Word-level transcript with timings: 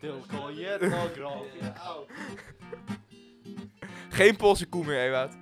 Tylko 0.00 0.50
jedno. 0.50 1.08
Geen 4.08 4.36
Poolse 4.36 4.66
koe 4.66 4.84
meer, 4.84 5.06
Ewout. 5.06 5.34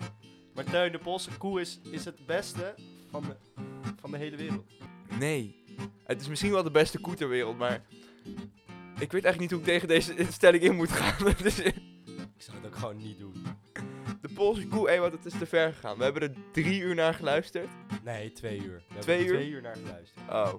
Maar 0.54 0.64
Teun, 0.64 0.92
de 0.92 0.98
Poolse 0.98 1.30
koe 1.38 1.60
is, 1.60 1.80
is 1.90 2.04
het 2.04 2.26
beste 2.26 2.74
van 3.10 3.22
de, 3.22 3.36
van 4.00 4.10
de 4.10 4.16
hele 4.18 4.36
wereld. 4.36 4.66
Nee. 5.18 5.64
Het 6.04 6.20
is 6.20 6.28
misschien 6.28 6.50
wel 6.50 6.62
de 6.62 6.70
beste 6.70 6.98
koe 6.98 7.14
ter 7.14 7.28
wereld, 7.28 7.58
maar... 7.58 7.82
Ik 9.00 9.12
weet 9.12 9.24
eigenlijk 9.24 9.40
niet 9.40 9.50
hoe 9.50 9.58
ik 9.60 9.64
tegen 9.66 9.88
deze 9.88 10.32
stelling 10.32 10.62
in 10.62 10.76
moet 10.76 10.92
gaan. 10.92 11.28
Is- 11.44 11.58
Ik 11.58 11.74
zou 12.44 12.56
het 12.56 12.66
ook 12.66 12.76
gewoon 12.76 12.96
niet 12.96 13.18
doen. 13.18 13.34
de 14.20 14.28
Poolse 14.34 14.66
koe, 14.66 14.90
Ewout, 14.90 15.12
het 15.12 15.24
is 15.24 15.38
te 15.38 15.46
ver 15.46 15.72
gegaan. 15.72 15.98
We 15.98 16.04
hebben 16.04 16.22
er 16.22 16.34
drie 16.52 16.80
uur 16.80 16.94
naar 16.94 17.14
geluisterd. 17.14 17.68
Nee, 18.04 18.32
twee 18.32 18.58
uur. 18.58 18.76
We 18.76 18.82
hebben 18.94 19.00
Twee 19.02 19.18
er 19.18 19.24
uur? 19.24 19.32
twee 19.34 19.48
uur 19.48 19.62
naar 19.62 19.76
geluisterd. 19.76 20.28
Oh. 20.30 20.54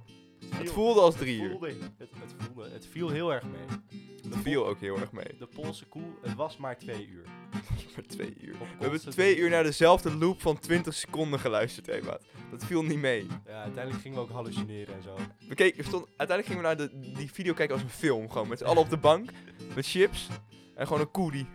Het 0.55 0.71
voelde 0.71 1.00
als 1.02 1.13
het 1.13 1.23
drie 1.23 1.41
uur. 1.41 1.50
voelde, 1.50 1.68
het, 1.68 1.91
het, 1.97 2.09
voelde, 2.38 2.48
het 2.80 2.88
viel 2.91 3.09
heel 3.09 3.34
erg 3.34 3.43
mee. 3.43 4.02
Het 4.23 4.41
viel 4.41 4.68
ook 4.68 4.79
heel 4.79 5.00
erg 5.00 5.11
mee. 5.11 5.37
De 5.39 5.47
Poolse 5.47 5.86
koe, 5.86 6.04
het 6.21 6.36
was 6.36 6.57
maar 6.57 6.78
twee 6.78 7.07
uur. 7.07 7.24
Maar 7.96 8.06
twee 8.07 8.33
uur. 8.42 8.57
We 8.60 8.65
hebben 8.79 9.10
twee 9.10 9.37
uur 9.37 9.50
naar 9.50 9.64
dezelfde 9.64 10.15
loop 10.15 10.42
van 10.42 10.60
20 10.60 10.93
seconden 10.93 11.39
geluisterd, 11.39 11.87
Ewout. 11.87 12.25
Dat 12.51 12.65
viel 12.65 12.84
niet 12.84 12.97
mee. 12.97 13.28
Ja, 13.46 13.61
uiteindelijk 13.61 14.01
gingen 14.01 14.18
we 14.18 14.23
ook 14.23 14.32
hallucineren 14.32 14.96
en 14.96 15.04
zo. 15.04 15.15
We 15.47 15.56
keken, 15.56 15.84
uiteindelijk 16.18 16.47
gingen 16.47 16.61
we 16.61 16.68
naar 16.68 16.78
de, 16.78 17.14
die 17.14 17.32
video 17.32 17.54
kijken 17.54 17.75
als 17.75 17.84
een 17.84 17.89
film. 17.89 18.29
Gewoon 18.29 18.47
met 18.47 18.57
z'n 18.57 18.65
allen 18.65 18.82
op 18.82 18.89
de 18.89 18.98
bank. 18.98 19.29
Met 19.75 19.87
chips. 19.87 20.28
En 20.75 20.87
gewoon 20.87 21.01
een 21.01 21.11
koe 21.11 21.32
die... 21.32 21.46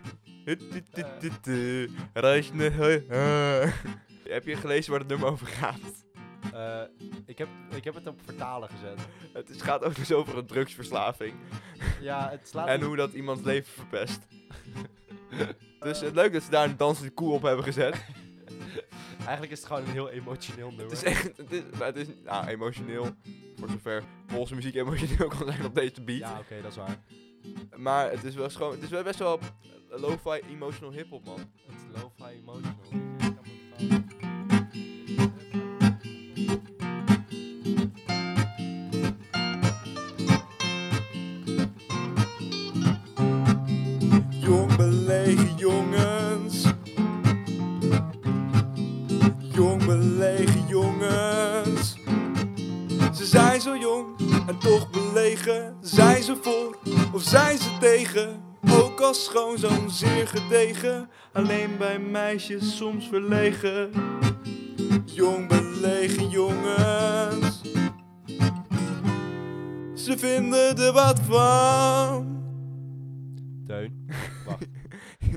Heb 4.23 4.45
je 4.45 4.55
gelezen 4.55 4.91
waar 4.91 4.99
het 4.99 5.09
nummer 5.09 5.27
over 5.27 5.47
gaat? 5.47 6.04
Eh, 6.53 6.81
ik, 7.25 7.37
heb, 7.37 7.47
ik 7.75 7.83
heb 7.83 7.93
het 7.93 8.07
op 8.07 8.19
vertalen 8.25 8.69
gezet. 8.69 8.99
Het 9.33 9.49
is, 9.49 9.61
gaat 9.61 9.83
ook 9.83 9.95
dus 9.95 10.11
over 10.11 10.37
een 10.37 10.45
drugsverslaving. 10.45 11.33
Ja, 12.01 12.29
het 12.29 12.47
slaat 12.47 12.67
En 12.67 12.77
niet- 12.77 12.87
hoe 12.87 12.95
dat 12.95 13.13
iemands 13.13 13.43
leven 13.43 13.73
verpest. 13.73 14.19
Dus 15.79 15.99
het 15.99 16.15
leuk 16.15 16.33
dat 16.33 16.43
ze 16.43 16.49
daar 16.49 16.69
een 16.69 16.77
dansende 16.77 17.11
koe 17.11 17.31
op 17.33 17.41
hebben 17.41 17.63
gezet. 17.65 18.05
Eigenlijk 19.19 19.51
is 19.51 19.57
het 19.57 19.67
gewoon 19.67 19.83
een 19.83 19.91
heel 19.91 20.09
emotioneel 20.09 20.67
nummer. 20.67 20.85
Het 20.85 20.91
is 20.91 21.03
echt... 21.03 21.37
Het 21.37 21.51
is, 21.51 21.61
maar 21.77 21.87
het 21.87 21.95
is 21.95 22.07
nou, 22.23 22.47
emotioneel. 22.47 23.07
Voor 23.55 23.69
zover 23.69 24.03
Poolse 24.25 24.55
muziek 24.55 24.75
emotioneel 24.75 25.27
kan 25.27 25.47
zijn 25.47 25.65
op 25.65 25.75
deze 25.75 26.01
beat. 26.01 26.19
Ja, 26.19 26.39
oké, 26.39 26.61
dat 26.61 26.71
is 26.71 26.77
waar. 26.77 26.97
Maar 27.75 28.11
het 28.11 28.23
is 28.23 28.35
wel 28.35 28.49
schoon. 28.49 28.71
Het 28.71 28.83
is 28.83 28.89
wel 28.89 29.03
best 29.03 29.19
wel 29.19 29.39
lo-fi 29.89 30.39
emotional 30.49 30.93
hip-hop, 30.93 31.25
man. 31.25 31.39
Het 31.39 31.75
is 31.75 32.01
lo-fi 32.01 32.31
emotional. 32.33 33.03
Zo 53.65 53.77
jong 53.77 54.19
en 54.47 54.57
toch 54.59 54.89
belegen. 54.89 55.77
Zijn 55.81 56.23
ze 56.23 56.35
voor 56.41 56.77
of 57.13 57.21
zijn 57.21 57.57
ze 57.57 57.77
tegen? 57.79 58.43
Ook 58.71 58.99
als 59.01 59.23
schoon 59.23 59.57
zo'n 59.57 59.89
zeer 59.89 60.27
gedegen. 60.27 61.09
Alleen 61.33 61.77
bij 61.77 61.99
meisjes 61.99 62.77
soms 62.77 63.07
verlegen. 63.07 63.91
Jong 65.05 65.47
belegen 65.47 66.29
jongens. 66.29 67.61
Ze 70.03 70.17
vinden 70.17 70.77
er 70.77 70.93
wat 70.93 71.19
van. 71.19 72.43
Teun, 73.65 74.05
wacht. 74.47 74.67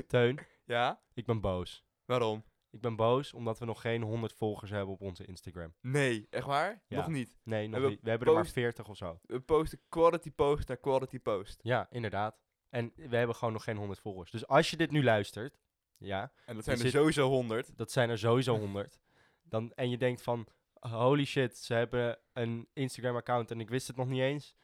Teun, 0.07 0.39
Ja? 0.65 0.99
ik 1.13 1.25
ben 1.25 1.41
boos. 1.41 1.83
Waarom? 2.05 2.43
Ik 2.71 2.81
ben 2.81 2.95
boos 2.95 3.33
omdat 3.33 3.59
we 3.59 3.65
nog 3.65 3.81
geen 3.81 4.01
100 4.01 4.33
volgers 4.33 4.71
hebben 4.71 4.93
op 4.93 5.01
onze 5.01 5.25
Instagram. 5.25 5.73
Nee, 5.81 6.27
echt 6.29 6.45
waar? 6.45 6.83
Ja. 6.87 6.97
Nog 6.97 7.07
niet. 7.07 7.37
Nee, 7.43 7.63
nog 7.63 7.71
hebben 7.71 7.89
niet. 7.89 8.01
We 8.01 8.09
hebben 8.09 8.27
er 8.27 8.33
maar 8.33 8.41
post- 8.43 8.53
40 8.55 8.89
of 8.89 8.97
zo. 8.97 9.19
We 9.21 9.39
posten 9.39 9.79
quality 9.89 10.31
post 10.31 10.67
naar 10.67 10.77
quality 10.77 11.19
post. 11.19 11.59
Ja, 11.63 11.87
inderdaad. 11.89 12.39
En 12.69 12.91
we 12.95 13.15
hebben 13.17 13.35
gewoon 13.35 13.53
nog 13.53 13.63
geen 13.63 13.77
100 13.77 13.99
volgers. 13.99 14.31
Dus 14.31 14.47
als 14.47 14.69
je 14.69 14.77
dit 14.77 14.91
nu 14.91 15.03
luistert, 15.03 15.59
ja, 15.97 16.31
En 16.45 16.55
dat 16.55 16.63
zijn 16.63 16.75
er 16.77 16.81
zit- 16.83 16.91
sowieso 16.91 17.27
100. 17.29 17.77
dat 17.77 17.91
zijn 17.91 18.09
er 18.09 18.17
sowieso 18.17 18.57
100. 18.57 18.99
Dan, 19.41 19.71
en 19.73 19.89
je 19.89 19.97
denkt 19.97 20.21
van, 20.21 20.47
holy 20.73 21.25
shit, 21.25 21.57
ze 21.57 21.73
hebben 21.73 22.19
een 22.33 22.67
Instagram-account 22.73 23.51
en 23.51 23.59
ik 23.59 23.69
wist 23.69 23.87
het 23.87 23.95
nog 23.95 24.07
niet 24.07 24.21
eens. 24.21 24.55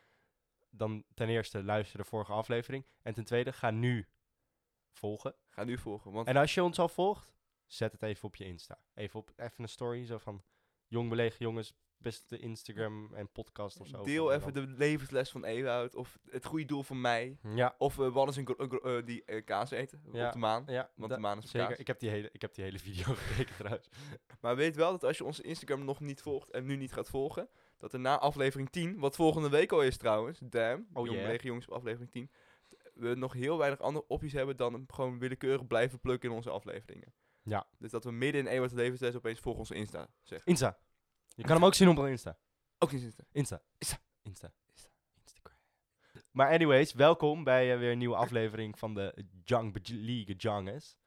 Dan 0.70 1.04
ten 1.14 1.30
eerste 1.30 1.64
luister 1.64 1.98
de 1.98 2.06
vorige 2.06 2.32
aflevering. 2.32 2.86
En 3.02 3.14
ten 3.14 3.24
tweede, 3.26 3.54
ga 3.54 3.72
nu 3.72 4.08
volgen. 4.94 5.36
Ga 5.48 5.64
nu 5.64 5.78
volgen. 5.78 6.12
Want 6.12 6.28
En 6.28 6.38
als 6.38 6.54
je 6.54 6.64
ons 6.64 6.80
al 6.80 6.90
volgt, 6.90 7.34
zet 7.66 7.92
het 7.92 8.02
even 8.04 8.24
op 8.24 8.36
je 8.36 8.46
Insta. 8.46 8.80
Even 8.94 9.20
op 9.20 9.32
even 9.36 9.64
een 9.64 9.70
story, 9.70 10.06
zo 10.06 10.18
van 10.18 10.44
jong 10.88 11.10
belegen 11.10 11.38
jongens, 11.40 11.74
beste 11.98 12.38
Instagram 12.38 13.14
en 13.14 13.32
podcast 13.32 13.80
of 13.80 13.88
zo. 13.88 14.04
deel 14.04 14.34
even 14.34 14.54
de 14.54 14.62
levensles 14.68 15.30
van 15.32 15.46
Ewout. 15.46 15.96
Of 15.96 16.18
het 16.30 16.46
goede 16.46 16.66
doel 16.66 16.84
van 16.84 17.02
mij. 17.02 17.38
Ja, 17.56 17.76
Of 17.78 17.98
uh, 17.98 18.14
Wannes 18.14 18.38
en 18.38 18.46
Gro- 18.46 18.68
Gro- 18.68 18.98
eh, 18.98 19.06
die 19.06 19.24
eh, 19.26 19.46
kaas 19.46 19.72
eten 19.72 20.02
Ja. 20.12 20.26
op 20.28 20.34
de 20.34 20.38
maan. 20.40 20.64
ja. 20.68 20.92
Want 20.96 21.12
de 21.14 21.20
maan 21.20 21.38
is 21.38 21.50
zeker. 21.50 21.68
kaas. 21.68 21.78
Ik 21.80 21.88
heb, 21.88 22.00
die 22.00 22.10
hele, 22.10 22.30
ik 22.32 22.42
heb 22.42 22.54
die 22.54 22.64
hele 22.64 22.80
video 22.80 23.14
gekeken 23.16 23.56
trouwens. 23.56 23.90
Maar 24.42 24.56
weet 24.56 24.76
wel 24.76 24.92
dat 24.92 25.04
als 25.04 25.18
je 25.18 25.24
onze 25.24 25.44
Instagram 25.44 25.86
nog 25.86 26.00
niet 26.00 26.22
volgt 26.22 26.52
en 26.52 26.66
nu 26.66 26.76
niet 26.76 26.94
gaat 26.94 27.10
volgen. 27.10 27.50
Dat 27.78 27.94
er 27.94 28.00
na 28.00 28.20
aflevering 28.20 28.70
10, 28.70 29.00
wat 29.00 29.16
volgende 29.16 29.50
week 29.50 29.72
al 29.72 29.82
is 29.82 29.98
trouwens. 29.98 30.40
Damn. 30.44 30.88
Oh, 30.94 31.06
Jong 31.06 31.20
yeah. 31.20 31.40
Jongens 31.40 31.68
op 31.68 31.74
aflevering 31.74 32.12
10. 32.12 32.32
We 32.94 33.16
nog 33.16 33.34
heel 33.34 33.58
weinig 33.58 33.80
andere 33.80 34.08
opties 34.08 34.34
hebben 34.34 34.58
dan 34.58 34.84
gewoon 34.88 35.20
willekeurig 35.20 35.68
blijven 35.68 36.00
plukken 36.00 36.30
in 36.30 36.36
onze 36.36 36.50
afleveringen. 36.50 37.14
Ja. 37.46 37.68
Dus 37.78 37.92
dat 37.92 38.04
we 38.04 38.12
midden 38.12 38.42
in 38.42 38.48
Ewout's 38.48 38.74
levensles 38.74 39.16
opeens 39.16 39.40
volg 39.40 39.58
onze 39.58 39.76
Insta 39.76 40.08
zeggen. 40.24 40.48
Insta. 40.52 40.78
Je 41.36 41.44
kan 41.44 41.56
hem 41.56 41.66
ook 41.66 41.74
zien 41.74 41.88
op 41.90 42.06
Insta. 42.06 42.38
Ook 42.78 42.92
niet 42.92 43.04
Insta. 43.04 43.24
Insta. 43.32 43.62
Insta. 43.78 43.98
Insta. 44.22 44.52
Instagram. 45.22 45.58
Maar 46.32 46.50
anyways, 46.52 46.94
welkom 46.94 47.44
bij 47.44 47.74
eh, 47.74 47.80
weer 47.80 47.92
een 47.92 47.98
nieuwe 47.98 48.16
aflevering 48.16 48.80
van 48.80 48.94
de 48.94 49.26
Bej- 49.46 49.82
League 49.96 50.36
Jongens. 50.36 50.98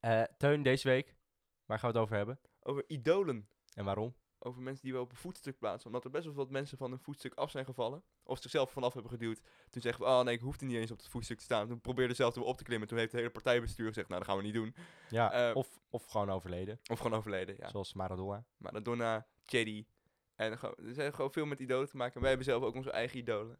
Eh 0.00 0.22
Teun, 0.38 0.62
deze 0.62 0.88
week, 0.88 1.16
waar 1.64 1.78
gaan 1.78 1.90
we 1.92 1.94
het 1.98 2.04
over 2.04 2.16
hebben? 2.16 2.40
Over 2.60 2.84
idolen. 2.86 3.48
En 3.74 3.84
waarom? 3.84 4.14
Over 4.38 4.62
mensen 4.62 4.84
die 4.84 4.92
we 4.92 5.00
op 5.00 5.10
een 5.10 5.16
voetstuk 5.16 5.58
plaatsen. 5.58 5.86
Omdat 5.86 6.04
er 6.04 6.10
best 6.10 6.24
wel 6.24 6.34
wat 6.34 6.50
mensen 6.50 6.78
van 6.78 6.92
een 6.92 6.98
voetstuk 6.98 7.34
af 7.34 7.50
zijn 7.50 7.64
gevallen. 7.64 8.02
Of 8.22 8.38
zichzelf 8.42 8.70
vanaf 8.70 8.92
hebben 8.92 9.10
geduwd. 9.12 9.40
Toen 9.70 9.82
zeggen 9.82 10.04
we, 10.04 10.10
oh 10.10 10.20
nee, 10.22 10.34
ik 10.34 10.40
hoefde 10.40 10.64
niet 10.66 10.76
eens 10.76 10.90
op 10.90 10.98
het 10.98 11.08
voetstuk 11.08 11.38
te 11.38 11.44
staan. 11.44 11.68
Toen 11.68 11.80
probeerde 11.80 12.14
zelf 12.14 12.34
weer 12.34 12.44
op 12.44 12.56
te 12.56 12.64
klimmen. 12.64 12.88
Toen 12.88 12.98
heeft 12.98 13.10
het 13.10 13.20
hele 13.20 13.32
partijbestuur 13.32 13.86
gezegd, 13.88 14.08
nou 14.08 14.20
dat 14.20 14.28
gaan 14.30 14.38
we 14.38 14.44
niet 14.44 14.54
doen. 14.54 14.74
Ja, 15.10 15.48
Eh, 15.50 15.56
of, 15.56 15.80
of 15.90 16.04
gewoon 16.04 16.30
overleden, 16.30 16.80
Of 16.90 16.98
gewoon 16.98 17.18
overleden, 17.18 17.56
ja. 17.58 17.68
zoals 17.68 17.92
Maradona. 17.94 18.44
Maradona, 18.56 19.26
Chedi. 19.44 19.86
En 20.34 20.58
gewoon, 20.58 20.74
er 20.86 20.94
zijn 20.94 21.14
gewoon 21.14 21.32
veel 21.32 21.46
met 21.46 21.60
idolen 21.60 21.88
te 21.88 21.96
maken. 21.96 22.14
En 22.14 22.20
wij 22.20 22.28
hebben 22.28 22.46
zelf 22.46 22.62
ook 22.62 22.74
onze 22.74 22.90
eigen 22.90 23.18
idolen. 23.18 23.58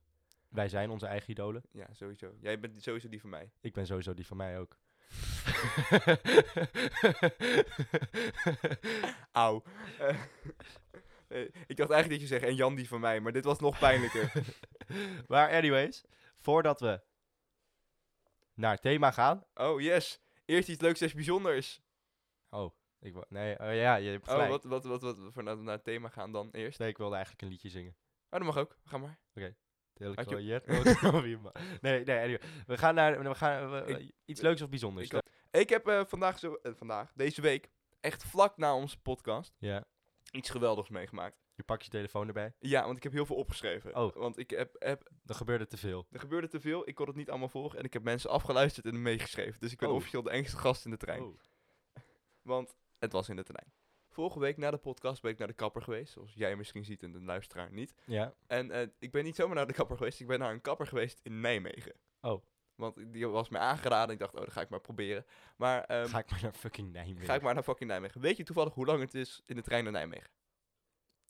Wij 0.48 0.68
zijn 0.68 0.90
onze 0.90 1.06
eigen 1.06 1.30
idolen. 1.30 1.62
Ja, 1.72 1.88
sowieso. 1.92 2.32
Jij 2.40 2.60
bent 2.60 2.82
sowieso 2.82 3.08
die 3.08 3.20
van 3.20 3.30
mij. 3.30 3.50
Ik 3.60 3.72
ben 3.72 3.86
sowieso 3.86 4.14
die 4.14 4.26
van 4.26 4.36
mij 4.36 4.58
ook. 4.58 4.78
Auw. 9.32 9.62
Ik 11.66 11.76
dacht 11.76 11.90
eigenlijk 11.90 12.08
dat 12.08 12.20
je 12.20 12.26
zegt, 12.26 12.44
en 12.44 12.54
Jan 12.54 12.74
die 12.74 12.88
van 12.88 13.00
mij. 13.00 13.20
Maar 13.20 13.32
dit 13.32 13.44
was 13.44 13.58
nog 13.58 13.78
pijnlijker. 13.78 14.32
maar 15.28 15.50
anyways, 15.50 16.04
voordat 16.36 16.80
we 16.80 17.00
naar 18.54 18.72
het 18.72 18.82
thema 18.82 19.10
gaan. 19.10 19.44
oh, 19.54 19.80
yes. 19.80 20.20
Eerst 20.44 20.68
iets 20.68 20.80
leuks 20.80 21.00
en 21.00 21.10
bijzonders. 21.14 21.80
Oh, 22.50 22.74
ik 23.00 23.12
wou- 23.12 23.24
nee, 23.28 23.58
oh 23.60 23.74
ja, 23.74 23.96
je 23.96 24.10
hebt 24.10 24.26
Oh, 24.26 24.32
gelijk. 24.32 24.50
wat, 24.50 24.64
wat, 24.64 24.84
wat, 24.84 25.02
wat, 25.02 25.16
voor 25.32 25.42
naar, 25.42 25.56
naar 25.56 25.74
het 25.74 25.84
thema 25.84 26.08
gaan 26.08 26.32
dan 26.32 26.50
eerst? 26.50 26.78
Nee, 26.78 26.88
ik 26.88 26.98
wilde 26.98 27.14
eigenlijk 27.14 27.44
een 27.44 27.50
liedje 27.50 27.68
zingen. 27.68 27.96
Oh, 28.30 28.30
dat 28.30 28.42
mag 28.42 28.56
ook. 28.56 28.78
Ga 28.84 28.98
maar. 28.98 29.18
Had 29.34 29.52
ik 29.98 31.40
wel. 31.42 31.52
Nee, 31.80 32.04
nee, 32.04 32.18
anyway. 32.18 32.40
We 32.66 32.78
gaan 32.78 32.94
naar 32.94 33.22
we 33.22 33.34
gaan, 33.34 33.70
we- 33.70 33.84
Ik- 33.98 34.12
iets 34.24 34.40
leuks 34.40 34.62
of 34.62 34.68
bijzonders. 34.68 35.08
Ik, 35.10 35.22
ik 35.50 35.68
heb 35.68 35.86
eh, 35.88 36.04
vandaag, 36.06 36.38
zo, 36.38 36.54
eh, 36.62 36.72
vandaag, 36.74 37.12
deze 37.14 37.40
week, 37.40 37.68
echt 38.00 38.24
vlak 38.24 38.56
na 38.56 38.74
onze 38.74 38.98
podcast, 39.00 39.54
ja, 39.58 39.84
iets 40.30 40.50
geweldigs 40.50 40.88
meegemaakt. 40.88 41.36
je 41.54 41.62
pakt 41.62 41.84
je 41.84 41.90
telefoon 41.90 42.26
erbij. 42.26 42.52
Ja, 42.58 42.84
want 42.84 42.96
ik 42.96 43.02
heb 43.02 43.12
heel 43.12 43.26
veel 43.26 43.36
opgeschreven. 43.36 43.96
Oh. 43.96 44.14
Want 44.14 44.38
ik 44.38 44.50
heb, 44.50 44.76
heb, 44.78 45.10
Er 45.26 45.34
gebeurde 45.34 45.66
te 45.66 45.76
veel. 45.76 46.06
er 46.10 46.20
gebeurde 46.20 46.48
te 46.48 46.60
veel, 46.60 46.88
ik 46.88 46.94
kon 46.94 47.06
het 47.06 47.16
niet 47.16 47.30
allemaal 47.30 47.48
volgen 47.48 47.78
en 47.78 47.84
ik 47.84 47.92
heb 47.92 48.02
mensen 48.02 48.30
afgeluisterd 48.30 48.86
en 48.86 49.02
meegeschreven. 49.02 49.60
Dus 49.60 49.72
ik 49.72 49.78
ben 49.78 49.88
Oh. 49.88 49.94
officieel 49.94 50.22
de 50.22 50.30
engste 50.30 50.56
gast 50.56 50.84
in 50.84 50.90
de 50.90 50.96
trein. 50.96 51.22
Oh. 51.22 51.38
Want 52.42 52.74
het 52.98 53.12
was 53.12 53.28
in 53.28 53.36
de 53.36 53.42
trein. 53.42 53.72
Vorige 54.16 54.38
week 54.38 54.56
na 54.56 54.70
de 54.70 54.76
podcast 54.76 55.22
ben 55.22 55.30
ik 55.30 55.38
naar 55.38 55.46
de 55.48 55.54
kapper 55.54 55.82
geweest, 55.82 56.12
zoals 56.12 56.32
jij 56.34 56.56
misschien 56.56 56.84
ziet 56.84 57.02
en 57.02 57.12
de 57.12 57.22
luisteraar 57.22 57.72
niet. 57.72 57.94
Ja. 58.04 58.34
En 58.46 58.70
eh, 58.70 58.86
ik 58.98 59.10
ben 59.10 59.24
niet 59.24 59.36
zomaar 59.36 59.54
naar 59.56 59.66
de 59.66 59.72
kapper 59.72 59.96
geweest, 59.96 60.20
ik 60.20 60.26
ben 60.26 60.38
naar 60.38 60.52
een 60.52 60.60
kapper 60.60 60.86
geweest 60.86 61.20
in 61.22 61.40
Nijmegen. 61.40 61.94
Oh. 62.20 62.44
Want 62.74 63.12
die 63.12 63.28
was 63.28 63.48
mij 63.48 63.60
aangeraden. 63.60 64.14
Ik 64.14 64.18
dacht, 64.20 64.34
oh, 64.34 64.40
dat 64.40 64.52
ga 64.52 64.60
ik 64.60 64.68
maar 64.68 64.80
proberen. 64.80 65.24
Maar 65.56 65.84
ehm, 65.84 66.06
Ga 66.08 66.18
ik 66.18 66.30
maar 66.30 66.42
naar 66.42 66.52
fucking 66.52 66.92
Nijmegen. 66.92 67.26
ga 67.26 67.34
ik 67.34 67.42
maar 67.42 67.54
naar 67.54 67.62
fucking 67.62 67.90
Nijmegen. 67.90 68.20
Weet 68.20 68.36
je 68.36 68.42
toevallig 68.44 68.74
hoe 68.74 68.86
lang 68.86 69.00
het 69.00 69.14
is 69.14 69.42
in 69.46 69.56
de 69.56 69.62
trein 69.62 69.84
naar 69.84 69.92
Nijmegen? 69.92 70.30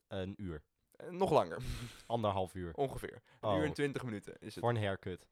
Een 0.08 0.34
uur. 0.36 0.62
Eh, 0.90 1.08
nog 1.10 1.30
langer, 1.30 1.58
Anderhalf 2.06 2.54
uur. 2.54 2.74
ongeveer. 2.74 3.22
Een 3.40 3.48
Oh. 3.50 3.56
uur 3.58 3.64
en 3.64 3.72
twintig 3.72 4.02
minuten 4.04 4.34
is 4.38 4.54
het. 4.54 4.64
Voor 4.64 4.72
een 4.74 4.82
haircut. 4.82 5.26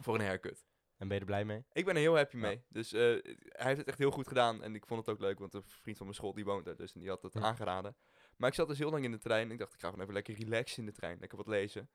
Voor 0.00 0.14
een 0.14 0.24
haircut. 0.24 0.64
En 0.96 1.08
ben 1.08 1.14
je 1.16 1.20
er 1.20 1.26
blij 1.26 1.44
mee? 1.44 1.64
Ik 1.72 1.84
ben 1.84 1.94
er 1.94 2.00
heel 2.00 2.16
happy 2.16 2.36
Ja. 2.36 2.42
mee. 2.42 2.64
Dus 2.68 2.92
eh, 2.92 3.00
hij 3.00 3.66
heeft 3.66 3.78
het 3.78 3.86
echt 3.86 3.98
heel 3.98 4.10
goed 4.10 4.28
gedaan. 4.28 4.62
En 4.62 4.74
ik 4.74 4.86
vond 4.86 5.00
het 5.06 5.08
ook 5.14 5.20
leuk, 5.20 5.38
want 5.38 5.54
een 5.54 5.62
vriend 5.66 5.96
van 5.96 6.06
mijn 6.06 6.18
school 6.18 6.34
die 6.34 6.44
woont 6.44 6.64
daar. 6.64 6.76
Dus 6.76 6.92
die 6.92 7.08
had 7.08 7.22
het 7.22 7.32
Ja. 7.32 7.40
aangeraden. 7.40 7.96
Maar 8.36 8.48
ik 8.48 8.54
zat 8.54 8.68
dus 8.68 8.78
heel 8.78 8.90
lang 8.90 9.04
in 9.04 9.10
de 9.10 9.18
trein. 9.18 9.50
Ik 9.50 9.58
dacht, 9.58 9.74
ik 9.74 9.80
ga 9.80 9.86
gewoon 9.88 10.02
even 10.02 10.14
lekker 10.14 10.34
relaxen 10.34 10.78
in 10.78 10.86
de 10.86 10.92
trein. 10.92 11.18
Lekker 11.20 11.38
wat 11.38 11.46
lezen. 11.46 11.90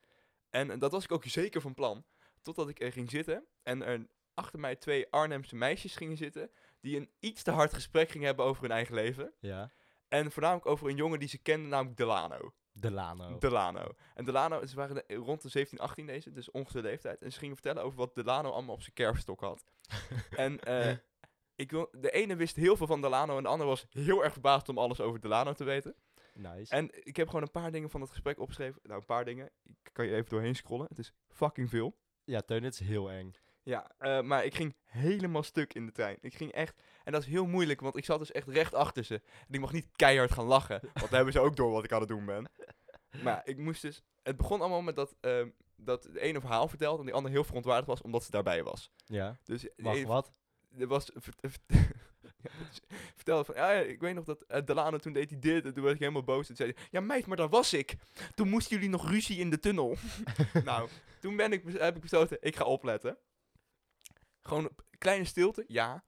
En, 0.50 0.80
dat 0.80 0.92
was 0.92 1.03
ik 1.03 1.12
ook 1.12 1.24
zeker 1.25 1.62
van 1.62 1.74
plan. 1.74 2.06
Totdat 2.42 2.69
ik 2.69 2.81
er 2.81 2.92
ging 2.92 3.09
zitten. 3.09 3.45
En 3.63 3.83
er 3.83 4.07
achter 4.33 4.59
mij 4.59 4.75
twee 4.75 5.07
Arnhemse 5.12 5.56
meisjes 5.56 5.95
gingen 5.95 6.18
zitten. 6.18 6.51
Die 6.81 6.98
een 6.98 7.09
iets 7.19 7.44
te 7.44 7.51
hard 7.51 7.74
gesprek 7.74 8.09
gingen 8.09 8.27
hebben 8.27 8.45
over 8.45 8.62
hun 8.62 8.71
eigen 8.71 8.95
leven. 8.95 9.33
Ja. 9.39 9.71
En 10.07 10.31
voornamelijk 10.31 10.65
over 10.65 10.89
een 10.89 10.95
jongen 10.95 11.19
die 11.19 11.27
ze 11.27 11.38
kenden, 11.38 11.69
namelijk 11.69 11.98
Delano. 11.98 12.53
Delano. 12.81 13.37
Delano. 13.37 13.91
En 14.13 14.25
Delano, 14.25 14.65
ze 14.65 14.75
waren 14.75 14.95
de- 14.95 15.15
rond 15.15 15.41
de 15.41 15.49
17, 15.49 15.79
18 15.79 16.05
deze, 16.05 16.31
dus 16.31 16.51
ongeveer 16.51 16.81
de 16.81 16.87
leeftijd. 16.87 17.21
En 17.21 17.31
ze 17.31 17.39
gingen 17.39 17.55
vertellen 17.55 17.83
over 17.83 17.97
wat 17.97 18.15
Delano 18.15 18.49
allemaal 18.49 18.75
op 18.75 18.81
zijn 18.81 18.93
kerfstok 18.93 19.39
had. 19.41 19.63
en 20.35 20.59
eh, 20.59 20.95
ik 21.55 21.71
wil, 21.71 21.89
de 21.91 22.11
ene 22.11 22.35
wist 22.35 22.55
heel 22.55 22.77
veel 22.77 22.87
van 22.87 23.01
Delano 23.01 23.37
en 23.37 23.43
de 23.43 23.49
andere 23.49 23.69
was 23.69 23.85
heel 23.89 24.23
erg 24.23 24.31
verbaasd 24.33 24.69
om 24.69 24.77
alles 24.77 24.99
over 25.01 25.19
Delano 25.19 25.53
te 25.53 25.63
weten. 25.63 25.95
nice. 26.33 26.73
En 26.73 26.89
ik 27.05 27.15
heb 27.15 27.27
gewoon 27.27 27.41
een 27.41 27.51
paar 27.51 27.71
dingen 27.71 27.89
van 27.89 28.01
het 28.01 28.09
gesprek 28.09 28.39
opgeschreven. 28.39 28.79
Nou, 28.83 28.99
een 28.99 29.05
paar 29.05 29.25
dingen. 29.25 29.49
Ik 29.63 29.89
kan 29.93 30.05
je 30.05 30.15
even 30.15 30.29
doorheen 30.29 30.55
scrollen. 30.55 30.85
Het 30.89 30.97
is 30.97 31.13
fucking 31.27 31.69
veel. 31.69 31.97
Ja, 32.23 32.41
Teun, 32.41 32.63
het 32.63 32.73
is 32.73 32.79
heel 32.79 33.11
eng. 33.11 33.33
Ja, 33.63 33.91
eh, 33.97 34.21
maar 34.21 34.45
ik 34.45 34.55
ging 34.55 34.75
helemaal 34.85 35.43
stuk 35.43 35.73
in 35.73 35.85
de 35.85 35.91
trein. 35.91 36.17
Ik 36.21 36.33
ging 36.33 36.51
echt... 36.51 36.81
En 37.03 37.11
dat 37.11 37.21
is 37.21 37.27
heel 37.27 37.45
moeilijk, 37.45 37.81
want 37.81 37.97
ik 37.97 38.05
zat 38.05 38.19
dus 38.19 38.31
echt 38.31 38.47
recht 38.47 38.73
achter 38.73 39.03
ze. 39.03 39.13
En 39.13 39.53
ik 39.53 39.59
mag 39.59 39.71
niet 39.71 39.87
keihard 39.95 40.31
gaan 40.31 40.45
lachen, 40.45 40.79
want 40.81 40.99
dan 40.99 41.13
hebben 41.13 41.33
ze 41.33 41.39
ook 41.39 41.55
door 41.55 41.71
wat 41.71 41.83
ik 41.83 41.91
aan 41.91 41.99
het 41.99 42.09
doen 42.09 42.25
ben. 42.25 42.51
Maar 43.23 43.41
ik 43.43 43.57
moest 43.57 43.81
dus... 43.81 44.03
Het 44.23 44.37
begon 44.37 44.59
allemaal 44.59 44.81
met 44.81 44.95
dat, 44.95 45.15
ehm, 45.19 45.49
dat 45.75 46.03
de 46.03 46.19
ene 46.19 46.35
een 46.35 46.41
verhaal 46.41 46.67
vertelde 46.67 46.99
en 46.99 47.05
die 47.05 47.13
ander 47.13 47.31
heel 47.31 47.43
verontwaardigd 47.43 47.87
was 47.87 48.01
omdat 48.01 48.23
ze 48.23 48.31
daarbij 48.31 48.63
was. 48.63 48.91
Ja. 49.05 49.37
Dus 49.43 49.67
Wacht, 49.75 50.03
wat? 50.03 50.31
er 50.77 50.87
was... 50.87 51.11
ja, 52.43 52.51
dus 52.69 52.81
vertelde 53.15 53.43
van, 53.43 53.55
ja, 53.55 53.71
ja, 53.71 53.79
ik 53.79 53.99
weet 53.99 54.15
nog 54.15 54.25
dat 54.25 54.41
eh, 54.41 54.61
Delano 54.65 54.97
toen 54.97 55.13
deed 55.13 55.29
hij 55.29 55.39
dit 55.39 55.65
en 55.65 55.73
toen 55.73 55.83
werd 55.83 55.95
ik 55.95 56.01
helemaal 56.01 56.23
boos. 56.23 56.49
En 56.49 56.55
zei 56.55 56.71
hij, 56.75 56.83
ja 56.91 56.99
meid, 56.99 57.25
maar 57.25 57.37
daar 57.37 57.49
was 57.49 57.73
ik. 57.73 57.95
Toen 58.35 58.49
moesten 58.49 58.75
jullie 58.75 58.91
nog 58.91 59.09
ruzie 59.09 59.39
in 59.39 59.49
de 59.49 59.59
tunnel. 59.59 59.95
nou, 60.63 60.89
toen 61.19 61.35
ben 61.35 61.51
ik, 61.51 61.63
heb 61.77 61.95
ik 61.95 62.01
besloten, 62.01 62.37
ik 62.39 62.55
ga 62.55 62.63
opletten. 62.63 63.17
Gewoon 64.41 64.63
een 64.63 64.75
kleine 64.97 65.25
stilte, 65.25 65.63
ja. 65.67 66.03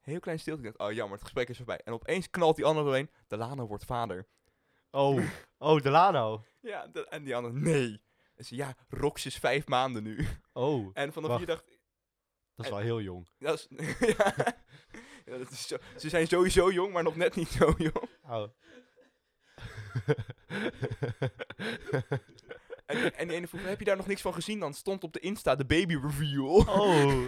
Heel 0.00 0.20
klein 0.20 0.38
stilte. 0.38 0.62
Ik 0.62 0.66
dacht, 0.76 0.90
oh 0.90 0.94
jammer, 0.96 1.14
het 1.14 1.22
gesprek 1.24 1.48
is 1.48 1.56
voorbij. 1.56 1.80
En 1.84 1.92
opeens 1.92 2.30
knalt 2.30 2.56
die 2.56 2.64
ander 2.64 2.84
doorheen, 2.84 3.10
Delano 3.26 3.66
wordt 3.66 3.84
vader. 3.84 4.26
Oh. 4.90 5.22
Oh, 5.58 5.80
Delano. 5.82 6.44
Ja, 6.60 6.86
de- 6.86 7.08
en 7.08 7.24
die 7.24 7.36
ander, 7.36 7.52
nee. 7.54 8.02
En 8.36 8.44
ze, 8.44 8.56
ja, 8.56 8.74
Rox 8.88 9.26
is 9.26 9.36
vijf 9.38 9.66
maanden 9.66 10.02
nu. 10.02 10.26
Oh. 10.52 10.90
En 10.94 11.12
vanaf 11.12 11.28
Wacht. 11.28 11.38
hier 11.44 11.54
dacht 11.54 11.64
Dat 12.56 12.64
is 12.66 12.70
wel 12.72 12.80
heel 12.80 13.00
jong. 13.00 13.28
dat 13.38 13.54
is, 13.58 13.66
ja. 14.16 14.34
Ja, 15.24 15.38
dat 15.38 15.50
is 15.50 15.66
zo, 15.66 15.76
ze 15.98 16.08
zijn 16.08 16.26
sowieso 16.26 16.70
jong, 16.72 16.92
maar 16.92 17.02
nog 17.02 17.16
net 17.16 17.34
niet 17.34 17.48
zo 17.48 17.74
jong. 17.78 18.08
Oh. 18.22 18.44
En, 22.86 23.14
en 23.16 23.28
die 23.28 23.36
ene 23.36 23.48
vroeg, 23.48 23.62
heb 23.64 23.78
je 23.78 23.84
daar 23.84 23.96
nog 23.96 24.06
niks 24.06 24.20
van 24.20 24.34
gezien? 24.34 24.60
Dan 24.60 24.74
stond 24.74 25.04
op 25.04 25.12
de 25.12 25.20
Insta 25.20 25.54
de 25.56 25.64
baby 25.64 25.94
reveal. 25.96 26.46
oh. 26.54 27.26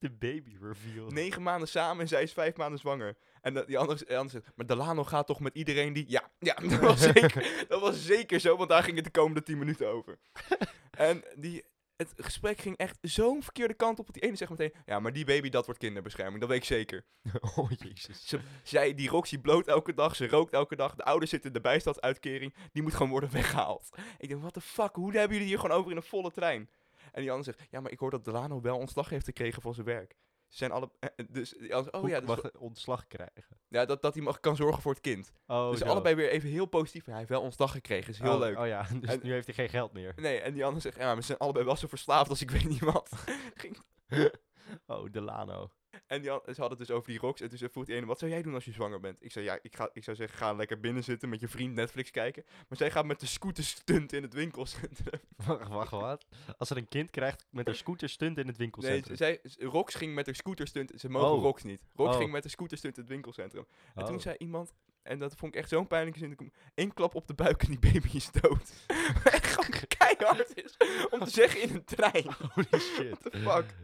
De 0.00 0.10
baby 0.10 0.56
reveal. 0.60 1.06
Negen 1.10 1.42
maanden 1.42 1.68
samen 1.68 2.00
en 2.02 2.08
zij 2.08 2.22
is 2.22 2.32
vijf 2.32 2.56
maanden 2.56 2.78
zwanger. 2.78 3.16
En 3.40 3.54
dat- 3.54 3.66
die 3.66 3.78
andere, 3.78 3.98
die 4.06 4.16
andere 4.18 4.40
zegt, 4.40 4.56
maar 4.56 4.66
Delano 4.66 5.04
gaat 5.04 5.26
toch 5.26 5.40
met 5.40 5.54
iedereen 5.54 5.92
die... 5.92 6.04
Ja, 6.08 6.30
ja 6.38 6.54
dat, 6.68 6.80
was 6.80 7.00
zeker, 7.00 7.64
dat 7.68 7.80
was 7.80 8.04
zeker 8.06 8.40
zo, 8.40 8.56
want 8.56 8.68
daar 8.68 8.82
ging 8.82 8.96
het 8.96 9.04
de 9.04 9.10
komende 9.10 9.42
tien 9.42 9.58
minuten 9.58 9.88
over. 9.88 10.18
en 10.90 11.24
die, 11.36 11.64
het 11.96 12.12
gesprek 12.16 12.60
ging 12.60 12.76
echt 12.76 12.98
zo'n 13.00 13.42
verkeerde 13.42 13.74
kant 13.74 13.98
op. 13.98 14.04
Want 14.06 14.14
die 14.18 14.22
ene 14.28 14.36
zegt 14.36 14.50
meteen, 14.50 14.72
ja, 14.86 15.00
maar 15.00 15.12
die 15.12 15.24
baby, 15.24 15.48
dat 15.48 15.64
wordt 15.64 15.80
kinderbescherming. 15.80 16.40
Dat 16.40 16.48
weet 16.48 16.58
ik 16.58 16.64
zeker. 16.64 17.04
Oh, 17.56 17.70
jezus. 17.78 18.26
Ze, 18.26 18.40
zij, 18.62 18.94
die 18.94 19.08
Roxy 19.08 19.38
bloot 19.38 19.66
elke 19.66 19.94
dag, 19.94 20.16
ze 20.16 20.28
rookt 20.28 20.52
elke 20.52 20.76
dag. 20.76 20.94
De 20.94 21.04
ouders 21.04 21.30
zitten 21.30 21.48
in 21.48 21.54
de 21.56 21.62
bijstandsuitkering. 21.62 22.54
Die 22.72 22.82
moet 22.82 22.94
gewoon 22.94 23.10
worden 23.10 23.32
weggehaald. 23.32 23.88
Ik 24.18 24.28
denk, 24.28 24.40
what 24.40 24.52
the 24.52 24.60
fuck, 24.60 24.94
hoe 24.94 25.12
hebben 25.12 25.32
jullie 25.32 25.46
hier 25.52 25.58
gewoon 25.60 25.76
over 25.76 25.90
in 25.90 25.96
een 25.96 26.02
volle 26.02 26.30
trein? 26.30 26.70
En 27.12 27.20
die 27.20 27.30
ander 27.30 27.44
zegt, 27.44 27.66
ja, 27.70 27.80
maar 27.80 27.90
ik 27.92 27.98
hoor 27.98 28.10
dat 28.10 28.24
Delano 28.24 28.60
wel 28.60 28.78
ontslag 28.78 29.08
heeft 29.08 29.24
gekregen 29.24 29.62
van 29.62 29.74
zijn 29.74 29.86
werk. 29.86 30.16
Ze 30.48 30.56
zijn 30.56 30.70
alle... 30.70 30.90
eh, 30.98 31.08
Dus 31.30 31.54
ander 31.56 31.68
zegt, 31.70 31.92
oh 31.92 32.00
Hoe 32.00 32.08
ja, 32.10 32.20
dus 32.20 32.28
mag 32.28 32.50
ontslag 32.58 33.06
krijgen? 33.06 33.58
ja 33.68 33.84
dat, 33.84 34.02
dat 34.02 34.14
hij 34.14 34.22
mag, 34.22 34.40
kan 34.40 34.56
zorgen 34.56 34.82
voor 34.82 34.92
het 34.92 35.00
kind. 35.00 35.32
Oh, 35.46 35.70
dus 35.70 35.78
zo. 35.78 35.84
allebei 35.84 36.14
weer 36.14 36.28
even 36.30 36.48
heel 36.48 36.66
positief. 36.66 37.04
Hij 37.04 37.16
heeft 37.16 37.28
wel 37.28 37.40
ontslag 37.42 37.72
gekregen, 37.72 38.10
is 38.12 38.18
heel 38.18 38.32
oh, 38.32 38.38
leuk. 38.38 38.58
Oh 38.58 38.66
ja, 38.66 38.86
dus 39.00 39.10
En- 39.10 39.20
nu 39.22 39.32
heeft 39.32 39.46
hij 39.46 39.54
geen 39.54 39.68
geld 39.68 39.92
meer. 39.92 40.12
Nee, 40.16 40.40
en 40.40 40.52
die 40.54 40.64
ander 40.64 40.82
zegt, 40.82 40.96
ja, 40.96 41.04
maar 41.06 41.16
ze 41.16 41.22
zijn 41.22 41.38
allebei 41.38 41.64
wel 41.64 41.76
zo 41.76 41.86
verslaafd 41.86 42.30
als 42.30 42.40
ik 42.42 42.50
weet 42.50 42.68
niet 42.68 42.80
wat. 42.80 43.10
Ging- 43.54 43.78
Oh, 44.86 45.10
Delano. 45.12 45.70
En 46.10 46.20
die, 46.22 46.30
ze 46.30 46.40
hadden 46.60 46.68
het 46.68 46.78
dus 46.78 46.90
over 46.90 47.10
die 47.10 47.18
rocks. 47.20 47.40
En 47.40 47.48
toen 47.48 47.68
vroeg 47.70 47.84
die 47.84 47.94
ene, 47.94 48.06
wat 48.06 48.18
zou 48.18 48.30
jij 48.30 48.42
doen 48.42 48.54
als 48.54 48.64
je 48.64 48.72
zwanger 48.72 49.00
bent? 49.00 49.16
Ik 49.20 49.32
zei, 49.32 49.44
ja, 49.44 49.58
ik, 49.62 49.76
ga, 49.76 49.90
ik 49.92 50.04
zou 50.04 50.16
zeggen, 50.16 50.38
ga 50.38 50.52
lekker 50.52 50.80
binnen 50.80 51.04
zitten 51.04 51.28
met 51.28 51.40
je 51.40 51.48
vriend 51.48 51.74
Netflix 51.74 52.10
kijken. 52.10 52.44
Maar 52.68 52.78
zij 52.78 52.90
gaat 52.90 53.04
met 53.04 53.20
de 53.20 53.26
scooter 53.26 53.64
stunt 53.64 54.12
in 54.12 54.22
het 54.22 54.34
winkelcentrum. 54.34 55.20
Wacht, 55.46 55.68
wacht, 55.68 55.90
wat? 55.90 56.26
Als 56.58 56.70
er 56.70 56.76
een 56.76 56.88
kind 56.88 57.10
krijgt 57.10 57.46
met 57.50 57.68
een 57.68 57.74
scooter 57.74 58.08
stunt 58.08 58.38
in 58.38 58.46
het 58.46 58.58
Nee, 58.58 58.70
winkelcentrum. 58.70 59.16
zij, 59.16 59.40
Rox 59.58 59.94
ging 59.94 60.14
met 60.14 60.26
haar 60.26 60.34
scooter 60.34 60.66
stunt. 60.66 60.92
Ze 60.96 61.08
mogen 61.10 61.30
Oh. 61.36 61.42
Rox 61.42 61.62
niet. 61.62 61.82
Rox 61.94 62.10
Oh. 62.12 62.16
ging 62.18 62.32
met 62.32 62.42
de 62.42 62.48
scooter 62.48 62.78
stunt 62.78 62.94
in 62.96 63.02
het 63.02 63.10
winkelcentrum. 63.10 63.66
En 63.94 64.04
toen 64.04 64.14
Oh. 64.14 64.20
zei 64.20 64.34
iemand, 64.38 64.72
en 65.02 65.18
dat 65.18 65.34
vond 65.36 65.54
ik 65.54 65.60
echt 65.60 65.68
zo'n 65.68 65.86
pijnlijke 65.86 66.18
zin. 66.18 66.52
één 66.74 66.94
klap 66.94 67.14
op 67.14 67.26
de 67.26 67.34
buik 67.34 67.62
en 67.62 67.68
die 67.68 67.92
baby 67.92 68.16
is 68.16 68.30
dood. 68.30 68.72
echt 69.24 69.46
gewoon 69.46 69.80
keihard 69.98 70.62
is 70.64 70.76
om 71.10 71.24
te 71.24 71.30
zeggen 71.30 71.62
in 71.62 71.74
een 71.74 71.84
trein. 71.84 72.26
Holy 72.54 72.80
shit. 72.80 73.08
What 73.20 73.32
the 73.32 73.38
fuck? 73.38 73.74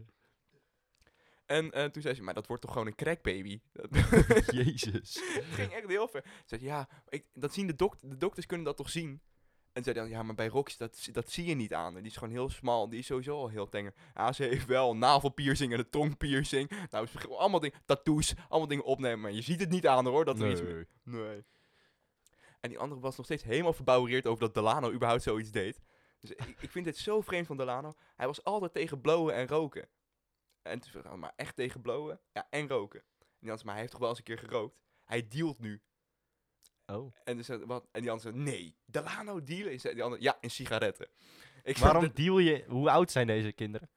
En 1.46 1.70
eh, 1.70 1.84
toen 1.84 2.02
zei 2.02 2.14
ze, 2.14 2.22
maar 2.22 2.34
dat 2.34 2.46
wordt 2.46 2.62
toch 2.62 2.72
gewoon 2.72 2.86
een 2.86 2.94
crackbaby? 2.94 3.60
Jezus. 4.62 5.22
het 5.32 5.44
ging 5.44 5.72
echt 5.72 5.88
heel 5.88 6.08
ver. 6.08 6.24
Ze 6.24 6.42
zei, 6.46 6.62
ja, 6.62 6.88
ik, 7.08 7.26
dat 7.34 7.54
zien 7.54 7.66
de, 7.66 7.76
dok 7.76 7.96
de 8.00 8.16
dokters 8.16 8.46
kunnen 8.46 8.66
dat 8.66 8.76
toch 8.76 8.90
zien? 8.90 9.20
En 9.72 9.82
zei 9.82 9.94
dan, 9.94 10.08
ja, 10.08 10.22
maar 10.22 10.34
bij 10.34 10.48
Rox, 10.48 10.76
dat, 10.76 11.08
dat 11.12 11.30
zie 11.30 11.44
je 11.44 11.54
niet 11.54 11.74
aan. 11.74 11.94
Die 11.94 12.02
is 12.02 12.16
gewoon 12.16 12.32
heel 12.32 12.48
smal, 12.48 12.88
die 12.88 12.98
is 12.98 13.06
sowieso 13.06 13.36
al 13.36 13.48
heel 13.48 13.68
tenger. 13.68 13.94
Ja, 14.14 14.32
ze 14.32 14.42
heeft 14.42 14.66
wel 14.66 14.90
een 14.90 14.98
navelpiercing 14.98 15.72
en 15.72 15.78
een 15.78 15.90
tongpiercing. 15.90 16.70
Nou, 16.90 17.06
ze 17.06 17.28
allemaal 17.28 17.60
dingen, 17.60 17.78
tattoos, 17.84 18.34
allemaal 18.48 18.68
dingen 18.68 18.84
opnemen. 18.84 19.20
Maar 19.20 19.32
je 19.32 19.42
ziet 19.42 19.60
het 19.60 19.70
niet 19.70 19.86
aan 19.86 20.06
hoor, 20.06 20.24
dat 20.24 20.40
er 20.40 20.50
iets... 20.50 20.60
Nee. 20.60 20.86
Nee. 21.02 21.44
En 22.60 22.68
die 22.68 22.78
andere 22.78 23.00
was 23.00 23.16
nog 23.16 23.26
steeds 23.26 23.42
helemaal 23.42 23.72
verbouwereerd 23.72 24.26
over 24.26 24.40
dat 24.40 24.54
Delano 24.54 24.92
überhaupt 24.92 25.22
zoiets 25.22 25.50
deed. 25.50 25.80
Dus 26.20 26.30
ik, 26.30 26.56
ik 26.60 26.70
vind 26.70 26.84
dit 26.84 26.96
zo 26.96 27.20
vreemd 27.20 27.46
van 27.46 27.56
Delano. 27.56 27.92
Hij 28.14 28.26
was 28.26 28.44
altijd 28.44 28.72
tegen 28.72 29.00
blowen 29.00 29.34
en 29.34 29.48
roken. 29.48 29.88
En 30.66 30.80
toen 30.80 30.90
zei 30.90 31.04
ik, 31.04 31.16
maar 31.16 31.32
echt 31.36 31.56
tegen 31.56 31.80
blowen? 31.80 32.20
Ja, 32.32 32.46
en 32.50 32.68
roken. 32.68 33.00
En 33.20 33.46
zei, 33.46 33.58
maar 33.62 33.72
hij 33.72 33.78
heeft 33.80 33.90
toch 33.90 34.00
wel 34.00 34.08
eens 34.08 34.18
een 34.18 34.24
keer 34.24 34.38
gerookt? 34.38 34.80
Hij 35.04 35.28
dealt 35.28 35.58
nu. 35.60 35.82
Oh. 36.86 37.14
En, 37.24 37.36
dus, 37.36 37.48
wat, 37.48 37.88
en 37.92 38.00
die 38.00 38.10
andere 38.10 38.30
zei, 38.32 38.42
nee, 38.42 38.76
Delano 38.84 39.42
dealen? 39.42 39.72
En 39.72 39.94
die 39.94 40.02
andere, 40.02 40.22
ja, 40.22 40.38
in 40.40 40.50
sigaretten. 40.50 41.08
Ik 41.62 41.76
Waarom 41.78 42.02
het- 42.02 42.16
deal 42.16 42.38
je... 42.38 42.64
Hoe 42.68 42.90
oud 42.90 43.10
zijn 43.10 43.26
deze 43.26 43.52
kinderen? 43.52 43.90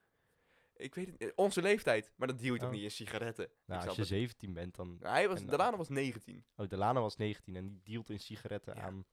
ik 0.76 0.96
weet 0.96 1.08
het 1.08 1.20
niet, 1.20 1.32
onze 1.36 1.62
leeftijd. 1.62 2.12
Maar 2.16 2.28
dat 2.28 2.40
deal 2.40 2.54
je 2.54 2.60
toch 2.60 2.68
Oh. 2.70 2.74
niet 2.76 2.84
in 2.84 2.92
sigaretten? 2.92 3.50
Nou, 3.66 3.86
als 3.86 3.96
je 3.96 4.02
het. 4.02 4.10
17 4.10 4.54
bent, 4.54 4.76
dan... 4.76 4.98
Nou, 5.00 5.14
hij 5.14 5.28
was, 5.28 5.40
en, 5.40 5.48
Delano 5.48 5.78
was 5.78 5.90
19. 5.90 6.46
Oh, 6.56 6.68
Delano 6.68 7.02
was 7.02 7.16
19 7.16 7.56
en 7.56 7.68
die 7.68 7.80
dealt 7.84 8.10
in 8.10 8.20
sigaretten 8.20 8.76
Ja. 8.76 8.82
aan... 8.82 9.06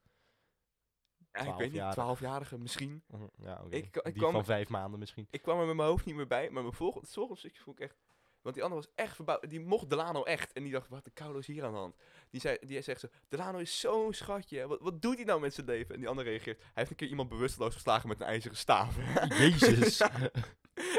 Ja, 1.44 1.52
ik 1.52 1.58
weet 1.58 1.72
niet, 1.72 1.80
12-jarige. 1.80 2.16
12-jarige 2.16 2.58
misschien. 2.58 3.02
Mhm, 3.06 3.24
Ja, 3.38 3.60
oké. 3.64 3.76
Ik- 3.76 3.96
ik 3.96 4.04
Die 4.04 4.12
kwam- 4.12 4.32
van 4.32 4.44
vijf 4.44 4.68
maanden 4.68 4.98
misschien. 4.98 5.26
Ik 5.30 5.42
kwam 5.42 5.60
er 5.60 5.66
met 5.66 5.76
mijn 5.76 5.88
hoofd 5.88 6.04
niet 6.04 6.14
meer 6.14 6.26
bij, 6.26 6.50
maar 6.50 6.62
mijn 6.62 6.74
volgende, 6.74 7.04
het 7.06 7.14
volgende 7.14 7.38
stukje 7.40 7.62
vond 7.62 7.78
ik 7.80 7.84
echt... 7.84 7.96
Want 8.42 8.58
die 8.58 8.64
andere 8.66 8.84
was 8.84 8.92
echt 8.94 9.14
verbouwd. 9.16 9.50
Die 9.50 9.60
mocht 9.60 9.90
Delano 9.90 10.22
echt. 10.22 10.52
En 10.52 10.62
die 10.62 10.72
dacht, 10.72 10.88
wat 10.88 11.04
de 11.04 11.10
koude 11.10 11.38
is 11.38 11.46
hier 11.46 11.64
aan 11.64 11.72
de 11.72 11.78
hand? 11.78 11.94
Die, 12.30 12.40
zei, 12.40 12.56
die 12.60 12.80
zegt 12.82 13.00
zo, 13.00 13.06
Delano 13.28 13.58
is 13.58 13.80
zo'n 13.80 14.12
schatje. 14.12 14.66
Wat, 14.66 14.80
wat 14.80 15.02
doet 15.02 15.14
hij 15.16 15.24
nou 15.24 15.40
met 15.40 15.54
zijn 15.54 15.66
leven? 15.66 15.94
En 15.94 16.00
die 16.00 16.08
andere 16.08 16.28
reageert, 16.28 16.58
hij 16.60 16.70
heeft 16.74 16.90
een 16.90 16.96
keer 16.96 17.08
iemand 17.08 17.28
bewusteloos 17.28 17.74
geslagen 17.74 18.08
met 18.08 18.20
een 18.20 18.26
ijzeren 18.26 18.56
staaf. 18.56 18.96
Jezus. 19.38 20.00
en 20.00 20.30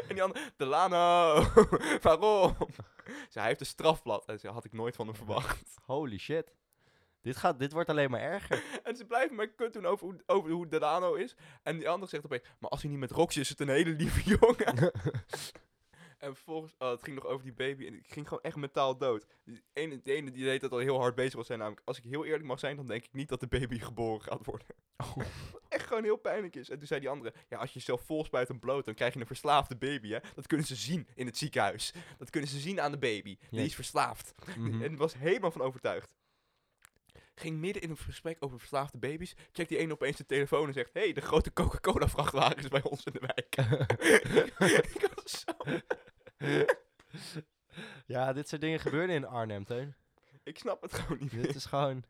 die 0.08 0.24
andere, 0.24 0.52
Delano, 0.58 1.44
waarom? 2.02 2.56
Ze, 3.30 3.40
hij 3.40 3.48
heeft 3.48 3.60
een 3.60 3.66
strafblad. 3.66 4.26
En 4.26 4.40
ze 4.40 4.48
had 4.48 4.66
ik 4.66 4.74
nooit 4.74 4.96
van 4.96 5.06
hem 5.08 5.16
verwacht. 5.16 5.76
Holy 5.86 6.18
shit. 6.18 6.54
Dit, 7.22 7.38
gaat, 7.38 7.60
dit 7.60 7.72
wordt 7.72 7.90
alleen 7.90 8.10
maar 8.12 8.22
erger. 8.22 8.64
En 8.84 8.96
ze 8.96 9.06
blijven 9.06 9.36
maar 9.36 9.48
kut 9.48 9.74
doen 9.74 9.86
over 9.86 10.06
hoe, 10.06 10.16
over 10.26 10.52
hoe 10.52 10.68
Delano 10.68 11.14
is. 11.14 11.36
En 11.64 11.78
die 11.78 11.90
andere 11.90 12.10
zegt 12.10 12.26
opeens, 12.26 12.44
maar 12.60 12.70
als 12.70 12.82
hij 12.82 12.90
niet 12.92 13.00
met 13.00 13.12
Roxy 13.12 13.40
is, 13.40 13.44
is 13.44 13.50
het 13.50 13.60
een 13.60 13.70
hele 13.76 13.90
lieve 13.90 14.30
jongen. 14.40 14.76
en 16.18 16.36
vervolgens, 16.36 16.74
oh, 16.78 16.90
het 16.90 17.04
ging 17.04 17.16
nog 17.16 17.26
over 17.26 17.44
die 17.44 17.54
baby. 17.54 17.86
En 17.88 17.94
ik 17.94 18.08
ging 18.08 18.28
gewoon 18.28 18.44
echt 18.44 18.56
mentaal 18.56 18.98
dood. 18.98 19.26
Die 19.46 19.64
ene, 19.74 20.02
de 20.02 20.14
ene 20.14 20.32
die 20.32 20.44
deed 20.44 20.62
dat 20.62 20.72
al 20.72 20.78
heel 20.78 21.00
hard 21.00 21.16
bezig 21.16 21.34
was. 21.36 21.48
Zijn 21.48 21.60
namelijk, 21.60 21.88
als 21.88 21.98
ik 21.98 22.04
heel 22.04 22.26
eerlijk 22.26 22.44
mag 22.44 22.60
zijn, 22.60 22.76
dan 22.76 22.88
denk 22.88 23.04
ik 23.04 23.14
niet 23.14 23.30
dat 23.30 23.40
de 23.40 23.48
baby 23.48 23.80
geboren 23.80 24.22
gaat 24.22 24.46
worden. 24.46 24.68
Oh. 24.98 25.18
echt 25.70 25.88
gewoon 25.88 26.04
heel 26.04 26.18
pijnlijk 26.18 26.56
is. 26.56 26.70
En 26.70 26.78
toen 26.78 26.88
zei 26.88 27.00
die 27.00 27.10
andere, 27.10 27.34
ja, 27.50 27.58
als 27.58 27.70
je 27.74 27.80
jezelf 27.80 28.02
vol 28.02 28.24
spuit 28.26 28.50
en 28.50 28.60
bloot, 28.60 28.86
dan 28.86 28.94
krijg 28.94 29.14
je 29.14 29.20
een 29.20 29.26
verslaafde 29.28 29.76
baby, 29.76 30.10
hè. 30.10 30.20
Dat 30.36 30.48
kunnen 30.48 30.66
ze 30.66 30.76
zien 30.76 31.08
in 31.16 31.26
het 31.26 31.38
ziekenhuis. 31.38 31.94
Dat 32.18 32.30
kunnen 32.30 32.50
ze 32.50 32.60
zien 32.60 32.82
aan 32.82 32.92
de 32.92 32.98
baby. 32.98 33.38
Die 33.50 33.60
Ja. 33.60 33.66
is 33.66 33.76
verslaafd. 33.76 34.34
Mhm. 34.58 34.82
En 34.84 34.96
was 34.96 35.14
helemaal 35.18 35.52
van 35.52 35.62
overtuigd 35.62 36.16
ging 37.40 37.58
midden 37.58 37.82
in 37.82 37.90
een 37.90 37.98
gesprek 37.98 38.38
over 38.40 38.60
verslaafde 38.60 38.98
baby's. 38.98 39.36
Checkt 39.52 39.70
die 39.70 39.78
ene 39.78 39.94
opeens 39.94 40.16
zijn 40.16 40.28
telefoon 40.28 40.68
en 40.68 40.74
zegt: 40.74 40.94
hey, 40.94 41.14
de 41.14 41.22
grote 41.22 41.54
Coca-Cola-vrachtwagen 41.54 42.58
is 42.58 42.68
bij 42.68 42.84
ons 42.84 43.04
in 43.04 43.14
de 43.14 43.20
wijk. 43.20 43.56
ja, 48.06 48.34
dit 48.34 48.48
soort 48.48 48.62
dingen 48.62 48.80
gebeurden 48.80 49.16
in 49.16 49.26
Arnhem, 49.26 49.66
Teun. 49.66 49.96
Ik 50.44 50.58
snap 50.58 50.82
het 50.82 50.94
gewoon 50.94 51.18
niet. 51.20 51.32
Dit 51.32 51.56
is 51.56 51.66
gewoon. 51.66 52.04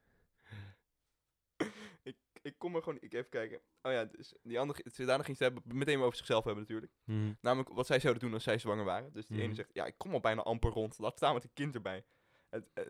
ik, 2.03 2.15
ik 2.41 2.55
kom 2.57 2.75
er 2.75 2.84
gewoon. 2.84 2.98
Ik 3.01 3.13
even 3.13 3.29
kijken. 3.29 3.60
Oh 3.81 3.91
ja, 3.91 4.05
dus 4.05 4.34
die 4.43 4.60
andere. 4.60 4.84
Daarna 4.96 5.24
ging 5.24 5.38
ze 5.38 5.43
hebben, 5.43 5.63
meteen 5.65 6.00
over 6.00 6.17
zichzelf 6.17 6.43
hebben, 6.43 6.63
natuurlijk. 6.63 6.91
Mhm. 7.03 7.34
Namelijk 7.41 7.69
wat 7.69 7.88
zij 7.88 8.00
zouden 8.00 8.24
doen 8.24 8.34
als 8.34 8.43
zij 8.43 8.57
zwanger 8.57 8.86
waren. 8.86 9.13
Dus 9.13 9.25
die 9.25 9.38
ene 9.38 9.48
mhm. 9.48 9.55
zegt: 9.55 9.74
Ja, 9.74 9.86
ik 9.86 9.98
kom 9.98 10.13
al 10.13 10.19
bijna 10.19 10.41
amper 10.41 10.72
rond. 10.72 10.98
Laat 10.98 11.17
staan 11.17 11.34
met 11.34 11.43
een 11.43 11.53
kind 11.53 11.75
erbij. 11.75 12.05
Het, 12.50 12.69
eh, 12.74 12.84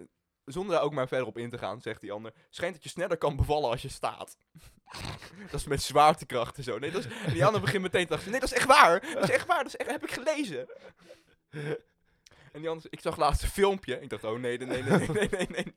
zonder 0.48 0.76
daar 0.76 0.84
ook 0.84 0.94
maar 0.94 1.08
verder 1.08 1.28
op 1.28 1.38
in 1.38 1.50
te 1.50 1.58
gaan, 1.58 1.82
zegt 1.82 2.02
die 2.02 2.12
ander. 2.12 2.34
Schijnt 2.50 2.74
dat 2.74 2.84
je 2.84 2.90
sneller 2.90 3.18
kan 3.18 3.36
bevallen 3.36 3.70
als 3.70 3.82
je 3.82 3.90
staat. 3.90 4.38
dat 5.52 5.60
is 5.60 5.66
met 5.66 5.82
zwaartekracht 5.82 6.58
en 6.58 6.64
zo. 6.64 6.80
Nee, 6.80 6.92
dat 6.92 7.06
is, 7.06 7.12
en 7.26 7.34
die 7.34 7.46
ander 7.46 7.62
begint 7.62 7.82
meteen 7.82 8.06
te 8.06 8.14
lachen. 8.14 8.32
Nee, 8.32 8.40
dat 8.40 8.52
is 8.52 8.58
echt 8.58 8.68
waar. 8.68 9.14
Dat 9.14 9.24
is 9.24 9.30
echt 9.30 9.46
waar. 9.46 9.64
Dat 9.64 9.68
is 9.68 9.76
echt, 9.76 9.90
heb 9.90 10.04
ik 10.04 10.12
gelezen. 10.12 10.70
En 12.52 12.62
die 12.62 12.70
ander, 12.70 12.86
ik 12.90 13.00
zag 13.00 13.18
laatst 13.18 13.44
een 13.44 13.50
filmpje. 13.50 14.02
Ik 14.02 14.10
dacht, 14.10 14.24
oh 14.24 14.40
nee, 14.40 14.58
nee, 14.58 14.68
nee, 14.68 14.84
nee, 14.84 15.08
nee, 15.08 15.30
nee, 15.30 15.48
nee. 15.48 15.74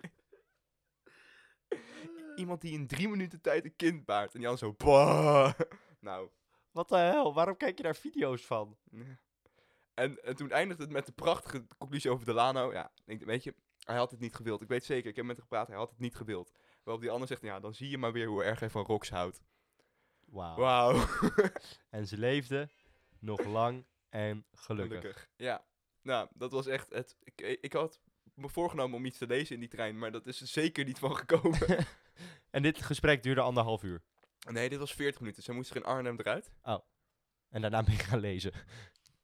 Iemand 2.36 2.60
die 2.60 2.72
in 2.72 2.86
drie 2.86 3.08
minuten 3.08 3.40
tijd 3.40 3.64
een 3.64 3.76
kind 3.76 4.04
baart. 4.04 4.32
En 4.34 4.38
die 4.38 4.48
ander 4.48 4.66
zo, 4.66 4.74
bah. 4.78 5.52
Nou, 5.98 6.28
Wat 6.70 6.88
de 6.88 6.96
hel? 6.96 7.34
Waarom 7.34 7.56
kijk 7.56 7.76
je 7.76 7.82
daar 7.82 7.96
video's 7.96 8.46
van? 8.46 8.76
En, 9.94 10.24
en 10.24 10.36
toen 10.36 10.50
eindigde 10.50 10.82
het 10.82 10.92
met 10.92 11.06
de 11.06 11.12
prachtige 11.12 11.66
conclusie 11.78 12.10
over 12.10 12.24
Delano. 12.24 12.72
Ja, 12.72 12.90
ik 12.94 13.06
denk, 13.06 13.24
weet 13.24 13.44
je, 13.44 13.54
hij 13.90 13.98
had 13.98 14.10
het 14.10 14.20
niet 14.20 14.34
gewild. 14.34 14.62
Ik 14.62 14.68
weet 14.68 14.84
zeker, 14.84 15.10
ik 15.10 15.16
heb 15.16 15.24
met 15.24 15.36
hem 15.36 15.44
gepraat, 15.44 15.66
hij 15.66 15.76
had 15.76 15.90
het 15.90 15.98
niet 15.98 16.16
gewild. 16.16 16.52
Waarop 16.82 17.02
die 17.02 17.12
ander 17.12 17.28
zegt, 17.28 17.42
ja, 17.42 17.60
dan 17.60 17.74
zie 17.74 17.90
je 17.90 17.98
maar 17.98 18.12
weer 18.12 18.26
hoe 18.26 18.44
erg 18.44 18.60
hij 18.60 18.70
van 18.70 18.84
Rox 18.84 19.10
houdt. 19.10 19.40
Wauw. 20.26 20.56
Wauw. 20.56 21.06
En 21.90 22.06
ze 22.06 22.18
leefde 22.18 22.68
nog 23.18 23.44
lang 23.44 23.86
en 24.08 24.46
gelukkig. 24.52 25.28
Ja, 25.36 25.64
nou, 26.02 26.28
dat 26.34 26.52
was 26.52 26.66
echt 26.66 26.90
het. 26.90 27.16
Ik, 27.22 27.58
ik 27.60 27.72
had 27.72 28.00
me 28.34 28.48
voorgenomen 28.48 28.96
om 28.96 29.04
iets 29.04 29.18
te 29.18 29.26
lezen 29.26 29.54
in 29.54 29.60
die 29.60 29.68
trein, 29.68 29.98
maar 29.98 30.12
dat 30.12 30.26
is 30.26 30.40
er 30.40 30.46
zeker 30.46 30.84
niet 30.84 30.98
van 30.98 31.16
gekomen. 31.16 31.58
En 32.50 32.62
dit 32.62 32.82
gesprek 32.82 33.22
duurde 33.22 33.40
anderhalf 33.40 33.82
uur. 33.82 34.02
nee, 34.50 34.68
dit 34.68 34.78
was 34.78 34.94
40 34.94 35.20
minuten. 35.20 35.42
Zij 35.42 35.54
moest 35.54 35.70
er 35.70 35.76
in 35.76 35.84
Arnhem 35.84 36.18
eruit. 36.18 36.50
En 37.48 37.60
daarna 37.60 37.82
ben 37.82 37.94
ik 37.94 38.02
gaan 38.02 38.20
lezen. 38.20 38.52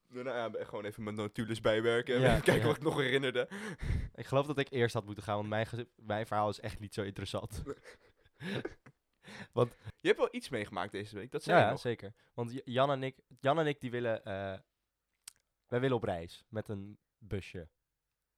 Daarna 0.09 0.37
ja, 0.37 0.51
ben 0.51 0.61
ik 0.61 0.67
gewoon 0.67 0.85
even 0.85 1.03
mijn 1.03 1.17
notules 1.17 1.61
bijwerken. 1.61 2.15
En 2.15 2.21
Ja, 2.21 2.31
even 2.31 2.43
kijken 2.51 2.63
ja. 2.63 2.69
wat 2.69 2.77
ik 2.77 2.83
nog 2.83 2.97
herinnerde. 2.97 3.49
Ik 4.15 4.27
geloof 4.27 4.47
dat 4.47 4.59
ik 4.59 4.71
eerst 4.71 4.95
had 4.95 5.05
moeten 5.05 5.25
gaan, 5.25 5.49
want 5.49 5.77
mijn, 5.97 6.27
verhaal 6.27 6.49
is 6.49 6.61
echt 6.61 6.79
niet 6.79 6.95
zo 6.95 7.03
interessant. 7.03 7.63
Je 10.01 10.13
hebt 10.13 10.19
wel 10.19 10.29
iets 10.31 10.49
meegemaakt 10.49 10.93
deze 10.93 11.15
week, 11.15 11.31
dat 11.31 11.43
zei 11.43 11.61
Ja, 11.61 11.71
nog. 11.71 11.81
zeker. 11.81 12.13
Want 12.35 12.61
Jan 12.65 12.91
en 12.91 13.03
ik, 13.03 13.17
Jan 13.41 13.59
en 13.59 13.67
ik 13.67 13.81
die 13.81 13.91
willen, 13.91 14.25
eh, 14.25 14.59
wij 15.67 15.81
willen 15.81 15.97
op 15.97 16.03
reis 16.03 16.45
met 16.49 16.69
een 16.69 16.99
busje. 17.19 17.69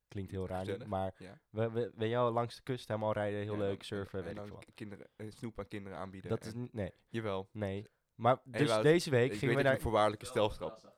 Klinkt 0.08 0.30
heel 0.30 0.46
raar, 0.46 0.88
maar 0.88 1.14
ja. 1.18 1.40
we, 1.50 1.70
we, 1.70 1.90
weet 1.94 2.08
je 2.08 2.14
wel, 2.14 2.30
langs 2.32 2.56
de 2.56 2.62
kust 2.62 2.88
helemaal 2.88 3.12
rijden, 3.12 3.40
heel 3.42 3.52
Ja, 3.52 3.58
leuk, 3.58 3.78
en- 3.78 3.84
surfen, 3.84 4.18
en 4.18 4.24
weet 4.34 4.44
ik 4.44 4.52
wat. 4.52 4.64
kinderen, 4.74 5.06
snoep 5.28 5.58
aan 5.58 5.68
kinderen 5.68 5.98
aanbieden. 5.98 6.30
Dat 6.30 6.44
is 6.44 6.54
niet, 6.54 6.72
nee, 6.72 6.92
Jawel. 7.08 7.48
nee. 7.52 7.86
Maar 8.14 8.40
dus 8.44 8.68
Wout, 8.68 8.82
deze 8.82 9.10
week 9.10 9.32
Ik 9.32 9.38
gingen 9.38 9.46
weet 9.54 9.56
we 9.56 9.62
naar... 9.62 9.74
een 9.74 9.80
voorwaardelijke 9.82 10.26
stelstrap. 10.26 10.96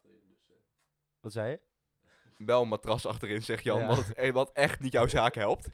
Wat 1.20 1.32
zei 1.32 1.50
je? 1.50 1.60
Wel 2.44 2.62
een 2.62 2.68
matras 2.68 3.06
achterin, 3.06 3.42
zeg 3.42 3.62
Jan, 3.62 3.78
Ja. 3.80 3.86
wat, 3.86 4.30
wat 4.32 4.52
echt 4.52 4.80
niet 4.80 4.92
jouw 4.92 5.06
zaak 5.06 5.34
helpt. 5.34 5.68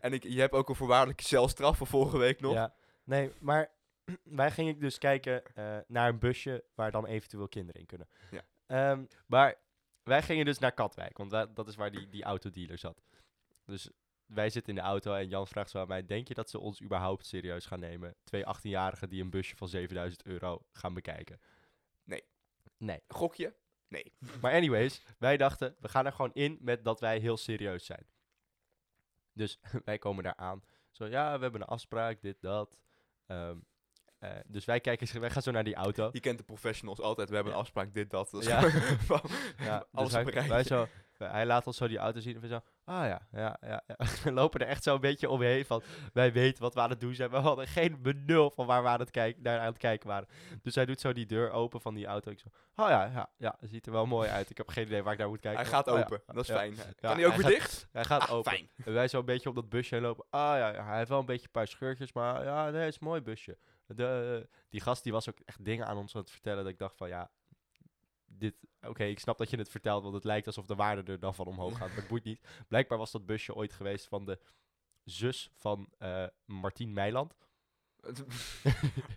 En 0.00 0.12
ik, 0.12 0.22
je 0.22 0.40
hebt 0.40 0.54
ook 0.54 0.68
een 0.68 0.74
voorwaardelijke 0.74 1.22
celstraf 1.22 1.76
van 1.76 1.86
vorige 1.86 2.18
week 2.18 2.40
nog. 2.40 2.52
Ja, 2.52 2.74
nee, 3.04 3.32
maar 3.40 3.70
wij 4.24 4.50
gingen 4.50 4.78
dus 4.78 4.98
kijken 4.98 5.54
eh, 5.54 5.78
naar 5.86 6.08
een 6.08 6.18
busje 6.18 6.64
waar 6.74 6.90
dan 6.90 7.06
eventueel 7.06 7.48
kinderen 7.48 7.80
in 7.80 7.86
kunnen. 7.86 8.08
Ja. 8.30 8.42
Ehm, 8.66 9.04
maar 9.26 9.54
wij 10.02 10.22
gingen 10.22 10.44
dus 10.44 10.58
naar 10.58 10.72
Katwijk, 10.72 11.16
want 11.18 11.30
wa- 11.30 11.46
dat 11.46 11.68
is 11.68 11.76
waar 11.76 11.90
die, 11.90 12.08
die 12.08 12.22
autodealer 12.24 12.78
zat. 12.78 13.02
Dus 13.64 13.90
wij 14.26 14.50
zitten 14.50 14.74
in 14.74 14.78
de 14.82 14.86
auto 14.86 15.14
en 15.14 15.28
Jan 15.28 15.46
vraagt 15.46 15.70
zo 15.70 15.78
aan 15.78 15.88
mij, 15.88 16.06
denk 16.06 16.28
je 16.28 16.34
dat 16.34 16.50
ze 16.50 16.58
ons 16.58 16.82
überhaupt 16.82 17.26
serieus 17.26 17.66
gaan 17.66 17.80
nemen? 17.80 18.14
Twee 18.24 18.44
18-jarigen 18.44 19.08
die 19.08 19.22
een 19.22 19.30
busje 19.30 19.56
van 19.56 19.68
7000 19.68 20.24
euro 20.24 20.64
gaan 20.72 20.94
bekijken. 20.94 21.40
Nee. 22.04 22.24
Nee. 22.76 23.02
Gokje? 23.08 23.54
Nee. 23.90 24.12
Maar 24.40 24.52
anyways, 24.52 25.02
wij 25.18 25.36
dachten, 25.36 25.76
we 25.80 25.88
gaan 25.88 26.06
er 26.06 26.12
gewoon 26.12 26.30
in 26.34 26.58
met 26.60 26.84
dat 26.84 27.00
wij 27.00 27.18
heel 27.18 27.36
serieus 27.36 27.84
zijn. 27.86 28.06
Dus 29.32 29.60
wij 29.84 29.98
komen 29.98 30.24
daar 30.24 30.36
aan. 30.36 30.62
Zo, 30.90 31.06
ja, 31.06 31.36
we 31.36 31.42
hebben 31.42 31.60
een 31.60 31.66
afspraak, 31.66 32.20
dit, 32.22 32.36
dat. 32.40 32.78
Ehm, 33.26 33.56
eh, 34.18 34.30
dus 34.46 34.64
wij, 34.64 34.80
kijken, 34.80 35.20
wij 35.20 35.30
gaan 35.30 35.42
zo 35.42 35.50
naar 35.50 35.64
die 35.64 35.74
auto. 35.74 36.08
Je 36.12 36.20
kent 36.20 36.38
de 36.38 36.44
professionals 36.44 37.00
altijd. 37.00 37.28
We 37.28 37.34
hebben 37.34 37.52
Ja. 37.52 37.58
een 37.58 37.64
afspraak, 37.64 37.94
dit, 37.94 38.10
dat. 38.10 38.30
dat 38.30 38.40
is 38.40 38.46
Ja. 38.46 38.60
Ja, 39.58 39.78
dus 39.78 39.88
alles 39.92 40.12
wij, 40.12 40.20
een 40.22 40.30
rijtje. 40.30 40.48
wij 40.50 40.64
zo, 40.64 40.86
hij 41.28 41.46
laat 41.46 41.66
ons 41.66 41.76
zo 41.76 41.88
die 41.88 41.98
auto 41.98 42.20
zien 42.20 42.34
en 42.34 42.40
we 42.40 42.48
zo, 42.48 42.60
ah 42.84 43.06
ja, 43.06 43.20
ja, 43.32 43.56
ja. 43.60 43.82
ja. 43.86 43.96
We 44.24 44.32
lopen 44.32 44.60
er 44.60 44.66
echt 44.66 44.82
zo 44.82 44.94
een 44.94 45.00
beetje 45.00 45.28
omheen 45.30 45.64
van, 45.64 45.82
wij 46.12 46.32
weten 46.32 46.62
wat 46.62 46.74
we 46.74 46.80
aan 46.80 46.90
het 46.90 47.00
doen 47.00 47.14
zijn. 47.14 47.30
We 47.30 47.36
hadden 47.36 47.66
geen 47.66 48.02
benul 48.02 48.50
van 48.50 48.66
waar 48.66 48.82
we 48.82 48.88
aan 48.88 49.00
het, 49.00 49.10
kijken, 49.10 49.42
naar 49.42 49.58
aan 49.58 49.66
het 49.66 49.78
kijken 49.78 50.08
waren. 50.08 50.28
Dus 50.62 50.74
hij 50.74 50.86
doet 50.86 51.00
zo 51.00 51.12
die 51.12 51.26
deur 51.26 51.50
open 51.50 51.80
van 51.80 51.94
die 51.94 52.06
auto. 52.06 52.30
Ik 52.30 52.38
zo, 52.38 52.46
oh 52.76 52.88
ja, 52.88 53.04
ja, 53.04 53.30
ja, 53.36 53.56
ziet 53.60 53.86
er 53.86 53.92
wel 53.92 54.06
mooi 54.06 54.28
uit. 54.28 54.50
Ik 54.50 54.56
heb 54.56 54.68
geen 54.68 54.86
idee 54.86 55.02
waar 55.02 55.12
ik 55.12 55.18
naar 55.18 55.28
moet 55.28 55.40
kijken. 55.40 55.60
Hij 55.60 55.70
gaat 55.70 55.88
Oh 55.88 55.96
ja, 55.98 56.02
open. 56.02 56.22
Dat 56.26 56.48
is 56.48 56.50
fijn. 56.54 56.74
Ja, 56.74 56.82
kan 57.00 57.16
hij 57.16 57.26
ook 57.26 57.32
weer 57.32 57.40
gaat- 57.42 57.50
dicht? 57.52 57.86
Hij 57.92 58.04
gaat 58.04 58.22
Ah, 58.22 58.32
open. 58.32 58.52
fijn. 58.52 58.70
En 58.84 58.92
wij 58.92 59.08
zo 59.08 59.18
een 59.18 59.24
beetje 59.24 59.48
op 59.48 59.54
dat 59.54 59.68
busje 59.68 59.94
heen 59.94 60.04
lopen. 60.04 60.24
Ah 60.30 60.40
ja, 60.56 60.68
ja, 60.72 60.84
hij 60.84 60.96
heeft 60.96 61.08
wel 61.08 61.18
een 61.18 61.26
beetje 61.26 61.44
een 61.46 61.50
paar 61.52 61.66
scheurtjes, 61.68 62.12
maar 62.12 62.44
ja, 62.44 62.70
nee, 62.70 62.80
het 62.80 62.94
is 62.94 63.00
een 63.00 63.06
mooi 63.06 63.20
busje. 63.20 63.58
De, 63.86 64.48
die 64.68 64.80
gast 64.80 65.02
die 65.02 65.12
was 65.12 65.28
ook 65.28 65.38
echt 65.44 65.64
dingen 65.64 65.86
aan 65.86 65.96
ons 65.96 66.14
aan 66.14 66.20
het 66.20 66.30
vertellen 66.30 66.62
dat 66.64 66.72
ik 66.72 66.78
dacht 66.78 66.96
van 66.96 67.08
ja, 67.08 67.30
dit, 68.32 68.54
oké, 68.82 69.04
ik 69.04 69.18
snap 69.18 69.38
dat 69.38 69.50
je 69.50 69.56
het 69.56 69.68
vertelt, 69.70 70.02
want 70.02 70.14
het 70.14 70.24
lijkt 70.24 70.46
alsof 70.46 70.66
de 70.66 70.74
waarde 70.74 71.12
er 71.12 71.20
dan 71.20 71.34
van 71.34 71.46
omhoog 71.46 71.76
gaat, 71.78 71.88
maar 71.88 71.96
het 71.96 72.08
boeit 72.08 72.24
niet. 72.24 72.40
Blijkbaar 72.68 72.98
was 72.98 73.10
dat 73.10 73.26
busje 73.26 73.54
ooit 73.54 73.72
geweest 73.72 74.08
van 74.08 74.24
de 74.24 74.38
zus 75.04 75.50
van 75.54 75.88
eh 75.98 76.24
Martien 76.44 76.92
Meiland. 76.92 77.34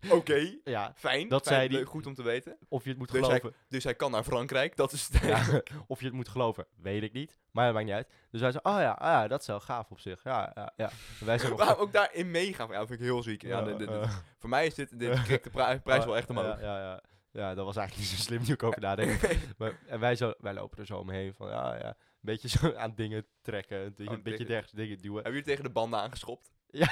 Oké. 0.10 0.58
Ja, 0.64 0.94
Fijn. 0.96 1.28
Dat 1.28 1.48
fijn, 1.48 1.70
die. 1.70 1.86
Goed 1.86 2.06
om 2.08 2.14
te 2.14 2.24
weten. 2.24 2.58
of 2.68 2.84
je 2.84 2.90
het 2.90 2.98
moet 2.98 3.12
Dus 3.12 3.28
hij- 3.28 3.40
geloven. 3.40 3.60
Dus 3.70 3.84
hij 3.84 3.96
kan 3.96 4.12
naar 4.12 4.24
Frankrijk. 4.24 4.76
Dat 4.76 4.92
is 4.92 5.08
het 5.12 5.22
Ja, 5.24 5.62
of 5.88 6.00
je 6.00 6.06
het 6.06 6.16
moet 6.16 6.28
geloven, 6.30 6.68
weet 6.76 7.04
ik 7.04 7.14
niet. 7.14 7.40
Maar 7.52 7.66
dat 7.66 7.74
maakt 7.74 7.86
niet 7.86 7.96
uit. 7.96 8.10
Dus 8.32 8.42
hij 8.42 8.52
zei, 8.52 8.64
oh 8.76 8.80
ja, 8.82 8.92
ah 8.92 9.08
ja, 9.08 9.28
dat 9.28 9.42
is 9.42 9.48
wel 9.48 9.60
gaaf 9.60 9.92
op 9.92 10.00
zich. 10.00 10.24
Ja, 10.24 10.52
ja, 10.56 10.74
ja. 10.78 10.90
Wij 11.20 11.38
zijn. 11.38 11.56
Maar 11.56 11.78
ook 11.84 11.94
daarin 11.94 12.32
meegaan. 12.32 12.68
Ja, 12.70 12.78
dat 12.78 12.88
vind 12.88 13.00
ik 13.00 13.06
heel 13.06 13.24
ziek. 13.24 13.42
Ja, 13.42 13.66
eh, 13.68 14.12
voor 14.38 14.50
mij 14.50 14.66
is 14.66 14.74
dit, 14.74 15.00
dit 15.00 15.28
de 15.28 15.40
pri- 15.52 15.80
prijs 15.80 16.06
wel 16.06 16.18
echt 16.18 16.30
omhoog. 16.30 16.60
Ja, 16.60 16.80
ja, 16.80 17.02
ja. 17.34 17.54
dat 17.54 17.66
was 17.66 17.76
eigenlijk 17.76 18.10
niet 18.10 18.20
zo 18.20 18.24
slim 18.26 18.42
nu 18.48 18.54
ik 18.54 18.64
over 18.64 18.82
nadenk. 18.82 19.22
maar, 19.58 19.80
en 19.88 20.00
wij, 20.00 20.16
zo, 20.16 20.34
wij 20.38 20.54
lopen 20.54 20.78
er 20.80 20.86
zo 20.86 20.98
omheen 20.98 21.34
van, 21.34 21.50
ja, 21.50 21.76
ja. 21.76 21.88
Een 21.88 21.96
beetje 22.20 22.48
zo 22.48 22.74
aan 22.84 22.96
dingen 22.96 23.26
trekken. 23.42 23.78
Een, 23.78 23.94
beetje- 23.96 24.12
Oh, 24.12 24.18
een 24.18 24.24
beetje 24.24 24.38
tegen- 24.38 24.52
dergens 24.54 24.72
dingen 24.72 24.98
duwen. 24.98 25.24
Hebben 25.24 25.32
jullie 25.32 25.48
tegen 25.48 25.64
de 25.64 25.70
banden 25.70 26.00
aangeschopt? 26.00 26.52
Ja. 26.68 26.88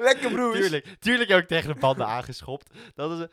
Lekker, 0.00 0.30
broers. 0.32 0.58
Tuurlijk, 0.58 0.96
tuurlijk 0.98 1.28
heb 1.30 1.38
ik 1.38 1.46
tegen 1.48 1.74
de 1.74 1.80
banden 1.80 2.06
aangeschopt. 2.06 2.74
Dat 2.94 3.20
is, 3.20 3.26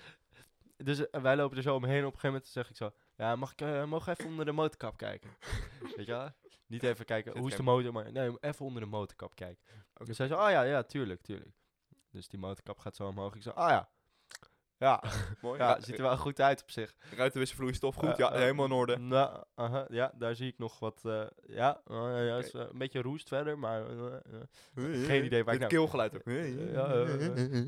dus 0.77 1.05
wij 1.12 1.36
lopen 1.36 1.58
er 1.58 1.63
zo 1.63 1.75
omheen. 1.75 1.98
Op 2.05 2.13
een 2.13 2.20
gegeven 2.20 2.29
moment 2.29 2.48
zeg 2.48 2.70
ik 2.70 2.75
zo, 2.75 2.91
ja, 3.17 3.36
mag 3.36 3.51
ik, 3.51 3.62
eh, 3.62 3.84
mogen 3.86 4.12
even 4.13 4.25
onder 4.29 4.46
de 4.46 4.51
motorkap 4.51 4.98
kijken? 4.98 5.29
Weet 5.96 6.05
je 6.05 6.12
wel? 6.12 6.29
Niet 6.67 6.84
even 6.84 7.05
kijken, 7.05 7.38
hoe 7.38 7.50
is 7.50 7.55
de 7.55 7.63
motor, 7.63 7.91
maar 7.93 8.12
nee, 8.12 8.38
even 8.39 8.65
onder 8.65 8.82
de 8.82 8.88
motorkap 8.88 9.36
kijken. 9.36 9.63
Dus 10.05 10.17
hij 10.17 10.27
zo, 10.27 10.34
oh 10.36 10.50
ja, 10.50 10.62
ja, 10.63 10.84
tuurlijk, 10.84 11.22
tuurlijk. 11.22 11.55
Dus 12.12 12.27
die 12.27 12.39
motorkap 12.39 12.79
gaat 12.79 12.96
zo 12.96 13.08
omhoog. 13.08 13.36
Ik 13.36 13.41
zo, 13.41 13.50
ah 13.50 13.70
ja. 13.70 13.89
Ja, 14.84 15.04
Mooi. 15.42 15.60
ja, 15.60 15.80
ziet 15.82 15.96
er 15.96 16.02
wel 16.02 16.18
goed 16.18 16.42
uit 16.42 16.62
op 16.62 16.72
zich. 16.72 16.94
Ruitenwisselvloeistof, 17.16 17.96
goed. 17.96 18.18
Ja, 18.18 18.32
eh, 18.32 18.40
helemaal 18.40 18.66
in 18.66 18.72
orde. 18.72 18.98
Nou, 18.98 19.44
aha, 19.56 19.86
ja, 19.90 20.12
daar 20.16 20.36
zie 20.36 20.48
ik 20.48 20.58
nog 20.58 20.80
wat. 20.80 21.02
eh, 21.06 21.24
ja, 21.48 21.82
ja 21.88 22.38
is, 22.38 22.52
eh, 22.52 22.62
een 22.72 22.78
beetje 22.78 23.02
roest 23.02 23.28
verder, 23.28 23.58
maar 23.60 23.84
geen 24.75 25.25
idee 25.25 25.44
waar 25.44 25.54
ik 25.54 25.60
nou- 25.60 25.72
keelgeluid 25.72 26.16
ook. 26.16 26.25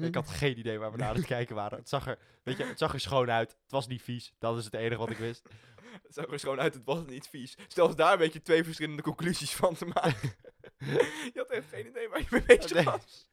ik 0.01 0.15
had 0.15 0.29
geen 0.29 0.59
idee 0.59 0.79
waar 0.79 0.91
we 0.91 0.97
naar 0.97 1.09
aan 1.09 1.15
het 1.15 1.25
kijken 1.25 1.55
waren. 1.55 1.77
Het 1.77 1.89
zag 1.89 2.07
er, 2.07 2.17
weet 2.43 2.57
je, 2.57 2.63
het 2.63 2.77
zag 2.79 2.93
er 2.93 2.99
schoon 2.99 3.31
uit. 3.31 3.51
Het 3.51 3.71
was 3.71 3.87
niet 3.87 4.01
vies. 4.01 4.33
Dat 4.39 4.57
is 4.57 4.65
het 4.65 4.73
enige 4.73 4.97
wat 4.99 5.09
ik 5.09 5.17
wist. 5.17 5.43
Het 6.03 6.13
zag 6.13 6.25
er 6.31 6.39
gewoon 6.39 6.59
uit, 6.59 6.73
het 6.73 6.85
was 6.85 7.05
niet 7.05 7.27
vies. 7.27 7.57
Zelfs 7.67 7.95
daar 7.95 8.17
weet 8.17 8.33
je 8.33 8.41
twee 8.41 8.63
verschillende 8.63 9.01
conclusies 9.01 9.55
van 9.55 9.75
te 9.75 9.85
maken. 9.85 10.33
je 11.33 11.35
had 11.35 11.49
echt 11.49 11.67
geen 11.69 11.87
idee 11.87 12.09
waar 12.09 12.19
je 12.19 12.25
mee 12.29 12.43
bezig 12.45 12.83
was. 12.83 13.29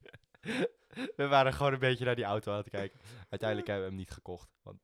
We 1.17 1.27
waren 1.29 1.53
gewoon 1.53 1.73
een 1.73 1.79
beetje 1.79 2.05
naar 2.05 2.15
die 2.15 2.25
auto 2.25 2.53
aan 2.53 2.59
het 2.59 2.69
kijken. 2.71 3.01
Uiteindelijk 3.29 3.69
hebben 3.69 3.87
we 3.87 3.93
hem 3.93 4.01
niet 4.01 4.11
gekocht. 4.11 4.49
Want 4.63 4.79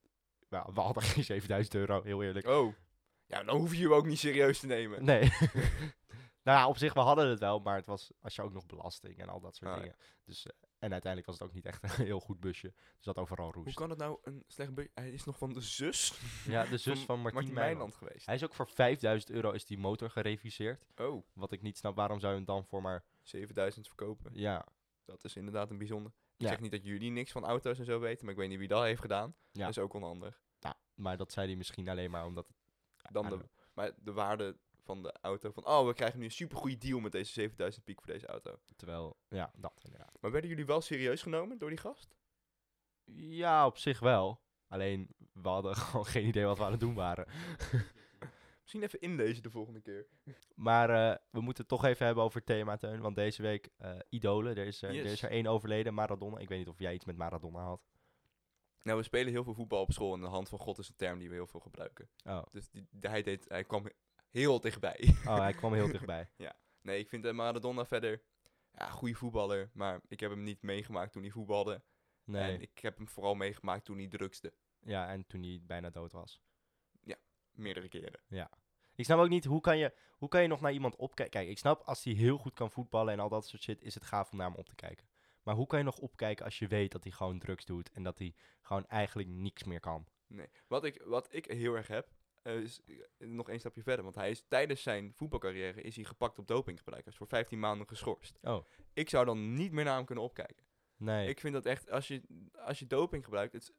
nou, 0.48 0.70
we 0.74 0.80
hadden 0.80 1.02
geen 1.02 1.24
7000 1.24 1.74
euro, 1.74 2.02
heel 2.02 2.22
eerlijk. 2.22 2.46
Oh. 2.46 2.74
Ja, 3.26 3.42
dan 3.42 3.56
hoef 3.56 3.74
je 3.74 3.82
hem 3.82 3.92
ook 3.92 4.06
niet 4.06 4.18
serieus 4.18 4.60
te 4.60 4.66
nemen. 4.66 5.04
Nee. 5.04 5.20
nou 6.42 6.58
ja, 6.58 6.68
op 6.68 6.76
zich, 6.78 6.92
we 6.94 7.00
hadden 7.00 7.28
het 7.28 7.38
wel, 7.38 7.58
maar 7.60 7.76
het 7.76 7.86
was 7.86 8.10
als 8.20 8.34
je 8.34 8.42
ook 8.42 8.52
nog 8.52 8.66
belasting 8.66 9.18
en 9.18 9.28
al 9.28 9.40
dat 9.40 9.56
soort 9.56 9.70
Ah, 9.70 9.78
dingen. 9.80 9.96
Dus, 10.24 10.46
eh, 10.46 10.52
en 10.78 10.92
uiteindelijk 10.92 11.26
was 11.30 11.38
het 11.38 11.48
ook 11.48 11.54
niet 11.54 11.66
echt 11.66 11.82
een 11.82 12.04
heel 12.04 12.20
goed 12.20 12.40
busje. 12.40 12.66
Er 12.68 12.74
zat 13.00 13.18
overal 13.18 13.52
Hoe 13.52 13.62
roest. 13.64 13.76
kan 13.76 13.90
het 13.90 13.98
nou 13.98 14.18
een 14.22 14.44
slecht 14.46 14.74
beetje... 14.74 14.90
Hij 14.94 15.10
is 15.10 15.24
nog 15.24 15.38
van 15.38 15.52
de 15.52 15.60
zus 15.60 16.18
Ja, 16.46 16.64
de 16.64 16.76
zus 16.78 17.00
van 17.08 17.20
Martien, 17.20 17.52
Meiland. 17.52 17.94
geweest. 17.94 18.26
Hij 18.26 18.34
is 18.34 18.44
ook 18.44 18.54
voor 18.54 18.68
5000 18.68 19.30
euro 19.32 19.50
is 19.50 19.64
die 19.64 19.78
motor 19.78 20.10
gereviseerd. 20.10 20.86
Oh, 20.96 21.26
Wat 21.32 21.52
ik 21.52 21.62
niet 21.62 21.78
snap, 21.78 21.96
waarom 21.96 22.18
zou 22.20 22.32
je 22.32 22.36
hem 22.38 22.46
dan 22.46 22.64
voor 22.64 22.82
maar... 22.82 23.04
7000 23.22 23.86
verkopen. 23.86 24.30
Ja, 24.34 24.66
Dat 25.08 25.24
is 25.24 25.36
inderdaad 25.36 25.70
een 25.70 25.78
bijzonder. 25.78 26.12
Ik 26.12 26.42
Ja. 26.44 26.48
zeg 26.48 26.60
niet 26.60 26.70
dat 26.70 26.84
jullie 26.84 27.10
niks 27.10 27.32
van 27.32 27.44
auto's 27.44 27.78
en 27.78 27.84
zo 27.84 27.98
weten, 28.00 28.24
maar 28.24 28.34
ik 28.34 28.40
weet 28.40 28.48
niet 28.48 28.58
wie 28.58 28.68
dat 28.68 28.82
heeft 28.82 29.00
gedaan. 29.00 29.34
Ja. 29.50 29.60
Dat 29.60 29.70
is 29.76 29.78
ook 29.78 29.94
onhandig. 29.94 30.42
nou, 30.60 30.74
maar 30.94 31.16
dat 31.16 31.32
zei 31.32 31.46
hij 31.46 31.56
misschien 31.56 31.88
alleen 31.88 32.10
maar 32.10 32.24
omdat... 32.26 32.46
Dan 33.10 33.28
de, 33.28 33.38
maar 33.72 33.92
de 33.96 34.12
waarde 34.12 34.56
van 34.84 35.02
de 35.02 35.12
auto. 35.20 35.50
Van, 35.50 35.66
oh, 35.66 35.86
we 35.86 35.94
krijgen 35.94 36.18
nu 36.18 36.24
een 36.24 36.30
supergoeie 36.30 36.78
deal 36.78 37.00
met 37.00 37.12
deze 37.12 37.32
7000 37.32 37.84
piek 37.84 38.00
voor 38.02 38.12
deze 38.12 38.26
auto. 38.26 38.58
Terwijl, 38.76 39.16
ja, 39.28 39.50
dat 39.56 39.80
inderdaad. 39.84 40.18
Maar 40.20 40.30
werden 40.30 40.50
jullie 40.50 40.66
wel 40.66 40.80
serieus 40.80 41.22
genomen 41.22 41.58
door 41.58 41.68
die 41.68 41.78
gast? 41.78 42.16
Ja, 43.14 43.66
op 43.66 43.78
zich 43.78 43.98
wel. 44.00 44.40
Alleen, 44.68 45.08
we 45.32 45.48
hadden 45.48 45.76
gewoon 45.86 46.06
geen 46.06 46.26
idee 46.26 46.44
wat 46.44 46.58
we 46.58 46.64
aan 46.64 46.70
het 46.70 46.80
doen 46.80 46.94
waren. 46.94 47.26
Misschien 48.68 48.88
even 48.88 49.00
inlezen 49.00 49.42
de 49.42 49.50
volgende 49.50 49.80
keer. 49.80 50.06
Maar 50.54 50.90
eh, 50.90 51.16
we 51.30 51.40
moeten 51.40 51.62
het 51.62 51.72
toch 51.72 51.84
even 51.84 52.06
hebben 52.06 52.24
over 52.24 52.36
het 52.36 52.46
thema, 52.46 52.76
Teun. 52.76 53.00
Want 53.00 53.16
deze 53.16 53.42
week, 53.42 53.68
eh, 53.76 53.98
idolen. 54.08 54.56
Er 54.56 54.66
is, 54.66 54.82
er, 54.82 54.88
er 54.88 55.04
is 55.04 55.22
er 55.22 55.30
één 55.30 55.46
overleden, 55.46 55.94
Maradona. 55.94 56.38
Ik 56.38 56.48
weet 56.48 56.58
niet 56.58 56.68
of 56.68 56.78
jij 56.78 56.94
iets 56.94 57.04
met 57.04 57.16
Maradona 57.16 57.60
had. 57.60 57.80
Nou, 58.82 58.98
we 58.98 59.04
spelen 59.04 59.32
heel 59.32 59.44
veel 59.44 59.54
voetbal 59.54 59.80
op 59.80 59.92
school 59.92 60.14
en 60.14 60.20
de 60.20 60.26
hand 60.26 60.48
van 60.48 60.58
God 60.58 60.78
is 60.78 60.88
een 60.88 60.96
term 60.96 61.18
die 61.18 61.28
we 61.28 61.34
heel 61.34 61.46
veel 61.46 61.60
gebruiken. 61.60 62.08
Oh, 62.24 62.42
Dus 62.52 62.70
die, 62.70 62.88
hij, 63.00 63.22
deed, 63.22 63.48
hij 63.48 63.64
kwam 63.64 63.86
heel 64.30 64.60
dichtbij. 64.60 65.14
oh 65.24 65.38
hij 65.38 65.52
kwam 65.52 65.74
heel 65.74 65.92
dichtbij. 65.92 66.30
nee, 66.82 66.98
ik 66.98 67.08
vind 67.08 67.24
eh, 67.24 67.32
Maradona 67.32 67.86
verder 67.86 68.22
ja, 68.72 68.90
goede 68.90 69.14
voetballer. 69.14 69.70
Maar 69.72 70.00
ik 70.08 70.20
heb 70.20 70.30
hem 70.30 70.42
niet 70.42 70.62
meegemaakt 70.62 71.12
toen 71.12 71.22
hij 71.22 71.30
voetbalde. 71.30 71.82
Nee, 72.24 72.54
En 72.54 72.60
ik 72.60 72.78
heb 72.78 72.96
hem 72.96 73.08
vooral 73.08 73.34
meegemaakt 73.34 73.84
toen 73.84 73.98
hij 73.98 74.08
drugste. 74.08 74.52
ja, 74.80 75.08
en 75.08 75.26
toen 75.26 75.42
hij 75.42 75.60
bijna 75.62 75.90
dood 75.90 76.12
was. 76.12 76.40
Meerdere 77.58 77.88
keren. 77.88 78.20
Ik 78.94 79.04
snap 79.04 79.18
ook 79.18 79.28
niet, 79.28 79.44
hoe 79.44 79.60
kan 79.60 79.78
je, 79.78 79.92
hoe 80.16 80.28
kan 80.28 80.42
je 80.42 80.48
nog 80.48 80.60
naar 80.60 80.72
iemand 80.72 80.96
opkijken? 80.96 81.40
Kijk, 81.40 81.48
ik 81.48 81.58
snap, 81.58 81.82
als 81.82 82.04
hij 82.04 82.12
heel 82.12 82.38
goed 82.38 82.54
kan 82.54 82.70
voetballen 82.70 83.12
en 83.12 83.20
al 83.20 83.28
dat 83.28 83.46
soort 83.46 83.62
shit, 83.62 83.82
is 83.82 83.94
het 83.94 84.04
gaaf 84.04 84.30
om 84.30 84.38
naar 84.38 84.48
hem 84.48 84.58
op 84.58 84.68
te 84.68 84.74
kijken. 84.74 85.06
Maar 85.42 85.54
hoe 85.54 85.66
kan 85.66 85.78
je 85.78 85.84
nog 85.84 85.98
opkijken 85.98 86.44
als 86.44 86.58
je 86.58 86.66
weet 86.66 86.92
dat 86.92 87.02
hij 87.02 87.12
gewoon 87.12 87.38
drugs 87.38 87.64
doet 87.64 87.90
en 87.90 88.02
dat 88.02 88.18
hij 88.18 88.34
gewoon 88.62 88.86
eigenlijk 88.86 89.28
niks 89.28 89.64
meer 89.64 89.80
kan? 89.80 90.06
Nee. 90.26 90.48
Wat 90.66 90.84
ik, 90.84 91.02
wat 91.04 91.28
ik 91.30 91.44
heel 91.44 91.74
erg 91.74 91.86
heb, 91.86 92.08
eh, 92.42 92.54
is 92.54 92.80
eh, 92.86 93.28
nog 93.28 93.48
één 93.48 93.58
stapje 93.58 93.82
verder. 93.82 94.04
Want 94.04 94.16
hij 94.16 94.30
is 94.30 94.44
tijdens 94.48 94.82
zijn 94.82 95.12
voetbalcarrière 95.14 95.82
is 95.82 95.96
hij 95.96 96.04
gepakt 96.04 96.38
op 96.38 96.46
dopinggebruik. 96.46 97.02
Hij 97.04 97.12
is 97.12 97.18
voor 97.18 97.26
15 97.26 97.58
maanden 97.58 97.88
geschorst. 97.88 98.38
Oh. 98.42 98.64
Ik 98.92 99.08
zou 99.08 99.24
dan 99.24 99.54
niet 99.54 99.72
meer 99.72 99.84
naar 99.84 99.96
hem 99.96 100.04
kunnen 100.04 100.24
opkijken. 100.24 100.66
Nee, 100.96 101.28
Ik 101.28 101.40
vind 101.40 101.54
dat 101.54 101.66
echt, 101.66 101.90
als 101.90 102.08
je, 102.08 102.22
als 102.54 102.78
je 102.78 102.86
doping 102.86 103.24
gebruikt, 103.24 103.52
het, 103.52 103.72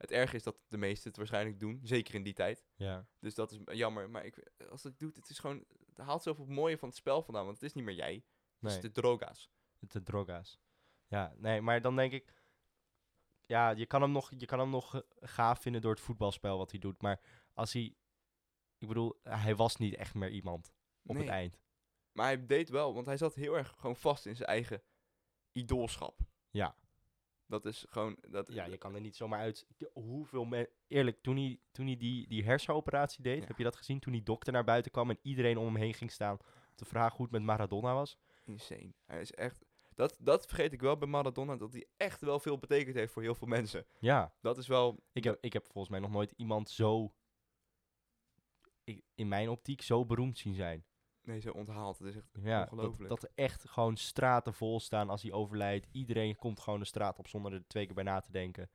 het 0.00 0.10
erg 0.10 0.32
is 0.32 0.42
dat 0.42 0.56
de 0.68 0.76
meesten 0.76 1.08
het 1.08 1.16
waarschijnlijk 1.16 1.58
doen. 1.60 1.80
Zeker 1.82 2.14
in 2.14 2.22
die 2.22 2.32
tijd. 2.32 2.64
ja. 2.76 3.06
Dus 3.18 3.34
dat 3.34 3.52
is 3.52 3.58
jammer. 3.64 4.10
Maar 4.10 4.24
ik, 4.24 4.50
als 4.70 4.82
het 4.82 4.98
doet, 4.98 5.16
het 5.16 5.28
is 5.30 5.38
gewoon, 5.38 5.64
het 5.86 5.98
haalt 5.98 6.22
zoveel 6.22 6.46
mooie 6.46 6.78
van 6.78 6.88
het 6.88 6.96
spel 6.96 7.22
vandaan. 7.22 7.44
Want 7.44 7.56
het 7.56 7.64
is 7.64 7.72
niet 7.74 7.84
meer 7.84 7.94
jij. 7.94 8.14
Het 8.14 8.24
Nee, 8.58 8.74
is 8.74 8.80
de 8.80 8.90
droga's. 8.90 9.50
de 9.78 10.02
droga's. 10.02 10.60
Ja, 11.06 11.34
nee, 11.36 11.60
maar 11.60 11.80
dan 11.80 11.96
denk 11.96 12.12
ik, 12.12 12.34
ja, 13.46 13.70
je 13.70 13.86
kan 13.86 14.02
hem 14.02 14.10
nog, 14.12 14.30
je 14.36 14.46
kan 14.46 14.58
hem 14.58 14.70
nog 14.70 15.02
gaaf 15.20 15.60
vinden 15.60 15.80
door 15.80 15.90
het 15.90 16.00
voetbalspel 16.00 16.58
wat 16.58 16.70
hij 16.70 16.80
doet. 16.80 17.02
Maar 17.02 17.20
als 17.54 17.72
hij, 17.72 17.94
ik 18.78 18.88
bedoel, 18.88 19.20
hij 19.22 19.56
was 19.56 19.76
niet 19.76 19.94
echt 19.94 20.14
meer 20.14 20.30
iemand 20.30 20.72
op 21.02 21.14
Nee. 21.14 21.22
het 21.24 21.32
eind. 21.32 21.60
Maar 22.12 22.26
hij 22.26 22.46
deed 22.46 22.68
wel, 22.68 22.94
want 22.94 23.06
hij 23.06 23.16
zat 23.16 23.34
heel 23.34 23.56
erg 23.56 23.74
gewoon 23.78 23.96
vast 23.96 24.26
in 24.26 24.36
zijn 24.36 24.48
eigen 24.48 24.82
idoolschap. 25.52 26.20
Ja. 26.50 26.76
Dat 27.50 27.64
is 27.64 27.86
gewoon, 27.88 28.16
dat, 28.28 28.52
Ja, 28.52 28.64
je 28.64 28.76
kan 28.78 28.94
er 28.94 29.00
niet 29.00 29.16
zomaar 29.16 29.40
uit. 29.40 29.66
Hoeveel 29.92 30.44
mensen. 30.44 30.72
Eerlijk, 30.88 31.22
toen 31.22 31.36
hij, 31.36 31.60
toen 31.72 31.86
hij 31.86 31.96
die, 31.96 32.28
die 32.28 32.44
hersenoperatie 32.44 33.22
deed, 33.22 33.40
Ja. 33.40 33.46
heb 33.46 33.56
je 33.58 33.64
dat 33.64 33.76
gezien? 33.76 33.98
Toen 34.00 34.12
die 34.12 34.22
dokter 34.22 34.52
naar 34.52 34.64
buiten 34.64 34.90
kwam 34.90 35.10
en 35.10 35.18
iedereen 35.22 35.58
om 35.58 35.64
hem 35.64 35.76
heen 35.76 35.94
ging 35.94 36.10
staan. 36.12 36.38
te 36.74 36.84
vragen 36.84 37.16
hoe 37.16 37.22
het 37.26 37.34
met 37.34 37.42
Maradona 37.42 37.94
was. 37.94 38.18
insane. 38.44 38.92
Hij 39.06 39.20
is 39.20 39.32
echt, 39.32 39.64
dat, 39.94 40.16
dat 40.20 40.46
vergeet 40.46 40.72
ik 40.72 40.80
wel 40.80 40.96
bij 40.96 41.08
Maradona, 41.08 41.56
dat 41.56 41.72
hij 41.72 41.86
echt 41.96 42.20
wel 42.20 42.40
veel 42.40 42.58
betekend 42.58 42.94
heeft 42.94 43.12
voor 43.12 43.22
heel 43.22 43.34
veel 43.34 43.48
mensen. 43.48 43.86
Ja, 43.98 44.34
Dat 44.40 44.58
is 44.58 44.66
wel, 44.66 45.02
ik 45.12 45.24
heb, 45.24 45.38
ik 45.40 45.52
heb 45.52 45.64
volgens 45.64 45.88
mij 45.88 46.00
nog 46.00 46.10
nooit 46.10 46.32
iemand 46.36 46.70
zo. 46.70 47.12
in 49.14 49.28
mijn 49.28 49.48
optiek 49.48 49.82
zo 49.82 50.04
beroemd 50.06 50.38
zien 50.38 50.54
zijn. 50.54 50.84
Nee, 51.22 51.40
zo 51.40 51.50
onthaald. 51.50 51.98
Het 51.98 52.08
is 52.08 52.16
echt 52.16 52.26
Ja, 52.42 52.60
dat, 52.60 52.72
ongelooflijk. 52.72 53.08
dat 53.08 53.22
er 53.22 53.30
echt 53.34 53.68
gewoon 53.68 53.96
straten 53.96 54.54
vol 54.54 54.80
staan 54.80 55.10
als 55.10 55.22
hij 55.22 55.32
overlijdt. 55.32 55.86
Iedereen 55.92 56.36
komt 56.36 56.60
gewoon 56.60 56.78
de 56.78 56.84
straat 56.84 57.18
op 57.18 57.28
zonder 57.28 57.52
er 57.52 57.66
twee 57.66 57.86
keer 57.86 57.94
bij 57.94 58.04
na 58.04 58.20
te 58.20 58.32
denken. 58.32 58.70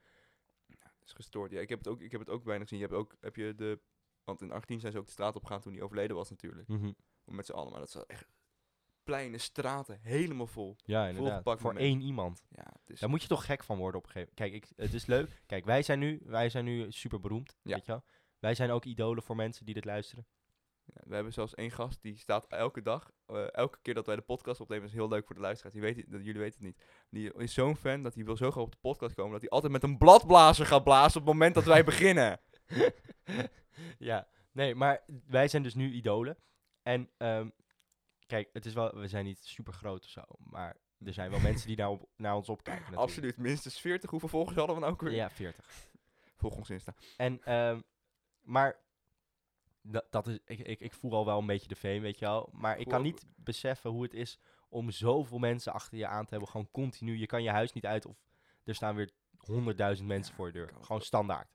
Het 0.68 1.04
is 1.04 1.14
gestoord. 1.14 1.52
Ja, 1.52 1.60
ik 1.60 1.70
heb 1.70 1.78
het 1.78 1.88
ook, 1.88 2.02
ik 2.02 2.12
heb 2.12 2.20
het 2.20 2.30
ook 2.30 2.44
bijna 2.44 2.62
gezien. 2.62 2.80
Je 2.80 2.86
hebt 2.86 2.98
ook, 2.98 3.16
heb 3.20 3.36
je 3.36 3.56
de, 3.56 3.80
want 4.24 4.42
in 4.42 4.52
18 4.52 4.80
zijn 4.80 4.92
ze 4.92 4.98
ook 4.98 5.06
de 5.06 5.12
straat 5.12 5.36
opgegaan 5.36 5.62
toen 5.62 5.74
hij 5.74 5.82
overleden 5.82 6.16
was 6.16 6.30
natuurlijk. 6.30 6.68
Mhm. 6.68 6.92
Met 7.24 7.46
z'n 7.46 7.52
allen. 7.54 7.72
Maar 7.72 7.80
dat 7.80 7.92
zijn 7.92 8.04
echt 8.08 8.28
pleinen, 9.04 9.40
straten, 9.40 10.00
helemaal 10.02 10.48
vol. 10.48 10.76
Ja, 10.84 11.08
inderdaad. 11.08 11.60
Voor 11.60 11.76
één 11.76 12.02
iemand. 12.02 12.46
Ja, 12.50 12.74
is... 12.86 13.00
Daar 13.00 13.10
moet 13.10 13.22
je 13.22 13.28
toch 13.28 13.46
gek 13.46 13.64
van 13.64 13.78
worden 13.78 14.00
op 14.00 14.06
een 14.06 14.12
gegeven 14.12 14.34
moment. 14.38 14.54
Kijk, 14.62 14.72
ik, 14.72 14.86
het 14.86 14.94
is 14.94 15.06
leuk. 15.06 15.42
Kijk, 15.46 15.66
wij 15.66 15.84
zijn 15.84 16.00
nu, 16.00 16.22
wij 16.24 16.50
zijn 16.50 16.66
nu 16.66 16.92
super 16.92 17.20
beroemd. 17.20 17.58
Ja. 17.62 17.76
Weet 17.76 17.86
je 17.86 17.92
wel? 17.92 18.04
Wij 18.40 18.56
zijn 18.56 18.72
ook 18.72 18.86
idolen 18.86 19.24
voor 19.24 19.36
mensen 19.36 19.66
die 19.66 19.74
dit 19.74 19.86
luisteren. 19.86 20.28
We 21.04 21.16
hebben 21.16 21.34
zelfs 21.34 21.54
één 21.54 21.72
gast 21.72 22.02
die 22.02 22.18
staat 22.18 22.48
elke 22.48 22.82
dag, 22.82 23.12
eh, 23.26 23.54
elke 23.54 23.78
keer 23.82 23.94
dat 23.94 24.06
wij 24.06 24.16
de 24.16 24.22
podcast 24.22 24.60
opnemen, 24.60 24.88
is 24.88 24.94
heel 24.94 25.08
leuk 25.08 25.26
voor 25.26 25.36
de 25.36 25.42
luisteraars. 25.42 25.74
Die 25.74 25.84
weet, 25.84 26.12
dat, 26.12 26.26
jullie 26.26 26.42
weten 26.42 26.66
het 26.66 26.68
niet. 26.68 26.84
Die 27.10 27.34
is 27.34 27.54
zo'n 27.54 27.76
fan 27.76 28.04
dat 28.04 28.16
hij 28.16 28.26
wil 28.26 28.38
zo 28.38 28.52
graag 28.52 28.64
op 28.64 28.72
de 28.72 28.78
podcast 28.82 29.16
komen 29.16 29.32
dat 29.32 29.42
hij 29.42 29.50
altijd 29.50 29.72
met 29.72 29.84
een 29.84 29.98
bladblazer 29.98 30.66
gaat 30.66 30.84
blazen 30.84 31.22
op 31.22 31.26
het 31.26 31.34
moment 31.36 31.56
dat 31.56 31.64
wij 31.64 31.84
beginnen. 31.94 32.40
ja, 33.98 34.28
nee, 34.52 34.76
maar 34.76 35.04
wij 35.28 35.48
zijn 35.48 35.64
dus 35.64 35.76
nu 35.76 35.92
idolen. 35.92 36.38
En 36.82 37.10
ehm, 37.18 37.50
kijk, 38.26 38.50
het 38.54 38.66
is 38.66 38.74
wel, 38.74 38.96
we 38.96 39.08
zijn 39.08 39.26
niet 39.26 39.46
super 39.46 39.74
groot 39.74 40.04
of 40.04 40.10
zo. 40.10 40.22
Maar 40.38 40.78
er 41.06 41.14
zijn 41.14 41.32
wel 41.32 41.40
mensen 41.40 41.68
die 41.68 41.78
naar, 41.78 41.90
op, 41.90 42.10
naar 42.16 42.36
ons 42.36 42.50
opkijken. 42.50 42.82
natuurlijk. 42.82 43.10
Absoluut, 43.10 43.38
minstens 43.38 43.80
40. 43.80 44.10
Hoeveel 44.10 44.30
volgers 44.30 44.56
hadden 44.56 44.76
we 44.76 44.82
nou 44.82 44.94
ook 44.94 45.02
weer? 45.02 45.14
Ja, 45.14 45.30
40. 45.30 45.66
Volg 46.36 46.56
ons 46.56 46.70
Insta. 46.70 46.96
En, 47.18 47.44
ehm, 47.44 47.82
maar 48.42 48.84
dat, 49.86 50.06
dat 50.10 50.28
is, 50.28 50.40
ik, 50.46 50.60
ik, 50.60 50.80
ik 50.80 50.94
voel 50.94 51.14
al 51.14 51.26
wel 51.26 51.40
een 51.40 51.46
beetje 51.46 51.68
de 51.68 51.76
fame, 51.76 52.00
weet 52.00 52.20
je 52.20 52.26
wel. 52.26 52.50
Maar 52.54 52.78
ik 52.80 52.88
kan 52.88 53.02
niet 53.02 53.26
beseffen 53.36 53.90
hoe 53.90 54.04
het 54.04 54.14
is 54.14 54.40
om 54.70 54.92
zoveel 54.92 55.38
mensen 55.38 55.74
achter 55.74 55.98
je 55.98 56.08
aan 56.08 56.24
te 56.24 56.30
hebben. 56.30 56.50
Gewoon 56.50 56.72
continu. 56.72 57.18
Je 57.18 57.26
kan 57.26 57.44
je 57.44 57.50
huis 57.50 57.74
niet 57.74 57.86
uit 57.86 58.06
of 58.06 58.18
er 58.64 58.76
staan 58.76 58.96
weer 58.96 59.12
honderdduizend 59.38 60.08
mensen 60.08 60.30
Ja, 60.32 60.36
voor 60.38 60.48
je 60.48 60.54
deur. 60.54 60.74
Gewoon 60.82 61.02
standaard. 61.02 61.54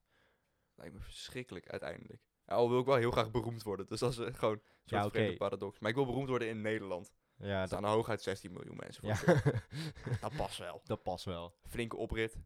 Lijkt 0.75 0.95
me 0.95 1.01
verschrikkelijk 1.01 1.69
uiteindelijk. 1.69 2.23
Ja, 2.47 2.55
al 2.55 2.69
wil 2.71 2.81
ik 2.81 2.87
wel 2.87 2.95
heel 2.97 3.11
graag 3.11 3.31
beroemd 3.31 3.62
worden. 3.62 3.87
Dus 3.87 4.01
dat 4.01 4.11
is 4.12 4.19
eh, 4.19 4.35
gewoon 4.35 4.55
een 4.85 5.01
soort 5.03 5.14
Ja, 5.14 5.37
paradox. 5.37 5.79
Maar 5.79 5.90
ik 5.90 5.97
wil 5.97 6.07
beroemd 6.07 6.29
worden 6.29 6.49
in 6.49 6.61
Nederland. 6.61 7.12
Ja, 7.37 7.47
Er 7.47 7.59
dat, 7.59 7.69
staan 7.69 7.85
er 7.85 7.90
hooguit 7.90 8.23
16 8.23 8.53
miljoen 8.53 8.77
mensen 8.77 9.03
voor. 9.16 9.33
ja. 9.35 9.43
Dat 10.21 10.37
past 10.37 10.59
wel. 10.59 10.81
dat 10.85 11.03
past 11.03 11.25
wel. 11.25 11.55
Flinke 11.69 11.97
oprit. 11.97 12.37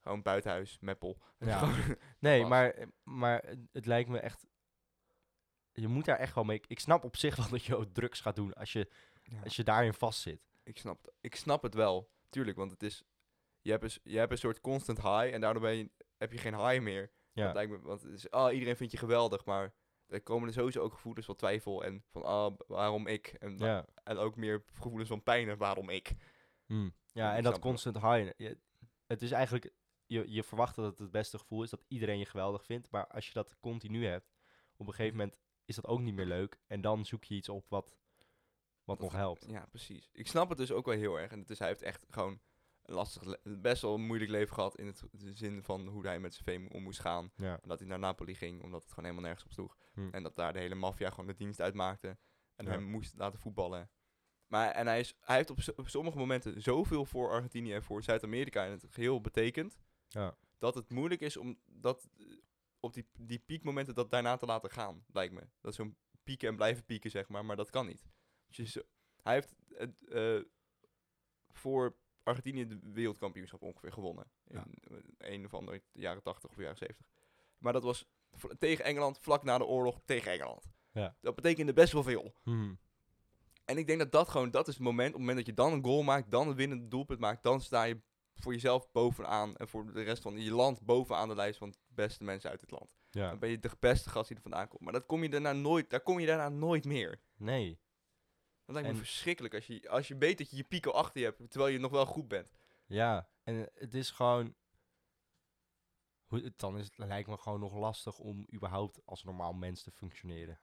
Gewoon 0.00 0.22
buitenhuis, 0.22 0.78
meppel. 0.80 1.18
Ja. 1.38 1.70
Nee, 2.18 2.44
maar, 2.46 2.86
maar 3.02 3.44
het 3.72 3.86
lijkt 3.86 4.08
me 4.08 4.18
echt... 4.18 4.46
Je 5.80 5.88
moet 5.88 6.04
daar 6.04 6.18
echt 6.18 6.34
wel 6.34 6.44
mee... 6.44 6.60
Ik 6.66 6.80
snap 6.80 7.04
op 7.04 7.16
zich 7.16 7.36
wel 7.40 7.48
dat 7.48 7.64
je 7.64 7.76
ook 7.76 7.92
drugs 7.92 8.20
gaat 8.20 8.36
doen 8.36 8.52
als 8.54 8.72
je, 8.72 8.88
Ja. 9.22 9.40
als 9.44 9.56
je 9.56 9.64
daarin 9.64 9.94
vastzit. 9.94 10.40
Ik 10.62 10.78
snap, 10.78 11.02
het- 11.04 11.14
ik 11.20 11.34
snap 11.34 11.62
het 11.62 11.74
wel. 11.74 12.10
Tuurlijk, 12.28 12.56
want 12.56 12.70
het 12.70 12.82
is... 12.82 13.02
Je 13.60 13.70
hebt, 13.70 13.82
een, 13.84 14.12
je 14.12 14.18
hebt 14.18 14.32
een 14.32 14.38
soort 14.38 14.60
constant 14.60 14.98
high 15.02 15.34
en 15.34 15.40
daardoor 15.40 15.62
ben 15.62 15.76
je, 15.76 15.90
heb 16.16 16.32
je 16.32 16.38
geen 16.38 16.66
high 16.66 16.80
meer. 16.82 17.00
Dat 17.32 17.46
Ja, 17.46 17.52
lijkt 17.52 17.70
me, 17.70 17.80
want 17.80 18.02
het 18.02 18.12
is, 18.12 18.30
ah, 18.30 18.52
iedereen 18.52 18.76
vindt 18.76 18.92
je 18.92 18.98
geweldig, 18.98 19.44
maar 19.44 19.72
er 20.06 20.22
komen 20.22 20.48
er 20.48 20.54
sowieso 20.54 20.80
ook 20.80 20.92
gevoelens 20.92 21.26
van 21.26 21.36
twijfel 21.36 21.84
en 21.84 22.04
van, 22.10 22.22
ah, 22.22 22.54
waarom 22.66 23.06
ik? 23.06 23.26
En, 23.38 23.58
ja. 23.58 23.86
en 24.04 24.16
ook 24.16 24.36
meer 24.36 24.62
gevoelens 24.72 25.08
van 25.08 25.22
pijn 25.22 25.48
en 25.48 25.58
waarom 25.58 25.88
ik? 25.88 26.12
Hmm. 26.66 26.94
Ja, 27.12 27.36
en 27.36 27.42
dat 27.42 27.58
constant 27.58 27.96
high. 28.00 28.30
Je, 28.36 28.58
het 29.06 29.22
is 29.22 29.30
eigenlijk, 29.30 29.72
je, 30.06 30.32
je 30.32 30.42
verwacht 30.42 30.74
dat 30.76 30.84
het 30.84 30.98
het 30.98 31.10
beste 31.10 31.38
gevoel 31.38 31.62
is, 31.62 31.70
dat 31.70 31.84
iedereen 31.88 32.18
je 32.18 32.24
geweldig 32.26 32.64
vindt. 32.64 32.90
Maar 32.90 33.06
als 33.06 33.26
je 33.26 33.32
dat 33.32 33.56
continu 33.60 34.06
hebt, 34.06 34.32
op 34.76 34.86
een 34.86 34.94
gegeven 34.94 35.16
moment 35.16 35.38
is 35.68 35.74
dat 35.74 35.86
ook 35.86 36.00
niet 36.00 36.14
meer 36.14 36.26
leuk. 36.26 36.58
En 36.66 36.80
dan 36.80 37.04
zoek 37.04 37.24
je 37.24 37.34
iets 37.34 37.48
op 37.48 37.64
wat, 37.68 37.96
wat 38.84 38.98
nog 38.98 39.12
helpt. 39.12 39.46
Ja, 39.48 39.66
precies. 39.66 40.08
Ik 40.12 40.26
snap 40.26 40.48
het 40.48 40.58
dus 40.58 40.72
ook 40.72 40.86
wel 40.86 40.94
heel 40.94 41.18
erg. 41.18 41.30
En 41.32 41.38
het 41.38 41.50
is, 41.50 41.58
hij 41.58 41.68
heeft 41.68 41.82
echt 41.82 42.06
gewoon 42.10 42.40
een 42.82 42.94
lastig, 42.94 43.36
best 43.42 43.82
wel 43.82 43.94
een 43.94 44.06
moeilijk 44.06 44.30
leven 44.30 44.54
gehad 44.54 44.76
in 44.78 44.86
het 44.86 45.02
de 45.10 45.32
zin 45.32 45.62
van 45.62 45.86
hoe 45.86 46.06
hij 46.06 46.20
met 46.20 46.34
zijn 46.34 46.58
fame 46.58 46.74
om 46.74 46.82
moest 46.82 47.00
gaan. 47.00 47.32
Ja. 47.36 47.60
En 47.62 47.68
dat 47.68 47.78
hij 47.78 47.88
naar 47.88 47.98
Napoli 47.98 48.34
ging, 48.34 48.62
omdat 48.62 48.80
het 48.82 48.88
gewoon 48.92 49.04
helemaal 49.04 49.26
nergens 49.26 49.44
op 49.44 49.52
sloeg. 49.52 49.76
Hm. 49.92 50.08
En 50.10 50.22
dat 50.22 50.36
daar 50.36 50.52
de 50.52 50.58
hele 50.58 50.74
maffia 50.74 51.10
gewoon 51.10 51.26
de 51.26 51.34
dienst 51.34 51.60
uitmaakte. 51.60 52.18
En 52.54 52.64
Ja. 52.64 52.70
hem 52.70 52.82
moest 52.82 53.14
laten 53.16 53.38
voetballen. 53.38 53.90
Maar 54.46 54.70
en 54.70 54.86
hij, 54.86 55.00
is, 55.00 55.14
hij 55.20 55.36
heeft 55.36 55.50
op, 55.50 55.58
op 55.76 55.88
sommige 55.88 56.18
momenten 56.18 56.62
zoveel 56.62 57.04
voor 57.04 57.30
Argentinië 57.30 57.72
en 57.72 57.82
voor 57.82 58.02
Zuid-Amerika 58.02 58.64
in 58.64 58.70
het 58.70 58.84
geheel 58.90 59.20
betekend. 59.20 59.78
Ja. 60.08 60.36
Dat 60.58 60.74
het 60.74 60.90
moeilijk 60.90 61.20
is 61.20 61.36
om 61.36 61.58
dat 61.66 62.08
op 62.80 62.94
die, 62.94 63.06
die 63.18 63.38
piekmomenten 63.38 63.94
dat 63.94 64.10
daarna 64.10 64.36
te 64.36 64.46
laten 64.46 64.70
gaan, 64.70 65.04
lijkt 65.12 65.34
me. 65.34 65.48
Dat 65.60 65.74
zo'n 65.74 65.96
pieken 66.24 66.48
en 66.48 66.56
blijven 66.56 66.84
pieken, 66.84 67.10
zeg 67.10 67.28
maar. 67.28 67.44
Maar 67.44 67.56
dat 67.56 67.70
kan 67.70 67.86
niet. 67.86 68.06
Dus 68.48 68.72
je 68.72 68.86
hij 69.22 69.34
heeft 69.34 69.54
het, 69.74 70.04
eh, 70.08 70.40
voor 71.50 71.96
Argentinië 72.22 72.66
de 72.66 72.78
wereldkampioenschap 72.82 73.62
ongeveer 73.62 73.92
gewonnen. 73.92 74.30
Ja. 74.44 74.64
In 74.80 75.14
een 75.18 75.44
of 75.44 75.54
andere 75.54 75.82
jaren 75.92 76.22
80 76.22 76.50
of 76.50 76.56
jaren 76.56 76.76
70. 76.76 77.06
Maar 77.58 77.72
dat 77.72 77.82
was 77.82 78.04
tegen 78.58 78.84
Engeland, 78.84 79.18
vlak 79.18 79.42
na 79.42 79.58
de 79.58 79.64
oorlog 79.64 80.00
tegen 80.04 80.32
Engeland. 80.32 80.70
Ja. 80.92 81.16
Dat 81.20 81.34
betekende 81.34 81.72
best 81.72 81.92
wel 81.92 82.02
veel. 82.02 82.34
Hmm. 82.42 82.78
En 83.64 83.78
ik 83.78 83.86
denk 83.86 83.98
dat 83.98 84.12
dat 84.12 84.28
gewoon, 84.28 84.50
dat 84.50 84.68
is 84.68 84.74
het 84.74 84.82
moment, 84.82 85.08
op 85.08 85.12
het 85.12 85.20
moment 85.20 85.36
dat 85.38 85.46
je 85.46 85.62
dan 85.62 85.72
een 85.72 85.84
goal 85.84 86.02
maakt, 86.02 86.30
dan 86.30 86.48
een 86.48 86.54
winnende 86.54 86.88
doelpunt 86.88 87.20
maakt, 87.20 87.42
dan 87.42 87.60
sta 87.60 87.82
je 87.84 88.00
voor 88.40 88.52
jezelf 88.52 88.90
bovenaan 88.92 89.56
en 89.56 89.68
voor 89.68 89.92
de 89.92 90.02
rest 90.02 90.22
van 90.22 90.40
je 90.40 90.50
land 90.52 90.80
bovenaan 90.80 91.28
de 91.28 91.34
lijst 91.34 91.58
van 91.58 91.70
de 91.70 91.76
beste 91.88 92.24
mensen 92.24 92.50
uit 92.50 92.60
het 92.60 92.70
land. 92.70 92.96
Ja. 93.10 93.28
Dan 93.28 93.38
ben 93.38 93.48
je 93.50 93.58
de 93.58 93.70
beste 93.80 94.08
gast 94.10 94.28
die 94.28 94.36
er 94.36 94.42
vandaan 94.42 94.68
komt. 94.68 94.82
Maar 94.82 94.92
dat 94.92 95.06
kom 95.06 95.22
je 95.22 95.28
daarna 95.28 95.52
nooit, 95.52 95.90
daar 95.90 96.00
kom 96.00 96.18
je 96.18 96.26
daarna 96.26 96.48
nooit 96.48 96.84
meer. 96.84 97.20
Nee. 97.36 97.80
Dat 98.64 98.74
lijkt 98.74 98.88
me 98.88 98.94
En- 98.94 99.00
verschrikkelijk 99.04 99.54
als 99.54 99.66
je, 99.66 99.88
als 99.88 100.08
je 100.08 100.16
weet 100.16 100.38
dat 100.38 100.50
je 100.50 100.56
je 100.56 100.64
pico 100.64 100.90
achter 100.90 101.20
je 101.20 101.26
hebt, 101.26 101.50
terwijl 101.50 101.72
je 101.72 101.78
nog 101.78 101.90
wel 101.90 102.06
goed 102.06 102.28
bent. 102.28 102.50
Ja, 102.86 103.28
en 103.42 103.70
het 103.74 103.94
is 103.94 104.10
gewoon... 104.10 104.54
Hoe, 106.26 106.40
het- 106.42 106.58
dan 106.58 106.78
is 106.78 106.84
het, 106.84 106.98
lijkt 106.98 107.28
me 107.28 107.36
gewoon 107.36 107.60
nog 107.60 107.74
lastig 107.74 108.18
om 108.18 108.46
überhaupt 108.54 109.00
als 109.04 109.22
normaal 109.24 109.52
mens 109.52 109.82
te 109.82 109.90
functioneren. 109.90 110.60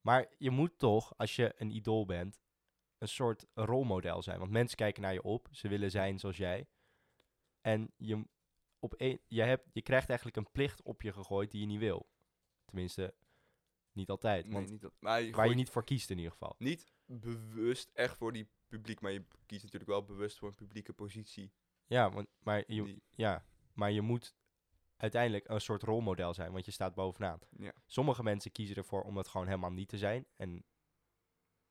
Maar 0.00 0.26
je 0.38 0.50
moet 0.50 0.78
toch, 0.78 1.12
als 1.18 1.36
je 1.36 1.52
een 1.56 1.70
idool 1.70 2.04
bent, 2.06 2.40
een 3.00 3.08
soort 3.08 3.46
rolmodel 3.54 4.22
zijn. 4.22 4.38
Want 4.38 4.50
mensen 4.50 4.76
kijken 4.76 5.02
naar 5.02 5.12
je 5.12 5.22
op, 5.22 5.48
ze 5.50 5.68
willen 5.68 5.90
zijn 5.90 6.18
zoals 6.18 6.36
jij. 6.36 6.66
En 7.60 7.92
je, 7.96 8.24
op 8.78 8.94
een, 8.96 9.20
je, 9.28 9.42
hebt, 9.42 9.68
je 9.72 9.82
krijgt 9.82 10.08
eigenlijk 10.08 10.36
een 10.38 10.50
plicht 10.52 10.82
op 10.82 11.02
je 11.02 11.12
gegooid 11.12 11.50
die 11.50 11.60
je 11.60 11.66
niet 11.66 11.78
wil. 11.78 12.08
Tenminste, 12.64 13.14
niet 13.92 14.10
altijd. 14.10 14.44
Nee, 14.44 14.54
Want 14.54 14.70
niet 14.70 14.80
dat, 14.80 14.92
maar 14.98 15.22
je 15.22 15.32
waar 15.32 15.48
je 15.48 15.54
niet 15.54 15.70
voor 15.70 15.84
kiest 15.84 16.10
in 16.10 16.16
ieder 16.16 16.32
geval. 16.32 16.54
niet 16.58 16.92
bewust 17.04 17.90
echt 17.94 18.16
voor 18.16 18.32
die 18.32 18.48
publiek, 18.68 19.00
maar 19.00 19.12
je 19.12 19.24
kiest 19.46 19.62
natuurlijk 19.62 19.90
wel 19.90 20.04
bewust 20.04 20.38
voor 20.38 20.48
een 20.48 20.54
publieke 20.54 20.92
positie. 20.92 21.52
Ja, 21.86 22.10
want, 22.10 22.28
maar, 22.38 22.64
je, 22.66 22.82
Die- 22.84 23.02
ja, 23.14 23.44
maar 23.72 23.90
je 23.90 24.00
moet 24.00 24.34
uiteindelijk 24.96 25.48
een 25.48 25.60
soort 25.60 25.82
rolmodel 25.82 26.34
zijn, 26.34 26.52
want 26.52 26.64
je 26.64 26.70
staat 26.70 26.94
bovenaan. 26.94 27.38
Ja. 27.56 27.72
Sommige 27.86 28.22
mensen 28.22 28.52
kiezen 28.52 28.76
ervoor 28.76 29.02
om 29.02 29.14
dat 29.14 29.28
gewoon 29.28 29.46
helemaal 29.46 29.70
niet 29.72 29.88
te 29.88 29.98
zijn. 29.98 30.26
En 30.36 30.64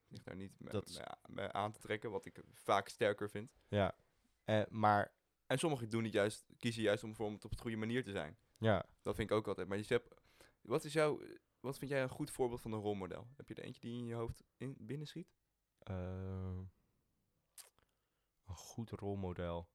ligt 0.14 0.26
daar 0.26 0.36
niet 0.36 0.60
me, 0.60 0.70
Dat 0.70 0.88
is- 0.90 0.98
me- 0.98 1.16
me 1.28 1.52
aan 1.52 1.72
te 1.72 1.80
trekken, 1.80 2.12
wat 2.12 2.26
ik 2.26 2.42
vaak 2.52 2.88
sterker 2.90 3.30
vind. 3.30 3.52
ja, 3.68 3.96
eh, 4.44 4.66
maar 4.70 5.18
En 5.46 5.58
sommigen 5.60 5.90
doen 5.90 6.04
het 6.04 6.14
juist, 6.14 6.46
kiezen 6.58 6.82
juist 6.84 7.04
om, 7.04 7.16
voor, 7.16 7.26
om 7.26 7.34
het 7.34 7.46
op 7.46 7.52
de 7.52 7.62
goede 7.62 7.78
manier 7.78 8.04
te 8.04 8.12
zijn. 8.12 8.38
ja, 8.58 8.86
Dat 9.02 9.16
vind 9.16 9.30
ik 9.30 9.36
ook 9.36 9.48
altijd. 9.48 9.68
Maar 9.68 9.78
je 9.78 9.84
hebt, 9.88 10.14
wat 10.62 10.84
is 10.84 10.94
jouw, 10.94 11.22
wat 11.60 11.78
vind 11.78 11.92
jij 11.92 12.02
een 12.04 12.10
goed 12.10 12.32
voorbeeld 12.32 12.62
van 12.62 12.72
een 12.72 12.80
rolmodel? 12.82 13.28
Heb 13.36 13.48
je 13.48 13.54
er 13.56 13.64
eentje 13.64 13.82
die 13.82 13.98
in 13.98 14.06
je 14.06 14.14
hoofd 14.14 14.44
in, 14.58 14.76
binnenschiet? 14.80 15.34
eh, 15.80 16.60
een 18.46 18.56
goed 18.56 18.90
rolmodel. 18.90 19.70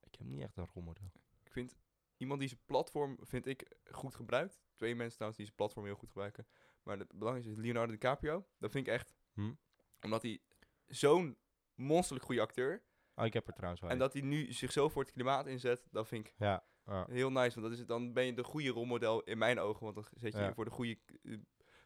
Ik 0.00 0.14
heb 0.18 0.26
niet 0.26 0.42
echt 0.42 0.56
een 0.56 0.66
rolmodel. 0.74 1.12
Ik 1.40 1.52
vind 1.52 1.76
iemand 2.16 2.40
die 2.40 2.48
zijn 2.48 2.60
platform, 2.64 3.16
vind 3.20 3.46
ik, 3.46 3.76
goed 3.90 4.14
gebruikt. 4.14 4.60
Twee 4.74 4.94
mensen 4.94 5.12
trouwens 5.14 5.36
die 5.38 5.46
zijn 5.46 5.58
platform 5.58 5.84
heel 5.86 5.94
goed 5.94 6.08
gebruiken. 6.08 6.46
Maar 6.88 6.98
het 6.98 7.12
belangrijkste 7.12 7.52
is 7.52 7.58
Leonardo 7.64 7.92
DiCaprio. 7.92 8.46
Dat 8.58 8.70
vind 8.70 8.86
ik 8.86 8.92
echt, 8.92 9.14
Hm? 9.32 9.52
omdat 10.00 10.22
hij 10.22 10.40
zo'n 10.86 11.38
monsterlijk 11.74 12.24
goede 12.26 12.40
acteur. 12.40 12.82
Oh, 13.14 13.24
ik 13.24 13.32
heb 13.32 13.46
er 13.46 13.52
trouwens 13.52 13.80
wel 13.82 13.90
En 13.90 13.98
dat 13.98 14.12
hij 14.12 14.22
nu 14.22 14.52
zich 14.52 14.72
zo 14.72 14.88
voor 14.88 15.02
het 15.02 15.12
klimaat 15.12 15.46
inzet, 15.46 15.86
dat 15.90 16.08
vind 16.08 16.26
ik 16.26 16.34
Ja, 16.38 16.64
ja, 16.86 17.06
heel 17.08 17.30
nice. 17.30 17.50
Want 17.60 17.62
dat 17.62 17.72
is, 17.72 17.78
het- 17.78 17.88
dan 17.88 18.12
ben 18.12 18.24
je 18.24 18.34
de 18.34 18.44
goede 18.44 18.68
rolmodel 18.68 19.22
in 19.22 19.38
mijn 19.38 19.58
ogen. 19.58 19.82
Want 19.84 19.94
dan 19.94 20.04
zet 20.10 20.32
je 20.32 20.38
Ja. 20.38 20.46
je 20.46 20.54
voor 20.54 20.64
de 20.64 20.70
goede... 20.70 20.98
eh, 21.22 21.36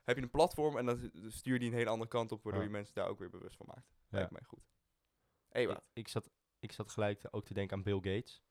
heb 0.05 0.17
je 0.17 0.23
een 0.23 0.31
platform 0.31 0.77
en 0.79 0.87
dan 0.87 1.11
stuur 1.31 1.53
je 1.53 1.59
die 1.59 1.69
een 1.69 1.75
hele 1.77 1.91
andere 1.91 2.11
kant 2.11 2.33
op, 2.33 2.43
waardoor 2.43 2.63
je 2.63 2.69
mensen 2.69 2.95
daar 2.95 3.09
ook 3.09 3.19
weer 3.19 3.31
bewust 3.31 3.57
van 3.57 3.67
maakt. 3.75 3.89
Ja. 4.09 4.17
Lijkt 4.19 4.31
mij 4.31 4.43
goed. 4.43 4.71
Hey, 5.49 5.63
ik, 5.63 5.79
ik, 5.93 6.09
zat, 6.09 6.31
ik 6.59 6.73
zat 6.73 6.91
gelijk 6.91 7.19
te- 7.19 7.33
ook 7.33 7.45
te 7.45 7.55
denken 7.55 7.77
aan 7.77 7.83
Bill 7.83 7.95
Gates. 8.15 8.43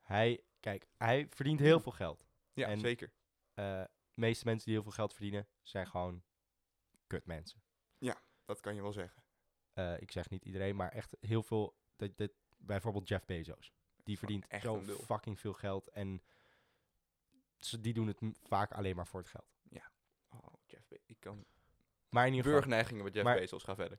Hij, 0.00 0.44
kijk, 0.60 0.86
hij 0.96 1.26
verdient 1.30 1.60
heel 1.60 1.80
veel 1.80 1.92
geld. 1.92 2.26
Ja, 2.52 2.66
en- 2.68 2.80
zeker. 2.80 3.12
De 3.54 3.88
meeste 4.20 4.44
mensen 4.44 4.64
die 4.64 4.74
heel 4.74 4.82
veel 4.82 4.92
geld 4.92 5.12
verdienen, 5.12 5.46
zijn 5.62 5.86
gewoon 5.86 6.22
kut 7.06 7.26
mensen. 7.26 7.62
Dat 8.44 8.60
kan 8.60 8.74
je 8.74 8.82
wel 8.82 8.92
zeggen. 8.92 9.22
Eh, 9.72 10.00
ik 10.00 10.10
zeg 10.10 10.30
niet 10.30 10.44
iedereen, 10.44 10.76
maar 10.76 10.92
echt 10.92 11.16
heel 11.20 11.42
veel. 11.42 11.76
Dat, 11.96 12.16
dat, 12.16 12.30
bijvoorbeeld 12.56 13.08
Jeff 13.08 13.24
Bezos. 13.24 13.72
Die 14.04 14.18
verdient 14.18 14.46
echt 14.46 14.62
zo 14.62 14.80
fucking 14.80 15.40
veel 15.40 15.52
geld. 15.52 15.88
En 15.88 16.22
ze, 17.58 17.80
die 17.80 17.92
doen 17.92 18.06
het 18.06 18.20
vaak 18.42 18.72
alleen 18.72 18.96
maar 18.96 19.06
voor 19.06 19.20
het 19.20 19.28
geld. 19.28 19.52
Oh, 20.32 20.54
Jeff 20.66 20.86
Be- 20.88 21.00
Ik 21.06 21.16
kan... 21.20 21.44
Maar 22.08 22.26
in 22.26 22.34
ieder 22.34 22.52
Burgneigingen 22.52 23.04
met 23.04 23.14
Jeff 23.14 23.24
Maar- 23.26 23.36
Bezos. 23.38 23.62
Ga 23.62 23.74
verder. 23.74 23.98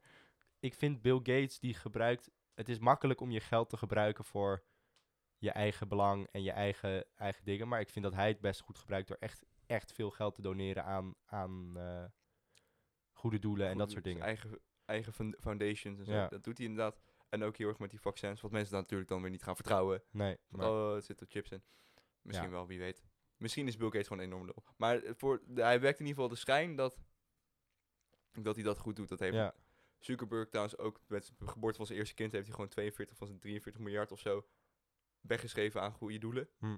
ik 0.60 0.74
vind 0.74 1.02
Bill 1.02 1.18
Gates 1.18 1.60
die 1.60 1.74
gebruikt. 1.74 2.30
Het 2.54 2.70
is 2.70 2.80
makkelijk 2.80 3.22
om 3.22 3.32
je 3.32 3.40
geld 3.40 3.70
te 3.70 3.78
gebruiken 3.78 4.26
voor 4.26 4.64
je 5.38 5.52
eigen 5.52 5.88
belang 5.88 6.28
en 6.32 6.44
je 6.44 6.52
eigen, 6.52 7.06
eigen 7.16 7.46
dingen. 7.46 7.68
Maar 7.68 7.80
ik 7.80 7.90
vind 7.90 8.06
dat 8.06 8.14
hij 8.14 8.28
het 8.28 8.40
best 8.42 8.62
goed 8.62 8.78
gebruikt 8.78 9.08
door 9.08 9.18
echt, 9.20 9.46
echt 9.72 9.92
veel 9.92 10.10
geld 10.10 10.36
te 10.36 10.42
doneren 10.42 10.84
aan, 10.84 11.16
aan 11.26 11.78
eh, 11.78 12.06
goede 13.12 13.40
doelen 13.40 13.68
en 13.68 13.78
dat 13.78 13.92
soort 13.92 14.04
dingen. 14.04 14.24
Eigen, 14.24 14.60
eigen 14.86 15.36
foundations 15.40 16.00
en 16.00 16.06
zo. 16.06 16.12
Ja. 16.12 16.28
Dat 16.28 16.44
doet 16.44 16.58
hij 16.58 16.68
inderdaad. 16.68 17.00
En 17.30 17.44
ook 17.44 17.58
heel 17.58 17.68
erg 17.68 17.80
met 17.80 17.90
die 17.90 18.00
vaccins. 18.02 18.42
Wat 18.42 18.52
mensen 18.52 18.72
dan 18.72 18.82
natuurlijk 18.82 19.10
dan 19.10 19.22
weer 19.22 19.32
niet 19.32 19.44
gaan 19.44 19.56
vertrouwen. 19.56 20.04
Nee, 20.10 20.38
Want, 20.48 20.64
maar, 20.64 20.72
oh, 20.72 20.96
er 20.96 21.02
zitten 21.02 21.28
chips 21.28 21.52
in. 21.52 21.64
Misschien 22.22 22.48
Ja. 22.50 22.54
wel, 22.54 22.68
wie 22.68 22.80
weet. 22.80 23.04
Misschien 23.38 23.68
is 23.68 23.78
Bill 23.78 23.90
Gates 23.90 24.08
gewoon 24.08 24.24
enorm 24.24 24.46
lul. 24.46 24.64
Maar 24.78 25.04
eh, 25.04 25.12
voor 25.16 25.42
de, 25.46 25.62
hij 25.62 25.80
werkt 25.80 26.00
in 26.00 26.06
ieder 26.06 26.22
geval 26.22 26.36
de 26.36 26.42
schijn 26.42 26.76
dat, 26.76 27.00
dat 28.32 28.56
hij 28.56 28.64
dat 28.64 28.78
goed 28.78 28.96
doet. 28.96 29.10
Dat 29.10 29.20
heeft 29.20 29.36
ja, 29.36 29.54
Zuckerberg 30.00 30.50
trouwens 30.50 30.78
ook 30.78 31.00
met 31.08 31.26
zijn 31.26 31.50
geboorte 31.50 31.78
van 31.78 31.86
zijn 31.86 32.00
eerste 32.00 32.14
kind... 32.16 32.32
heeft 32.32 32.46
hij 32.46 32.54
gewoon 32.54 32.70
42 32.70 33.18
van 33.18 33.28
zijn 33.28 33.40
43 33.40 33.82
miljard 33.82 34.12
of 34.12 34.20
zo 34.20 34.48
weggeschreven 35.22 35.82
aan 35.82 35.94
goede 35.94 36.18
doelen. 36.18 36.50
Hm. 36.60 36.78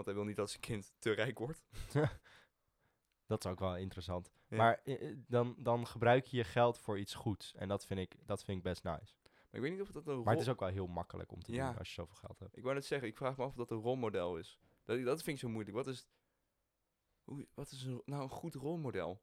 Want 0.00 0.12
hij 0.12 0.20
wil 0.20 0.28
niet 0.30 0.40
dat 0.40 0.50
zijn 0.50 0.62
kind 0.62 0.92
te 0.98 1.12
rijk 1.12 1.38
wordt. 1.38 1.64
dat 3.26 3.44
is 3.44 3.50
ook 3.50 3.58
wel 3.58 3.76
interessant. 3.76 4.30
Ja. 4.48 4.56
Maar 4.56 4.80
eh, 4.84 5.08
eh, 5.10 5.16
dan, 5.26 5.54
dan 5.58 5.86
gebruik 5.86 6.26
je 6.26 6.36
je 6.36 6.44
geld 6.44 6.78
voor 6.78 6.98
iets 6.98 7.14
goeds. 7.14 7.54
En 7.54 7.68
dat 7.68 7.86
vind 7.86 8.00
ik, 8.00 8.16
dat 8.26 8.44
vind 8.44 8.58
ik 8.58 8.62
best 8.64 8.84
nice. 8.84 9.14
Maar 9.22 9.50
ik 9.50 9.60
weet 9.60 9.70
niet 9.70 9.80
of 9.80 9.90
dat 9.90 10.06
een 10.06 10.14
Maar 10.14 10.24
rol- 10.24 10.32
het 10.32 10.40
is 10.40 10.48
ook 10.48 10.60
wel 10.60 10.68
heel 10.68 10.86
makkelijk 10.86 11.32
om 11.32 11.42
te 11.42 11.52
Ja. 11.52 11.68
doen 11.68 11.78
als 11.78 11.88
je 11.88 11.94
zoveel 11.94 12.14
geld 12.14 12.38
hebt. 12.38 12.56
Ik 12.56 12.62
wou 12.62 12.74
net 12.74 12.84
zeggen, 12.84 13.08
ik 13.08 13.16
vraag 13.16 13.36
me 13.36 13.42
af 13.42 13.50
of 13.50 13.56
dat 13.56 13.70
een 13.70 13.80
rolmodel 13.80 14.36
is. 14.38 14.58
Dat, 14.84 15.04
dat 15.04 15.22
vind 15.22 15.36
ik 15.36 15.42
zo 15.42 15.48
moeilijk. 15.48 15.76
Wat 15.76 15.86
is, 15.86 16.06
hoe, 17.24 17.46
wat 17.54 17.70
is 17.70 17.82
een, 17.82 18.02
nou 18.04 18.22
een 18.22 18.28
goed 18.28 18.54
rolmodel? 18.54 19.22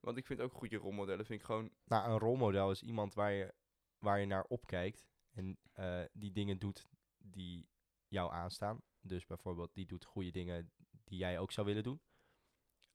Want 0.00 0.16
ik 0.16 0.26
vind 0.26 0.40
ook 0.40 0.52
goede 0.52 0.76
rolmodellen, 0.76 1.26
vind 1.26 1.40
ik 1.40 1.46
gewoon... 1.46 1.70
Nou, 1.84 2.10
een 2.10 2.18
rolmodel 2.18 2.70
is 2.70 2.82
iemand 2.82 3.14
waar 3.14 3.32
je, 3.32 3.54
waar 3.98 4.20
je 4.20 4.26
naar 4.26 4.44
opkijkt. 4.44 5.08
En 5.30 5.58
eh, 5.72 6.02
die 6.12 6.32
dingen 6.32 6.58
doet 6.58 6.88
die 7.18 7.68
jou 8.08 8.32
aanstaan. 8.32 8.82
Dus 9.00 9.26
bijvoorbeeld, 9.26 9.74
die 9.74 9.86
doet 9.86 10.04
goede 10.04 10.30
dingen 10.30 10.72
die 11.04 11.18
jij 11.18 11.38
ook 11.38 11.52
zou 11.52 11.66
willen 11.66 11.82
doen. 11.82 12.00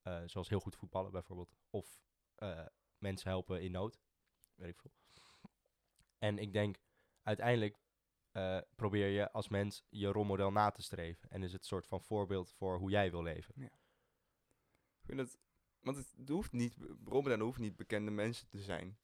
Eh, 0.02 0.22
zoals 0.26 0.50
heel 0.50 0.60
goed 0.60 0.76
voetballen 0.76 1.12
bijvoorbeeld. 1.12 1.56
Of 1.70 2.02
eh, 2.36 2.66
mensen 2.98 3.30
helpen 3.30 3.62
in 3.62 3.72
nood. 3.72 4.02
Weet 4.56 4.70
ik 4.70 4.80
veel. 4.80 4.92
En 6.18 6.38
ik 6.38 6.54
denk, 6.54 6.78
uiteindelijk 7.22 7.80
eh, 8.32 8.60
probeer 8.76 9.08
je 9.08 9.32
als 9.32 9.48
mens 9.48 9.84
je 9.90 10.08
rolmodel 10.08 10.52
na 10.52 10.70
te 10.70 10.82
streven. 10.82 11.30
En 11.30 11.44
is 11.44 11.52
het 11.52 11.62
een 11.62 11.68
soort 11.68 11.88
van 11.88 12.02
voorbeeld 12.02 12.52
voor 12.52 12.78
hoe 12.78 12.90
jij 12.90 13.12
wil 13.12 13.24
leven. 13.24 13.62
Ik 13.62 13.72
vind 15.06 15.20
het, 15.20 15.40
want 15.80 15.98
het 15.98 16.30
hoeft 16.30 16.52
niet, 16.52 16.78
rolmodellen 17.06 17.44
hoeven 17.44 17.62
niet 17.62 17.76
bekende 17.76 18.12
mensen 18.12 18.48
te 18.48 18.60
zijn. 18.60 18.98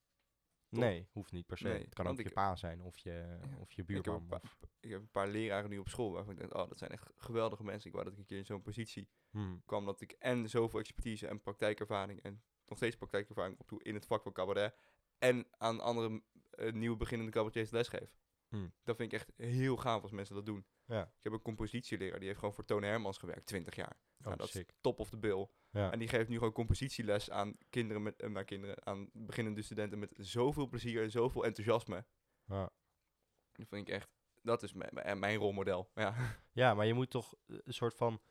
Toch? 0.69 0.79
Nee, 0.79 1.07
hoeft 1.11 1.31
niet 1.31 1.45
per 1.45 1.57
se. 1.57 1.67
Nee, 1.67 1.83
het 1.83 1.93
kan 1.93 2.07
ook 2.07 2.21
je 2.21 2.29
pa 2.29 2.55
zijn 2.55 2.81
of 2.81 2.97
je, 2.97 3.39
of 3.59 3.71
je 3.71 3.81
Ik 3.81 3.87
heb, 3.87 4.03
buurman. 4.03 4.21
een 4.21 4.27
paar, 4.27 4.41
of- 4.43 4.57
ik 4.79 4.89
heb 4.89 4.99
een 5.01 5.09
paar 5.11 5.27
leraren 5.27 5.69
nu 5.69 5.77
op 5.77 5.87
school 5.89 6.11
waarvan 6.11 6.33
ik 6.33 6.39
denk, 6.39 6.53
oh, 6.55 6.67
dat 6.69 6.77
zijn 6.77 6.91
echt 6.91 7.09
geweldige 7.15 7.63
mensen. 7.63 7.87
Ik 7.87 7.93
wou 7.93 8.03
dat 8.03 8.13
ik 8.13 8.19
een 8.19 8.25
keer 8.25 8.37
in 8.37 8.45
zo'n 8.45 8.61
positie 8.61 9.09
Hmm. 9.29 9.61
kwam 9.65 9.85
dat 9.85 10.01
ik 10.01 10.11
en 10.11 10.49
zoveel 10.49 10.79
expertise 10.79 11.27
en 11.27 11.41
praktijkervaring 11.41 12.21
en 12.21 12.43
nog 12.65 12.77
steeds 12.77 12.95
praktijkervaring 12.95 13.59
opdoe 13.59 13.83
in 13.83 13.93
het 13.93 14.05
vak 14.05 14.23
van 14.23 14.31
cabaret 14.31 14.75
en 15.17 15.47
aan 15.57 15.79
andere 15.79 16.23
eh, 16.49 16.71
nieuwe 16.73 16.97
beginnende 16.97 17.31
cabaretiers 17.31 17.69
lesgeef. 17.71 18.17
Hmm. 18.47 18.73
Dat 18.83 18.95
vind 18.95 19.13
ik 19.13 19.19
echt 19.19 19.31
heel 19.37 19.77
gaaf 19.77 20.01
als 20.01 20.11
mensen 20.11 20.35
dat 20.35 20.45
doen. 20.45 20.65
Ja. 20.89 21.01
Ik 21.03 21.23
heb 21.23 21.33
een 21.33 21.41
compositieleraar, 21.41 22.17
die 22.19 22.27
heeft 22.27 22.39
gewoon 22.39 22.53
voor 22.53 22.65
Toon 22.65 22.83
Hermans 22.83 23.17
gewerkt, 23.17 23.45
20 23.45 23.75
jaar. 23.75 23.97
Oh, 24.19 24.25
Nou, 24.25 24.37
dat 24.37 24.55
is 24.55 24.65
top 24.81 24.99
of 24.99 25.09
the 25.09 25.17
bill. 25.17 25.47
Ja. 25.71 25.91
En 25.91 25.99
die 25.99 26.07
geeft 26.07 26.29
nu 26.29 26.37
gewoon 26.37 26.53
compositieles 26.53 27.29
aan 27.29 27.57
kinderen, 27.69 28.03
met, 28.03 28.27
maar 28.27 28.43
kinderen, 28.45 28.85
aan 28.85 29.09
beginnende 29.13 29.61
studenten 29.61 29.99
met 29.99 30.13
zoveel 30.17 30.67
plezier 30.67 31.03
en 31.03 31.11
zoveel 31.11 31.45
enthousiasme. 31.45 32.05
Ja. 32.45 32.69
Dat 33.51 33.67
vind 33.67 33.87
ik 33.87 33.93
echt, 33.93 34.09
dat 34.41 34.63
is 34.63 34.73
mijn, 34.73 34.89
mijn, 34.93 35.19
mijn 35.19 35.37
rolmodel. 35.37 35.91
Ja. 35.95 36.15
ja, 36.51 36.73
maar 36.73 36.85
je 36.85 36.93
moet 36.93 37.09
toch 37.09 37.35
eh, 37.45 37.57
een 37.63 37.73
soort 37.73 37.93
van... 37.95 38.21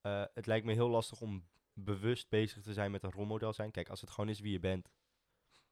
eh, 0.00 0.24
het 0.34 0.46
lijkt 0.46 0.66
me 0.66 0.72
heel 0.72 0.88
lastig 0.88 1.20
om 1.20 1.46
bewust 1.72 2.28
bezig 2.28 2.62
te 2.62 2.72
zijn 2.72 2.90
met 2.90 3.02
een 3.02 3.12
rolmodel 3.12 3.52
zijn. 3.52 3.70
Kijk, 3.70 3.88
als 3.88 4.00
het 4.00 4.10
gewoon 4.10 4.30
is 4.30 4.40
wie 4.40 4.52
je 4.52 4.58
bent, 4.60 4.90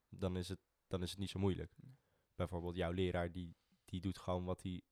dan 0.08 0.36
is 0.36 0.48
het, 0.48 0.60
dan 0.86 1.02
is 1.02 1.10
het 1.10 1.18
niet 1.18 1.30
zo 1.30 1.38
moeilijk. 1.38 1.72
Bijvoorbeeld 2.34 2.76
jouw 2.76 2.90
leraar, 2.92 3.32
die, 3.32 3.56
die 3.84 4.00
doet 4.00 4.18
gewoon 4.18 4.44
wat 4.44 4.62
hij 4.62 4.82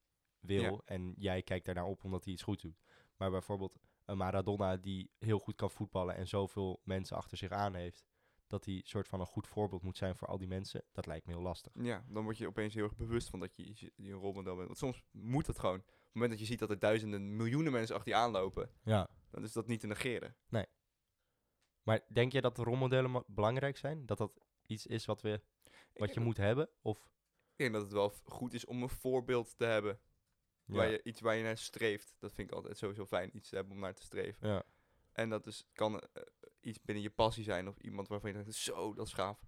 wil. 0.42 0.62
Ja. 0.62 0.80
En 0.84 1.14
jij 1.16 1.42
kijkt 1.42 1.64
daarnaar 1.64 1.86
op 1.86 2.04
omdat 2.04 2.24
hij 2.24 2.32
iets 2.32 2.42
goed 2.42 2.60
doet. 2.62 2.80
Maar 3.16 3.30
bijvoorbeeld 3.30 3.78
een 4.04 4.16
Maradona 4.16 4.76
die 4.76 5.10
heel 5.18 5.38
goed 5.38 5.54
kan 5.54 5.70
voetballen 5.70 6.14
en 6.14 6.28
zoveel 6.28 6.80
mensen 6.84 7.16
achter 7.16 7.36
zich 7.36 7.50
aan 7.50 7.74
heeft... 7.74 8.04
dat 8.46 8.64
hij 8.64 8.80
soort 8.84 9.08
van 9.08 9.20
een 9.20 9.26
goed 9.26 9.46
voorbeeld 9.46 9.82
moet 9.82 9.96
zijn 9.96 10.16
voor 10.16 10.28
al 10.28 10.38
die 10.38 10.48
mensen. 10.48 10.84
Dat 10.92 11.06
lijkt 11.06 11.26
me 11.26 11.32
heel 11.32 11.42
lastig. 11.42 11.72
ja, 11.74 12.04
dan 12.08 12.24
word 12.24 12.38
je 12.38 12.46
opeens 12.46 12.74
heel 12.74 12.84
erg 12.84 12.96
bewust 12.96 13.28
van 13.28 13.40
dat 13.40 13.56
je, 13.56 13.92
een 13.96 14.10
rolmodel 14.12 14.54
bent. 14.54 14.66
Want 14.66 14.78
soms 14.78 15.02
moet 15.10 15.46
het 15.46 15.58
gewoon. 15.58 15.78
Op 15.78 15.86
het 15.86 16.12
moment 16.12 16.30
dat 16.30 16.40
je 16.40 16.46
ziet 16.46 16.58
dat 16.58 16.70
er 16.70 16.78
duizenden, 16.78 17.36
miljoenen 17.36 17.72
mensen 17.72 17.94
achter 17.96 18.12
je 18.12 18.18
aanlopen, 18.18 18.70
Ja. 18.84 19.08
dan 19.30 19.42
is 19.42 19.52
dat 19.52 19.66
niet 19.66 19.80
te 19.80 19.86
negeren. 19.86 20.36
Maar 21.82 22.00
denk 22.08 22.32
je 22.32 22.40
dat 22.40 22.56
de 22.56 22.62
rolmodellen 22.62 23.24
belangrijk 23.26 23.76
zijn? 23.76 24.06
Dat 24.06 24.18
dat 24.18 24.40
iets 24.66 24.86
is 24.86 25.04
wat, 25.04 25.20
we, 25.20 25.40
wat 25.94 26.14
je 26.14 26.20
moet 26.20 26.36
hebben? 26.36 26.68
Of 26.82 26.98
Ik 27.50 27.56
denk 27.56 27.72
dat 27.72 27.82
het 27.82 27.92
wel 27.92 28.12
goed 28.24 28.52
is 28.54 28.64
om 28.64 28.82
een 28.82 28.88
voorbeeld 28.88 29.56
te 29.58 29.64
hebben. 29.64 30.00
Waar 30.64 30.86
Ja. 30.86 30.92
je, 30.92 31.02
iets 31.02 31.20
waar 31.20 31.34
je 31.36 31.42
naar 31.42 31.56
streeft. 31.58 32.14
Dat 32.18 32.32
vind 32.32 32.48
ik 32.50 32.54
altijd 32.54 32.78
sowieso 32.78 33.06
fijn, 33.06 33.36
iets 33.36 33.48
te 33.48 33.54
hebben 33.54 33.74
om 33.74 33.80
naar 33.80 33.94
te 33.94 34.02
streven. 34.02 34.48
Ja. 34.48 34.62
En 35.12 35.28
dat 35.28 35.46
is, 35.46 35.64
kan 35.72 36.00
eh, 36.00 36.22
iets 36.60 36.82
binnen 36.82 37.02
je 37.04 37.10
passie 37.10 37.44
zijn 37.44 37.68
of 37.68 37.78
iemand 37.78 38.08
waarvan 38.08 38.30
je 38.30 38.36
denkt, 38.36 38.54
zo, 38.54 38.94
dat 38.94 39.06
is 39.06 39.12
gaaf. 39.12 39.40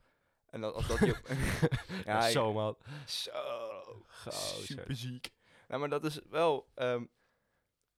En 0.47 0.61
dat, 0.61 0.75
als 0.75 0.87
dat 0.87 0.99
je... 0.99 1.21
Ja, 2.05 2.31
zo 2.31 2.53
man. 2.53 2.77
Zo, 3.07 3.33
super 4.31 4.97
ziek. 4.97 5.31
Nou, 5.69 5.81
maar 5.81 5.89
dat 5.91 6.05
is 6.05 6.21
wel... 6.29 6.71
ehm, 6.75 7.05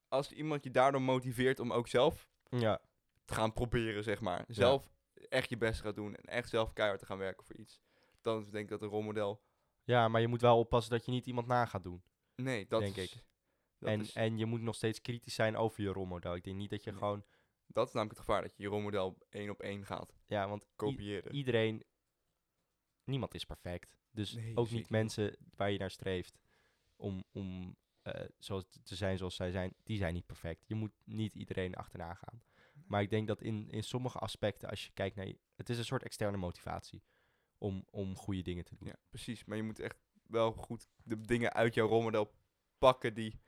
als 0.09 0.33
iemand 0.33 0.65
je 0.65 0.71
daardoor 0.71 1.03
motiveert 1.03 1.61
om 1.61 1.73
ook 1.73 1.89
zelf 1.89 2.29
Ja, 2.49 2.81
te 3.25 3.35
gaan 3.35 3.53
proberen, 3.53 4.03
zeg 4.03 4.21
maar. 4.21 4.45
Zelf 4.49 4.91
echt 5.29 5.49
je 5.49 5.57
best 5.57 5.81
gaat 5.81 5.95
doen 5.95 6.15
en 6.17 6.25
echt 6.25 6.49
zelf 6.49 6.73
keihard 6.73 7.01
te 7.01 7.07
gaan 7.07 7.19
werken 7.19 7.45
voor 7.45 7.57
iets. 7.57 7.81
Dan 8.21 8.43
denk 8.51 8.65
ik 8.65 8.69
dat 8.69 8.83
een 8.83 8.89
rolmodel... 8.89 9.43
ja, 9.85 10.09
maar 10.09 10.21
je 10.21 10.29
moet 10.29 10.41
wel 10.41 10.59
oppassen 10.59 10.93
dat 10.93 11.05
je 11.05 11.11
niet 11.11 11.27
iemand 11.27 11.47
na 11.47 11.67
gaat 11.67 11.83
doen. 11.85 12.03
Nee, 12.37 12.67
dat 12.67 12.81
Denk 12.81 12.97
is... 12.97 13.13
ik. 13.13 13.25
Dat, 13.79 13.89
En, 13.89 14.01
is, 14.01 14.13
en 14.13 14.39
je 14.39 14.47
moet 14.47 14.61
nog 14.61 14.75
steeds 14.75 15.01
kritisch 15.01 15.35
zijn 15.35 15.57
over 15.57 15.83
je 15.83 15.89
rolmodel. 15.89 16.35
Ik 16.35 16.45
denk 16.45 16.57
niet 16.57 16.71
dat 16.71 16.85
je 16.85 16.91
Nee. 16.91 16.99
gewoon... 16.99 17.25
dat 17.67 17.87
is 17.87 17.93
namelijk 17.93 18.19
het 18.19 18.27
gevaar, 18.29 18.43
dat 18.43 18.57
je 18.57 18.63
je 18.63 18.69
rolmodel 18.69 19.19
één 19.29 19.51
op 19.51 19.61
één 19.61 19.87
gaat 19.87 20.15
Ja, 20.27 20.49
want 20.49 20.67
kopiëren. 20.77 21.35
iedereen... 21.35 21.85
Niemand 23.05 23.35
is 23.35 23.45
perfect. 23.45 23.97
Dus 24.11 24.33
Nee, 24.33 24.57
ook 24.57 24.71
niet. 24.71 24.91
mensen 24.91 25.37
waar 25.57 25.71
je 25.71 25.79
naar 25.79 25.91
streeft 25.91 26.39
om, 26.97 27.25
om 27.33 27.77
eh, 28.03 28.25
zoals, 28.39 28.65
te 28.83 28.95
zijn 28.97 29.19
zoals 29.19 29.35
zij 29.37 29.51
zijn, 29.51 29.75
die 29.83 29.97
zijn 29.99 30.15
niet 30.15 30.27
perfect. 30.27 30.65
Je 30.67 30.75
moet 30.75 30.93
niet 31.05 31.35
iedereen 31.35 31.75
achterna 31.75 32.15
gaan. 32.15 32.43
Maar 32.87 33.03
ik 33.03 33.11
denk 33.11 33.27
dat 33.27 33.41
in, 33.43 33.71
in 33.71 33.83
sommige 33.85 34.19
aspecten, 34.19 34.69
als 34.69 34.85
je 34.85 34.93
kijkt 34.93 35.17
naar... 35.17 35.27
Je, 35.27 35.39
het 35.55 35.69
is 35.69 35.79
een 35.79 35.85
soort 35.85 36.03
externe 36.03 36.37
motivatie 36.37 37.03
om, 37.59 37.85
om 37.91 38.17
goede 38.17 38.43
dingen 38.43 38.65
te 38.65 38.77
doen. 38.77 38.89
Ja, 38.89 38.97
precies. 39.09 39.45
Maar 39.45 39.57
je 39.57 39.63
moet 39.63 39.79
echt 39.79 40.06
wel 40.29 40.53
goed 40.53 40.89
de 41.03 41.21
dingen 41.21 41.53
uit 41.53 41.75
jouw 41.75 41.87
rolmodel 41.89 42.33
pakken 42.79 43.15
die 43.15 43.41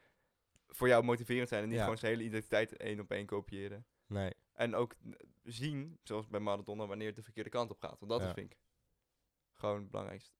voor 0.67 0.89
jou 0.89 1.05
motiverend 1.05 1.49
zijn. 1.49 1.63
En 1.63 1.69
niet 1.69 1.77
Ja. 1.77 1.83
gewoon 1.83 1.99
zijn 1.99 2.13
hele 2.13 2.25
identiteit 2.29 2.77
één 2.77 3.01
op 3.01 3.11
één 3.11 3.27
kopiëren. 3.27 3.87
Nee, 4.07 4.33
En 4.53 4.75
ook 4.75 4.95
zien, 5.43 5.99
zoals 6.03 6.29
bij 6.29 6.41
Maradona, 6.41 6.87
wanneer 6.87 7.07
het 7.07 7.17
de 7.17 7.23
verkeerde 7.23 7.51
kant 7.51 7.71
op 7.71 7.79
gaat. 7.81 7.99
Want 7.99 8.11
dat 8.13 8.21
Ja. 8.21 8.27
is, 8.29 8.33
vind 8.33 8.53
ik, 8.53 8.59
gewoon 9.53 9.81
het 9.81 9.91
belangrijkste. 9.91 10.33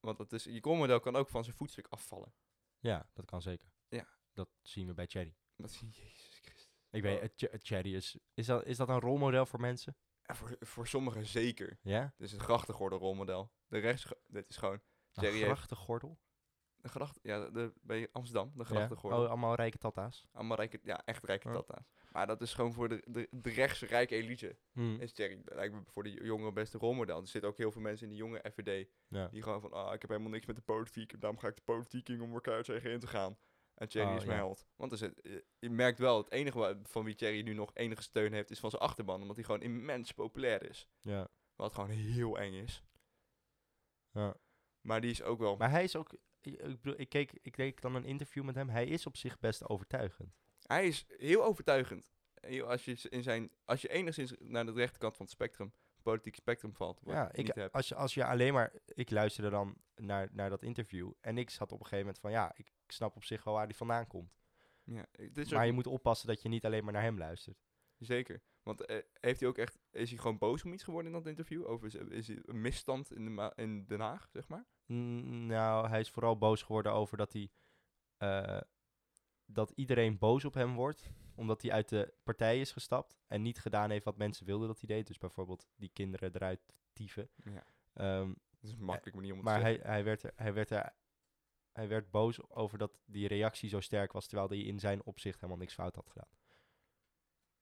Want 0.00 0.18
dat 0.18 0.32
is, 0.32 0.44
je 0.44 0.60
rolmodel 0.60 1.00
kan 1.00 1.16
ook 1.16 1.28
van 1.28 1.44
zijn 1.44 1.56
voetstuk 1.56 1.86
afvallen. 1.86 2.32
ja, 2.78 3.08
dat 3.12 3.24
kan 3.24 3.42
zeker. 3.42 3.68
Ja. 3.88 4.08
Dat 4.32 4.48
zien 4.62 4.86
we 4.86 4.94
bij 4.94 5.06
Cherry. 5.06 5.36
Dat 5.56 5.70
is, 5.70 5.80
Jezus 5.80 6.38
Christus. 6.42 6.70
Ik 6.90 7.02
weet, 7.02 7.16
Oh. 7.16 7.22
het 7.22 7.32
Ch- 7.36 7.50
het 7.50 7.66
Cherry 7.66 7.94
is... 7.94 8.18
Is 8.34 8.46
dat, 8.46 8.64
is 8.64 8.76
dat 8.76 8.88
een 8.88 9.00
rolmodel 9.00 9.46
voor 9.46 9.60
mensen? 9.60 9.96
En 10.22 10.36
voor, 10.36 10.56
voor 10.60 10.86
sommigen 10.86 11.26
zeker. 11.26 11.78
Ja? 11.82 12.02
Het 12.02 12.20
is 12.26 12.32
een 12.32 12.40
grachtengordel 12.40 12.98
rolmodel. 12.98 13.52
De 13.66 13.78
rechts, 13.78 14.12
dit 14.26 14.48
is 14.48 14.56
gewoon 14.56 14.80
Een 15.18 15.24
Cherry 15.24 15.36
heeft- 15.38 15.50
grachtengordel? 15.52 16.18
de 16.80 16.88
gracht, 16.88 17.18
ja, 17.22 17.50
de, 17.50 17.72
bij 17.82 18.08
Amsterdam, 18.12 18.50
de 18.54 18.58
Ja? 18.58 18.64
grachtengordel. 18.64 19.22
Oh, 19.22 19.28
allemaal 19.28 19.54
rijke 19.54 19.78
tata's. 19.78 20.26
Allemaal 20.32 20.56
rijke, 20.56 20.80
ja, 20.82 21.04
echt 21.04 21.24
rijke 21.24 21.52
tata's. 21.52 21.84
Maar 22.12 22.26
dat 22.26 22.40
is 22.40 22.54
gewoon 22.54 22.72
voor 22.72 22.88
de, 22.88 23.02
de, 23.06 23.28
de 23.30 23.50
rechtse 23.50 23.86
rijke 23.86 24.14
elite. 24.14 24.56
Hmm. 24.72 25.00
Is 25.00 25.12
Thierry 25.12 25.40
lijkt 25.44 25.74
me 25.74 25.80
voor 25.86 26.02
de 26.02 26.10
jongeren 26.24 26.54
best 26.54 26.74
een 26.74 26.80
rolmodel. 26.80 27.20
Er 27.20 27.26
zitten 27.26 27.50
ook 27.50 27.56
heel 27.56 27.70
veel 27.72 27.80
mensen 27.80 28.06
in 28.06 28.12
de 28.12 28.18
jonge 28.18 28.44
FVD 28.52 28.88
Ja. 29.08 29.28
die 29.28 29.42
gewoon 29.42 29.60
van, 29.60 29.72
ah, 29.72 29.94
ik 29.94 30.00
heb 30.00 30.10
helemaal 30.10 30.30
niks 30.32 30.46
met 30.46 30.56
de 30.56 30.62
politiek. 30.62 31.12
En 31.12 31.18
daarom 31.20 31.38
ga 31.38 31.48
ik 31.48 31.56
de 31.56 31.62
politiek 31.62 32.08
in 32.08 32.20
om 32.20 32.32
elkaar 32.32 32.62
tegen 32.62 32.90
in 32.90 33.00
te 33.00 33.06
gaan. 33.06 33.38
En 33.74 33.88
Thierry 33.88 34.10
Oh, 34.10 34.16
is 34.16 34.24
mijn 34.24 34.38
ja. 34.38 34.44
held. 34.44 34.66
Want 34.76 34.92
er 34.92 34.98
zit, 34.98 35.20
je, 35.58 35.70
merkt 35.70 35.98
wel, 35.98 36.16
het 36.18 36.30
enige 36.30 36.78
van 36.82 37.04
wie 37.04 37.14
Thierry 37.14 37.42
nu 37.42 37.52
nog 37.54 37.70
enige 37.74 38.02
steun 38.02 38.32
heeft, 38.32 38.50
is 38.50 38.60
van 38.60 38.70
zijn 38.70 38.82
achterban. 38.82 39.20
Omdat 39.20 39.36
hij 39.36 39.44
gewoon 39.44 39.62
immens 39.62 40.12
populair 40.12 40.68
is. 40.68 40.88
Ja. 41.00 41.28
Wat 41.56 41.72
gewoon 41.72 41.90
heel 41.90 42.38
eng 42.38 42.52
is. 42.54 42.82
ja. 44.10 44.36
Maar 44.80 45.00
die 45.00 45.10
is 45.10 45.22
ook 45.22 45.38
wel... 45.38 45.56
Maar 45.56 45.70
hij 45.70 45.84
is 45.84 45.96
ook... 45.96 46.12
Ik, 46.40 46.54
ik 46.54 46.80
bedoel, 46.82 47.00
ik 47.00 47.08
keek, 47.08 47.32
ik 47.42 47.52
keek 47.52 47.80
dan 47.80 47.94
een 47.94 48.04
interview 48.04 48.44
met 48.44 48.54
hem. 48.54 48.68
Hij 48.68 48.86
is 48.86 49.06
op 49.06 49.16
zich 49.16 49.38
best 49.38 49.68
overtuigend. 49.68 50.34
Hij 50.62 50.86
is 50.86 51.04
heel 51.08 51.44
overtuigend. 51.44 52.10
Als 52.64 52.84
je, 52.84 53.06
in 53.08 53.22
zijn, 53.22 53.50
als 53.64 53.82
je 53.82 53.88
enigszins 53.88 54.34
naar 54.38 54.66
de 54.66 54.72
rechterkant 54.72 55.16
van 55.16 55.24
het 55.24 55.34
spectrum, 55.34 55.72
politiek 56.02 56.34
spectrum 56.34 56.74
valt, 56.74 57.00
wat 57.02 57.14
Ja, 57.14 57.22
je 57.32 57.38
niet 57.38 57.48
ik, 57.48 57.54
hebt. 57.54 57.72
als, 57.74 57.88
je, 57.88 57.94
als 57.94 58.14
je 58.14 58.24
alleen 58.24 58.52
maar... 58.52 58.72
Ik 58.86 59.10
luisterde 59.10 59.50
dan 59.50 59.76
naar, 59.96 60.28
naar 60.32 60.50
dat 60.50 60.62
interview. 60.62 61.12
En 61.20 61.38
ik 61.38 61.50
zat 61.50 61.72
op 61.72 61.78
een 61.80 61.86
gegeven 61.86 62.04
moment 62.04 62.18
van... 62.18 62.30
Ja, 62.30 62.52
ik, 62.54 62.66
ik 62.84 62.92
snap 62.92 63.16
op 63.16 63.24
zich 63.24 63.44
wel 63.44 63.54
waar 63.54 63.66
hij 63.66 63.74
vandaan 63.74 64.06
komt. 64.06 64.36
Ja, 64.84 65.06
maar 65.50 65.58
ook- 65.60 65.64
je 65.64 65.72
moet 65.72 65.86
oppassen 65.86 66.28
dat 66.28 66.42
je 66.42 66.48
niet 66.48 66.64
alleen 66.64 66.84
maar 66.84 66.92
naar 66.92 67.02
hem 67.02 67.18
luistert. 67.18 67.58
Zeker. 67.98 68.42
Want 68.68 68.84
eh, 68.86 68.98
heeft 69.20 69.40
hij 69.40 69.48
ook 69.48 69.58
echt, 69.58 69.78
is 69.90 70.10
hij 70.10 70.18
gewoon 70.18 70.38
boos 70.38 70.64
om 70.64 70.72
iets 70.72 70.82
geworden 70.84 71.12
in 71.12 71.18
dat 71.18 71.26
interview? 71.26 71.66
Over 71.66 71.86
is, 71.86 71.94
is 71.94 72.26
hij 72.28 72.42
een 72.44 72.60
misstand 72.60 73.12
in, 73.12 73.36
de 73.36 73.52
in 73.56 73.84
Den 73.86 74.00
Haag, 74.00 74.28
zeg 74.32 74.48
maar? 74.48 74.64
Mm, 74.86 75.46
nou, 75.46 75.88
hij 75.88 76.00
is 76.00 76.10
vooral 76.10 76.38
boos 76.38 76.62
geworden 76.62 76.92
over 76.92 77.16
dat 77.16 77.32
hij... 77.32 77.50
eh, 78.16 78.60
dat 79.46 79.70
iedereen 79.70 80.18
boos 80.18 80.44
op 80.44 80.54
hem 80.54 80.74
wordt. 80.74 81.12
Omdat 81.34 81.62
hij 81.62 81.72
uit 81.72 81.88
de 81.88 82.14
partij 82.22 82.60
is 82.60 82.72
gestapt. 82.72 83.18
En 83.26 83.42
niet 83.42 83.58
gedaan 83.58 83.90
heeft 83.90 84.04
wat 84.04 84.16
mensen 84.16 84.46
wilden 84.46 84.68
dat 84.68 84.80
hij 84.80 84.96
deed. 84.96 85.06
Dus 85.06 85.18
bijvoorbeeld 85.18 85.68
die 85.76 85.90
kinderen 85.92 86.34
eruit 86.34 86.60
tieven. 86.92 87.30
Ja. 87.44 87.64
Ehm, 87.92 88.28
Dat 88.50 88.70
is 88.70 88.72
een 88.72 88.84
makkelijk 88.84 89.16
manier 89.16 89.30
om 89.32 89.36
het 89.38 89.46
maar 89.46 89.58
te 89.60 89.64
zeggen. 89.66 89.82
hij, 89.84 89.92
hij, 89.92 90.04
werd 90.04 90.22
er, 90.22 90.32
hij, 90.36 90.52
werd 90.52 90.70
er, 90.70 90.94
hij 91.72 91.88
werd 91.88 92.10
boos 92.10 92.50
over 92.50 92.78
dat 92.78 92.98
die 93.04 93.28
reactie 93.28 93.68
zo 93.68 93.80
sterk 93.80 94.12
was. 94.12 94.26
Terwijl 94.26 94.48
hij 94.48 94.58
in 94.58 94.78
zijn 94.78 95.02
opzicht 95.04 95.36
helemaal 95.40 95.60
niks 95.60 95.74
fout 95.74 95.94
had 95.94 96.08
gedaan. 96.08 96.30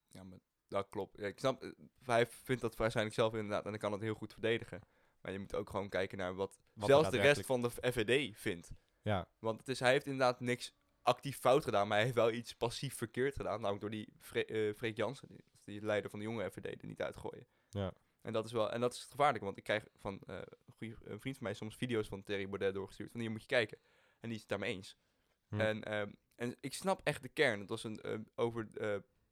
Ja, 0.08 0.24
maar 0.24 0.38
dat 0.68 0.88
klopt. 0.88 1.18
Ja, 1.18 1.26
ik 1.26 1.38
snap, 1.38 1.62
eh, 1.62 1.70
hij 2.04 2.26
vindt 2.26 2.62
dat 2.62 2.76
waarschijnlijk 2.76 3.16
zelf 3.16 3.32
inderdaad 3.34 3.64
en 3.64 3.70
hij 3.70 3.78
kan 3.78 3.92
het 3.92 4.00
heel 4.00 4.14
goed 4.14 4.32
verdedigen. 4.32 4.80
Maar 5.20 5.32
je 5.32 5.38
moet 5.38 5.54
ook 5.54 5.70
gewoon 5.70 5.88
kijken 5.88 6.18
naar 6.18 6.34
wat, 6.34 6.60
Wat 6.72 6.88
zelfs 6.88 7.10
de 7.10 7.20
rest 7.20 7.46
van 7.46 7.62
de 7.62 7.70
FVD 7.70 8.36
vindt. 8.38 8.70
Ja, 9.02 9.28
Want 9.38 9.58
het 9.58 9.68
is, 9.68 9.80
hij 9.80 9.90
heeft 9.90 10.06
inderdaad 10.06 10.40
niks 10.40 10.74
actief 11.02 11.38
fout 11.38 11.64
gedaan, 11.64 11.86
maar 11.86 11.96
hij 11.96 12.06
heeft 12.06 12.18
wel 12.18 12.32
iets 12.32 12.54
passief 12.54 12.94
verkeerd 12.94 13.36
gedaan. 13.36 13.60
Namelijk 13.60 13.80
door 13.80 13.90
die 13.90 14.08
Fre 14.20 14.44
eh, 14.44 14.74
Freek 14.74 14.96
Jansen, 14.96 15.28
die, 15.28 15.44
die 15.64 15.82
leider 15.82 16.10
van 16.10 16.18
de 16.18 16.24
jonge 16.24 16.50
FVD, 16.50 16.82
er 16.82 16.88
niet 16.88 17.02
uit 17.02 17.12
te 17.12 17.18
gooien. 17.18 17.46
Ja. 17.68 17.92
En 18.22 18.32
dat 18.32 18.44
is 18.44 18.52
wel, 18.52 18.72
en 18.72 18.80
dat 18.80 18.92
is 18.92 19.00
het 19.00 19.10
gevaarlijke, 19.10 19.44
want 19.44 19.56
ik 19.56 19.64
krijg 19.64 19.84
van 19.94 20.20
eh, 20.26 20.38
een, 20.78 21.20
vriend 21.20 21.36
van 21.36 21.46
mij 21.46 21.54
soms 21.54 21.76
video's 21.76 22.08
van 22.08 22.22
Thierry 22.22 22.48
Baudet 22.48 22.74
doorgestuurd. 22.74 23.10
Van 23.10 23.20
hier 23.20 23.30
moet 23.30 23.40
je 23.40 23.46
kijken. 23.46 23.78
En 24.20 24.28
die 24.28 24.34
is 24.34 24.40
het 24.40 24.48
daarmee 24.48 24.74
eens. 24.74 24.96
Hm. 25.48 25.60
En, 25.60 25.84
ehm, 25.84 26.10
en 26.34 26.56
ik 26.60 26.74
snap 26.74 27.00
echt 27.04 27.22
de 27.22 27.28
kern. 27.28 27.60
Het 27.60 27.68
was 27.68 27.84
een, 27.84 28.00
eh, 28.00 28.18
over 28.34 28.68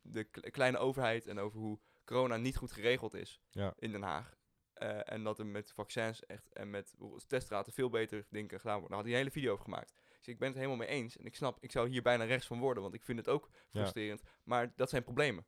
de 0.07 0.25
kle- 0.25 0.51
kleine 0.51 0.79
overheid 0.79 1.27
en 1.27 1.39
over 1.39 1.59
hoe 1.59 1.81
corona 2.05 2.37
niet 2.37 2.57
goed 2.57 2.73
geregeld 2.73 3.15
is 3.15 3.41
Ja. 3.51 3.73
in 3.77 3.93
Den 3.93 4.03
Haag. 4.03 4.37
Eh, 4.73 5.13
en 5.13 5.23
dat 5.25 5.39
er 5.39 5.47
met 5.47 5.73
vaccins 5.73 6.27
echt 6.27 6.53
en 6.53 6.71
met 6.71 6.95
testraten 7.27 7.73
veel 7.73 7.89
beter 7.91 8.27
dingen 8.31 8.61
gedaan 8.61 8.81
worden. 8.81 8.89
Daar 8.89 8.97
had 8.99 9.05
hij 9.07 9.13
een 9.13 9.19
hele 9.21 9.31
video 9.31 9.53
over 9.53 9.65
gemaakt. 9.65 9.93
Dus 10.17 10.29
ik 10.29 10.39
ben 10.39 10.49
het 10.49 10.57
helemaal 10.57 10.77
mee 10.77 10.89
eens. 10.89 11.17
En 11.17 11.25
ik 11.27 11.35
snap, 11.35 11.57
ik 11.61 11.71
zou 11.73 11.89
hier 11.89 12.03
bijna 12.03 12.25
rechts 12.25 12.47
van 12.47 12.59
worden, 12.61 12.83
want 12.83 12.95
ik 12.95 13.03
vind 13.05 13.19
het 13.19 13.29
ook 13.29 13.51
frustrerend. 13.71 14.23
Maar 14.45 14.73
dat 14.77 14.91
zijn 14.91 15.03
problemen. 15.03 15.47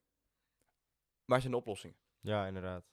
Waar 1.25 1.41
zijn 1.41 1.53
de 1.53 1.59
oplossingen? 1.59 1.97
ja, 2.21 2.47
inderdaad. 2.47 2.85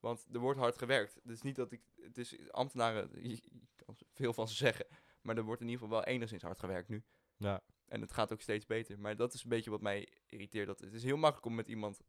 Want 0.00 0.26
er 0.32 0.38
wordt 0.40 0.58
hard 0.58 0.78
gewerkt. 0.78 1.14
Het 1.14 1.30
is 1.32 1.42
niet 1.42 1.56
dat 1.56 1.72
ik. 1.72 1.82
Het 1.96 2.18
is 2.18 2.50
ambtenaren. 2.52 3.10
Kan 3.84 3.96
veel 4.12 4.32
van 4.32 4.48
ze 4.48 4.54
zeggen. 4.54 4.86
Maar 5.20 5.36
er 5.36 5.42
wordt 5.42 5.60
in 5.60 5.68
ieder 5.68 5.82
geval 5.82 5.98
wel 5.98 6.06
enigszins 6.14 6.42
hard 6.42 6.58
gewerkt 6.58 6.88
nu. 6.88 7.04
Ja, 7.36 7.60
En 7.86 8.00
het 8.00 8.12
gaat 8.12 8.32
ook 8.32 8.40
steeds 8.40 8.66
beter. 8.66 9.00
Maar 9.00 9.16
dat 9.16 9.34
is 9.34 9.42
een 9.42 9.48
beetje 9.48 9.70
wat 9.70 9.80
mij 9.80 10.08
irriteert. 10.26 10.66
Dat 10.66 10.80
het 10.80 10.92
is 10.92 11.02
heel 11.02 11.16
makkelijk 11.16 11.46
om 11.46 11.54
met 11.54 11.68
iemand 11.68 12.00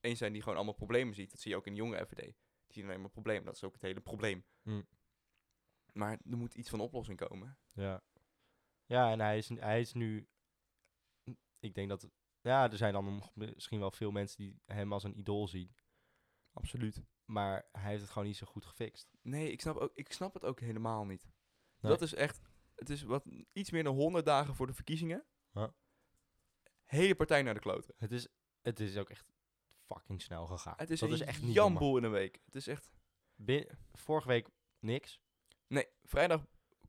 eens 0.00 0.18
zijn 0.18 0.32
die 0.32 0.42
gewoon 0.42 0.56
allemaal 0.56 0.74
problemen 0.74 1.14
ziet. 1.14 1.30
Dat 1.30 1.40
zie 1.40 1.50
je 1.50 1.56
ook 1.56 1.66
in 1.66 1.72
de 1.72 1.78
jonge 1.78 2.06
FVD. 2.06 2.22
Die 2.22 2.34
zien 2.74 2.84
alleen 2.84 3.00
maar 3.00 3.10
problemen. 3.10 3.44
Dat 3.44 3.54
is 3.54 3.64
ook 3.64 3.72
het 3.72 3.82
hele 3.82 4.00
probleem. 4.00 4.44
Hm. 4.62 4.82
Maar 5.92 6.12
er 6.30 6.36
moet 6.36 6.54
iets 6.54 6.68
van 6.68 6.80
oplossing 6.80 7.18
komen. 7.18 7.58
ja. 7.72 8.04
Ja, 8.88 9.10
en 9.10 9.20
hij 9.20 9.38
is, 9.38 9.48
hij 9.48 9.80
is 9.80 9.92
nu... 9.92 10.28
Ik 11.58 11.74
denk 11.74 11.88
dat... 11.88 12.10
Ja, 12.40 12.70
er 12.70 12.76
zijn 12.76 12.92
dan 12.92 13.22
misschien 13.34 13.78
wel 13.78 13.90
veel 13.90 14.10
mensen 14.10 14.36
die 14.36 14.60
hem 14.64 14.92
als 14.92 15.04
een 15.04 15.18
idool 15.18 15.48
zien. 15.48 15.76
Absoluut. 16.52 17.02
Maar 17.24 17.68
hij 17.72 17.90
heeft 17.90 18.02
het 18.02 18.10
gewoon 18.10 18.28
niet 18.28 18.36
zo 18.36 18.46
goed 18.46 18.64
gefixt. 18.64 19.16
Nee, 19.22 19.50
ik 19.50 19.60
snap, 19.60 19.76
ook, 19.76 19.90
ik 19.94 20.12
snap 20.12 20.34
het 20.34 20.44
ook 20.44 20.60
helemaal 20.60 21.04
niet. 21.04 21.22
Nee. 21.80 21.92
Dat 21.92 22.02
is 22.02 22.14
echt... 22.14 22.40
Het 22.76 22.90
is 22.90 23.02
wat, 23.02 23.24
iets 23.52 23.70
meer 23.70 23.84
dan 23.84 23.94
100 23.94 24.24
dagen 24.24 24.54
voor 24.54 24.66
de 24.66 24.74
verkiezingen. 24.74 25.24
Hele 26.84 27.14
partij 27.14 27.42
naar 27.42 27.54
de 27.54 27.60
kloten. 27.60 27.94
Het 27.98 28.12
is, 28.12 28.28
het 28.62 28.80
is 28.80 28.96
ook 28.96 29.10
echt 29.10 29.26
fucking 29.86 30.22
snel 30.22 30.46
gegaan. 30.46 30.74
Het 30.76 30.90
is 30.90 31.00
dat 31.00 31.08
een 31.08 31.14
is 31.14 31.20
echt 31.20 31.42
jamboel 31.42 31.96
in 31.96 32.04
een 32.04 32.10
week. 32.10 32.40
Het 32.44 32.54
is 32.54 32.66
echt... 32.66 32.90
Bin- 33.34 33.68
vorige 33.92 34.28
week 34.28 34.48
niks. 34.78 35.20
Nee, 35.66 35.86
vrijdag 36.04 36.46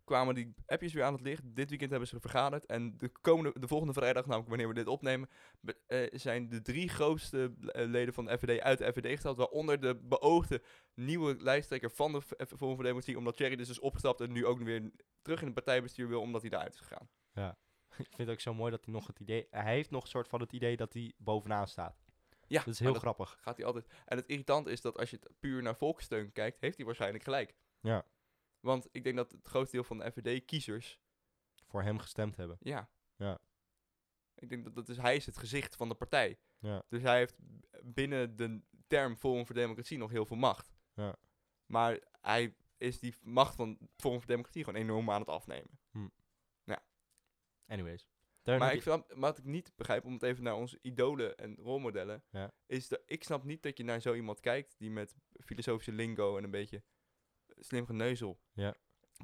kwamen 0.08 0.36
die 0.36 0.54
appjes 0.66 0.94
weer 0.94 1.04
aan 1.04 1.14
het 1.14 1.22
licht. 1.22 1.42
Dit 1.46 1.70
weekend 1.70 1.90
hebben 1.90 2.08
ze 2.10 2.20
vergaderd. 2.20 2.66
En 2.66 2.98
de, 2.98 3.10
komende, 3.22 3.60
de 3.60 3.68
volgende 3.68 3.94
vrijdag, 3.94 4.26
namelijk 4.26 4.50
wanneer 4.50 4.68
we 4.68 4.74
dit 4.74 4.88
opnemen, 4.88 5.30
be- 5.60 5.78
eh, 5.88 6.20
zijn 6.20 6.50
de 6.50 6.62
drie 6.62 6.90
grootste 6.90 7.54
eh, 7.68 7.86
leden 7.88 8.14
van 8.14 8.26
de 8.26 8.38
FVD 8.38 8.62
uit 8.62 8.78
de 8.78 8.92
FVD 8.92 9.12
gesteld. 9.12 9.38
Waaronder 9.38 9.80
de 9.82 9.96
beoogde 9.96 10.62
nieuwe 10.94 11.36
lijsttrekker 11.40 11.92
van 11.92 12.12
de 12.12 12.22
Forum 12.22 12.76
voor 12.76 12.84
Democratie. 12.84 13.18
Omdat 13.18 13.38
Thierry 13.38 13.56
dus 13.56 13.70
is 13.70 13.80
opgestapt 13.80 14.22
en 14.22 14.32
nu 14.32 14.46
ook 14.46 14.60
weer 14.60 14.92
terug 15.22 15.40
in 15.40 15.46
het 15.46 15.56
partijbestuur 15.56 16.08
wil, 16.08 16.22
omdat 16.22 16.42
hij 16.42 16.50
daaruit 16.50 16.74
is 16.74 16.80
gegaan. 16.80 17.10
Ik 17.98 18.06
vind 18.16 18.18
het 18.18 18.30
ook 18.30 18.40
zo 18.40 18.54
mooi 18.54 18.72
dat 18.72 18.86
hij 18.86 18.94
nog 18.94 19.08
het 19.08 19.20
idee... 19.20 19.48
Hij 19.50 19.74
heeft 19.74 19.90
nog 19.92 20.04
een 20.04 20.10
soort 20.10 20.28
van 20.28 20.40
het 20.42 20.54
idee 20.54 20.78
dat 20.78 20.94
hij 20.94 21.14
bovenaan 21.18 21.68
staat. 21.68 22.06
Ja, 22.48 22.60
Dat 22.60 22.68
is 22.74 22.80
heel 22.80 22.94
grappig. 22.94 23.38
gaat 23.42 23.58
hij 23.58 23.66
altijd. 23.66 23.88
En 24.06 24.18
het 24.18 24.26
irritant 24.26 24.68
is 24.68 24.82
dat 24.82 24.98
als 24.98 25.10
je 25.10 25.18
het 25.20 25.32
puur 25.40 25.62
naar 25.62 25.76
volkssteun 25.76 26.32
kijkt, 26.32 26.62
heeft 26.62 26.78
hij 26.78 26.86
waarschijnlijk 26.86 27.24
gelijk. 27.24 27.56
Ja. 27.82 28.06
Want 28.68 28.88
ik 28.92 29.04
denk 29.04 29.16
dat 29.16 29.32
het 29.32 29.48
grootste 29.48 29.76
deel 29.76 29.86
van 29.86 29.98
de 29.98 30.12
FVD-kiezers 30.12 31.00
voor 31.68 31.84
hem 31.84 32.00
gestemd 32.00 32.36
hebben. 32.36 32.58
Ja. 32.60 32.90
Ja. 33.16 33.40
Ik 34.36 34.50
denk 34.50 34.64
dat, 34.64 34.76
dat 34.76 34.90
is, 34.90 34.98
hij 34.98 35.16
is 35.16 35.26
het 35.26 35.38
gezicht 35.38 35.76
van 35.76 35.90
de 35.90 35.96
partij. 35.96 36.40
Ja. 36.60 36.84
Dus 36.88 37.02
hij 37.02 37.18
heeft 37.18 37.36
binnen 37.84 38.36
de 38.36 38.62
term 38.88 39.18
Forum 39.18 39.46
voor 39.46 39.56
Democratie 39.56 39.98
nog 39.98 40.12
heel 40.12 40.26
veel 40.26 40.38
macht. 40.38 40.76
Ja. 40.94 41.16
Maar 41.66 42.00
hij 42.22 42.56
is 42.78 43.00
die 43.00 43.16
macht 43.22 43.56
van 43.56 43.78
Forum 43.96 44.18
voor 44.18 44.28
Democratie 44.28 44.64
gewoon 44.64 44.82
enorm 44.82 45.10
aan 45.12 45.20
het 45.20 45.30
afnemen. 45.30 45.80
Anyways. 47.70 48.08
Teun, 48.42 48.60
Maar 48.60 48.68
heb 48.68 48.78
ik 48.78 48.84
vind, 48.84 49.06
wat 49.08 49.38
ik 49.38 49.44
niet 49.44 49.76
begrijp, 49.76 50.06
om 50.06 50.14
het 50.14 50.24
even 50.24 50.44
naar 50.44 50.56
onze 50.56 50.80
idolen 50.82 51.38
en 51.38 51.56
rolmodellen, 51.56 52.24
Ja. 52.30 52.54
is 52.66 52.88
dat 52.88 53.02
ik 53.06 53.24
snap 53.24 53.44
niet 53.44 53.64
dat 53.64 53.78
je 53.78 53.84
naar 53.84 54.00
zo 54.02 54.14
iemand 54.14 54.40
kijkt 54.40 54.76
die 54.78 54.92
met 54.92 55.16
filosofische 55.44 55.92
lingo 55.92 56.38
en 56.38 56.44
een 56.44 56.52
beetje 56.52 56.84
slim 57.60 57.86
geneuzel 57.86 58.40
Ja. 58.54 58.76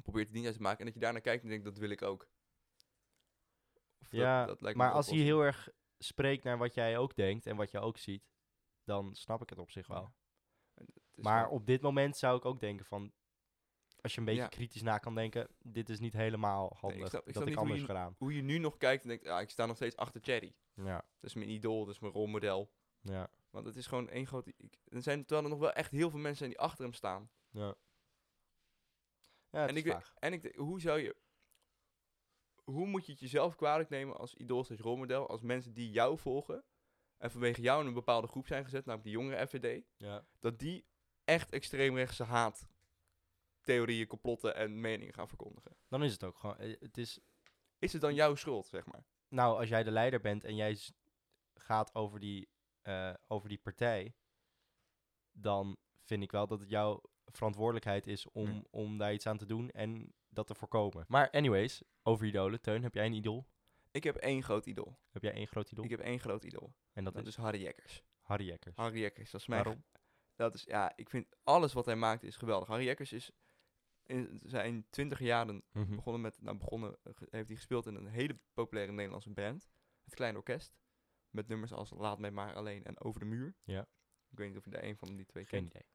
probeert 0.02 0.26
het 0.26 0.36
niet 0.36 0.46
uit 0.46 0.54
te 0.54 0.60
maken. 0.62 0.78
En 0.78 0.84
dat 0.84 0.94
je 0.94 1.00
daarnaar 1.00 1.20
kijkt 1.22 1.42
en 1.42 1.48
denkt, 1.48 1.64
dat 1.64 1.78
wil 1.78 1.90
ik 1.90 2.02
ook. 2.02 2.28
Of 4.00 4.08
dat- 4.08 4.20
ja, 4.20 4.46
dat 4.46 4.60
lijkt 4.60 4.78
maar 4.78 4.92
als 4.92 5.10
hij 5.10 5.18
heel 5.18 5.40
erg 5.40 5.68
spreekt 5.98 6.44
naar 6.44 6.58
wat 6.58 6.74
jij 6.74 6.98
ook 6.98 7.14
denkt 7.16 7.46
en 7.46 7.56
wat 7.56 7.70
je 7.70 7.78
ook 7.80 7.98
ziet, 7.98 8.28
dan 8.84 9.14
snap 9.14 9.42
ik 9.42 9.50
het 9.50 9.58
op 9.58 9.70
zich 9.70 9.86
wel. 9.86 10.12
Ja. 10.74 10.84
Maar 11.14 11.42
wel- 11.42 11.50
op 11.50 11.66
dit 11.66 11.80
moment 11.82 12.16
zou 12.16 12.36
ik 12.36 12.44
ook 12.44 12.60
denken 12.60 12.86
van, 12.86 13.12
als 14.00 14.12
je 14.12 14.18
een 14.18 14.24
beetje 14.24 14.40
Ja. 14.42 14.48
kritisch 14.48 14.82
na 14.82 14.98
kan 14.98 15.14
denken, 15.14 15.48
dit 15.58 15.88
is 15.88 15.98
niet 16.00 16.12
helemaal 16.12 16.76
handig. 16.80 17.08
snap- 17.08 17.26
ik 17.28 17.34
dat 17.34 17.42
ik 17.42 17.48
niet 17.48 17.54
hoe 17.54 17.62
anders 17.64 17.80
je- 17.80 17.86
gedaan. 17.86 18.14
hoe 18.18 18.34
je 18.34 18.42
nu 18.42 18.58
nog 18.58 18.76
kijkt 18.76 19.02
en 19.02 19.08
denkt, 19.08 19.24
ja, 19.24 19.40
ik 19.40 19.50
sta 19.50 19.66
nog 19.66 19.76
steeds 19.76 19.96
achter 19.96 20.20
Cherry. 20.22 20.54
Ja, 20.74 20.94
Dat 21.20 21.30
is 21.30 21.34
mijn 21.34 21.50
idool, 21.50 21.84
dat 21.84 21.94
is 21.94 22.00
mijn 22.00 22.12
rolmodel. 22.12 22.72
ja, 23.00 23.30
Want 23.50 23.66
het 23.66 23.76
is 23.76 23.86
gewoon 23.86 24.08
één 24.08 24.26
groot... 24.26 24.46
Ik, 24.46 24.78
er 24.88 25.02
zijn 25.02 25.18
terwijl 25.24 25.42
er 25.44 25.50
nog 25.52 25.58
wel 25.60 25.72
echt 25.72 25.90
heel 25.90 26.10
veel 26.10 26.18
mensen 26.18 26.38
zijn 26.38 26.50
die 26.50 26.58
achter 26.60 26.84
hem 26.84 26.92
staan. 26.92 27.30
ja. 27.50 27.74
Ja, 29.54 29.68
en 29.68 29.76
ik, 29.76 29.86
en 30.18 30.32
ik 30.32 30.42
denk, 30.42 30.54
hoe 30.54 30.80
zou 30.80 30.98
je... 31.00 31.16
Hoe 32.64 32.86
moet 32.86 33.06
je 33.06 33.12
het 33.12 33.20
jezelf 33.20 33.54
kwalijk 33.56 33.88
nemen 33.88 34.16
als 34.16 34.34
idool 34.34 34.64
slash 34.64 34.78
rolmodel, 34.80 35.28
als 35.28 35.40
mensen 35.42 35.72
die 35.74 35.90
jou 35.90 36.18
volgen 36.18 36.64
en 37.16 37.30
vanwege 37.30 37.60
jou 37.60 37.80
in 37.80 37.86
een 37.86 37.94
bepaalde 37.94 38.26
groep 38.26 38.46
zijn 38.46 38.64
gezet, 38.64 38.84
namelijk 38.84 39.04
de 39.10 39.14
jongere 39.20 39.46
FVD, 39.46 39.84
Ja. 39.96 40.26
dat 40.38 40.58
die 40.58 40.86
echt 41.24 41.50
extreemrechtse 41.50 42.24
haat, 42.24 42.68
theorieën, 43.60 44.06
complotten 44.06 44.54
en 44.54 44.80
meningen 44.80 45.14
gaan 45.14 45.28
verkondigen. 45.28 45.76
Dan 45.88 46.02
is 46.02 46.12
het 46.12 46.24
ook 46.24 46.38
gewoon, 46.38 46.56
eh, 46.58 46.80
het 46.80 46.98
is, 46.98 47.20
Is 47.78 47.92
het 47.92 48.00
dan 48.02 48.14
jouw 48.14 48.34
schuld, 48.34 48.66
zeg 48.66 48.86
maar? 48.86 49.04
nou, 49.28 49.58
als 49.58 49.68
jij 49.68 49.82
de 49.82 49.90
leider 49.90 50.20
bent 50.20 50.44
en 50.44 50.54
jij 50.56 50.78
gaat 51.54 51.94
over 51.94 52.20
die, 52.20 52.48
eh, 52.82 53.14
over 53.26 53.48
die 53.48 53.58
partij, 53.58 54.14
dan 55.32 55.76
vind 56.02 56.22
ik 56.22 56.30
wel 56.30 56.46
dat 56.46 56.60
het 56.60 56.68
jouw 56.68 57.00
verantwoordelijkheid 57.36 58.06
is 58.06 58.30
om, 58.30 58.46
Ja. 58.52 58.62
om 58.70 58.98
daar 58.98 59.12
iets 59.12 59.26
aan 59.26 59.38
te 59.38 59.46
doen 59.46 59.70
en 59.70 60.12
dat 60.28 60.46
te 60.46 60.54
voorkomen. 60.54 61.04
Maar 61.08 61.30
anyways, 61.30 61.82
over 62.02 62.26
idolen. 62.26 62.60
Teun, 62.60 62.82
heb 62.82 62.94
jij 62.94 63.06
een 63.06 63.12
idool? 63.12 63.46
Ik 63.90 64.04
heb 64.04 64.16
één 64.16 64.42
groot 64.42 64.66
idool. 64.66 64.98
Heb 65.10 65.22
jij 65.22 65.32
één 65.32 65.46
groot 65.46 65.70
idool? 65.70 65.84
Ik 65.84 65.90
heb 65.90 66.00
één 66.00 66.20
groot 66.20 66.44
idool. 66.44 66.74
en 66.92 67.04
dat, 67.04 67.14
Dat 67.14 67.22
is 67.22 67.28
is 67.28 67.36
Harry 67.36 67.60
Jekkers. 67.62 68.02
Harry 68.22 68.46
Jekkers. 68.46 68.76
Harry 68.76 69.00
Jekkers, 69.00 69.30
dat 69.30 69.40
is 69.40 69.46
mijn... 69.46 69.62
Waarom? 69.64 69.84
Dat 70.36 70.54
is, 70.54 70.62
ja, 70.62 70.92
ik 70.96 71.10
vind 71.10 71.26
alles 71.44 71.72
wat 71.72 71.86
hij 71.86 71.96
maakt 71.96 72.22
is 72.22 72.36
geweldig. 72.36 72.68
Harry 72.68 72.84
Jekkers 72.84 73.12
is 73.12 73.30
in 74.02 74.40
zijn 74.44 74.86
twintig 74.90 75.18
jaren 75.18 75.62
Mhm. 75.72 75.94
begonnen 75.94 76.20
met, 76.22 76.40
nou 76.40 76.56
begonnen, 76.56 76.96
heeft 77.30 77.48
hij 77.48 77.56
gespeeld 77.56 77.86
in 77.86 77.94
een 77.94 78.06
hele 78.06 78.38
populaire 78.54 78.92
Nederlandse 78.92 79.30
band. 79.30 79.68
Het 80.04 80.14
Kleine 80.14 80.38
Orkest. 80.38 80.76
Met 81.30 81.48
nummers 81.48 81.72
als 81.72 81.90
Laat 81.90 82.18
mij 82.18 82.30
maar 82.30 82.54
alleen 82.54 82.84
en 82.84 83.00
Over 83.00 83.20
de 83.20 83.26
Muur. 83.26 83.54
Ja. 83.64 83.80
Ik 84.30 84.38
weet 84.38 84.48
niet 84.48 84.56
of 84.58 84.64
je 84.64 84.70
daar 84.70 84.82
een 84.82 84.96
van 84.96 85.16
die 85.16 85.26
twee 85.26 85.44
Geen 85.46 85.60
kent. 85.60 85.74
idee. 85.74 85.88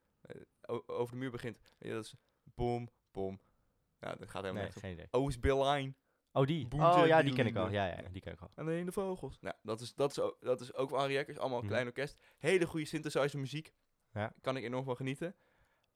O- 0.66 0.84
over 0.88 1.14
de 1.14 1.20
Muur 1.20 1.32
begint, 1.32 1.60
ja, 1.80 1.94
dat 1.94 2.04
is 2.06 2.14
boom, 2.44 2.90
boom. 3.12 3.40
Ja, 4.00 4.16
dat 4.16 4.30
gaat 4.30 4.42
helemaal 4.42 4.64
Nee, 4.64 4.72
geen 4.72 4.92
idee. 4.94 5.08
Oostbilline. 5.12 5.94
Oh, 6.32 6.46
die? 6.46 6.68
Oh 6.72 7.04
ja, 7.06 7.16
die 7.16 7.26
die 7.26 7.34
ken 7.34 7.46
ik 7.46 7.56
al. 7.56 7.70
Ja, 7.70 7.86
ja, 7.86 8.02
die 8.12 8.22
ken 8.22 8.34
ik 8.34 8.42
al. 8.42 8.52
Alleen 8.56 8.86
de 8.86 8.92
vogels. 8.92 9.38
Nou, 9.40 9.56
dat 9.64 9.82
is, 9.82 9.94
dat 9.96 10.12
is, 10.12 10.20
ook, 10.20 10.38
dat 10.40 10.62
is 10.62 10.74
ook 10.74 10.90
van 10.90 11.00
Harry 11.00 11.14
Jekkers. 11.14 11.38
Allemaal 11.38 11.58
een 11.58 11.64
Mhm. 11.64 11.74
klein 11.74 11.88
orkest. 11.88 12.22
Hele 12.38 12.66
goede 12.68 12.86
synthesizer 12.86 13.40
muziek. 13.40 13.74
Ja. 14.14 14.34
Kan 14.42 14.58
ik 14.58 14.64
enorm 14.64 14.84
van 14.84 14.96
genieten. 14.96 15.36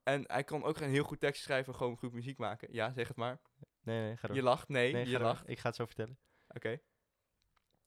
En 0.04 0.24
hij 0.28 0.44
kan 0.44 0.64
ook 0.64 0.80
een 0.80 0.90
heel 0.90 1.04
goed 1.04 1.20
tekst 1.20 1.44
schrijven, 1.44 1.76
gewoon 1.76 1.98
goed 1.98 2.14
muziek 2.14 2.38
maken. 2.38 2.68
Ja, 2.74 2.92
zeg 2.92 3.08
het 3.08 3.18
maar. 3.18 3.42
Nee, 3.82 4.02
nee, 4.02 4.18
ga 4.18 4.28
door. 4.28 4.36
Je 4.36 4.44
lacht, 4.44 4.68
nee, 4.68 4.94
nee, 4.94 5.06
je 5.06 5.12
door. 5.12 5.22
lacht. 5.22 5.50
Ik 5.50 5.60
ga 5.60 5.68
het 5.68 5.76
zo 5.76 5.86
vertellen. 5.86 6.18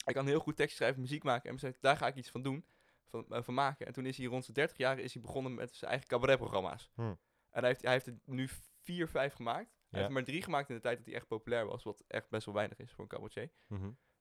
Hij 0.05 0.15
kan 0.15 0.27
heel 0.27 0.41
goed 0.41 0.57
tekst 0.57 0.77
schrijven, 0.77 1.01
muziek 1.01 1.23
maken. 1.23 1.47
En 1.49 1.53
besluit, 1.55 1.77
daar 1.81 1.97
ga 1.97 2.07
ik 2.07 2.15
iets 2.15 2.31
van 2.31 2.43
doen, 2.43 2.65
van, 3.25 3.37
eh, 3.37 3.43
van 3.43 3.55
maken. 3.55 3.87
En 3.87 3.93
toen 3.93 4.07
is 4.07 4.17
hij 4.17 4.27
rond 4.27 4.45
zijn 4.45 4.57
30 4.57 4.77
jaar 4.77 4.99
is 4.99 5.13
hij 5.13 5.23
begonnen 5.23 5.55
met 5.55 5.75
zijn 5.77 5.91
eigen 5.91 6.09
cabaretprogramma's. 6.09 6.91
Hm. 6.95 7.01
En 7.01 7.19
hij 7.51 7.69
heeft, 7.69 7.83
hij 7.83 7.93
heeft 7.93 8.07
er 8.07 8.19
nu 8.25 8.49
vier, 8.83 9.09
vijf 9.09 9.33
gemaakt. 9.35 9.71
Hij 9.71 9.75
Ja. 9.89 9.99
heeft 9.99 10.11
maar 10.11 10.25
drie 10.25 10.43
gemaakt 10.43 10.69
in 10.69 10.75
de 10.75 10.81
tijd 10.81 10.97
dat 10.97 11.07
hij 11.07 11.15
echt 11.15 11.27
populair 11.27 11.67
was. 11.67 11.83
Wat 11.83 12.05
echt 12.07 12.29
best 12.31 12.47
wel 12.47 12.55
weinig 12.55 12.79
is 12.79 12.93
voor 12.93 13.01
een 13.03 13.09
cabaretier. 13.11 13.51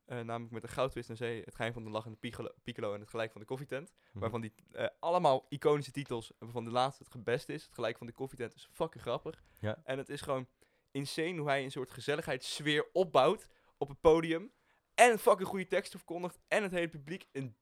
Eh, 0.05 0.19
namelijk 0.19 0.51
met 0.53 0.61
de 0.61 0.67
goudvis 0.67 1.07
naar 1.07 1.17
zee, 1.17 1.41
het 1.43 1.55
geheim 1.55 1.73
van 1.73 1.83
de 1.83 1.89
lachende 1.89 2.17
piccolo, 2.17 2.49
piccolo 2.63 2.93
en 2.93 2.99
het 2.99 3.09
gelijk 3.09 3.31
van 3.31 3.41
de 3.41 3.47
koffietent. 3.47 3.93
Mhm. 4.11 4.19
Waarvan 4.19 4.41
die 4.41 4.53
eh, 4.71 4.87
allemaal 4.99 5.45
iconische 5.49 5.91
titels, 5.91 6.31
waarvan 6.39 6.65
de 6.65 6.71
laatste 6.71 7.05
het 7.11 7.23
best 7.23 7.49
is. 7.49 7.63
Het 7.63 7.73
gelijk 7.73 7.97
van 7.97 8.07
de 8.07 8.13
koffietent 8.13 8.55
is 8.55 8.69
fucking 8.71 9.03
grappig. 9.03 9.43
Ja. 9.59 9.81
En 9.83 9.97
het 9.97 10.09
is 10.09 10.21
gewoon 10.21 10.47
insane 10.91 11.37
hoe 11.37 11.47
hij 11.47 11.63
een 11.63 11.71
soort 11.71 11.91
gezelligheidssfeer 11.91 12.89
opbouwt 12.93 13.47
op 13.77 13.87
het 13.89 14.01
podium. 14.01 14.51
En 14.93 15.11
een 15.11 15.19
fucking 15.19 15.47
goede 15.49 15.67
teksten 15.67 15.99
verkondigt. 15.99 16.39
En 16.47 16.63
het 16.63 16.71
hele 16.71 16.89
publiek 16.89 17.27
in, 17.31 17.57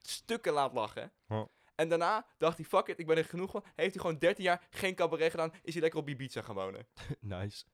stukken 0.00 0.52
laat 0.52 0.72
lachen. 0.72 1.12
En 1.74 1.88
daarna 1.88 2.26
dacht 2.38 2.56
hij, 2.56 2.66
fuck 2.66 2.86
it, 2.86 2.98
ik 2.98 3.06
ben 3.06 3.16
er 3.16 3.24
genoeg 3.24 3.50
van. 3.50 3.64
Heeft 3.74 3.94
hij 3.94 4.02
gewoon 4.02 4.18
13 4.18 4.44
jaar 4.44 4.66
geen 4.70 4.94
cabaret 4.94 5.30
gedaan. 5.30 5.52
Is 5.62 5.72
hij 5.72 5.82
lekker 5.82 6.00
op 6.00 6.08
Ibiza 6.08 6.42
gaan 6.42 6.54
wonen. 6.54 6.86
nice. 7.20 7.64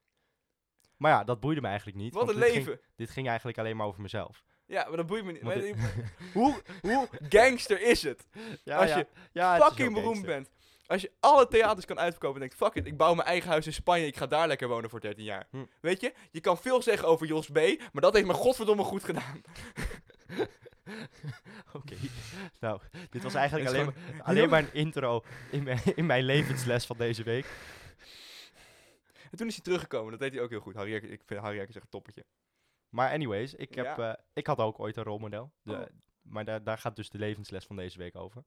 Maar 0.96 1.10
ja, 1.12 1.24
dat 1.24 1.40
boeide 1.40 1.60
me 1.60 1.66
eigenlijk 1.66 1.96
niet. 1.96 2.14
Wat 2.14 2.22
een 2.28 2.34
dit 2.40 2.52
leven. 2.52 2.62
Ging, 2.72 2.80
dit 2.96 3.10
ging 3.10 3.28
eigenlijk 3.28 3.58
alleen 3.58 3.76
maar 3.76 3.86
over 3.86 4.00
mezelf. 4.00 4.44
Ja, 4.66 4.88
maar 4.88 4.96
dat 4.96 5.06
boeit 5.06 5.24
me 5.24 5.32
niet. 5.32 5.42
Want 5.42 5.54
Maar 5.54 5.64
dit- 5.64 5.76
hoe, 6.34 6.62
hoe 6.82 7.08
gangster 7.28 7.80
is 7.80 8.02
het? 8.02 8.26
ja, 8.64 8.78
als 8.78 8.90
ja, 8.90 8.96
je 8.98 9.06
ja, 9.32 9.60
fucking 9.60 9.94
beroemd 9.94 10.24
bent. 10.26 10.50
Als 10.86 11.02
je 11.02 11.12
alle 11.20 11.48
theaters 11.48 11.86
kan 11.86 11.98
uitverkopen 11.98 12.42
en 12.42 12.48
denkt, 12.48 12.64
fuck 12.64 12.74
it, 12.74 12.86
ik 12.86 12.96
bouw 12.96 13.14
mijn 13.14 13.28
eigen 13.28 13.50
huis 13.50 13.66
in 13.66 13.72
Spanje, 13.72 14.06
ik 14.06 14.16
ga 14.16 14.26
daar 14.26 14.46
lekker 14.48 14.68
wonen 14.68 14.90
voor 14.90 15.00
13 15.00 15.24
jaar. 15.24 15.46
Hm. 15.50 15.64
Weet 15.80 16.00
je, 16.00 16.14
je 16.30 16.40
kan 16.40 16.58
veel 16.58 16.82
zeggen 16.82 17.08
over 17.08 17.26
Jos 17.26 17.48
B, 17.48 17.54
maar 17.92 18.02
dat 18.02 18.14
heeft 18.14 18.26
me 18.26 18.32
godverdomme 18.32 18.82
goed 18.82 19.04
gedaan. 19.04 19.42
Oké. 21.72 21.96
nou, 22.60 22.80
dit 23.10 23.22
was 23.22 23.34
eigenlijk 23.34 23.68
Het 23.68 23.78
alleen, 23.78 23.86
maar, 24.16 24.22
alleen 24.26 24.48
maar 24.48 24.62
een 24.62 24.72
intro 24.74 25.24
in 25.50 25.62
mijn, 25.62 25.80
in 25.94 26.06
mijn 26.06 26.24
levensles 26.24 26.86
van 26.86 26.96
deze 26.96 27.22
week. 27.22 27.46
En 29.30 29.36
toen 29.38 29.46
is 29.46 29.54
hij 29.54 29.64
teruggekomen, 29.64 30.10
dat 30.10 30.20
deed 30.20 30.32
hij 30.32 30.42
ook 30.42 30.50
heel 30.50 30.60
goed. 30.60 30.74
Harry 30.74 30.94
ik 30.94 31.22
vind 31.26 31.40
Harry 31.40 31.58
echt 31.60 31.74
een 31.74 31.82
toppertje. 31.88 32.24
Maar 32.88 33.10
anyways, 33.10 33.54
ik, 33.54 33.74
heb, 33.74 33.84
Ja. 33.84 34.14
eh, 34.14 34.22
ik 34.32 34.46
had 34.46 34.58
ook 34.58 34.80
ooit 34.80 34.96
een 34.96 35.02
rolmodel. 35.04 35.52
De- 35.62 35.72
Oh. 35.72 35.82
Maar 36.22 36.44
daar, 36.44 36.64
daar 36.64 36.78
gaat 36.78 36.96
dus 36.96 37.10
de 37.10 37.18
levensles 37.18 37.64
van 37.64 37.76
deze 37.76 37.98
week 37.98 38.16
over. 38.16 38.44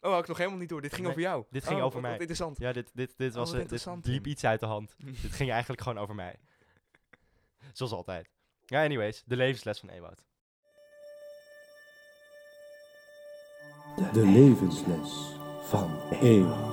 Oh, 0.00 0.10
had 0.12 0.20
ik 0.20 0.28
nog 0.28 0.36
helemaal 0.38 0.58
niet 0.58 0.68
door. 0.68 0.80
Dit 0.80 0.90
ging 0.92 1.02
Nee, 1.02 1.10
over 1.10 1.22
jou. 1.22 1.44
dit 1.50 1.64
ging 1.66 1.78
Oh, 1.78 1.84
over 1.84 1.92
wat- 1.92 2.02
mij. 2.02 2.10
wat 2.10 2.20
interessant. 2.20 2.58
Ja, 2.58 2.72
dit, 2.72 2.90
dit, 2.94 3.14
dit, 3.16 3.30
Oh, 3.32 3.36
was, 3.36 3.52
interessant, 3.52 4.04
dit 4.04 4.12
liep 4.12 4.26
iets 4.26 4.44
uit 4.44 4.60
de 4.60 4.66
hand. 4.66 4.94
dit 5.22 5.32
ging 5.32 5.50
eigenlijk 5.50 5.82
gewoon 5.82 5.98
over 5.98 6.14
mij. 6.14 6.36
Zoals 7.72 7.92
altijd. 7.92 8.30
Ja, 8.64 8.84
anyways, 8.84 9.22
de 9.26 9.36
levensles 9.36 9.78
van 9.80 9.88
Ewout. 9.88 10.24
De 14.12 14.26
levensles 14.26 15.36
van 15.62 15.90
Eeuw. 16.20 16.64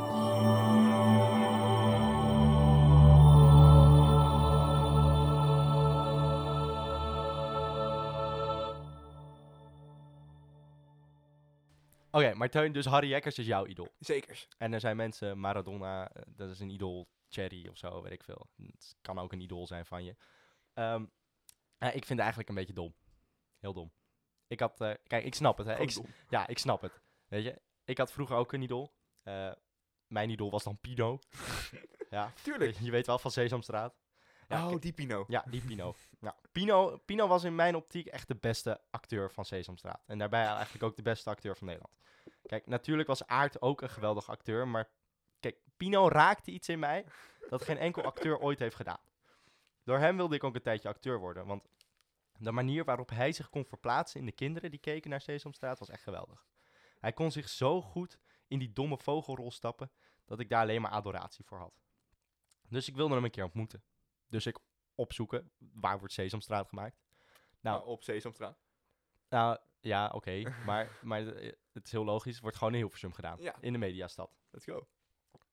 Oké, 12.11 12.33
maar 12.33 12.49
Teun, 12.49 12.71
dus 12.71 12.85
Harry 12.85 13.07
Jekkers 13.09 13.37
is 13.37 13.45
jouw 13.45 13.65
idool. 13.65 13.93
Zekers. 13.99 14.47
En 14.57 14.73
er 14.73 14.79
zijn 14.79 14.95
mensen, 14.95 15.39
Maradona, 15.39 16.09
eh, 16.11 16.21
dat 16.27 16.49
is 16.49 16.59
een 16.59 16.69
idool, 16.69 17.07
Cherry 17.29 17.67
of 17.67 17.77
zo, 17.77 18.01
weet 18.01 18.11
ik 18.11 18.23
veel. 18.23 18.47
Het 18.57 18.95
kan 19.01 19.19
ook 19.19 19.31
een 19.31 19.39
idool 19.41 19.67
zijn 19.67 19.85
van 19.85 20.03
je. 20.03 20.15
Ehm, 20.73 21.05
ja, 21.77 21.87
ik 21.87 21.91
vind 22.05 22.07
het 22.09 22.19
eigenlijk 22.19 22.49
een 22.49 22.55
beetje 22.55 22.73
dom. 22.73 22.95
Heel 23.59 23.73
dom. 23.73 23.91
Ik 24.47 24.59
had, 24.59 24.81
eh, 24.81 24.93
kijk, 25.07 25.25
ik 25.25 25.35
snap 25.35 25.57
het. 25.57 25.67
Hè. 25.67 25.79
Ik, 25.79 25.89
s- 25.91 25.99
ja, 26.29 26.47
ik 26.47 26.57
snap 26.57 26.81
het. 26.81 27.01
Weet 27.33 27.43
je, 27.43 27.61
ik 27.83 27.97
had 27.97 28.11
vroeger 28.11 28.35
ook 28.35 28.53
een 28.53 28.61
idool. 28.61 28.93
Eh, 29.23 29.51
mijn 30.07 30.29
idool 30.29 30.51
was 30.51 30.63
dan 30.63 30.77
Pino. 30.77 31.19
ja, 32.09 32.31
Tuurlijk. 32.41 32.77
je 32.79 32.91
weet 32.91 33.05
wel 33.05 33.19
van 33.19 33.31
Sesamstraat. 33.31 33.95
Ja, 34.47 34.69
oh, 34.69 34.79
die 34.79 34.93
Pino. 34.93 35.25
ja, 35.27 35.45
die 35.49 35.61
Pino. 35.61 35.95
Ja, 36.19 36.35
Pino. 36.51 36.97
Pino 36.97 37.27
was 37.27 37.43
in 37.43 37.55
mijn 37.55 37.75
optiek 37.75 38.07
echt 38.07 38.27
de 38.27 38.35
beste 38.35 38.81
acteur 38.89 39.31
van 39.31 39.45
Sesamstraat. 39.45 40.03
En 40.05 40.17
daarbij 40.17 40.45
eigenlijk 40.45 40.83
ook 40.83 40.95
de 40.95 41.01
beste 41.01 41.29
acteur 41.29 41.57
van 41.57 41.67
Nederland. 41.67 41.93
Kijk, 42.45 42.67
natuurlijk 42.67 43.07
was 43.07 43.27
Aert 43.27 43.61
ook 43.61 43.81
een 43.81 43.89
geweldig 43.89 44.29
acteur, 44.29 44.67
maar 44.67 44.89
kijk, 45.39 45.57
Pino 45.77 46.07
raakte 46.07 46.51
iets 46.51 46.69
in 46.69 46.79
mij 46.79 47.05
dat 47.49 47.63
geen 47.63 47.77
enkel 47.77 48.03
acteur 48.03 48.39
ooit 48.39 48.59
heeft 48.59 48.75
gedaan. 48.75 49.01
Door 49.83 49.97
hem 49.97 50.17
wilde 50.17 50.35
ik 50.35 50.43
ook 50.43 50.55
een 50.55 50.61
tijdje 50.61 50.89
acteur 50.89 51.19
worden, 51.19 51.45
want 51.45 51.63
de 52.37 52.51
manier 52.51 52.85
waarop 52.85 53.09
hij 53.09 53.31
zich 53.31 53.49
kon 53.49 53.65
verplaatsen 53.65 54.19
in 54.19 54.25
de 54.25 54.31
kinderen 54.31 54.71
die 54.71 54.79
keken 54.79 55.09
naar 55.09 55.21
Sesamstraat 55.21 55.79
was 55.79 55.89
echt 55.89 56.03
geweldig. 56.03 56.45
Hij 57.03 57.13
kon 57.13 57.31
zich 57.31 57.49
zo 57.49 57.81
goed 57.81 58.19
in 58.47 58.59
die 58.59 58.73
domme 58.73 58.97
vogelrol 58.97 59.51
stappen, 59.51 59.91
dat 60.25 60.39
ik 60.39 60.49
daar 60.49 60.61
alleen 60.61 60.81
maar 60.81 60.91
adoratie 60.91 61.45
voor 61.45 61.57
had. 61.57 61.81
Dus 62.67 62.87
ik 62.87 62.95
wilde 62.95 63.13
hem 63.13 63.23
een 63.23 63.31
keer 63.31 63.43
ontmoeten. 63.43 63.83
Dus 64.27 64.45
ik 64.45 64.57
opzoeken. 64.95 65.51
Waar 65.57 65.99
wordt 65.99 66.13
Sesamstraat 66.13 66.67
gemaakt? 66.67 67.01
Nou, 67.59 67.77
Nou, 67.77 67.89
op 67.89 68.03
Sesamstraat. 68.03 68.57
Nou, 69.29 69.57
ja, 69.79 70.09
oké. 70.13 70.41
maar 70.65 70.99
maar 71.01 71.27
eh, 71.27 71.51
het 71.71 71.85
is 71.85 71.91
heel 71.91 72.03
logisch. 72.03 72.39
Wordt 72.39 72.57
gewoon 72.57 72.73
in 72.73 72.79
Hilversum 72.79 73.13
gedaan. 73.13 73.37
Ja. 73.41 73.55
In 73.59 73.73
de 73.73 73.79
mediastad. 73.79 74.31
Let's 74.49 74.65
go. 74.65 74.87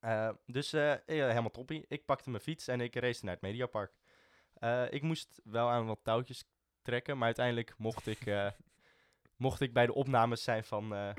Eh, 0.01 0.30
dus 0.46 0.72
eh, 0.72 0.94
helemaal 1.07 1.51
toppie. 1.51 1.84
Ik 1.88 2.05
pakte 2.05 2.30
mijn 2.30 2.42
fiets 2.42 2.68
en 2.68 2.80
ik 2.80 2.94
race 2.94 3.24
naar 3.24 3.34
het 3.34 3.42
Mediapark. 3.42 3.92
Ik 4.90 5.03
moest 5.03 5.40
wel 5.44 5.68
aan 5.68 5.86
wat 5.86 6.01
touwtjes 6.03 6.44
trekken, 6.82 7.16
maar 7.16 7.26
uiteindelijk 7.26 7.74
mocht 7.78 8.07
ik, 8.07 8.53
mocht 9.36 9.61
ik 9.61 9.72
bij 9.72 9.86
de 9.86 9.94
opnames 9.94 10.42
zijn 10.42 10.64
van, 10.64 11.14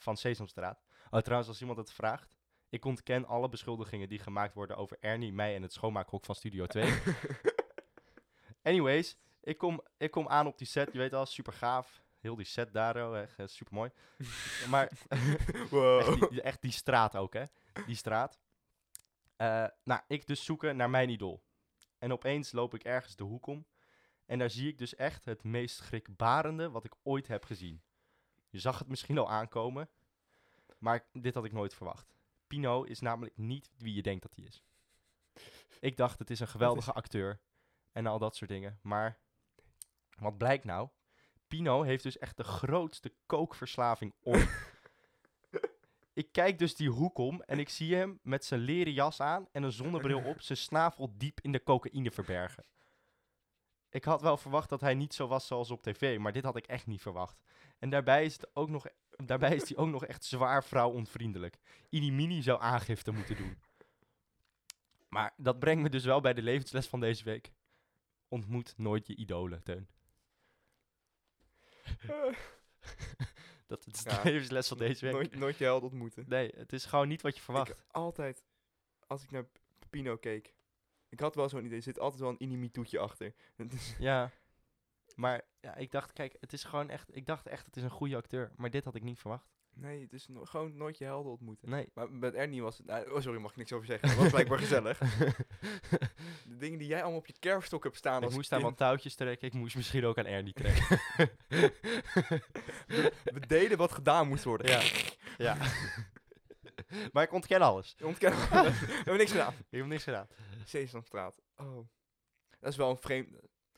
van 0.00 0.16
Sesamstraat. 0.16 0.82
Oh, 1.10 1.20
trouwens, 1.20 1.48
als 1.48 1.60
iemand 1.60 1.78
het 1.78 1.92
vraagt. 1.92 2.38
Ik 2.68 2.84
ontken 2.84 3.26
alle 3.26 3.48
beschuldigingen 3.48 4.08
die 4.08 4.18
gemaakt 4.18 4.54
worden 4.54 4.76
over 4.76 4.96
Ernie, 5.00 5.32
mij 5.32 5.54
en 5.54 5.62
het 5.62 5.72
schoonmaakhok 5.72 6.24
van 6.24 6.34
Studio 6.34 6.66
2. 6.66 6.92
Anyways, 8.62 9.16
ik 9.42 9.58
kom, 9.58 9.82
ik 9.96 10.10
kom 10.10 10.28
aan 10.28 10.46
op 10.46 10.58
die 10.58 10.66
set. 10.66 10.92
Je 10.92 10.98
weet 10.98 11.12
al, 11.12 11.26
super 11.26 11.52
gaaf. 11.52 12.02
Heel 12.20 12.36
die 12.36 12.44
set 12.44 12.72
daar, 12.72 13.08
oh, 13.08 13.18
echt 13.18 13.50
super 13.50 13.74
mooi. 13.74 13.90
maar 14.70 14.90
wow. 15.70 16.00
echt, 16.00 16.30
die, 16.30 16.42
echt 16.42 16.62
die 16.62 16.72
straat 16.72 17.16
ook, 17.16 17.32
hè? 17.32 17.44
Die 17.86 17.96
straat. 17.96 18.38
Eh, 19.36 19.66
nou, 19.84 20.00
ik 20.06 20.26
dus 20.26 20.44
zoeken 20.44 20.76
naar 20.76 20.90
mijn 20.90 21.08
idool. 21.08 21.42
En 21.98 22.12
opeens 22.12 22.52
loop 22.52 22.74
ik 22.74 22.84
ergens 22.84 23.16
de 23.16 23.24
hoek 23.24 23.46
om. 23.46 23.66
En 24.26 24.38
daar 24.38 24.50
zie 24.50 24.68
ik 24.68 24.78
dus 24.78 24.94
echt 24.94 25.24
het 25.24 25.44
meest 25.44 25.76
schrikbarende 25.76 26.70
wat 26.70 26.84
ik 26.84 26.94
ooit 27.02 27.28
heb 27.28 27.44
gezien. 27.44 27.82
Je 28.50 28.58
zag 28.58 28.78
het 28.78 28.88
misschien 28.88 29.18
al 29.18 29.30
aankomen. 29.30 29.88
Maar 30.78 31.04
dit 31.12 31.34
had 31.34 31.44
ik 31.44 31.52
nooit 31.52 31.74
verwacht. 31.74 32.14
Pino 32.46 32.82
is 32.82 33.00
namelijk 33.00 33.36
niet 33.36 33.70
wie 33.76 33.94
je 33.94 34.02
denkt 34.02 34.22
dat 34.22 34.34
hij 34.34 34.44
is. 34.44 34.62
Ik 35.80 35.96
dacht, 35.96 36.18
het 36.18 36.30
is 36.30 36.40
een 36.40 36.48
geweldige 36.48 36.92
acteur. 36.92 37.40
En 37.92 38.06
al 38.06 38.18
dat 38.18 38.36
soort 38.36 38.50
dingen. 38.50 38.78
Maar 38.82 39.18
wat 40.18 40.38
blijkt 40.38 40.64
nou? 40.64 40.88
Pino 41.48 41.82
heeft 41.82 42.02
dus 42.02 42.18
echt 42.18 42.36
de 42.36 42.44
grootste 42.44 43.14
kookverslaving 43.26 44.14
ooit. 44.22 44.48
ik 46.12 46.32
kijk 46.32 46.58
dus 46.58 46.76
die 46.76 46.90
hoek 46.90 47.18
om 47.18 47.42
en 47.42 47.58
ik 47.58 47.68
zie 47.68 47.94
hem 47.94 48.18
met 48.22 48.44
zijn 48.44 48.60
leren 48.60 48.92
jas 48.92 49.20
aan 49.20 49.48
en 49.52 49.62
een 49.62 49.72
zonnebril 49.72 50.22
op, 50.24 50.40
zijn 50.40 50.58
snavel 50.58 51.14
diep 51.16 51.40
in 51.40 51.52
de 51.52 51.62
cocaïne 51.62 52.10
verbergen. 52.10 52.64
Ik 53.90 54.04
had 54.04 54.20
wel 54.22 54.36
verwacht 54.36 54.68
dat 54.68 54.80
hij 54.80 54.94
niet 54.94 55.14
zo 55.14 55.26
was 55.26 55.46
zoals 55.46 55.70
op 55.70 55.82
tv, 55.82 56.18
maar 56.18 56.32
dit 56.32 56.44
had 56.44 56.56
ik 56.56 56.66
echt 56.66 56.86
niet 56.86 57.00
verwacht. 57.02 57.40
En 57.78 57.90
daarbij 57.90 58.24
is, 58.24 58.32
het 58.32 58.50
ook 58.56 58.68
nog, 58.68 58.86
daarbij 59.16 59.54
is 59.54 59.68
hij 59.68 59.76
ook 59.78 59.88
nog 59.88 60.04
echt 60.04 60.24
zwaar 60.24 60.64
vrouwonvriendelijk. 60.64 61.58
Idi 61.88 62.12
Mini 62.12 62.42
zou 62.42 62.60
aangifte 62.60 63.10
moeten 63.10 63.36
doen. 63.36 63.58
Maar 65.08 65.32
dat 65.36 65.58
brengt 65.58 65.82
me 65.82 65.88
dus 65.88 66.04
wel 66.04 66.20
bij 66.20 66.34
de 66.34 66.42
levensles 66.42 66.86
van 66.86 67.00
deze 67.00 67.24
week. 67.24 67.52
Ontmoet 68.28 68.74
nooit 68.76 69.06
je 69.06 69.16
idolen, 69.16 69.62
Teun. 69.62 69.88
Dat 73.66 73.86
is 73.86 74.02
de 74.02 74.10
Ja. 74.10 74.22
levensles 74.22 74.68
van 74.68 74.78
deze 74.78 75.04
week. 75.04 75.14
nooit, 75.14 75.34
nooit 75.36 75.56
je 75.58 75.64
held 75.64 75.82
ontmoeten. 75.82 76.24
Nee, 76.28 76.52
het 76.56 76.72
is 76.72 76.84
gewoon 76.84 77.08
niet 77.08 77.22
wat 77.22 77.36
je 77.36 77.42
verwacht. 77.42 77.70
Ik 77.70 77.76
altijd, 77.90 78.44
als 79.06 79.22
ik 79.22 79.30
naar 79.30 79.46
Pino 79.90 80.16
keek, 80.16 80.54
ik 81.10 81.20
had 81.20 81.34
wel 81.34 81.48
zo'n 81.48 81.64
idee, 81.64 81.76
er 81.76 81.82
zit 81.82 81.98
altijd 81.98 82.20
wel 82.20 82.30
een 82.30 82.42
inimitoetje 82.42 82.98
achter. 82.98 83.34
Ja. 83.98 84.30
Maar 85.16 85.40
ja, 85.60 85.74
ik 85.76 85.90
dacht, 85.90 86.12
kijk, 86.12 86.36
het 86.40 86.52
is 86.52 86.64
gewoon 86.64 86.88
echt. 86.90 87.16
Ik 87.16 87.26
dacht 87.26 87.46
echt, 87.46 87.66
het 87.66 87.76
is 87.76 87.82
een 87.82 87.90
goede 87.90 88.16
acteur. 88.16 88.52
Maar 88.56 88.70
dit 88.70 88.84
had 88.84 88.94
ik 88.94 89.02
niet 89.02 89.18
verwacht. 89.18 89.46
nee, 89.74 90.00
het 90.02 90.12
is 90.12 90.28
no- 90.28 90.44
gewoon 90.44 90.76
nooit 90.76 90.98
je 90.98 91.04
helden 91.04 91.32
ontmoeten. 91.32 91.70
Nee. 91.70 91.88
Maar 91.94 92.10
met 92.12 92.34
Ernie 92.34 92.62
was 92.62 92.78
het, 92.78 92.86
nou, 92.86 93.10
oh 93.10 93.20
sorry, 93.20 93.40
mag 93.40 93.50
ik 93.50 93.56
niks 93.56 93.72
over 93.72 93.86
zeggen. 93.86 94.08
Dat 94.08 94.16
was 94.18 94.30
blijkbaar 94.30 94.58
gezellig. 94.66 94.98
De 94.98 96.56
dingen 96.58 96.78
die 96.78 96.88
jij 96.88 97.00
allemaal 97.02 97.18
op 97.18 97.26
je 97.26 97.34
kerfstok 97.38 97.84
hebt 97.84 97.96
staan 97.96 98.18
ik 98.18 98.24
als 98.24 98.34
moest 98.34 98.52
aan 98.52 98.62
wat 98.62 98.76
touwtjes 98.76 99.14
trekken. 99.14 99.46
Ik 99.48 99.54
moest 99.54 99.76
misschien 99.76 100.04
ook 100.04 100.18
aan 100.18 100.26
Ernie 100.26 100.52
trekken. 100.52 101.00
We 103.24 103.46
deden 103.46 103.78
wat 103.78 103.92
gedaan 103.92 104.28
moest 104.28 104.44
worden. 104.44 104.66
ja. 104.70 104.80
ja. 105.38 105.56
maar 107.12 107.22
ik 107.22 107.32
ontken 107.32 107.60
alles. 107.60 107.94
Je 107.98 108.06
ontkennen. 108.06 108.38
We 108.50 108.56
hebben 108.94 109.16
niks 109.16 109.30
gedaan. 109.30 109.54
Ik 109.70 109.78
heb 109.78 109.86
niks 109.86 110.04
gedaan. 110.04 110.26
Sesamstraat. 110.70 111.42
Oh. 111.56 111.88
Dat 112.58 112.70
is 112.70 112.76
wel 112.76 112.90
een 112.90 112.98
vreemd... 112.98 113.28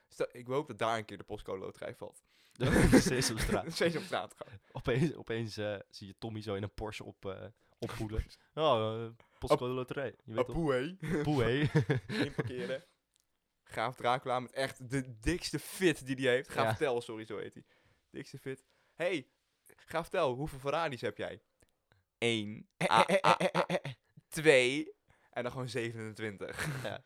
Stel, 0.08 0.26
ik 0.32 0.46
hoop 0.46 0.66
dat 0.66 0.78
daar 0.78 0.98
een 0.98 1.04
keer 1.04 1.18
de 1.18 1.24
postcode 1.24 1.58
loterij 1.58 1.94
valt. 1.94 2.22
De 2.52 3.00
Sesamstraat. 3.00 3.72
Sesamstraat. 3.76 4.34
gewoon. 4.36 4.58
Opeens, 4.72 5.14
opeens 5.14 5.56
eh, 5.56 5.78
zie 5.90 6.06
je 6.06 6.14
Tommy 6.18 6.42
zo 6.42 6.54
in 6.54 6.62
een 6.62 6.74
Porsche 6.74 7.04
op, 7.04 7.24
eh 7.24 7.44
oppoelen. 7.82 8.24
Oh, 8.54 9.00
uh, 9.00 9.10
postcode 9.38 9.72
loterij. 9.72 10.14
Je 10.24 10.34
weet? 10.34 10.48
Apoe. 10.48 10.96
Poe, 11.22 11.42
hé. 11.42 11.68
Inparkeren. 12.24 12.84
Graaf 13.62 13.96
Dracula 13.96 14.40
met 14.40 14.52
echt 14.52 14.90
de 14.90 15.18
dikste 15.18 15.58
fit 15.58 16.06
die 16.06 16.16
hij 16.16 16.34
heeft. 16.34 16.48
Graaf 16.48 16.66
Ja. 16.66 16.74
Tel, 16.74 17.00
sorry, 17.00 17.24
zo 17.24 17.38
heet 17.38 17.54
hij. 17.54 17.64
Dikste 18.10 18.38
fit. 18.38 18.64
hey, 18.94 19.28
Graaf 19.64 20.08
Tel, 20.08 20.34
hoeveel 20.34 20.58
Ferraris 20.58 21.00
heb 21.00 21.16
jij? 21.16 21.42
Eén. 22.18 22.68
Ah, 22.76 23.06
ah, 23.20 23.34
ah. 23.50 23.76
Twee. 24.28 24.94
En 25.32 25.42
dan 25.42 25.52
gewoon 25.52 25.68
27. 25.68 26.66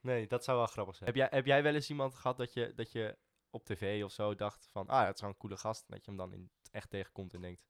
Nee, 0.00 0.26
dat 0.26 0.44
zou 0.44 0.58
wel 0.58 0.66
grappig 0.66 0.94
zijn. 0.94 1.08
Heb 1.08 1.18
jij, 1.18 1.28
heb 1.30 1.46
jij 1.46 1.62
wel 1.62 1.74
eens 1.74 1.90
iemand 1.90 2.14
gehad 2.14 2.36
dat 2.36 2.52
je, 2.52 2.72
dat 2.74 2.92
je 2.92 3.18
op 3.50 3.64
tv 3.64 4.04
of 4.04 4.12
zo 4.12 4.34
dacht 4.34 4.66
van... 4.70 4.86
Ah, 4.88 5.04
dat 5.06 5.14
is 5.14 5.20
wel 5.20 5.30
een 5.30 5.36
coole 5.36 5.56
gast. 5.56 5.84
Dat 5.88 6.04
je 6.04 6.10
hem 6.10 6.16
dan 6.16 6.32
in 6.32 6.50
het 6.62 6.70
echt 6.72 6.90
tegenkomt 6.90 7.34
en 7.34 7.40
denkt... 7.40 7.62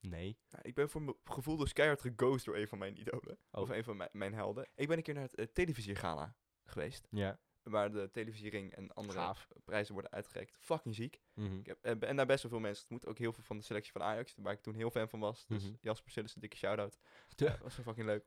Nee. 0.00 0.38
Nou, 0.50 0.62
ik 0.68 0.74
ben 0.74 0.90
voor 0.90 1.02
mijn 1.02 1.16
gevoel 1.24 1.56
dus 1.56 1.72
keihard 1.72 2.00
geghost 2.00 2.44
door 2.44 2.56
een 2.56 2.68
van 2.68 2.78
mijn 2.78 3.00
idolen. 3.00 3.38
Oh. 3.50 3.60
Of 3.60 3.68
een 3.68 3.84
van 3.84 3.96
mijn, 3.96 4.08
mijn 4.12 4.34
helden. 4.34 4.68
Ik 4.74 4.88
ben 4.88 4.96
een 4.96 5.02
keer 5.02 5.14
naar 5.14 5.22
het 5.22 5.38
uh, 5.38 5.46
televisiegala 5.46 6.36
geweest. 6.64 7.06
Ja. 7.10 7.38
Waar 7.62 7.92
de 7.92 8.10
televisiering 8.12 8.74
en 8.74 8.92
andere 8.92 9.18
Gaaf. 9.18 9.48
prijzen 9.64 9.92
worden 9.92 10.10
uitgereikt. 10.12 10.56
Fucking 10.60 10.94
ziek. 10.94 11.20
Mhm. 11.34 11.58
Ik 11.58 11.66
heb, 11.66 11.78
eh, 11.84 12.08
en 12.08 12.16
daar 12.16 12.26
best 12.26 12.42
wel 12.42 12.50
veel 12.50 12.60
mensen 12.60 12.82
ontmoet. 12.82 13.06
Ook 13.10 13.18
heel 13.18 13.32
veel 13.32 13.44
van 13.44 13.56
de 13.56 13.62
selectie 13.64 13.92
van 13.92 14.02
Ajax. 14.02 14.34
Waar 14.36 14.52
ik 14.52 14.60
toen 14.60 14.74
heel 14.74 14.90
fan 14.90 15.08
van 15.08 15.20
was. 15.20 15.46
Dus 15.46 15.64
Mhm. 15.64 15.74
Jasper 15.80 16.10
Sillis, 16.10 16.34
een 16.34 16.40
dikke 16.40 16.56
shout-out. 16.56 16.98
Ja. 17.36 17.46
Ja, 17.46 17.58
was 17.62 17.74
zo 17.74 17.82
fucking 17.82 18.06
leuk. 18.06 18.24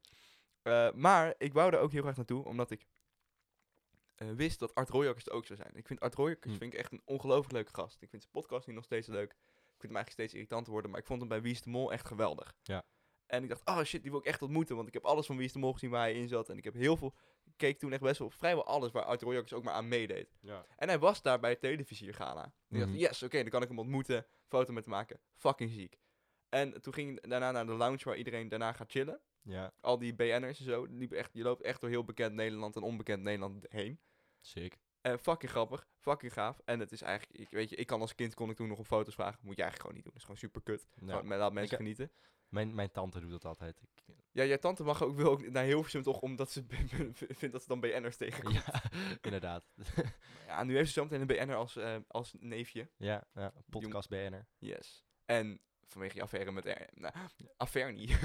Eh, 0.63 0.91
maar 0.91 1.33
ik 1.37 1.53
wou 1.53 1.71
daar 1.71 1.81
ook 1.81 1.91
heel 1.91 2.01
graag 2.01 2.15
naartoe. 2.15 2.43
Omdat 2.45 2.71
ik 2.71 2.85
eh, 4.15 4.31
wist 4.31 4.59
dat 4.59 4.75
Art 4.75 4.89
Royakkers 4.89 5.25
er 5.25 5.31
ook 5.31 5.45
zou 5.45 5.59
zijn. 5.59 5.75
Ik 5.75 5.87
vind 5.87 5.99
Art 5.99 6.15
Royakkers 6.15 6.53
Mm. 6.53 6.59
vind 6.59 6.73
ik 6.73 6.79
echt 6.79 6.91
een 6.91 7.01
ongelooflijk 7.05 7.51
leuke 7.53 7.73
gast. 7.73 8.01
Ik 8.01 8.09
vind 8.09 8.21
zijn 8.21 8.33
podcast 8.33 8.67
nu 8.67 8.73
nog 8.73 8.83
steeds 8.83 9.07
leuk. 9.07 9.31
Ik 9.31 9.79
vind 9.89 9.93
hem 9.93 9.95
eigenlijk 9.95 10.11
steeds 10.11 10.33
irritanter 10.33 10.71
worden. 10.71 10.91
Maar 10.91 10.99
ik 10.99 11.05
vond 11.05 11.19
hem 11.19 11.29
bij 11.29 11.41
Wie 11.41 11.51
is 11.51 11.61
de 11.61 11.69
Mol 11.69 11.91
echt 11.91 12.07
geweldig. 12.07 12.53
Ja. 12.61 12.85
En 13.25 13.43
ik 13.43 13.49
dacht, 13.49 13.65
oh 13.65 13.83
shit, 13.83 14.01
die 14.01 14.11
wil 14.11 14.19
ik 14.19 14.25
echt 14.25 14.41
ontmoeten. 14.41 14.75
Want 14.75 14.87
ik 14.87 14.93
heb 14.93 15.03
alles 15.05 15.25
van 15.25 15.35
Wie 15.37 15.45
is 15.45 15.53
de 15.53 15.59
Mol 15.59 15.73
gezien 15.73 15.89
waar 15.89 16.01
hij 16.01 16.13
in 16.13 16.27
zat. 16.27 16.49
En 16.49 16.57
ik 16.57 16.63
heb 16.63 16.73
heel 16.73 16.97
veel... 16.97 17.13
Ik 17.45 17.53
keek 17.57 17.79
toen 17.79 17.91
echt 17.91 18.01
best 18.01 18.19
wel 18.19 18.29
vrijwel 18.29 18.65
alles 18.65 18.91
waar 18.91 19.03
Art 19.03 19.21
Royakkers 19.21 19.53
ook 19.53 19.63
maar 19.63 19.73
aan 19.73 19.87
meedeed. 19.87 20.35
Ja. 20.41 20.65
En 20.75 20.87
hij 20.87 20.99
was 20.99 21.21
daar 21.21 21.39
bij 21.39 21.49
het 21.49 21.59
televisiergala. 21.59 22.45
Ik 22.69 22.77
dacht, 22.79 22.89
Mhm. 22.91 22.99
yes, 22.99 23.23
oké, 23.23 23.41
dan 23.41 23.49
kan 23.49 23.61
ik 23.61 23.67
hem 23.67 23.79
ontmoeten, 23.79 24.25
foto 24.47 24.73
met 24.73 24.83
hem 24.85 24.93
maken. 24.93 25.19
Fucking 25.35 25.71
ziek. 25.71 25.99
En 26.49 26.81
toen 26.81 26.93
ging 26.93 27.17
ik 27.17 27.29
daarna 27.29 27.51
naar 27.51 27.65
de 27.65 27.71
lounge 27.73 28.03
waar 28.03 28.17
iedereen 28.17 28.47
daarna 28.49 28.73
gaat 28.73 28.91
chillen. 28.91 29.21
Ja, 29.43 29.73
Al 29.81 29.97
die 29.97 30.13
BN'ers 30.15 30.59
en 30.59 30.65
zo. 30.65 30.87
die 30.87 31.15
echt, 31.15 31.29
je 31.33 31.43
loopt 31.43 31.61
echt 31.61 31.81
door 31.81 31.89
heel 31.89 32.03
bekend 32.03 32.33
Nederland 32.35 32.75
en 32.75 32.81
onbekend 32.81 33.23
Nederland 33.23 33.65
heen. 33.69 33.99
sick. 34.39 34.77
En 35.01 35.19
fucking 35.19 35.51
grappig, 35.51 35.87
fucking 35.99 36.33
gaaf. 36.33 36.61
En 36.65 36.79
het 36.79 36.91
is 36.91 37.01
eigenlijk, 37.01 37.39
ik, 37.39 37.49
weet 37.49 37.69
je, 37.69 37.75
ik 37.75 37.87
kan 37.87 38.01
als 38.01 38.15
kind 38.15 38.33
kon 38.33 38.49
ik 38.49 38.55
toen 38.55 38.67
nog 38.67 38.79
op 38.79 38.85
foto's 38.85 39.13
vragen. 39.13 39.39
Moet 39.41 39.55
je 39.55 39.61
eigenlijk 39.61 39.81
gewoon 39.81 39.93
niet 39.95 40.03
doen. 40.03 40.13
Dat 40.13 40.21
is 40.21 40.27
gewoon 40.27 40.37
super 40.37 40.61
kut. 40.61 40.87
Ja. 41.05 41.21
Met- 41.21 41.37
laat 41.39 41.53
mensen 41.53 41.71
Ik- 41.71 41.83
genieten. 41.83 42.11
Mijn, 42.49 42.75
mijn 42.75 42.91
tante 42.91 43.19
doet 43.19 43.29
dat 43.31 43.45
altijd. 43.45 43.81
Ik, 43.81 44.15
Ja, 44.31 44.43
jouw 44.43 44.57
tante 44.57 44.83
mag 44.83 45.03
ook, 45.03 45.15
wil 45.15 45.29
ook 45.29 45.49
naar 45.49 45.63
Hilversum 45.63 46.01
toch, 46.03 46.19
omdat 46.21 46.51
ze 46.51 46.63
vindt 47.39 47.51
dat 47.51 47.61
ze 47.61 47.67
dan 47.67 47.79
BN'ers 47.79 48.17
tegenkomt. 48.17 48.55
Ja. 48.55 48.63
ja, 48.91 49.17
inderdaad. 49.21 49.65
nu 50.63 50.75
heeft 50.75 50.87
ze 50.87 50.93
zometeen 50.93 51.21
een 51.21 51.27
BN'er 51.27 51.55
als, 51.55 51.75
eh, 51.75 51.95
als 52.07 52.33
neefje. 52.39 52.89
ja, 52.97 53.27
ja, 53.33 53.53
podcast 53.69 54.09
BN'er. 54.09 54.47
Yes. 54.57 55.05
En 55.25 55.61
vanwege 55.93 56.15
je 56.15 56.21
affaire 56.21 56.51
met... 56.51 56.65
Er, 56.65 56.89
nou, 56.93 57.13
affaire 57.57 57.91
niet. 57.91 58.19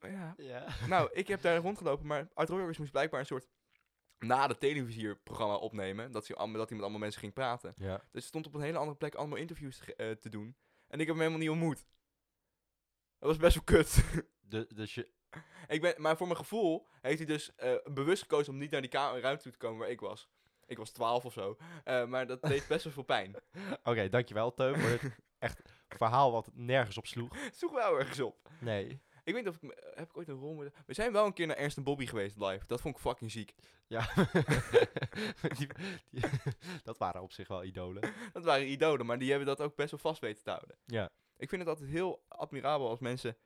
Ja. 0.00 0.34
ja. 0.36 0.66
Nou, 0.88 1.10
ik 1.12 1.28
heb 1.28 1.42
daar 1.42 1.56
rondgelopen, 1.56 2.06
maar 2.06 2.28
Art 2.34 2.48
Royakkers 2.48 2.78
moest 2.78 2.90
blijkbaar 2.90 3.20
een 3.20 3.26
soort 3.26 3.48
na 4.18 4.46
de 4.46 4.58
televisierprogramma 4.58 5.54
opnemen. 5.56 6.12
Dat, 6.12 6.26
hij, 6.26 6.36
allemaal- 6.36 6.58
dat 6.58 6.66
hij 6.68 6.76
met 6.76 6.84
allemaal 6.84 7.02
mensen 7.02 7.20
ging 7.20 7.32
praten. 7.32 7.74
Ja. 7.76 8.04
Dus 8.12 8.26
stond 8.26 8.46
op 8.46 8.54
een 8.54 8.60
hele 8.60 8.78
andere 8.78 8.96
plek 8.96 9.14
allemaal 9.14 9.38
interviews 9.38 9.76
te, 9.78 9.94
eh, 9.94 10.10
te 10.10 10.28
doen. 10.28 10.56
En 10.86 11.00
ik 11.00 11.06
heb 11.06 11.16
hem 11.16 11.18
helemaal 11.18 11.38
niet 11.38 11.50
ontmoet. 11.50 11.84
Dat 13.18 13.28
was 13.28 13.36
best 13.36 13.54
wel 13.54 13.64
kut. 13.64 14.04
De, 14.40 14.66
dus 14.74 14.94
je, 14.94 15.08
ik 15.68 15.80
ben, 15.80 15.94
maar 15.96 16.16
voor 16.16 16.26
mijn 16.26 16.38
gevoel 16.38 16.88
heeft 17.00 17.18
hij 17.18 17.26
dus 17.26 17.54
eh, 17.54 17.74
bewust 17.84 18.22
gekozen 18.22 18.52
om 18.52 18.58
niet 18.58 18.70
naar 18.70 18.80
die 18.80 18.90
ruimte 18.90 19.42
toe 19.42 19.52
te 19.52 19.58
komen 19.58 19.78
waar 19.78 19.90
ik 19.90 20.00
was. 20.00 20.28
Ik 20.70 20.76
was 20.78 20.90
12 20.90 21.24
of 21.24 21.32
zo. 21.32 21.56
Eh, 21.84 22.06
maar 22.06 22.26
dat 22.26 22.42
deed 22.42 22.66
best 22.68 22.84
wel 22.84 22.92
veel 22.92 23.02
pijn. 23.02 23.34
Oké, 23.84 24.08
dankjewel 24.08 24.54
Teun 24.54 24.80
voor 24.80 24.90
dit 24.90 25.16
echt 25.38 25.62
verhaal 25.88 26.32
wat 26.32 26.50
nergens 26.54 26.98
op 26.98 27.06
sloeg. 27.06 27.44
Het 27.44 27.56
sloeg 27.56 27.72
wel 27.72 27.98
ergens 27.98 28.20
op. 28.20 28.48
Nee. 28.60 29.00
Ik 29.24 29.34
weet 29.34 29.44
niet 29.44 29.48
of 29.48 29.54
ik... 29.54 29.62
me- 29.62 29.92
Heb 29.94 30.08
ik 30.08 30.16
ooit 30.16 30.28
een 30.28 30.34
rol 30.38 30.54
met... 30.54 30.74
We 30.86 30.94
zijn 30.94 31.12
wel 31.12 31.26
een 31.26 31.32
keer 31.32 31.46
naar 31.46 31.56
Ernst 31.56 31.76
en 31.76 31.82
Bobby 31.84 32.06
geweest 32.06 32.36
live. 32.36 32.66
Dat 32.66 32.80
vond 32.80 32.94
ik 32.94 33.00
fucking 33.00 33.30
ziek. 33.30 33.54
Ja. 33.86 34.08
die, 35.58 35.66
die- 36.10 36.24
dat 36.82 36.98
waren 36.98 37.22
op 37.22 37.32
zich 37.32 37.48
wel 37.48 37.64
idolen. 37.64 38.12
Dat 38.32 38.44
waren 38.44 38.70
idolen, 38.70 39.06
maar 39.06 39.18
die 39.18 39.28
hebben 39.30 39.46
dat 39.48 39.60
ook 39.60 39.76
best 39.76 39.90
wel 39.90 40.00
vast 40.00 40.20
weten 40.20 40.42
te 40.44 40.50
houden. 40.50 40.76
Ja. 40.84 41.10
Ik 41.36 41.48
vind 41.48 41.60
het 41.60 41.70
altijd 41.70 41.90
heel 41.90 42.24
admirabel 42.28 42.88
als 42.88 42.98
mensen... 43.00 43.36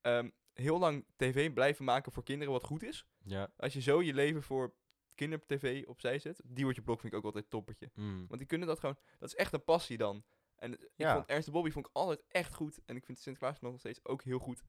ehm, 0.00 0.28
heel 0.52 0.78
lang 0.78 1.04
tv 1.16 1.52
blijven 1.52 1.84
maken 1.84 2.12
voor 2.12 2.22
kinderen 2.22 2.52
wat 2.52 2.64
goed 2.64 2.82
is. 2.82 3.06
Ja. 3.24 3.52
Als 3.56 3.72
je 3.72 3.80
zo 3.80 4.02
je 4.02 4.14
leven 4.14 4.42
voor 4.42 4.74
kindertv 5.18 5.84
opzij 5.86 6.18
zet. 6.18 6.40
Diewertje 6.44 6.82
Blok 6.82 7.00
vind 7.00 7.12
ik 7.12 7.18
ook 7.18 7.24
altijd 7.24 7.50
toppertje. 7.50 7.90
Mm. 7.94 8.26
Want 8.28 8.38
die 8.38 8.46
kunnen 8.48 8.68
dat 8.68 8.78
gewoon... 8.80 8.98
Dat 9.18 9.28
is 9.28 9.34
echt 9.34 9.52
een 9.52 9.64
passie 9.64 9.96
dan. 9.96 10.24
En 10.56 10.72
ik 10.72 10.90
Ja. 10.96 11.14
vond 11.14 11.26
Ernst 11.26 11.46
de 11.46 11.52
Bobby 11.52 11.70
vond 11.70 11.86
ik 11.86 11.92
altijd 11.94 12.24
echt 12.28 12.54
goed. 12.54 12.80
En 12.84 12.96
ik 12.96 13.04
vind 13.04 13.18
Sinterklaas 13.18 13.60
nog 13.60 13.78
steeds 13.78 14.04
ook 14.04 14.22
heel 14.22 14.38
goed. 14.38 14.62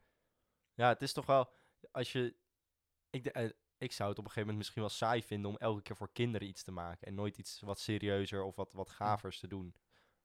Ja, 0.73 0.87
het 0.87 1.01
is 1.01 1.13
toch 1.13 1.25
wel, 1.25 1.51
als 1.91 2.11
je, 2.11 2.35
ik, 3.09 3.23
de- 3.23 3.31
eh, 3.31 3.49
ik 3.77 3.91
zou 3.91 4.09
het 4.09 4.17
op 4.19 4.25
een 4.25 4.31
gegeven 4.31 4.39
moment 4.39 4.57
misschien 4.57 4.81
wel 4.81 4.89
saai 4.89 5.23
vinden 5.23 5.51
om 5.51 5.57
elke 5.57 5.81
keer 5.81 5.95
voor 5.95 6.11
kinderen 6.11 6.47
iets 6.47 6.63
te 6.63 6.71
maken. 6.71 7.07
En 7.07 7.15
nooit 7.15 7.37
iets 7.37 7.59
wat 7.59 7.79
serieuzer 7.79 8.43
of 8.43 8.55
wat, 8.55 8.73
wat 8.73 8.89
gavers 8.89 9.39
te 9.39 9.47
doen. 9.47 9.75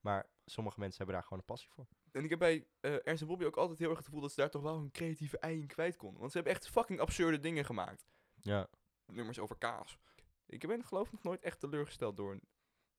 Maar 0.01 0.29
sommige 0.45 0.79
mensen 0.79 0.97
hebben 0.97 1.15
daar 1.15 1.25
gewoon 1.25 1.39
een 1.39 1.45
passie 1.45 1.71
voor. 1.71 1.87
En 2.13 2.25
ik 2.25 2.31
heb 2.31 2.39
bij 2.39 2.67
eh, 2.81 2.93
Ernst 3.07 3.23
en 3.23 3.29
Bobby 3.29 3.45
ook 3.45 3.57
altijd 3.57 3.79
heel 3.79 3.89
erg 3.89 3.97
het 3.97 4.07
gevoel 4.07 4.21
dat 4.23 4.33
ze 4.33 4.41
daar 4.41 4.51
toch 4.51 4.63
wel 4.63 4.79
hun 4.79 4.91
creatieve 4.91 5.39
ei 5.39 5.61
in 5.61 5.67
kwijt 5.67 5.97
konden. 5.97 6.19
Want 6.21 6.33
ze 6.33 6.37
hebben 6.39 6.55
echt 6.57 6.69
fucking 6.69 7.01
absurde 7.01 7.41
dingen 7.41 7.65
gemaakt. 7.65 8.07
Ja. 8.41 8.69
Nummers 9.07 9.39
over 9.39 9.57
kaas. 9.57 9.99
Ik 10.47 10.67
ben 10.67 10.85
geloof 10.85 11.07
ik 11.07 11.13
nog 11.13 11.23
nooit 11.23 11.43
echt 11.43 11.61
teleurgesteld 11.61 12.17
door 12.17 12.33
een 12.33 12.43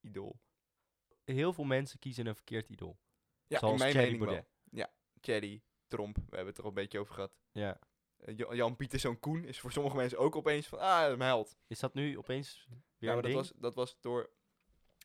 idool. 0.02 0.40
Heel 1.24 1.54
veel 1.54 1.64
mensen 1.64 2.00
kiezen 2.00 2.26
een 2.28 2.36
verkeerd 2.36 2.70
idool. 2.70 3.00
Ja, 3.48 3.60
Zoals 3.60 3.74
in 3.74 3.80
mijn 3.80 3.92
Thierry 3.92 4.12
mening 4.12 4.26
wel. 4.26 4.34
Baudet. 4.70 4.94
Cherry, 5.22 5.64
Tromp, 5.88 6.16
we 6.16 6.22
hebben 6.36 6.46
het 6.48 6.58
er 6.58 6.64
al 6.64 6.70
een 6.70 6.76
beetje 6.76 7.00
over 7.00 7.14
gehad. 7.14 7.38
Ja. 7.52 7.80
Eh, 8.18 8.38
Jo- 8.38 8.56
Jan 8.56 8.76
Pieterszoon 8.76 9.20
Koen 9.20 9.44
is 9.46 9.60
voor 9.60 9.72
sommige 9.72 9.96
mensen 9.96 10.18
ook 10.18 10.36
opeens 10.36 10.68
van, 10.68 10.80
ah, 10.80 11.08
mijn 11.08 11.22
held. 11.22 11.58
Is 11.68 11.80
dat 11.80 11.94
nu 11.94 12.18
opeens 12.18 12.66
weer 12.70 12.84
Ja, 13.10 13.14
maar 13.14 13.24
dat 13.24 13.32
was, 13.34 13.52
dat 13.56 13.76
was 13.76 13.98
door, 14.02 14.30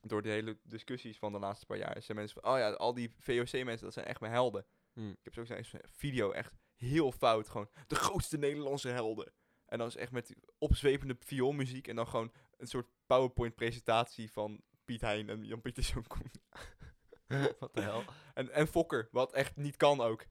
door 0.02 0.22
de 0.22 0.28
hele 0.28 0.58
discussies 0.62 1.18
van 1.18 1.32
de 1.32 1.38
laatste 1.38 1.66
paar 1.66 1.76
jaar. 1.76 2.02
Zijn 2.02 2.16
mensen 2.16 2.40
van, 2.40 2.52
oh 2.52 2.58
ja, 2.58 2.70
al 2.72 2.94
die 2.94 3.14
VOC-mensen, 3.18 3.84
dat 3.84 3.92
zijn 3.92 4.06
echt 4.06 4.20
mijn 4.20 4.32
helden. 4.32 4.66
Hmm. 4.92 5.10
Ik 5.10 5.18
heb 5.34 5.34
zo 5.34 5.40
eens 5.54 5.72
een 5.72 5.80
video 5.84 6.30
echt 6.30 6.52
heel 6.76 7.12
fout. 7.12 7.48
Gewoon 7.48 7.68
de 7.86 7.94
grootste 7.94 8.38
Nederlandse 8.38 8.88
helden. 8.88 9.32
En 9.70 9.78
dan 9.78 9.86
is 9.86 9.96
echt 9.96 10.12
met 10.12 10.34
opzwepende 10.58 11.16
vioolmuziek. 11.18 11.88
En 11.88 11.96
dan 11.96 12.06
gewoon 12.08 12.32
een 12.56 12.66
soort 12.66 12.86
PowerPoint-presentatie 13.06 14.30
van 14.32 14.60
Piet 14.84 15.00
Hein 15.00 15.28
en 15.28 15.44
Jan 15.44 15.60
Pieterszoon 15.60 16.06
Koen. 16.06 16.30
wat 17.58 17.74
de 17.74 17.80
hel? 17.80 18.02
En, 18.34 18.52
en 18.52 18.66
Fokker, 18.66 19.08
wat 19.12 19.32
echt 19.32 19.56
niet 19.56 19.76
kan 19.76 20.00
ook. 20.00 20.26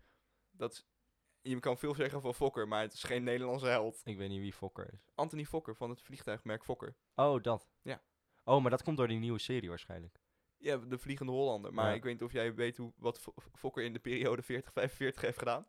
Dat 0.52 0.72
is, 0.72 0.86
je 1.42 1.60
kan 1.60 1.78
veel 1.78 1.96
zeggen 1.96 2.22
van 2.22 2.34
Fokker, 2.34 2.68
maar 2.68 2.82
het 2.82 2.94
is 2.94 3.04
geen 3.04 3.24
Nederlandse 3.24 3.68
held. 3.68 4.02
Ik 4.04 4.18
weet 4.18 4.30
niet 4.30 4.40
wie 4.42 4.54
Fokker 4.54 4.94
is. 4.94 5.10
Anthony 5.16 5.46
Fokker 5.46 5.76
van 5.76 5.90
het 5.90 6.02
vliegtuigmerk 6.02 6.64
Fokker. 6.64 6.96
Oh, 7.16 7.42
dat. 7.44 7.70
Ja. 7.82 8.02
Oh, 8.44 8.62
maar 8.62 8.72
dat 8.72 8.84
komt 8.84 8.98
door 8.98 9.08
die 9.08 9.20
nieuwe 9.20 9.40
serie 9.40 9.70
waarschijnlijk. 9.70 10.20
Ja, 10.58 10.78
de 10.78 10.98
Vliegende 10.98 11.32
Hollander. 11.32 11.74
Maar 11.74 11.90
Ja. 11.90 11.96
ik 11.96 12.04
weet 12.04 12.14
niet 12.14 12.24
of 12.24 12.32
jij 12.32 12.54
weet 12.56 12.78
hoe, 12.78 12.94
wat 12.98 13.20
Fo- 13.20 13.34
Fokker 13.54 13.84
in 13.84 13.94
de 13.94 14.00
periode 14.00 14.44
40-45 14.44 14.46
heeft 15.22 15.38
gedaan. 15.38 15.68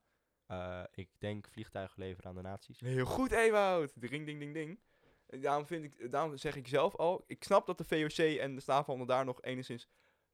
Eh, 0.50 0.82
ik 0.90 1.10
denk 1.18 1.48
vliegtuigen 1.50 2.00
leveren 2.00 2.30
aan 2.30 2.36
de 2.36 2.42
nazi's. 2.42 2.80
Heel 2.80 3.04
goed, 3.04 3.32
Ewout. 3.32 3.92
Ding, 4.00 4.26
ding, 4.26 4.38
ding, 4.38 4.54
ding. 4.54 4.80
En 5.26 5.40
Daarom, 5.40 5.66
vind 5.66 5.84
ik, 5.84 6.10
daarom 6.12 6.36
zeg 6.36 6.56
ik 6.56 6.68
zelf 6.68 6.96
al, 6.96 7.24
ik 7.26 7.44
snap 7.44 7.66
dat 7.66 7.78
de 7.78 7.84
VOC 7.84 8.18
en 8.38 8.54
de 8.54 8.60
slavenhandel 8.60 9.06
daar 9.06 9.24
nog 9.24 9.42
enigszins 9.42 9.88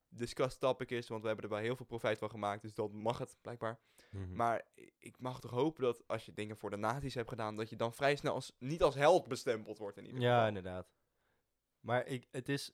discussed 0.09 0.61
topic 0.61 0.91
is, 0.91 1.09
want 1.09 1.21
we 1.23 1.27
hebben 1.27 1.45
er 1.45 1.51
wel 1.51 1.61
heel 1.61 1.77
veel 1.77 1.87
profijt 1.87 2.19
van 2.19 2.31
gemaakt, 2.31 2.63
dus 2.63 2.75
dat 2.75 2.93
mag 2.93 3.19
het 3.19 3.37
blijkbaar. 3.41 3.79
Mhm. 4.11 4.35
Maar 4.35 4.63
ik 4.99 5.19
mag 5.19 5.41
toch 5.41 5.51
hopen 5.51 5.83
dat 5.83 6.03
als 6.07 6.27
je 6.27 6.33
dingen 6.33 6.57
voor 6.57 6.71
de 6.71 6.77
nazi's 6.77 7.15
hebt 7.15 7.29
gedaan, 7.29 7.57
dat 7.57 7.71
je 7.71 7.77
dan 7.77 7.93
vrij 7.93 8.17
snel 8.17 8.35
als, 8.35 8.53
niet 8.59 8.83
als 8.83 8.95
held 8.95 9.29
bestempeld 9.29 9.79
wordt 9.79 9.97
in 9.97 10.05
ieder 10.05 10.21
geval. 10.21 10.37
Ja, 10.37 10.47
inderdaad. 10.47 10.93
Maar 11.81 12.07
ik, 12.07 12.27
het 12.31 12.49
is. 12.49 12.73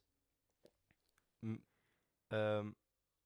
ehm, 2.26 2.70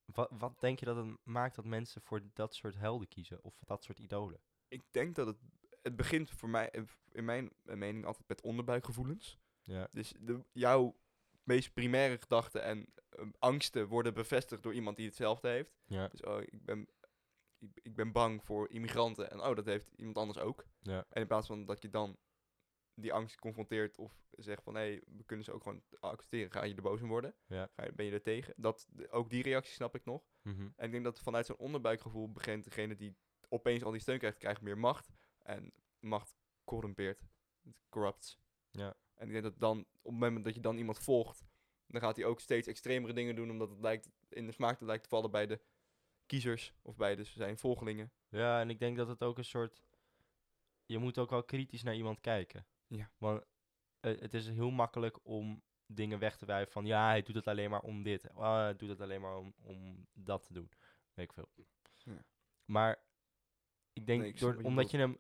wat, 0.07 0.30
wat 0.38 0.61
denk 0.61 0.78
je 0.78 0.84
dat 0.84 0.96
het 0.96 1.16
maakt 1.22 1.54
dat 1.57 1.64
mensen 1.64 2.02
voor 2.02 2.20
dat 2.32 2.54
soort 2.54 2.74
helden 2.74 3.09
kiezen? 3.09 3.44
Of 3.44 3.54
dat 3.64 3.84
soort 3.84 3.98
idolen? 3.98 4.40
Ik 4.68 4.82
denk 4.90 5.14
dat 5.14 5.26
het, 5.26 5.38
het 5.82 5.96
begint 5.96 6.30
voor 6.30 6.48
mij, 6.48 6.70
eh, 6.70 6.82
in 7.12 7.24
mijn 7.24 7.52
mening, 7.62 8.04
altijd 8.04 8.28
met 8.28 8.40
onderbuikgevoelens. 8.40 9.38
Ja. 9.62 9.88
Dus 9.92 10.14
de, 10.20 10.44
jouw 10.52 10.96
meest 11.42 11.72
primaire 11.72 12.18
gedachten 12.18 12.62
en 12.62 12.86
eh, 13.09 13.26
angsten 13.38 13.88
worden 13.88 14.14
bevestigd 14.14 14.62
door 14.62 14.74
iemand 14.74 14.96
die 14.96 15.07
hetzelfde 15.07 15.48
heeft. 15.48 15.78
Ja. 15.84 16.09
Dus 16.09 16.22
oh, 16.22 16.40
ik 16.40 16.64
ben, 16.64 16.88
ik, 17.59 17.80
ik 17.82 17.94
ben 17.94 18.12
bang 18.12 18.44
voor 18.44 18.70
immigranten. 18.70 19.30
En 19.30 19.40
oh, 19.40 19.57
dat 19.57 19.64
heeft 19.64 19.92
iemand 19.96 20.18
anders 20.18 20.38
ook. 20.38 20.66
Ja. 20.80 21.04
En 21.09 21.20
in 21.20 21.26
plaats 21.26 21.46
van 21.46 21.64
dat 21.64 21.82
je 21.82 21.88
dan 21.88 22.16
die 22.97 23.12
angst 23.12 23.38
confronteert 23.38 23.99
of 23.99 24.12
zegt 24.30 24.62
van 24.62 24.74
hé, 24.74 25.01
we 25.07 25.24
kunnen 25.24 25.44
ze 25.44 25.53
ook 25.53 25.62
gewoon 25.62 25.82
accepteren, 26.01 26.51
ga 26.51 26.64
je 26.64 26.74
er 26.74 26.82
boos 26.82 27.03
om 27.03 27.09
worden? 27.09 27.34
Ja. 27.47 27.68
Ga 27.72 27.84
je, 27.84 27.92
ben 27.92 28.07
je 28.07 28.12
er 28.12 28.22
tegen? 28.22 28.55
Dat, 28.57 28.88
ook 29.11 29.30
die 29.30 29.42
reactie 29.42 29.74
snap 29.74 29.94
ik 29.94 30.05
nog. 30.05 30.22
Mhm. 30.42 30.68
En 30.76 30.86
ik 30.86 30.90
denk 30.90 31.05
dat 31.05 31.20
vanuit 31.20 31.47
zo'n 31.47 31.57
onderbuikgevoel 31.57 32.32
begint 32.32 32.64
degene 32.64 32.94
die 32.94 33.16
opeens 33.49 33.82
al 33.82 33.90
die 33.90 34.01
steun 34.01 34.18
krijgt, 34.18 34.38
krijgt 34.38 34.61
meer 34.61 34.78
macht. 34.78 35.09
En 35.38 35.72
macht 36.01 36.36
corrumpeert. 36.64 37.26
Het 37.62 37.86
corrupts. 37.88 38.38
Ja. 38.70 38.97
En 39.14 39.26
ik 39.26 39.32
denk 39.32 39.42
dat 39.42 39.59
dan, 39.59 39.80
op 39.80 40.11
het 40.11 40.20
moment 40.20 40.44
dat 40.44 40.55
je 40.55 40.61
dan 40.61 40.76
iemand 40.76 40.99
volgt, 40.99 41.44
dan 41.86 42.01
gaat 42.01 42.16
hij 42.16 42.24
ook 42.24 42.40
steeds 42.40 42.68
extremere 42.68 43.12
dingen 43.12 43.34
doen, 43.34 43.51
omdat 43.51 43.70
het 43.70 43.80
lijkt 43.80 44.11
in 44.28 44.47
de 44.47 44.53
smaak 44.53 44.78
te 44.78 44.84
lijkt 44.84 45.03
te 45.03 45.09
vallen 45.09 45.30
bij 45.30 45.47
de 45.47 45.61
kiezers 46.26 46.74
of 46.82 46.97
bij 46.97 47.16
de, 47.16 47.24
zijn 47.24 47.59
volgelingen. 47.59 48.12
Ja, 48.28 48.61
en 48.61 48.70
ik 48.70 48.78
denk 48.78 48.97
dat 48.97 49.09
het 49.09 49.22
ook 49.22 49.38
een 49.38 49.44
soort. 49.44 49.82
Je 50.86 50.99
moet 50.99 51.18
ook 51.18 51.30
wel 51.30 51.44
kritisch 51.44 51.82
naar 51.82 51.94
iemand 51.94 52.20
kijken. 52.20 52.66
Ja. 52.87 53.11
Want 53.18 53.45
eh, 54.01 54.20
het 54.20 54.34
is 54.34 54.49
heel 54.49 54.70
makkelijk 54.70 55.18
om 55.26 55.62
dingen 55.87 56.18
weg 56.18 56.37
te 56.37 56.47
wijven 56.47 56.72
van 56.72 56.87
ja, 56.87 57.07
hij 57.09 57.22
doet 57.22 57.34
het 57.34 57.47
alleen 57.47 57.70
maar 57.70 57.80
om 57.80 58.03
dit. 58.03 58.30
Ah, 58.30 58.57
hij 58.57 58.76
doet 58.76 58.89
het 58.89 59.01
alleen 59.01 59.20
maar 59.20 59.37
om, 59.37 59.55
om 59.62 60.07
dat 60.12 60.43
te 60.43 60.53
doen. 60.53 60.70
Weet 61.14 61.26
ik 61.26 61.32
veel. 61.32 61.49
Ja. 62.05 62.24
Maar 62.64 63.05
ik 63.93 64.07
denk, 64.07 64.20
Nee, 64.20 64.30
ik 64.30 64.39
snap 64.39 64.51
door, 64.53 64.61
je 64.61 64.66
omdat 64.66 64.91
je 64.91 64.99
hem. 64.99 65.18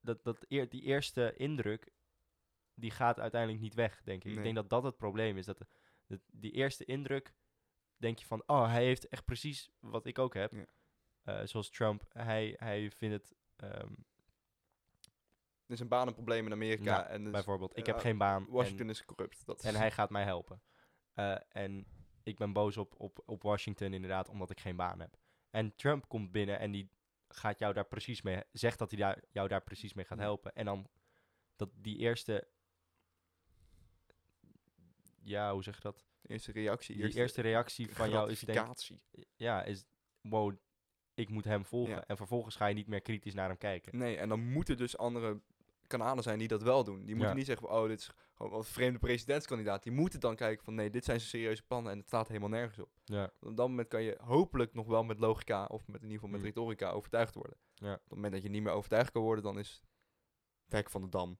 Dat, 0.00 0.24
dat 0.24 0.44
eer, 0.48 0.68
die 0.68 0.82
eerste 0.82 1.34
indruk, 1.36 1.92
die 2.74 2.90
gaat 2.90 3.20
uiteindelijk 3.20 3.62
niet 3.62 3.74
weg, 3.74 4.02
denk 4.02 4.24
ik. 4.24 4.36
Ik 4.36 4.42
denk 4.42 4.54
dat 4.54 4.70
dat 4.70 4.82
het 4.82 4.96
probleem 4.96 5.36
is. 5.36 5.46
Dat, 5.46 5.58
de- 6.06 6.20
die 6.26 6.52
eerste 6.52 6.84
indruk, 6.84 7.34
denk 7.96 8.18
je 8.18 8.26
van, 8.26 8.42
oh, 8.46 8.66
hij 8.66 8.84
heeft 8.84 9.08
echt 9.08 9.24
precies 9.24 9.70
wat 9.78 10.06
ik 10.06 10.18
ook 10.18 10.34
heb. 10.34 10.52
Ja. 10.52 10.66
Eh, 11.22 11.46
zoals 11.46 11.70
Trump, 11.70 12.04
hij, 12.08 12.54
hij 12.58 12.90
vindt 12.90 13.14
het, 13.14 13.34
ehm, 13.56 13.94
is 15.74 15.80
een 15.80 15.88
banenprobleem 15.88 16.46
in 16.46 16.52
Amerika 16.52 16.96
Nou, 16.96 17.06
en 17.06 17.22
dus 17.22 17.32
bijvoorbeeld, 17.32 17.76
ik 17.76 17.86
ja, 17.86 17.92
heb 17.92 18.02
geen 18.02 18.18
baan 18.18 18.46
Washington 18.48 18.86
en, 18.86 18.92
is 18.92 19.04
corrupt. 19.04 19.46
Dat 19.46 19.58
is, 19.58 19.64
en 19.64 19.74
hij 19.74 19.90
gaat 19.90 20.10
mij 20.10 20.24
helpen. 20.24 20.62
Eh, 21.14 21.36
en 21.48 21.86
ik 22.22 22.36
ben 22.36 22.52
boos 22.52 22.76
op, 22.76 22.94
op, 22.96 23.22
op 23.24 23.42
Washington 23.42 23.92
inderdaad, 23.92 24.28
omdat 24.28 24.50
ik 24.50 24.60
geen 24.60 24.76
baan 24.76 25.00
heb. 25.00 25.16
En 25.50 25.74
Trump 25.76 26.08
komt 26.08 26.32
binnen 26.32 26.58
en 26.58 26.70
die 26.70 26.90
gaat 27.28 27.58
jou 27.58 27.74
daar 27.74 27.86
precies 27.86 28.22
mee, 28.22 28.42
zegt 28.52 28.78
dat 28.78 28.90
hij 28.90 29.00
daar, 29.00 29.22
jou 29.30 29.48
daar 29.48 29.62
precies 29.62 29.94
mee 29.94 30.04
gaat 30.04 30.18
helpen. 30.18 30.54
En 30.54 30.64
dan, 30.64 30.88
dat 31.56 31.70
die 31.74 31.98
eerste, 31.98 32.48
ja, 35.22 35.52
hoe 35.52 35.62
zeg 35.62 35.76
je 35.76 35.82
dat? 35.82 36.04
de 36.26 36.32
eerste 36.32 36.52
reactie. 36.52 36.96
Die 36.96 37.16
eerste 37.16 37.40
reactie 37.40 37.94
van 37.94 38.10
jou 38.10 38.30
is 38.30 38.40
denk 38.40 38.76
ja, 39.36 39.62
is 39.62 39.84
wow, 40.20 40.56
ik 41.14 41.28
moet 41.28 41.44
hem 41.44 41.64
volgen. 41.64 41.94
Ja. 41.94 42.06
En 42.06 42.16
vervolgens 42.16 42.56
ga 42.56 42.66
je 42.66 42.74
niet 42.74 42.86
meer 42.86 43.00
kritisch 43.00 43.34
naar 43.34 43.48
hem 43.48 43.58
kijken. 43.58 43.98
Nee, 43.98 44.16
en 44.16 44.28
dan 44.28 44.40
moeten 44.40 44.76
dus 44.76 44.96
andere 44.96 45.40
kanalen 45.86 46.22
zijn 46.22 46.38
die 46.38 46.48
dat 46.48 46.62
wel 46.62 46.84
doen. 46.84 46.96
Die 47.04 47.14
moeten 47.14 47.28
Ja. 47.28 47.34
niet 47.34 47.46
zeggen 47.46 47.66
van, 47.68 47.76
oh, 47.76 47.88
dit 47.88 47.98
is 47.98 48.10
gewoon 48.34 48.52
een 48.54 48.64
vreemde 48.64 48.98
presidentskandidaat. 48.98 49.82
Die 49.82 49.92
moeten 49.92 50.20
dan 50.20 50.36
kijken 50.36 50.64
van, 50.64 50.74
nee, 50.74 50.90
dit 50.90 51.04
zijn 51.04 51.18
zijn 51.18 51.30
serieuze 51.30 51.62
plannen 51.62 51.92
en 51.92 51.98
het 51.98 52.06
staat 52.06 52.28
helemaal 52.28 52.48
nergens 52.48 52.78
op. 52.78 52.90
Ja, 53.04 53.24
Op 53.40 53.56
dat 53.56 53.68
moment 53.68 53.88
kan 53.88 54.02
je 54.02 54.18
hopelijk 54.20 54.74
nog 54.74 54.86
wel 54.86 55.04
met 55.04 55.18
logica 55.18 55.64
of 55.64 55.86
met 55.86 55.96
in 55.96 56.02
ieder 56.10 56.14
geval 56.14 56.28
met 56.28 56.40
Mm. 56.40 56.46
retorica 56.46 56.90
overtuigd 56.90 57.34
worden. 57.34 57.56
Ja. 57.74 57.92
Op 57.94 58.00
het 58.00 58.14
moment 58.14 58.32
dat 58.32 58.42
je 58.42 58.48
niet 58.48 58.62
meer 58.62 58.72
overtuigd 58.72 59.10
kan 59.10 59.22
worden, 59.22 59.44
dan 59.44 59.58
is 59.58 59.82
het 60.64 60.72
hek 60.72 60.90
van 60.90 61.02
de 61.02 61.08
dam. 61.08 61.38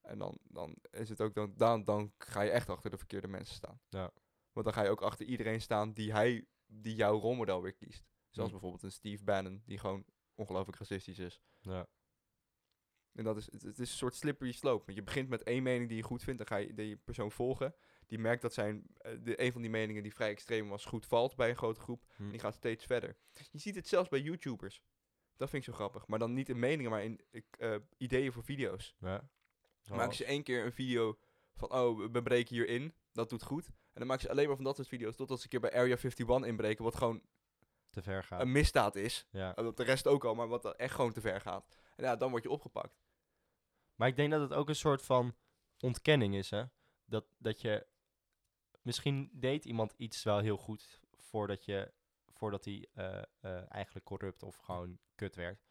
En 0.00 0.18
dan, 0.18 0.38
dan 0.42 0.76
is 0.90 1.08
het 1.08 1.20
ook, 1.20 1.34
dan, 1.34 1.52
dan, 1.56 1.84
dan 1.84 2.12
ga 2.18 2.40
je 2.40 2.50
echt 2.50 2.68
achter 2.68 2.90
de 2.90 2.96
verkeerde 2.98 3.28
mensen 3.28 3.54
staan. 3.54 3.80
Ja. 3.88 4.10
Want 4.52 4.66
dan 4.66 4.74
ga 4.74 4.82
je 4.82 4.88
ook 4.90 5.02
achter 5.02 5.26
iedereen 5.26 5.60
staan 5.60 5.92
die 5.92 6.12
hij, 6.12 6.46
die 6.66 6.94
jouw 6.94 7.18
rolmodel 7.18 7.62
weer 7.62 7.74
kiest. 7.74 8.04
Zoals 8.30 8.48
Mm. 8.48 8.54
bijvoorbeeld 8.54 8.82
een 8.82 8.92
Steve 8.98 9.24
Bannon, 9.24 9.62
die 9.66 9.78
gewoon 9.78 10.04
ongelooflijk 10.34 10.78
racistisch 10.78 11.18
is. 11.18 11.40
ja, 11.60 11.86
En 13.14 13.24
dat 13.24 13.36
is, 13.36 13.52
het, 13.52 13.62
het 13.62 13.78
is 13.78 13.90
een 13.90 13.96
soort 13.96 14.14
slippery 14.14 14.52
slope. 14.52 14.84
Want 14.84 14.98
je 14.98 15.04
begint 15.04 15.28
met 15.28 15.42
één 15.42 15.62
mening 15.62 15.88
die 15.88 15.96
je 15.96 16.02
goed 16.02 16.22
vindt, 16.22 16.38
dan 16.38 16.48
ga 16.48 16.56
je 16.56 16.74
die 16.74 16.96
persoon 16.96 17.32
volgen. 17.32 17.74
Die 18.06 18.18
merkt 18.18 18.42
dat 18.42 18.54
zijn, 18.54 18.86
eh, 18.96 19.12
de, 19.22 19.42
een 19.42 19.52
van 19.52 19.60
die 19.60 19.70
meningen 19.70 20.02
die 20.02 20.14
vrij 20.14 20.30
extreem 20.30 20.68
was, 20.68 20.84
goed 20.84 21.06
valt 21.06 21.36
bij 21.36 21.48
een 21.48 21.56
grote 21.56 21.80
groep. 21.80 22.04
Hm. 22.16 22.22
En 22.22 22.30
die 22.30 22.40
gaat 22.40 22.54
steeds 22.54 22.84
verder. 22.84 23.16
Je 23.50 23.58
ziet 23.58 23.74
het 23.74 23.88
zelfs 23.88 24.08
bij 24.08 24.20
YouTubers. 24.20 24.82
Dat 25.36 25.50
vind 25.50 25.66
ik 25.66 25.68
zo 25.68 25.76
grappig. 25.76 26.06
Maar 26.06 26.18
dan 26.18 26.34
niet 26.34 26.48
in 26.48 26.58
meningen, 26.58 26.90
maar 26.90 27.04
in 27.04 27.20
eh, 27.58 27.76
ideeën 27.96 28.32
voor 28.32 28.44
video's. 28.44 28.94
ja. 28.98 29.28
Dan 29.82 29.96
maken 29.96 30.16
ze 30.16 30.24
één 30.24 30.42
keer 30.42 30.64
een 30.64 30.72
video 30.72 31.18
van, 31.54 31.72
oh, 31.72 32.12
we 32.12 32.22
breken 32.22 32.54
hierin. 32.54 32.94
Dat 33.12 33.30
doet 33.30 33.42
goed. 33.42 33.66
En 33.66 34.00
dan 34.00 34.06
maken 34.06 34.22
ze 34.22 34.30
alleen 34.30 34.46
maar 34.46 34.56
van 34.56 34.64
dat 34.64 34.76
soort 34.76 34.88
video's. 34.88 35.16
Totdat 35.16 35.38
ze 35.38 35.44
een 35.44 35.50
keer 35.50 35.60
bij 35.60 35.72
Area 35.72 35.96
51 35.96 36.44
inbreken. 36.44 36.84
Wat 36.84 36.96
gewoon 36.96 37.22
te 37.94 38.02
ver 38.02 38.24
gaat. 38.24 38.40
een 38.40 38.52
misdaad 38.52 38.96
is. 38.96 39.26
ja. 39.30 39.54
En 39.54 39.64
dat 39.64 39.76
de 39.76 39.82
rest 39.84 40.06
ook 40.06 40.24
al, 40.24 40.34
maar 40.34 40.48
wat 40.48 40.76
echt 40.76 40.94
gewoon 40.94 41.12
te 41.12 41.20
ver 41.20 41.40
gaat. 41.40 41.66
En 41.96 42.04
ja, 42.04 42.16
dan 42.16 42.30
word 42.30 42.42
je 42.42 42.50
opgepakt. 42.50 43.02
Maar 43.94 44.08
ik 44.08 44.16
denk 44.16 44.30
dat 44.30 44.40
het 44.40 44.52
ook 44.54 44.68
een 44.68 44.76
soort 44.76 45.02
van 45.02 45.34
ontkenning 45.80 46.34
is, 46.34 46.50
hè? 46.50 46.64
Dat, 47.04 47.24
dat 47.38 47.60
je... 47.60 47.86
Misschien 48.82 49.30
deed 49.32 49.64
iemand 49.64 49.92
iets 49.96 50.22
wel 50.22 50.38
heel 50.38 50.56
goed 50.56 51.00
voordat, 51.12 51.64
je, 51.64 51.92
voordat 52.32 52.64
hij 52.64 52.88
eh, 52.94 53.22
eh, 53.40 53.72
eigenlijk 53.72 54.04
corrupt 54.06 54.42
of 54.42 54.56
gewoon 54.56 54.98
kut 55.14 55.34
werd. 55.34 55.64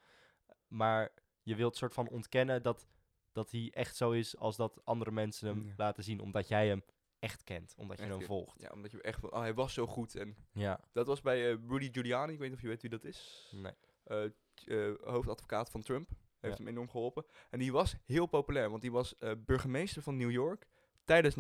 Maar 0.68 1.12
je 1.42 1.56
wilt 1.56 1.76
soort 1.76 1.94
van 1.94 2.08
ontkennen 2.10 2.62
dat, 2.64 2.88
dat 3.32 3.52
hij 3.52 3.72
echt 3.74 3.96
zo 3.96 4.12
is 4.12 4.38
als 4.38 4.56
dat 4.56 4.86
andere 4.86 5.12
mensen 5.12 5.48
hem 5.48 5.66
Ja. 5.66 5.74
laten 5.78 6.04
zien. 6.04 6.20
Omdat 6.20 6.48
jij 6.48 6.68
hem 6.68 6.84
echt 7.24 7.44
kent, 7.44 7.74
omdat 7.78 7.98
je 7.98 8.04
Echt, 8.06 8.14
hem 8.16 8.26
volgt. 8.26 8.60
Ja, 8.62 8.70
omdat 8.70 8.92
je 8.92 9.02
echt... 9.02 9.20
van, 9.20 9.32
Oh, 9.34 9.40
hij 9.40 9.54
was 9.54 9.74
zo 9.74 9.88
goed. 9.88 10.16
En 10.16 10.36
Ja, 10.52 10.80
dat 10.92 11.08
was 11.08 11.22
bij 11.22 11.52
eh, 11.52 11.58
Rudy 11.68 11.90
Giuliani. 11.92 12.34
Ik 12.34 12.40
weet 12.40 12.48
niet 12.48 12.58
of 12.58 12.64
je 12.64 12.68
weet 12.70 12.82
wie 12.82 12.90
dat 12.90 13.04
is. 13.04 13.50
nee. 13.56 13.74
eh, 14.04 14.24
eh, 14.66 14.94
hoofdadvocaat 15.04 15.70
van 15.70 15.82
Trump. 15.82 16.10
Heeft 16.40 16.58
Ja. 16.58 16.64
hem 16.64 16.74
enorm 16.74 16.90
geholpen. 16.90 17.26
En 17.50 17.60
die 17.60 17.72
was 17.72 17.96
heel 18.06 18.26
populair, 18.26 18.70
want 18.70 18.82
die 18.82 18.92
was 18.92 19.16
burgemeester 19.46 20.02
van 20.02 20.18
New 20.18 20.32
York 20.32 20.68
tijdens 21.04 21.36
9-11. 21.36 21.38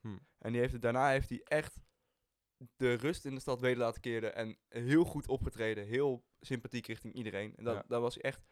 Hm. 0.00 0.18
En 0.38 0.52
die 0.52 0.60
heeft 0.60 0.72
het, 0.72 0.82
daarna 0.82 1.08
heeft 1.10 1.28
hij 1.28 1.40
echt 1.44 1.80
de 2.76 2.94
rust 2.94 3.24
in 3.24 3.34
de 3.34 3.40
stad 3.40 3.60
weder 3.60 3.78
laten 3.78 4.00
keren. 4.00 4.34
En 4.34 4.58
heel 4.68 5.04
goed 5.04 5.28
opgetreden. 5.28 5.86
Heel 5.86 6.24
sympathiek 6.40 6.86
richting 6.86 7.14
iedereen. 7.14 7.56
En 7.56 7.64
dat, 7.64 7.74
Ja. 7.74 7.84
dat 7.86 8.00
was 8.00 8.18
echt 8.18 8.44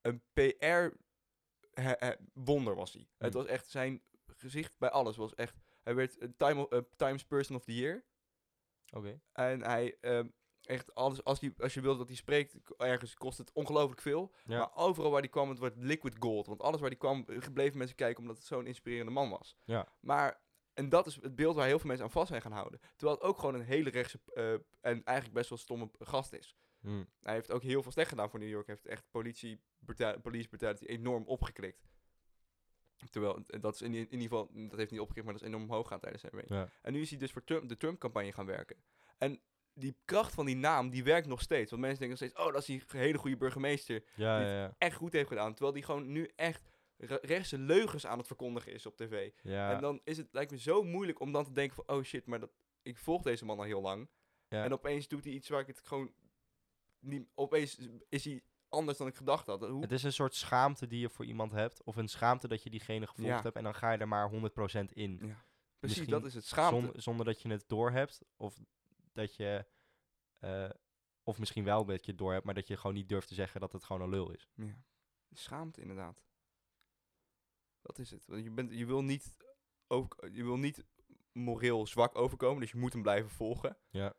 een 0.00 0.22
PR-wonder 0.32 2.74
was 2.74 2.92
hij. 2.92 3.08
Het 3.18 3.32
Hm. 3.32 3.38
was 3.38 3.46
echt 3.48 3.70
zijn 3.70 4.02
gezicht 4.26 4.78
bij 4.78 4.90
alles. 4.90 5.16
Was 5.16 5.34
echt, 5.34 5.56
hij 5.90 5.98
werd 5.98 6.20
een 6.20 6.36
Time, 6.36 6.68
eh, 6.68 6.78
Times 6.96 7.24
Person 7.24 7.56
of 7.56 7.64
the 7.64 7.74
Year. 7.74 8.04
Oké. 8.92 9.20
En 9.32 9.62
hij, 9.62 9.96
ehm, 10.00 10.28
echt 10.62 10.94
alles, 10.94 11.24
als, 11.24 11.40
die, 11.40 11.54
als 11.58 11.74
je 11.74 11.80
wil 11.80 11.96
dat 11.96 12.06
hij 12.06 12.16
spreekt, 12.16 12.56
ergens 12.76 13.14
kost 13.14 13.38
het 13.38 13.52
ongelooflijk 13.52 14.00
veel. 14.00 14.32
Ja. 14.44 14.58
Maar 14.58 14.74
overal 14.74 15.10
waar 15.10 15.20
hij 15.20 15.28
kwam, 15.28 15.48
het 15.48 15.58
wordt 15.58 15.76
liquid 15.76 16.16
gold. 16.18 16.46
Want 16.46 16.62
alles 16.62 16.80
waar 16.80 16.88
hij 16.88 16.98
kwam, 16.98 17.24
eh, 17.26 17.42
gebleven 17.42 17.78
mensen 17.78 17.96
kijken 17.96 18.20
omdat 18.22 18.36
het 18.36 18.46
zo'n 18.46 18.66
inspirerende 18.66 19.12
man 19.12 19.30
was. 19.30 19.56
Ja. 19.64 19.88
Maar, 20.00 20.40
en 20.74 20.88
dat 20.88 21.06
is 21.06 21.14
het 21.14 21.34
beeld 21.34 21.56
waar 21.56 21.66
heel 21.66 21.78
veel 21.78 21.88
mensen 21.88 22.04
aan 22.04 22.12
vast 22.12 22.28
zijn 22.28 22.42
gaan 22.42 22.52
houden. 22.52 22.80
Terwijl 22.96 23.18
het 23.18 23.28
ook 23.28 23.38
gewoon 23.38 23.54
een 23.54 23.66
hele 23.66 23.90
rechtse 23.90 24.20
eh, 24.34 24.52
en 24.80 25.04
eigenlijk 25.04 25.32
best 25.32 25.48
wel 25.48 25.58
stomme 25.58 25.90
gast 25.98 26.32
is. 26.32 26.56
Hm. 26.80 27.04
Hij 27.20 27.34
heeft 27.34 27.52
ook 27.52 27.62
heel 27.62 27.82
veel 27.82 27.92
slecht 27.92 28.08
gedaan 28.08 28.30
voor 28.30 28.38
New 28.38 28.48
York. 28.48 28.66
Hij 28.66 28.74
heeft 28.74 28.86
echt 28.86 29.10
politie, 29.10 29.60
police 30.22 30.48
brutality 30.48 30.84
enorm 30.84 31.24
opgeklikt. 31.26 31.88
Terwijl, 33.10 33.42
dat 33.60 33.74
is 33.74 33.82
in, 33.82 33.94
ieder 33.94 34.20
geval, 34.20 34.50
dat 34.52 34.78
heeft 34.78 34.90
niet 34.90 35.00
opgeklikt, 35.00 35.24
maar 35.24 35.34
dat 35.34 35.42
is 35.42 35.48
enorm 35.48 35.62
omhoog 35.62 35.88
gaan 35.88 36.00
tijdens 36.00 36.22
zijn 36.22 36.32
reign. 36.34 36.54
Ja. 36.54 36.68
En 36.82 36.92
nu 36.92 37.00
is 37.00 37.10
hij 37.10 37.18
dus 37.18 37.32
voor 37.32 37.44
Trump, 37.44 37.68
de 37.68 37.76
Trump-campagne 37.76 38.32
gaan 38.32 38.46
werken. 38.46 38.76
En 39.18 39.40
die 39.74 39.96
kracht 40.04 40.34
van 40.34 40.46
die 40.46 40.56
naam, 40.56 40.90
die 40.90 41.04
werkt 41.04 41.26
nog 41.26 41.40
steeds. 41.40 41.70
Want 41.70 41.82
mensen 41.82 42.00
denken 42.00 42.18
nog 42.20 42.28
steeds, 42.30 42.46
oh, 42.46 42.52
dat 42.52 42.60
is 42.60 42.66
die 42.66 43.00
hele 43.00 43.18
goede 43.18 43.36
burgemeester. 43.36 44.04
Ja, 44.14 44.38
Dit- 44.38 44.48
ja. 44.48 44.74
Echt 44.78 44.96
goed 44.96 45.12
heeft 45.12 45.28
gedaan. 45.28 45.50
Terwijl 45.52 45.72
die 45.72 45.82
gewoon 45.82 46.12
nu 46.12 46.30
echt 46.36 46.68
re- 46.96 47.18
rechtse 47.22 47.58
leugens 47.58 48.06
aan 48.06 48.18
het 48.18 48.26
verkondigen 48.26 48.72
is 48.72 48.86
op 48.86 48.96
tv. 48.96 49.30
ja. 49.42 49.72
En 49.74 49.80
dan 49.80 50.00
is 50.04 50.16
het, 50.16 50.28
lijkt 50.32 50.50
me 50.50 50.58
zo 50.58 50.82
moeilijk 50.82 51.20
om 51.20 51.32
dan 51.32 51.44
te 51.44 51.52
denken 51.52 51.74
van, 51.84 51.96
oh 51.96 52.02
shit, 52.02 52.26
maar 52.26 52.40
dat, 52.40 52.50
ik 52.82 52.98
volg 52.98 53.22
deze 53.22 53.44
man 53.44 53.58
al 53.58 53.64
heel 53.64 53.80
lang. 53.80 54.08
ja. 54.48 54.64
En 54.64 54.72
opeens 54.72 55.08
doet 55.08 55.24
hij 55.24 55.32
iets 55.32 55.48
waar 55.48 55.60
ik 55.60 55.66
het 55.66 55.80
gewoon 55.84 56.12
niet... 57.00 57.28
Opeens 57.34 57.78
is 58.08 58.24
hij 58.24 58.42
anders 58.70 58.98
dan 58.98 59.06
ik 59.06 59.14
gedacht 59.16 59.46
had. 59.46 59.60
Hoe, 59.60 59.80
Het 59.82 59.92
is 59.92 60.02
een 60.02 60.12
soort 60.12 60.34
schaamte 60.34 60.86
die 60.86 61.00
je 61.00 61.08
voor 61.10 61.24
iemand 61.24 61.52
hebt. 61.52 61.82
Of 61.82 61.96
een 61.96 62.08
schaamte 62.08 62.48
dat 62.48 62.62
je 62.62 62.70
diegene 62.70 63.06
gevolgd 63.06 63.30
Ja. 63.30 63.42
hebt. 63.42 63.56
En 63.56 63.62
dan 63.62 63.74
ga 63.74 63.92
je 63.92 63.98
er 63.98 64.08
maar 64.08 64.30
100% 64.30 64.92
in. 64.92 65.16
precies, 65.18 65.36
misschien 65.80 66.10
dat 66.10 66.24
is 66.24 66.34
het. 66.34 66.44
Schaamte. 66.44 66.90
Zon- 66.92 67.00
zonder 67.00 67.26
dat 67.26 67.42
je 67.42 67.48
het 67.50 67.68
doorhebt. 67.68 68.22
Of 68.36 68.58
dat 69.12 69.34
je... 69.36 69.66
eh, 70.38 70.70
of 71.22 71.38
misschien 71.38 71.64
wel 71.64 71.84
dat 71.84 72.04
je 72.04 72.10
het 72.10 72.20
doorhebt, 72.20 72.44
maar 72.44 72.54
dat 72.54 72.66
je 72.66 72.76
gewoon 72.76 72.96
niet 72.96 73.08
durft 73.08 73.28
te 73.28 73.34
zeggen 73.34 73.60
dat 73.60 73.72
het 73.72 73.84
gewoon 73.84 74.02
een 74.02 74.08
lul 74.08 74.30
is. 74.32 74.48
Ja. 74.54 74.74
Schaamte, 75.30 75.80
inderdaad. 75.80 76.22
Dat 77.82 77.98
is 77.98 78.10
het. 78.10 78.26
Want 78.26 78.44
je, 78.44 78.50
bent, 78.50 78.72
je, 78.72 78.86
wil 78.86 79.02
niet 79.02 79.36
over, 79.86 80.32
je 80.32 80.44
wil 80.44 80.56
niet 80.56 80.84
moreel 81.32 81.86
zwak 81.86 82.18
overkomen, 82.18 82.60
dus 82.60 82.70
je 82.70 82.78
moet 82.78 82.92
hem 82.92 83.02
blijven 83.02 83.30
volgen. 83.30 83.76
Ja. 83.90 84.14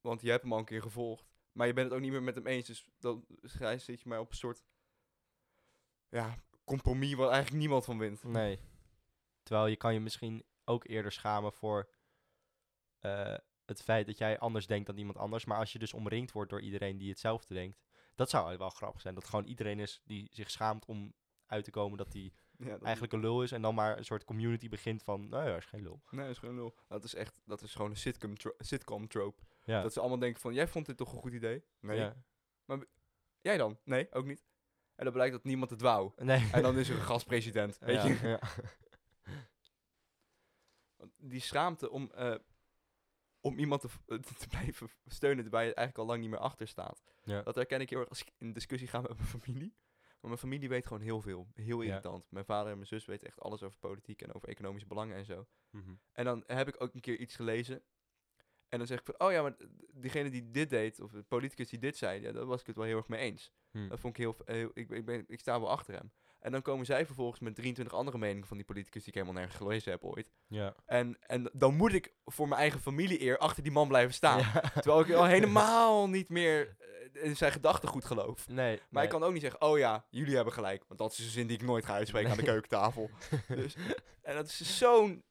Want 0.00 0.20
je 0.20 0.30
hebt 0.30 0.42
hem 0.42 0.52
al 0.52 0.58
een 0.58 0.64
keer 0.64 0.82
gevolgd. 0.82 1.35
Maar 1.56 1.66
je 1.66 1.72
bent 1.72 1.86
het 1.86 1.96
ook 1.96 2.02
niet 2.02 2.12
meer 2.12 2.22
met 2.22 2.34
hem 2.34 2.46
eens, 2.46 2.66
dus 2.66 2.86
dan 2.98 3.26
zit 3.76 4.00
je 4.00 4.08
maar 4.08 4.20
op 4.20 4.30
een 4.30 4.36
soort 4.36 4.62
ja, 6.08 6.38
compromis 6.64 7.14
waar 7.14 7.28
eigenlijk 7.28 7.60
niemand 7.60 7.84
van 7.84 7.98
wint. 7.98 8.22
Nee. 8.24 8.58
Terwijl 9.42 9.66
je 9.66 9.76
kan 9.76 9.94
je 9.94 10.00
misschien 10.00 10.44
ook 10.64 10.86
eerder 10.88 11.12
schamen 11.12 11.52
voor 11.52 11.90
eh, 12.98 13.36
het 13.64 13.82
feit 13.82 14.06
dat 14.06 14.18
jij 14.18 14.38
anders 14.38 14.66
denkt 14.66 14.86
dan 14.86 14.98
iemand 14.98 15.18
anders. 15.18 15.44
Maar 15.44 15.58
als 15.58 15.72
je 15.72 15.78
dus 15.78 15.92
omringd 15.92 16.32
wordt 16.32 16.50
door 16.50 16.60
iedereen 16.60 16.98
die 16.98 17.08
hetzelfde 17.08 17.54
denkt. 17.54 17.78
Dat 18.14 18.30
zou 18.30 18.42
eigenlijk 18.44 18.58
wel 18.70 18.80
grappig 18.80 19.00
zijn. 19.00 19.14
Dat 19.14 19.24
gewoon 19.28 19.44
iedereen 19.44 19.78
is 19.80 20.00
die 20.04 20.28
zich 20.32 20.50
schaamt 20.50 20.84
om 20.84 21.14
uit 21.46 21.64
te 21.64 21.70
komen 21.70 21.98
dat 21.98 22.12
hij 22.12 22.32
Ja, 22.58 22.70
dat 22.70 22.82
eigenlijk 22.82 23.12
een 23.12 23.20
lul 23.20 23.42
is. 23.42 23.52
En 23.52 23.62
dan 23.62 23.74
maar 23.74 23.98
een 23.98 24.04
soort 24.04 24.24
community 24.24 24.68
begint 24.68 25.02
van, 25.02 25.28
nou 25.28 25.48
ja, 25.48 25.56
is 25.56 25.64
geen 25.64 25.82
lul. 25.82 26.02
Nee, 26.10 26.30
is 26.30 26.38
gewoon 26.38 26.54
nul. 26.54 26.78
Dat 26.88 27.04
is 27.04 27.14
echt, 27.14 27.40
dat 27.44 27.62
is 27.62 27.74
gewoon 27.74 27.90
een 27.90 27.96
sitcom, 27.96 28.36
tro- 28.36 28.54
sitcom 28.58 29.08
trope. 29.08 29.42
Ja. 29.66 29.82
Dat 29.82 29.92
ze 29.92 30.00
allemaal 30.00 30.18
denken 30.18 30.40
van, 30.40 30.54
jij 30.54 30.68
vond 30.68 30.86
dit 30.86 30.96
toch 30.96 31.12
een 31.12 31.18
goed 31.18 31.32
idee? 31.32 31.64
Nee. 31.80 31.98
Ja. 31.98 32.16
Jij 33.40 33.56
dan? 33.56 33.78
Nee, 33.84 34.12
ook 34.12 34.26
niet. 34.26 34.44
En 34.94 35.04
dan 35.04 35.12
blijkt 35.12 35.32
dat 35.32 35.44
niemand 35.44 35.70
het 35.70 35.80
wou. 35.80 36.12
Nee. 36.16 36.48
En 36.52 36.62
dan 36.62 36.78
is 36.78 36.88
er 36.88 36.96
een 36.96 37.02
gastpresident, 37.02 37.78
weet 37.80 38.02
ja, 38.02 38.06
je. 38.06 38.28
ja. 38.28 38.40
Die 41.16 41.40
schaamte 41.40 41.90
om, 41.90 42.10
eh, 42.10 42.34
om 43.40 43.58
iemand 43.58 43.80
te, 43.80 43.88
blijven 44.48 44.88
steunen 45.06 45.50
waar 45.50 45.64
je 45.64 45.74
eigenlijk 45.74 45.98
al 45.98 46.06
lang 46.06 46.20
niet 46.20 46.30
meer 46.30 46.38
achter 46.38 46.68
staat. 46.68 47.02
Ja. 47.24 47.42
Dat 47.42 47.54
herken 47.54 47.80
ik 47.80 47.90
heel 47.90 47.98
erg 47.98 48.08
als 48.08 48.20
ik 48.20 48.32
in 48.38 48.52
discussie 48.52 48.88
ga 48.88 49.00
met 49.00 49.16
mijn 49.16 49.28
familie. 49.28 49.74
Maar 50.20 50.30
mijn 50.30 50.38
familie 50.38 50.68
weet 50.68 50.86
gewoon 50.86 51.02
heel 51.02 51.20
veel. 51.20 51.48
Heel 51.54 51.80
irritant. 51.80 52.30
Mijn 52.30 52.44
vader 52.44 52.70
en 52.70 52.76
mijn 52.76 52.88
zus 52.88 53.04
weten 53.04 53.26
echt 53.26 53.40
alles 53.40 53.62
over 53.62 53.78
politiek 53.78 54.22
en 54.22 54.34
over 54.34 54.48
economische 54.48 54.88
belangen 54.88 55.16
en 55.16 55.24
zo. 55.24 55.46
Mhm. 55.70 55.94
En 56.12 56.24
dan 56.24 56.44
heb 56.46 56.68
ik 56.68 56.82
ook 56.82 56.94
een 56.94 57.00
keer 57.00 57.18
iets 57.18 57.36
gelezen. 57.36 57.82
En 58.68 58.78
dan 58.78 58.86
zeg 58.86 58.98
ik 58.98 59.04
van, 59.04 59.26
oh 59.26 59.32
ja, 59.32 59.42
maar 59.42 59.56
diegene 59.92 60.30
die 60.30 60.50
dit 60.50 60.70
deed, 60.70 61.00
of 61.00 61.10
de 61.10 61.22
politicus 61.22 61.68
die 61.68 61.78
dit 61.78 61.96
zei, 61.96 62.20
ja, 62.20 62.32
daar 62.32 62.46
was 62.46 62.60
ik 62.60 62.66
het 62.66 62.76
wel 62.76 62.84
heel 62.84 62.96
erg 62.96 63.08
mee 63.08 63.20
eens. 63.20 63.52
Hm. 63.70 63.88
Dat 63.88 64.00
vond 64.00 64.18
ik 64.18 64.22
heel, 64.22 64.36
ik, 64.74 64.90
ik, 64.90 65.04
ben, 65.04 65.24
ik 65.28 65.40
sta 65.40 65.60
wel 65.60 65.70
achter 65.70 65.94
hem. 65.94 66.12
En 66.46 66.52
dan 66.52 66.62
komen 66.62 66.86
zij 66.86 67.06
vervolgens 67.06 67.40
met 67.40 67.54
23 67.54 67.94
andere 67.94 68.18
meningen 68.18 68.46
van 68.46 68.56
die 68.56 68.66
politicus 68.66 69.00
die 69.00 69.08
ik 69.08 69.14
helemaal 69.14 69.40
nergens 69.40 69.56
gelezen 69.56 69.92
heb 69.92 70.04
ooit. 70.04 70.32
Ja. 70.46 70.74
En, 70.84 71.16
en 71.20 71.50
dan 71.52 71.74
moet 71.74 71.92
ik 71.92 72.14
voor 72.24 72.48
mijn 72.48 72.60
eigen 72.60 72.80
familie 72.80 73.22
eer 73.22 73.38
achter 73.38 73.62
die 73.62 73.72
man 73.72 73.88
blijven 73.88 74.14
staan. 74.14 74.38
Ja. 74.38 74.60
Terwijl 74.82 75.00
ik 75.00 75.12
al 75.12 75.24
helemaal 75.36 76.08
niet 76.08 76.28
meer 76.28 76.76
eh, 77.14 77.24
in 77.24 77.36
zijn 77.36 77.52
gedachtegoed 77.52 78.04
geloof. 78.04 78.48
Nee. 78.48 78.80
Maar 78.90 79.02
ik 79.02 79.08
kan 79.08 79.22
ook 79.22 79.32
niet 79.32 79.42
zeggen, 79.42 79.60
oh 79.60 79.78
ja, 79.78 80.06
jullie 80.10 80.34
hebben 80.34 80.52
gelijk. 80.52 80.84
Want 80.88 81.00
dat 81.00 81.12
is 81.12 81.18
een 81.18 81.30
zin 81.30 81.46
die 81.46 81.56
ik 81.56 81.62
nooit 81.62 81.84
ga 81.84 81.94
uitspreken 81.94 82.30
aan 82.30 82.36
de 82.36 82.42
keukentafel. 82.42 83.10
dus, 83.48 83.76
en 84.22 84.34
dat 84.34 84.46
is 84.46 84.78
zo'n... 84.78 85.24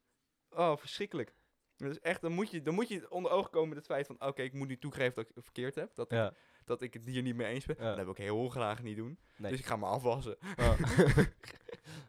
Oh, 0.50 0.76
verschrikkelijk. 0.76 1.34
Is 1.78 2.00
echt, 2.00 2.20
dan 2.20 2.32
moet 2.32 2.50
je, 2.50 2.62
dan 2.62 2.74
moet 2.74 2.88
je 2.88 3.10
onder 3.10 3.30
ogen 3.30 3.50
komen 3.50 3.68
met 3.68 3.78
het 3.78 3.86
feit 3.86 4.06
van... 4.06 4.16
Oké, 4.20 4.42
ik 4.42 4.52
moet 4.52 4.68
nu 4.68 4.78
toegeven 4.78 5.14
dat 5.14 5.28
ik 5.28 5.34
het 5.34 5.44
verkeerd 5.44 5.74
heb. 5.74 5.94
Dat, 5.94 6.12
ik, 6.12 6.18
Ja. 6.18 6.32
dat 6.64 6.82
ik 6.82 6.94
het 6.94 7.04
hier 7.04 7.22
niet 7.22 7.36
mee 7.36 7.46
eens 7.46 7.64
ben. 7.66 7.76
Ja. 7.78 7.94
Dat 7.94 8.04
wil 8.04 8.10
ik 8.10 8.16
heel 8.18 8.48
graag 8.48 8.82
niet 8.82 8.96
doen. 8.96 9.18
Nee. 9.36 9.50
Dus 9.50 9.60
ik 9.60 9.66
ga 9.66 9.76
me 9.76 9.86
afwassen. 9.86 10.36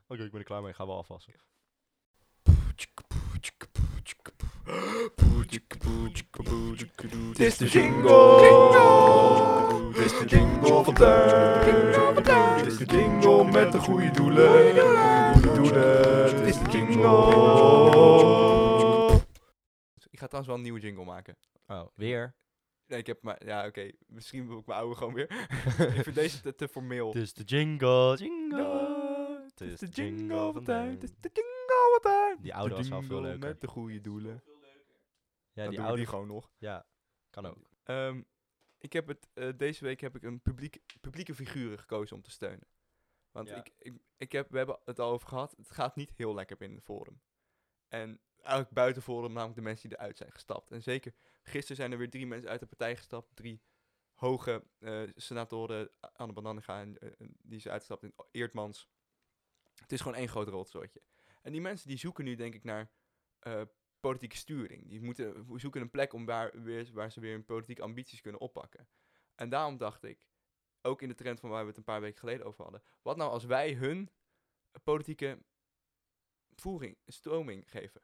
Oké, 0.07 0.24
ik 0.24 0.32
ben 0.32 0.39
er 0.39 0.43
klaar 0.43 0.61
mee. 0.61 0.70
Ik 0.70 0.76
ga 0.76 0.86
wel 0.86 0.97
afwassen. 0.97 1.34
Dit 7.34 7.47
is 7.47 7.57
de 7.57 7.65
jingle. 7.65 8.38
Dit 9.93 10.05
is 10.05 10.18
de 10.18 10.26
jingle 10.26 10.84
van 10.84 10.93
Teun. 10.93 12.13
Dit 12.57 12.65
is 12.65 12.78
de 12.78 12.86
jingle 12.86 13.43
met 13.43 13.72
de 13.72 13.80
goede 13.80 14.11
doelen. 14.11 14.76
Goede 15.34 15.51
doelen. 15.53 16.36
Dit 16.36 16.45
is 16.55 16.59
de 16.59 16.70
jingle. 16.72 18.57
Ik 20.18 20.24
ga 20.24 20.30
trouwens 20.30 20.47
wel 20.55 20.55
een 20.55 20.72
nieuwe 20.72 20.88
jingle 20.88 21.05
maken. 21.05 21.38
Oh, 21.68 21.88
weer? 21.95 22.36
Nee, 22.86 22.99
ik 22.99 23.07
heb 23.07 23.22
maar... 23.22 23.45
Ja, 23.45 23.68
oké. 23.68 23.91
Misschien 24.07 24.47
wil 24.47 24.57
ik 24.59 24.65
mijn 24.65 24.80
oude 24.80 24.95
gewoon 24.95 25.13
weer. 25.13 25.32
ik 25.97 26.03
vind 26.03 26.15
deze 26.15 26.41
te, 26.41 26.55
te 26.55 26.68
formeel. 26.68 27.07
Het 27.07 27.15
is 27.15 27.34
de 27.34 27.43
jingle, 27.43 28.15
jingle. 28.18 29.43
Het 29.47 29.61
is 29.61 29.80
de 29.80 29.88
jingle 29.88 30.53
van. 30.53 30.63
Het 30.76 31.03
is 31.03 31.09
de 31.20 31.30
jingle 31.34 31.99
van. 32.01 32.38
Die 32.41 32.53
oude 32.55 32.70
De 32.70 32.76
was 32.76 32.88
wel 32.89 33.01
veel 33.03 33.22
leuker. 33.22 33.47
met 33.47 33.61
de 33.61 33.68
goede 33.68 34.01
doelen. 34.01 34.43
Ja, 35.51 35.63
Dan 35.63 35.70
die 35.70 35.82
oude. 35.82 35.95
die 35.97 36.05
gewoon 36.05 36.28
nog. 36.28 36.51
Ja, 36.57 36.88
kan 37.30 37.45
ook. 37.45 37.70
Ehm, 37.84 38.22
ik 38.78 38.93
heb 38.93 39.07
het, 39.07 39.30
eh, 39.34 39.49
deze 39.57 39.84
week 39.86 39.99
heb 39.99 40.15
ik 40.15 40.24
een 40.24 40.41
publiek, 40.41 40.80
publieke 41.01 41.36
figuren 41.36 41.80
gekozen 41.80 42.15
om 42.15 42.22
te 42.22 42.32
steunen. 42.32 42.68
Want 43.32 43.49
Ja. 43.49 43.55
ik, 43.55 43.72
ik, 43.78 43.97
ik 44.18 44.32
heb, 44.32 44.49
we 44.51 44.57
hebben 44.57 44.80
het 44.86 44.99
al 44.99 45.11
over 45.11 45.28
gehad, 45.28 45.53
het 45.57 45.72
gaat 45.72 45.95
niet 45.95 46.11
heel 46.15 46.34
lekker 46.34 46.57
binnen 46.57 46.82
Forum. 46.82 47.22
En 47.88 48.22
eigenlijk 48.48 48.74
buiten 48.74 49.04
namelijk 49.34 49.56
de 49.56 49.62
mensen 49.62 49.89
die 49.89 49.98
eruit 49.98 50.18
zijn 50.18 50.32
gestapt. 50.32 50.72
En 50.72 50.84
zeker, 50.84 51.14
gisteren 51.41 51.76
zijn 51.76 51.91
er 51.91 51.98
weer 51.98 52.10
drie 52.10 52.28
mensen 52.28 52.50
uit 52.50 52.60
de 52.60 52.66
partij 52.66 52.95
gestapt. 52.95 53.36
Drie 53.36 53.62
hoge 54.14 54.64
eh, 54.80 55.04
senatoren, 55.16 55.89
Anne 56.00 56.34
Bananega, 56.34 56.82
eh, 56.82 57.10
en 57.18 57.36
die 57.41 57.58
is 57.58 57.68
uitgestapt 57.68 58.04
in 58.04 58.14
Eertmans. 58.32 58.89
Het 59.74 59.91
is 59.91 60.02
gewoon 60.02 60.18
één 60.18 60.30
groot 60.30 60.48
rotzootje. 60.48 61.02
En 61.41 61.52
die 61.52 61.62
mensen 61.62 61.88
die 61.88 61.98
zoeken 61.98 62.24
nu 62.24 62.36
denk 62.36 62.54
ik 62.54 62.64
naar 62.64 62.91
eh, 63.39 63.62
politieke 64.00 64.36
sturing. 64.36 64.89
Die 64.89 65.02
moeten, 65.02 65.45
zoeken 65.56 65.82
een 65.82 65.89
plek 65.89 66.14
om 66.14 66.26
waar, 66.26 66.64
weer, 66.64 66.89
waar 66.93 67.12
ze 67.12 67.20
weer 67.20 67.32
hun 67.32 67.45
politieke 67.45 67.82
ambities 67.82 68.22
kunnen 68.22 68.41
oppakken. 68.41 68.88
En 69.36 69.50
daarom 69.50 69.78
dacht 69.78 70.04
ik, 70.04 70.28
ook 70.82 71.02
in 71.02 71.08
de 71.08 71.16
trend 71.16 71.39
van 71.39 71.50
waar 71.50 71.62
we 71.62 71.68
het 71.68 71.78
een 71.78 71.84
paar 71.84 72.02
weken 72.02 72.20
geleden 72.20 72.45
over 72.45 72.64
hadden, 72.64 72.84
wat 73.02 73.18
nou 73.18 73.32
als 73.32 73.45
wij 73.45 73.74
hun 73.74 74.10
politieke 74.84 75.39
voering, 76.56 76.98
stroming 77.06 77.72
geven? 77.72 78.02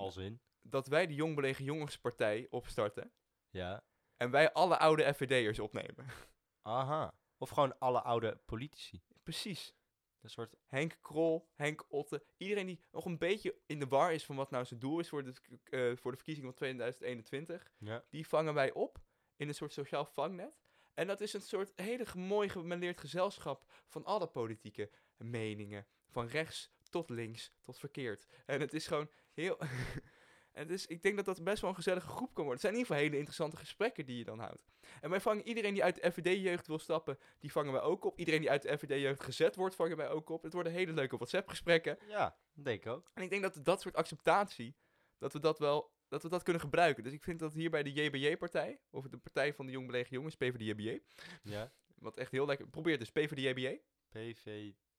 Als 0.00 0.16
in? 0.16 0.40
Dat 0.62 0.86
wij 0.86 1.06
de 1.06 1.14
Jong 1.14 1.34
Belegen 1.34 1.64
Jongenspartij 1.64 2.46
opstarten 2.50 3.12
Ja. 3.50 3.84
en 4.16 4.30
wij 4.30 4.52
alle 4.52 4.78
oude 4.78 5.14
FVD'ers 5.14 5.58
opnemen. 5.58 6.06
Aha. 6.62 7.14
Of 7.38 7.48
gewoon 7.48 7.78
alle 7.78 8.02
oude 8.02 8.36
politici. 8.44 9.02
Precies. 9.22 9.74
Een 10.20 10.30
soort, 10.30 10.54
Henk 10.66 10.98
Krol, 11.00 11.50
Henk 11.54 11.84
Otte. 11.88 12.24
Iedereen 12.36 12.66
die 12.66 12.80
nog 12.90 13.04
een 13.04 13.18
beetje 13.18 13.60
in 13.66 13.78
de 13.78 13.86
war 13.86 14.12
is 14.12 14.24
van 14.24 14.36
wat 14.36 14.50
nou 14.50 14.64
zijn 14.64 14.80
doel 14.80 14.98
is 14.98 15.08
voor 15.08 15.24
de, 15.24 15.32
eh, 15.64 15.96
voor 15.96 16.10
de 16.10 16.16
verkiezingen 16.16 16.48
van 16.48 16.58
2021. 16.58 17.70
ja. 17.78 18.04
Die 18.10 18.26
vangen 18.26 18.54
wij 18.54 18.72
op 18.72 19.00
in 19.36 19.48
een 19.48 19.54
soort 19.54 19.72
sociaal 19.72 20.04
vangnet. 20.04 20.60
En 20.94 21.06
dat 21.06 21.20
is 21.20 21.32
een 21.32 21.40
soort 21.42 21.72
hele 21.74 22.06
mooi 22.14 22.48
gemêleerd 22.48 23.00
gezelschap 23.00 23.64
van 23.86 24.04
alle 24.04 24.26
politieke 24.26 24.90
meningen. 25.16 25.86
Van 26.08 26.26
rechts 26.26 26.70
tot 26.90 27.10
links 27.10 27.52
tot 27.60 27.78
verkeerd. 27.78 28.26
En 28.46 28.60
het 28.60 28.72
is 28.74 28.86
gewoon 28.86 29.10
heel... 29.32 29.58
en 30.52 30.62
het 30.62 30.70
is, 30.70 30.86
ik 30.86 31.02
denk 31.02 31.16
dat 31.16 31.24
dat 31.24 31.44
best 31.44 31.60
wel 31.60 31.70
een 31.70 31.76
gezellige 31.76 32.06
groep 32.06 32.34
kan 32.34 32.44
worden. 32.44 32.52
Het 32.52 32.60
zijn 32.60 32.72
in 32.72 32.78
ieder 32.78 32.92
geval 32.92 33.06
hele 33.08 33.16
interessante 33.18 33.56
gesprekken 33.56 34.06
die 34.06 34.18
je 34.18 34.24
dan 34.24 34.38
houdt. 34.38 34.64
En 35.00 35.10
wij 35.10 35.20
vangen 35.20 35.46
iedereen 35.48 35.74
die 35.74 35.84
uit 35.84 36.02
de 36.02 36.10
FVD-jeugd 36.12 36.66
wil 36.66 36.78
stappen, 36.78 37.18
die 37.38 37.52
vangen 37.52 37.72
wij 37.72 37.80
ook 37.82 38.04
op. 38.04 38.18
Iedereen 38.18 38.40
die 38.40 38.50
uit 38.50 38.62
de 38.62 38.78
FVD-jeugd 38.78 39.22
gezet 39.22 39.56
wordt, 39.56 39.74
vangen 39.74 39.96
wij 39.96 40.08
ook 40.08 40.28
op. 40.28 40.42
Het 40.42 40.52
worden 40.52 40.72
hele 40.72 40.92
leuke 40.92 41.16
WhatsApp-gesprekken. 41.16 41.98
ja, 42.08 42.36
dat 42.54 42.64
denk 42.64 42.84
ik 42.84 42.90
ook. 42.90 43.10
En 43.14 43.22
ik 43.22 43.30
denk 43.30 43.42
dat 43.42 43.64
dat 43.64 43.80
soort 43.80 43.96
acceptatie, 43.96 44.76
dat 45.18 45.32
we 45.32 45.38
dat 45.38 45.58
wel, 45.58 45.92
dat 46.08 46.22
we 46.22 46.28
dat 46.28 46.42
kunnen 46.42 46.62
gebruiken. 46.62 47.02
Dus 47.02 47.12
ik 47.12 47.22
vind 47.22 47.38
dat 47.38 47.54
hier 47.54 47.70
bij 47.70 47.82
de 47.82 47.92
JBJ-partij, 47.92 48.80
of 48.90 49.06
de 49.08 49.18
Partij 49.18 49.54
van 49.54 49.66
de 49.66 49.72
Jong 49.72 49.86
Belegen 49.86 50.10
Jongens, 50.10 50.36
PvdJBJ, 50.36 51.00
Ja. 51.42 51.72
wat 51.94 52.16
echt 52.16 52.30
heel 52.30 52.46
lekker, 52.46 52.68
probeer 52.68 52.98
het 52.98 53.00
dus, 53.00 53.10
PvdJBJ. 53.24 53.80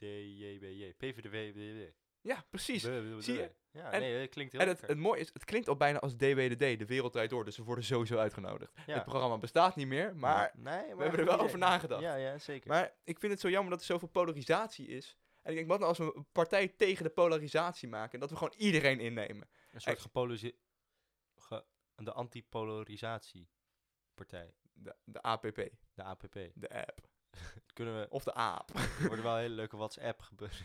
PVDJBJ. 0.05 0.93
PVDWBJ. 0.97 1.93
Ja, 2.21 2.45
precies. 2.49 2.81
Zie 3.17 3.33
je? 3.33 3.51
Ja, 3.71 3.91
En- 3.91 3.99
nee, 4.01 4.19
dat 4.19 4.29
klinkt 4.29 4.51
heel 4.51 4.61
En 4.61 4.67
het, 4.67 4.81
het 4.81 4.97
mooie 4.97 5.19
is, 5.19 5.29
het 5.33 5.43
klinkt 5.45 5.67
al 5.67 5.75
bijna 5.75 5.99
als 5.99 6.15
DWDD, 6.15 6.79
de 6.79 6.85
wereld 6.85 7.11
draait 7.11 7.29
door, 7.29 7.45
dus 7.45 7.57
we 7.57 7.63
worden 7.63 7.83
sowieso 7.83 8.17
uitgenodigd. 8.17 8.71
Ja. 8.85 8.93
Het 8.93 9.03
programma 9.03 9.37
bestaat 9.37 9.75
niet 9.75 9.87
meer, 9.87 10.15
maar 10.15 10.51
nee, 10.55 10.63
maar 10.63 10.95
we 10.97 11.01
hebben 11.01 11.19
er 11.19 11.25
wel 11.25 11.33
idee. 11.33 11.45
over 11.45 11.57
nagedacht. 11.59 12.01
Ja, 12.01 12.15
ja, 12.15 12.37
zeker. 12.37 12.69
Maar 12.69 12.93
ik 13.03 13.19
vind 13.19 13.31
het 13.31 13.41
zo 13.41 13.49
jammer 13.49 13.71
dat 13.71 13.79
er 13.79 13.85
zoveel 13.85 14.07
polarisatie 14.07 14.87
is. 14.87 15.17
En 15.41 15.51
ik 15.51 15.55
denk, 15.57 15.67
wat 15.69 15.77
nou 15.79 15.89
als 15.89 15.97
we 15.97 16.15
een 16.15 16.27
partij 16.31 16.67
tegen 16.67 17.03
de 17.03 17.09
polarisatie 17.09 17.87
maken, 17.87 18.13
en 18.13 18.19
dat 18.19 18.29
we 18.29 18.35
gewoon 18.35 18.53
iedereen 18.57 18.99
innemen. 18.99 19.49
een 19.71 19.81
soort 19.81 19.99
gepolariseerd... 19.99 20.55
Ge, 21.35 21.63
de 21.95 22.13
antipolarisatiepartij. 22.13 24.53
De, 24.73 24.95
de 25.03 25.21
APP, 25.21 25.55
De 25.93 26.03
APP. 26.03 26.33
de 26.53 26.69
app, 26.69 27.09
Kunnen 27.73 27.99
we... 27.99 28.09
of 28.09 28.23
de 28.23 28.34
aap. 28.34 28.69
Er 28.99 29.07
worden 29.07 29.23
wel 29.23 29.36
hele 29.36 29.55
leuke 29.55 29.77
WhatsApp 29.77 30.21
gebeuren. 30.21 30.57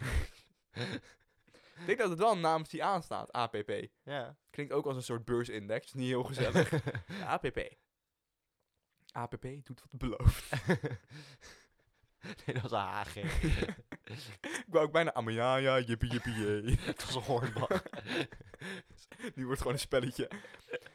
ik 0.72 1.86
denk 1.86 1.98
dat 1.98 2.10
het 2.10 2.18
wel 2.18 2.32
een 2.32 2.40
naam 2.40 2.62
is 2.62 2.68
die 2.68 2.84
aanstaat, 2.84 3.32
APP. 3.32 3.88
ja. 4.02 4.36
Klinkt 4.50 4.72
ook 4.72 4.86
als 4.86 4.96
een 4.96 5.02
soort 5.02 5.24
beursindex. 5.24 5.92
Niet 5.92 6.08
heel 6.08 6.24
gezellig. 6.24 6.72
APP. 7.26 7.74
APP 9.12 9.42
doet 9.42 9.80
wat 9.80 9.88
het 9.90 9.98
belooft. 9.98 10.66
nee, 12.46 12.60
dat 12.60 12.72
een 12.72 12.78
HG. 12.78 13.14
Ik 14.40 14.64
wou 14.66 14.84
ook 14.86 14.92
bijna 14.92 15.14
Amayaya, 15.14 15.78
jippie 15.80 16.10
jippie 16.10 16.34
jee. 16.34 16.62
dat 16.86 17.04
was 17.04 17.14
een 17.14 17.22
hoornbach. 17.22 17.82
Nu 19.34 19.44
wordt 19.46 19.58
gewoon 19.60 19.72
een 19.72 19.80
spelletje. 19.80 20.28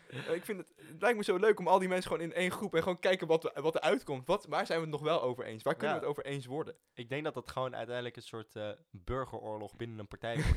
Eh, 0.10 0.34
ik 0.34 0.46
vind 0.46 0.58
het, 0.58 0.74
het 0.88 1.02
lijkt 1.02 1.18
me 1.18 1.24
zo 1.24 1.38
leuk 1.38 1.60
om 1.60 1.68
al 1.68 1.80
die 1.80 1.88
mensen 1.88 2.12
gewoon 2.12 2.26
in 2.28 2.34
één 2.34 2.52
groep 2.52 2.76
en 2.76 2.82
gewoon 2.82 3.00
kijken 3.00 3.28
wat, 3.28 3.44
we- 3.44 3.62
wat 3.62 3.76
er 3.76 3.82
uitkomt. 3.82 4.28
Wat, 4.28 4.46
waar 4.50 4.66
zijn 4.66 4.78
we 4.80 4.84
het 4.86 4.94
nog 4.94 5.04
wel 5.04 5.22
over 5.22 5.44
eens? 5.46 5.64
Waar 5.64 5.76
kunnen 5.76 5.96
Ja. 5.96 6.02
we 6.02 6.08
het 6.08 6.18
over 6.18 6.32
eens 6.32 6.46
worden? 6.46 6.76
Ik 6.94 7.10
denk 7.10 7.24
dat 7.24 7.34
dat 7.34 7.52
gewoon 7.52 7.76
uiteindelijk 7.76 8.16
een 8.16 8.22
soort 8.22 8.56
eh, 8.56 8.70
burgeroorlog 8.92 9.76
binnen 9.76 10.00
een 10.00 10.08
partij 10.08 10.36
wordt. 10.44 10.50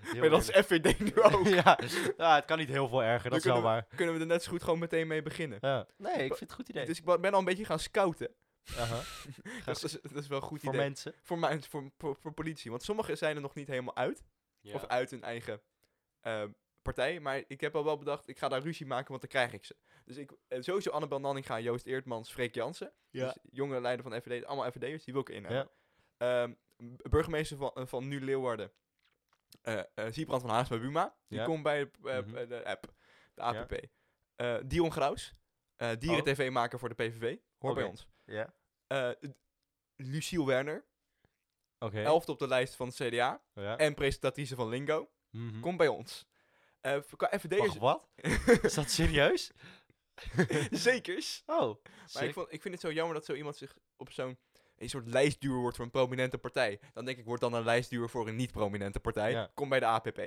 Heel 0.00 0.20
Maar 0.20 0.30
dat 0.30 0.40
is. 0.40 0.50
FVD 0.64 0.98
nu 0.98 1.22
ook. 1.22 1.46
ja. 1.46 1.78
ja, 2.16 2.34
het 2.34 2.44
kan 2.44 2.58
niet 2.58 2.68
heel 2.68 2.88
veel 2.88 3.02
erger, 3.02 3.30
dat 3.30 3.38
is 3.38 3.44
wel 3.44 3.54
kunnen 3.54 3.72
waar. 3.72 3.86
Kunnen 3.96 4.14
we 4.14 4.20
er 4.20 4.26
net 4.26 4.42
zo 4.42 4.50
goed 4.50 4.62
gewoon 4.62 4.78
meteen 4.78 5.06
mee 5.06 5.22
beginnen? 5.22 5.58
Ja. 5.60 5.86
Nee, 5.96 6.12
ik 6.12 6.18
vind 6.18 6.40
het 6.40 6.50
een 6.50 6.54
goed 6.56 6.68
idee. 6.68 6.86
Dus 6.86 6.98
ik 6.98 7.20
ben 7.20 7.32
al 7.32 7.38
een 7.38 7.44
beetje 7.44 7.64
gaan 7.64 7.78
scouten. 7.78 8.30
Dat 9.64 9.82
is, 9.84 9.92
dat 9.92 10.14
is 10.14 10.26
wel 10.26 10.38
een 10.38 10.44
goed 10.46 10.60
Voor 10.60 10.68
idee. 10.74 10.80
mensen. 10.86 11.14
Voor, 11.22 11.38
mij, 11.38 11.60
voor, 11.62 11.90
voor, 11.98 12.16
voor 12.20 12.32
politie. 12.32 12.70
Want 12.70 12.82
sommigen 12.82 13.18
zijn 13.18 13.36
er 13.36 13.42
nog 13.42 13.54
niet 13.54 13.66
helemaal 13.68 13.96
uit. 13.96 14.22
Of 14.72 14.86
uit 14.86 15.10
hun 15.10 15.22
eigen 15.22 15.60
eh, 16.20 16.42
partij. 16.82 17.20
Maar 17.20 17.42
ik 17.46 17.60
heb 17.60 17.76
al 17.76 17.84
wel 17.84 17.96
bedacht, 17.98 18.28
ik 18.28 18.38
ga 18.38 18.48
daar 18.48 18.62
ruzie 18.62 18.86
maken, 18.86 19.08
want 19.08 19.20
dan 19.20 19.30
krijg 19.30 19.52
ik 19.52 19.64
ze. 19.64 19.76
Dus 20.04 20.16
ik, 20.16 20.32
eh, 20.48 20.60
sowieso 20.62 20.90
Annabel 20.90 21.20
Nanninga, 21.20 21.60
Joost 21.60 21.86
Eertmans, 21.86 22.32
Freek 22.32 22.54
Jansen. 22.54 22.92
Ja. 23.10 23.24
Dus 23.24 23.36
jonge 23.50 23.80
leider 23.80 24.02
van 24.02 24.12
de 24.12 24.20
FVD, 24.20 24.44
allemaal 24.44 24.70
FVD'ers, 24.70 25.04
die 25.04 25.12
wil 25.14 25.22
ik 25.22 25.28
in 25.28 25.44
hebben. 25.44 25.70
Ehm, 26.16 26.52
burgemeester 27.10 27.56
van, 27.56 27.70
eh, 27.74 27.86
van 27.86 28.08
Nu 28.08 28.20
Leeuwarden, 28.24 28.72
Siebrand 30.10 30.42
van 30.42 30.50
Haasma 30.50 30.78
Buma. 30.78 31.16
Die 31.28 31.38
Ja. 31.38 31.44
komt 31.44 31.62
bij 31.62 31.90
de, 32.00 32.22
Mhm. 32.26 32.48
de 32.48 32.64
app, 32.64 32.92
de 33.34 33.42
APP. 33.42 33.88
Dion 34.70 34.92
Graus, 34.92 35.34
eh 35.76 35.90
dieren-tv-maker 35.98 36.78
voor 36.78 36.88
de 36.88 36.94
PVV, 36.94 37.36
hoor 37.58 37.74
bij 37.74 37.84
ons. 37.84 38.08
Ja. 38.30 38.54
Eh, 38.86 39.10
Luciel 39.96 40.46
Werner, 40.46 40.84
Oké. 41.78 42.02
elfde 42.02 42.32
op 42.32 42.38
de 42.38 42.48
lijst 42.48 42.74
van 42.74 42.86
het 42.86 42.96
CDA. 42.96 43.42
Ja. 43.54 43.76
En 43.78 43.94
presentatrice 43.94 44.54
van 44.54 44.68
Lingo. 44.68 45.10
Mhm. 45.30 45.60
Komt 45.60 45.76
bij 45.76 45.88
ons. 45.88 46.26
Eh 46.80 46.98
qua 47.16 47.38
FVD'ers... 47.38 47.76
Wacht, 47.76 47.78
wat? 47.78 48.08
Is 48.62 48.74
dat 48.74 48.90
serieus? 48.90 49.50
Zekers. 50.70 51.42
Oh. 51.46 51.56
Maar 51.56 51.72
ik, 52.04 52.08
sick. 52.08 52.32
vond, 52.32 52.52
ik 52.52 52.62
vind 52.62 52.74
het 52.74 52.82
zo 52.82 52.92
jammer 52.92 53.14
dat 53.14 53.24
zo 53.24 53.34
iemand 53.34 53.56
zich 53.56 53.76
op 53.96 54.12
zo'n 54.12 54.38
een 54.76 54.88
soort 54.88 55.06
lijstduur 55.06 55.56
wordt 55.56 55.76
voor 55.76 55.84
een 55.84 55.90
prominente 55.90 56.38
partij. 56.38 56.80
Dan 56.92 57.04
denk 57.04 57.18
ik, 57.18 57.24
word 57.24 57.40
dan 57.40 57.52
een 57.52 57.64
lijstduur 57.64 58.08
voor 58.08 58.28
een 58.28 58.36
niet-prominente 58.36 59.00
partij. 59.00 59.30
Ja. 59.30 59.50
Kom 59.54 59.68
bij 59.68 59.80
de 59.80 59.86
APP. 59.86 60.18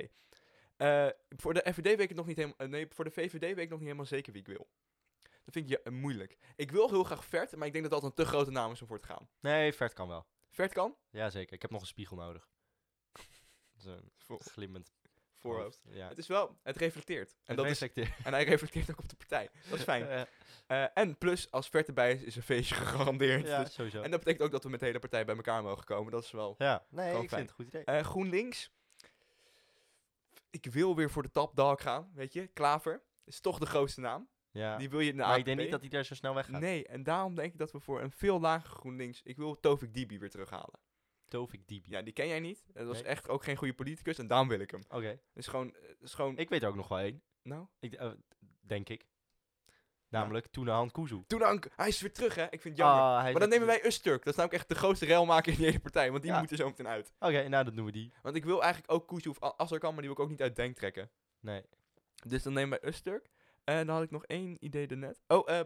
Eh, 0.76 1.08
voor 1.28 1.54
de 1.54 1.72
FVD 1.72 1.82
weet 1.84 2.00
ik 2.00 2.08
het 2.08 2.16
nog 2.16 2.26
niet 2.26 2.36
helemaal... 2.36 2.58
eh, 2.58 2.68
nee, 2.68 2.86
voor 2.90 3.04
de 3.04 3.10
VVD 3.10 3.40
weet 3.40 3.58
ik 3.58 3.68
nog 3.68 3.78
niet 3.78 3.86
helemaal 3.86 4.06
zeker 4.06 4.32
wie 4.32 4.40
ik 4.40 4.46
wil. 4.46 4.68
Dat 5.44 5.54
vind 5.54 5.70
ik 5.70 5.76
ja, 5.76 5.82
eh, 5.84 5.92
moeilijk. 5.92 6.36
Ik 6.56 6.70
wil 6.70 6.88
heel 6.88 7.04
graag 7.04 7.24
Vert, 7.24 7.56
maar 7.56 7.66
ik 7.66 7.72
denk 7.72 7.90
dat 7.90 8.00
dat 8.00 8.10
een 8.10 8.14
te 8.16 8.24
grote 8.24 8.50
naam 8.50 8.72
is 8.72 8.80
om 8.82 8.86
voor 8.88 9.00
te 9.00 9.06
gaan. 9.06 9.28
Nee, 9.40 9.72
Vert 9.72 9.92
kan 9.92 10.08
wel. 10.08 10.26
Vert 10.50 10.72
kan? 10.72 10.96
Jazeker. 11.10 11.52
Ik 11.54 11.62
heb 11.62 11.70
nog 11.70 11.80
een 11.80 11.86
spiegel 11.86 12.16
nodig. 12.16 12.48
Zo'n 13.76 14.12
glimmend 14.38 14.92
voorhoofd. 15.34 15.80
Ja. 15.90 16.08
Het 16.08 16.18
is 16.18 16.26
wel, 16.26 16.58
het 16.62 16.76
reflecteert. 16.76 17.30
En, 17.30 17.38
Het 17.44 17.56
dat 17.56 17.66
is, 17.66 17.80
en 18.24 18.32
hij 18.32 18.44
reflecteert 18.44 18.90
ook 18.90 18.98
op 18.98 19.08
de 19.08 19.16
partij. 19.16 19.50
Dat 19.68 19.78
is 19.78 19.84
fijn. 19.92 20.06
Ja, 20.08 20.26
Eh, 20.66 20.86
en 20.94 21.18
plus, 21.18 21.50
als 21.50 21.68
Vert 21.68 21.86
erbij 21.88 22.12
is, 22.12 22.22
is 22.22 22.36
een 22.36 22.42
feestje 22.42 22.74
gegarandeerd. 22.74 23.46
ja, 23.46 23.62
Dus- 23.62 23.74
sowieso. 23.74 24.02
en 24.02 24.10
dat 24.10 24.18
betekent 24.18 24.42
ook 24.44 24.50
dat 24.52 24.62
we 24.62 24.68
met 24.70 24.80
de 24.80 24.86
hele 24.86 24.98
partij 24.98 25.24
bij 25.24 25.34
elkaar 25.36 25.62
mogen 25.62 25.84
komen. 25.84 26.12
Dat 26.12 26.24
is 26.24 26.30
wel... 26.30 26.54
ja, 26.58 26.86
nee, 26.88 27.06
ik 27.08 27.12
fijn. 27.12 27.28
vind 27.28 27.40
het 27.40 27.48
een 27.48 27.54
goed 27.54 27.66
idee. 27.66 27.84
Eh, 27.84 28.04
GroenLinks. 28.04 28.72
Ik 30.50 30.66
wil 30.66 30.96
weer 30.96 31.10
voor 31.10 31.22
de 31.22 31.30
top 31.30 31.56
dog 31.56 31.82
gaan, 31.82 32.10
weet 32.14 32.32
je. 32.32 32.46
Klaver 32.46 33.02
is 33.24 33.40
toch 33.40 33.58
de 33.58 33.66
grootste 33.66 34.00
naam. 34.00 34.28
Ja. 34.54 34.76
Die 34.76 34.90
wil 34.90 35.00
je 35.00 35.10
de 35.10 35.16
maar 35.16 35.38
ik 35.38 35.44
denk 35.44 35.58
niet 35.58 35.70
dat 35.70 35.80
hij 35.80 35.88
daar 35.88 36.04
zo 36.04 36.14
snel 36.14 36.34
weggaat. 36.34 36.60
Nee, 36.60 36.86
en 36.86 37.02
daarom 37.02 37.34
denk 37.34 37.52
ik 37.52 37.58
dat 37.58 37.72
we 37.72 37.80
voor 37.80 38.00
een 38.02 38.10
veel 38.10 38.40
lager 38.40 38.70
GroenLinks... 38.70 39.20
Ik 39.22 39.36
wil 39.36 39.60
Tovik 39.60 39.94
Dibi 39.94 40.18
weer 40.18 40.30
terughalen. 40.30 40.80
Tovik 41.24 41.68
Dibi. 41.68 41.90
Ja, 41.90 42.02
die 42.02 42.12
ken 42.12 42.28
jij 42.28 42.40
niet. 42.40 42.64
Dat 42.72 42.86
was 42.86 42.96
Nee. 42.96 43.06
echt 43.06 43.28
ook 43.28 43.44
geen 43.44 43.56
goede 43.56 43.74
politicus 43.74 44.18
en 44.18 44.26
daarom 44.26 44.48
wil 44.48 44.60
ik 44.60 44.70
hem. 44.70 44.82
Oké. 44.88 45.20
is 45.34 45.46
gewoon... 45.46 45.74
is 46.00 46.14
gewoon 46.14 46.36
Ik 46.38 46.48
weet 46.48 46.62
er 46.62 46.68
ook 46.68 46.74
nog 46.76 46.88
wel 46.88 46.98
één. 46.98 47.22
nou? 47.42 47.66
Ik, 47.80 47.92
eh, 47.92 48.10
denk 48.60 48.88
ik. 48.88 49.04
Namelijk 50.08 50.46
Toenahan 50.46 50.90
Kuzu. 50.90 51.22
Toen 51.26 51.60
hij 51.76 51.88
is 51.88 52.00
weer 52.00 52.12
terug, 52.12 52.34
hè. 52.34 52.42
Ik 52.42 52.60
vind 52.60 52.64
het 52.64 52.76
jammer. 52.76 53.02
Ah, 53.02 53.22
maar 53.22 53.38
dan 53.40 53.48
nemen 53.48 53.66
wij 53.66 53.86
Usturk. 53.86 54.18
Dat 54.24 54.32
is 54.32 54.38
namelijk 54.38 54.60
echt 54.60 54.68
de 54.68 54.74
grootste 54.74 55.06
relmaker 55.06 55.52
in 55.52 55.58
die 55.58 55.66
hele 55.66 55.80
partij. 55.80 56.10
Want 56.10 56.22
die 56.22 56.32
Ja. 56.32 56.40
moet 56.40 56.50
er 56.50 56.56
zo 56.56 56.66
meteen 56.68 56.88
uit. 56.88 57.12
Oké, 57.18 57.48
nou, 57.48 57.64
dat 57.64 57.76
doen 57.76 57.84
we 57.84 57.92
die. 57.92 58.12
Want 58.22 58.36
ik 58.36 58.44
wil 58.44 58.62
eigenlijk 58.62 58.92
ook 58.92 59.08
Kuzu 59.08 59.28
of 59.28 59.40
Azarkan, 59.56 59.90
maar 59.94 60.02
die 60.02 60.08
wil 60.10 60.18
ik 60.18 60.24
ook 60.24 60.30
niet 60.30 60.42
uit 60.42 60.56
Denk 60.56 60.76
trekken. 60.76 61.10
Nee. 61.40 61.64
Dus 62.26 62.42
dan 62.42 62.52
nemen 62.52 62.78
wij 62.80 62.88
Usturk. 62.90 63.28
En 63.64 63.86
dan 63.86 63.94
had 63.94 64.04
ik 64.04 64.10
nog 64.10 64.24
één 64.26 64.64
idee 64.64 64.86
daarnet. 64.86 65.20
Oh, 65.26 65.50
eh... 65.50 65.60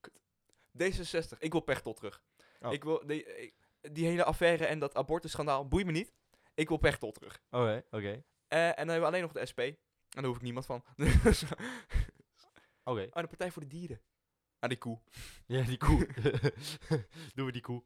kut. 0.00 0.20
D66. 0.82 1.38
Ik 1.38 1.52
wil 1.52 1.60
Pechtel 1.60 1.92
terug. 1.94 2.22
Oh. 2.60 2.72
Ik 2.72 2.84
wil... 2.84 3.06
Die, 3.06 3.24
ik- 3.36 3.54
die 3.92 4.06
hele 4.06 4.24
affaire 4.24 4.66
en 4.66 4.78
dat 4.78 4.94
abortusschandaal 4.94 5.68
boeit 5.68 5.86
me 5.86 5.92
niet. 5.92 6.12
Ik 6.54 6.68
wil 6.68 6.76
Pechtel 6.76 7.10
terug. 7.12 7.42
Oké, 7.50 7.84
oké. 7.90 8.24
Eh, 8.48 8.66
en 8.68 8.74
dan 8.76 8.88
hebben 8.88 9.00
we 9.00 9.06
alleen 9.06 9.22
nog 9.22 9.32
de 9.32 9.46
SP. 9.50 9.58
En 9.60 9.76
daar 10.10 10.24
hoef 10.24 10.36
ik 10.36 10.42
niemand 10.42 10.66
van. 10.66 10.84
Oké. 12.84 13.06
oh, 13.10 13.20
de 13.22 13.26
Partij 13.26 13.50
voor 13.50 13.62
de 13.62 13.68
Dieren. 13.68 14.00
Ah, 14.58 14.68
die 14.68 14.78
koe. 14.78 15.00
Ja, 15.46 15.62
die 15.62 15.76
koe. 15.76 16.06
doen 17.34 17.46
we 17.46 17.52
die 17.52 17.60
koe. 17.60 17.82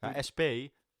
Nou, 0.00 0.22
SP 0.28 0.40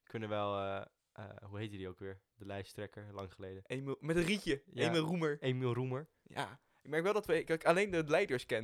kunnen 0.02 0.28
wel... 0.28 0.58
eh, 0.58 0.82
eh, 1.12 1.24
hoe 1.42 1.58
heette 1.58 1.76
die 1.76 1.88
ook 1.88 1.98
weer? 1.98 2.20
De 2.34 2.46
lijsttrekker, 2.46 3.12
lang 3.12 3.32
geleden. 3.32 3.62
Emil, 3.66 3.96
met 4.00 4.16
een 4.16 4.22
rietje. 4.24 4.62
Ja. 4.72 4.88
Emil 4.88 5.04
Roemer. 5.04 5.36
Emiel 5.40 5.74
Roemer. 5.74 6.08
Ja. 6.22 6.60
Ik 6.86 6.92
merk 6.92 7.04
wel 7.04 7.12
dat, 7.12 7.26
we, 7.26 7.44
dat 7.44 7.56
ik 7.56 7.64
alleen 7.64 7.90
de 7.90 8.04
leiders 8.06 8.46
ken. 8.46 8.62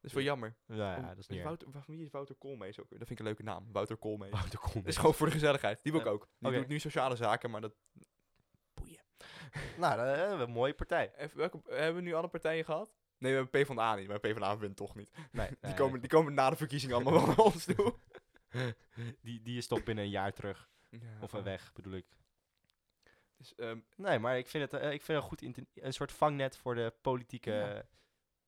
Dat 0.00 0.04
is 0.10 0.12
wel 0.12 0.22
Ja. 0.22 0.28
jammer. 0.28 0.54
Ja, 0.66 0.96
Om- 0.96 1.06
dat 1.06 1.18
is 1.18 1.26
niet. 1.26 1.42
Wouter, 1.42 1.68
wie 1.86 2.02
is 2.04 2.10
Wouter 2.10 2.34
Koolmees 2.34 2.80
ook? 2.80 2.88
Dat 2.88 2.98
vind 2.98 3.10
ik 3.10 3.18
een 3.18 3.24
leuke 3.24 3.42
naam. 3.42 3.66
Wouter 3.72 3.96
Koolmees. 3.96 4.30
Wouter 4.30 4.50
Dat 4.50 4.60
Koolmees. 4.60 4.86
is 4.92 4.96
gewoon 4.96 5.14
voor 5.14 5.26
de 5.26 5.32
gezelligheid. 5.32 5.82
Die 5.82 5.92
wil 5.92 6.00
ik 6.00 6.06
Ja. 6.06 6.12
ook. 6.12 6.28
Die 6.38 6.50
doet 6.52 6.68
nu 6.68 6.78
sociale 6.78 7.16
zaken, 7.16 7.50
maar 7.50 7.60
dat... 7.60 7.74
Boeien. 8.74 9.00
Nou, 9.78 9.96
dan 9.96 10.06
hebben 10.06 10.38
we 10.38 10.44
een 10.44 10.50
mooie 10.50 10.74
partij. 10.74 11.12
Even, 11.16 11.36
welke, 11.38 11.60
hebben 11.66 11.94
we 11.94 12.00
nu 12.08 12.12
alle 12.14 12.28
partijen 12.28 12.64
gehad? 12.64 12.94
Nee, 13.18 13.32
we 13.32 13.38
hebben 13.38 13.62
PvdA 13.64 13.94
niet, 13.94 14.08
maar 14.08 14.20
PvdA 14.20 14.58
wint 14.58 14.76
toch 14.76 14.94
niet. 14.94 15.10
Nee, 15.32 15.48
Die, 15.48 15.56
nee, 15.60 15.74
komen, 15.74 16.00
die 16.00 16.08
komen 16.10 16.34
na 16.34 16.50
de 16.50 16.56
verkiezingen 16.56 16.94
allemaal 16.94 17.12
wel 17.12 17.26
naar 17.36 17.38
ons 17.38 17.64
toe. 17.64 17.94
die, 19.22 19.42
die 19.42 19.56
is 19.58 19.66
toch 19.66 19.82
binnen 19.84 20.04
een 20.04 20.10
jaar 20.10 20.32
terug. 20.32 20.68
Ja, 20.90 20.98
Of 21.20 21.32
een 21.32 21.42
weg, 21.42 21.72
bedoel 21.72 21.92
ik. 21.92 22.06
Dus, 23.48 23.54
ehm, 23.66 23.78
Nee, 23.96 24.18
maar 24.18 24.38
ik 24.38 24.46
vind 24.46 24.70
het, 24.72 24.80
eh, 24.82 24.92
ik 24.92 25.02
vind 25.02 25.22
het 25.22 25.30
een 25.32 25.52
goed 25.52 25.66
een 25.74 25.92
soort 25.92 26.12
vangnet 26.12 26.56
voor 26.56 26.74
de 26.74 26.92
politieke... 27.00 27.50
Ja. 27.50 27.84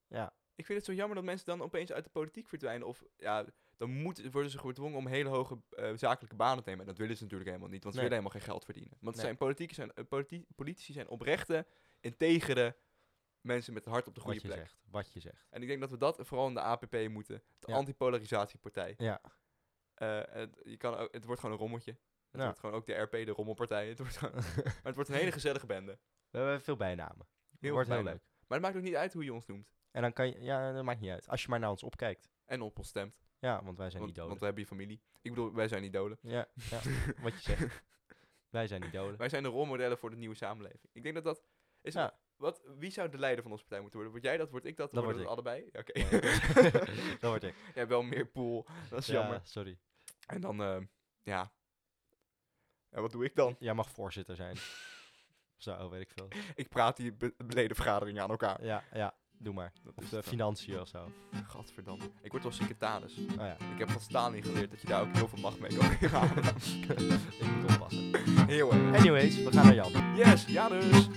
Ja. 0.08 0.34
ik 0.54 0.66
vind 0.66 0.78
het 0.78 0.86
zo 0.86 0.92
jammer 0.92 1.16
dat 1.16 1.24
mensen 1.24 1.46
dan 1.46 1.62
opeens 1.62 1.92
uit 1.92 2.04
de 2.04 2.10
politiek 2.10 2.48
verdwijnen. 2.48 2.86
Of 2.86 3.02
ja, 3.16 3.44
dan 3.76 3.90
moeten, 3.90 4.30
worden 4.30 4.50
ze 4.50 4.58
gedwongen 4.58 4.98
om 4.98 5.06
hele 5.06 5.28
hoge 5.28 5.58
eh, 5.70 5.92
zakelijke 5.96 6.36
banen 6.36 6.62
te 6.62 6.68
nemen. 6.68 6.84
En 6.84 6.90
dat 6.90 6.98
willen 7.00 7.16
ze 7.16 7.22
natuurlijk 7.22 7.50
helemaal 7.50 7.70
niet, 7.72 7.82
want 7.82 7.94
ze 7.94 8.00
willen 8.00 8.16
helemaal 8.16 8.38
geen 8.40 8.48
geld 8.48 8.64
verdienen. 8.64 8.96
Want 9.00 9.14
Nee. 9.14 9.24
zijn 9.24 9.36
politici, 9.36 9.74
zijn, 9.74 9.92
eh, 9.94 10.04
politi- 10.08 10.44
politici 10.54 10.92
zijn 10.92 11.08
oprechte, 11.08 11.66
integere 12.00 12.76
mensen 13.40 13.72
met 13.72 13.84
het 13.84 13.92
hart 13.92 14.06
op 14.08 14.14
de 14.14 14.20
goede 14.20 14.34
Wat 14.40 14.46
je 14.46 14.52
plek. 14.52 14.60
zegt. 14.68 14.80
Wat 14.90 15.12
je 15.12 15.20
zegt. 15.20 15.46
En 15.50 15.62
ik 15.62 15.68
denk 15.68 15.80
dat 15.80 15.90
we 15.90 15.96
dat 15.96 16.18
vooral 16.20 16.48
in 16.48 16.54
de 16.54 16.60
APP 16.60 17.08
moeten. 17.08 17.42
De 17.58 17.70
Ja. 17.70 17.76
anti-polarisatiepartij. 17.76 18.94
Ja. 18.98 19.20
Het, 19.94 20.60
je 20.64 20.76
kan 20.76 21.08
het 21.10 21.24
wordt 21.24 21.40
gewoon 21.40 21.54
een 21.54 21.62
rommeltje. 21.62 21.96
Het 22.36 22.44
Ja. 22.44 22.44
wordt 22.44 22.58
gewoon 22.60 22.74
ook 22.74 22.86
de 22.86 22.92
RP, 22.94 23.10
de 23.26 23.30
rommelpartij. 23.32 23.88
Het 23.88 23.98
wordt 23.98 24.20
maar 24.22 24.74
het 24.82 24.94
wordt 24.94 25.10
een 25.10 25.16
hele 25.16 25.32
gezellige 25.32 25.66
bende. 25.66 25.98
We 26.30 26.38
hebben 26.38 26.60
veel 26.62 26.76
bijnamen. 26.76 27.26
Heel 27.60 27.72
Wordt 27.72 27.88
heel 27.88 28.02
leuk. 28.02 28.22
Maar 28.46 28.58
het 28.58 28.60
maakt 28.60 28.76
ook 28.76 28.82
niet 28.82 28.94
uit 28.94 29.12
hoe 29.12 29.24
je 29.24 29.32
ons 29.34 29.46
noemt. 29.46 29.68
En 29.90 30.02
dan 30.02 30.12
kan 30.12 30.26
je, 30.28 30.40
ja, 30.42 30.72
dat 30.72 30.84
maakt 30.84 31.00
niet 31.00 31.10
uit. 31.10 31.28
Als 31.28 31.42
je 31.42 31.48
maar 31.48 31.58
naar 31.58 31.70
ons 31.70 31.82
opkijkt. 31.82 32.30
En 32.44 32.60
op 32.60 32.78
ons 32.78 32.88
stemt. 32.88 33.18
Ja, 33.38 33.62
want 33.64 33.78
wij 33.78 33.90
zijn 33.90 33.98
Want, 34.02 34.12
idolen. 34.12 34.28
want 34.28 34.40
we 34.40 34.46
hebben 34.46 34.62
je 34.64 34.68
familie. 34.68 35.02
Ik 35.22 35.30
bedoel, 35.34 35.54
wij 35.54 35.68
zijn 35.68 35.84
idolen. 35.84 36.18
Ja, 36.20 36.46
ja, 36.70 36.80
wat 37.22 37.32
je 37.32 37.40
zegt. 37.40 37.82
Wij 38.48 38.66
zijn 38.66 38.82
idolen. 38.84 39.16
Wij 39.18 39.28
zijn 39.28 39.42
de 39.42 39.48
rolmodellen 39.48 39.98
voor 39.98 40.10
de 40.10 40.16
nieuwe 40.16 40.34
samenleving. 40.34 40.88
Ik 40.92 41.02
denk 41.02 41.14
dat 41.14 41.24
dat... 41.24 41.42
Is 41.80 41.94
Ja. 41.94 42.18
wat, 42.36 42.62
wie 42.78 42.90
zou 42.90 43.08
de 43.08 43.18
leider 43.18 43.42
van 43.42 43.50
onze 43.52 43.62
partij 43.64 43.80
moeten 43.80 44.00
worden? 44.00 44.18
Word 44.20 44.32
jij 44.32 44.36
dat? 44.42 44.50
Word 44.50 44.64
ik 44.64 44.76
dat? 44.76 44.92
Worden 44.92 45.10
word 45.10 45.22
we 45.24 45.30
allebei? 45.30 45.68
Ja, 45.72 45.80
Oké. 45.80 45.98
Ja, 45.98 46.10
dat 47.20 47.30
word 47.30 47.42
ik. 47.42 47.54
Jij 47.54 47.72
hebt 47.74 47.88
wel 47.88 48.02
meer 48.02 48.26
pool. 48.26 48.66
Dat 48.90 48.98
is 48.98 49.06
Ja, 49.06 49.12
jammer. 49.14 49.40
sorry. 49.44 49.78
En 50.26 50.40
dan, 50.40 50.62
eh, 50.62 50.78
ja. 51.22 51.52
En 52.96 53.02
wat 53.02 53.12
doe 53.12 53.24
ik 53.24 53.34
dan? 53.34 53.56
Jij 53.58 53.74
mag 53.74 53.90
voorzitter 53.90 54.36
zijn. 54.36 54.56
Zo, 55.56 55.90
weet 55.90 56.00
ik 56.00 56.10
veel. 56.14 56.28
Ik 56.54 56.68
praat 56.68 56.96
die 56.96 57.12
be- 57.12 57.34
aan 58.20 58.30
elkaar. 58.30 58.64
Ja, 58.64 58.82
ja, 58.92 59.14
doe 59.38 59.54
maar. 59.54 59.72
Dat 59.82 59.92
Of 59.96 60.04
de 60.04 60.10
dan. 60.10 60.22
financiën 60.22 60.80
of 60.80 60.88
zo. 60.88 60.98
Oh 61.32 61.48
Gadverdamme. 61.48 62.04
Ik 62.22 62.30
word 62.30 62.42
wel 62.42 62.52
secretaris. 62.52 63.14
ja, 63.36 63.56
Ik 63.72 63.78
heb 63.78 63.90
van 63.90 64.00
Stalin 64.00 64.42
geleerd 64.42 64.70
dat 64.70 64.80
je 64.80 64.86
daar 64.86 65.00
ook 65.00 65.14
heel 65.14 65.28
veel 65.28 65.38
macht 65.40 65.58
mee 65.58 65.76
kan 65.76 65.92
ik 67.40 67.56
moet 67.60 67.72
oppassen. 67.72 68.10
Heel 68.46 68.72
erg. 68.72 68.98
Anyways, 68.98 69.36
we 69.36 69.52
gaan 69.52 69.64
naar 69.64 69.74
Jan. 69.74 70.16
Yes, 70.16 70.44
ja 70.46 70.68
dus. 70.68 71.08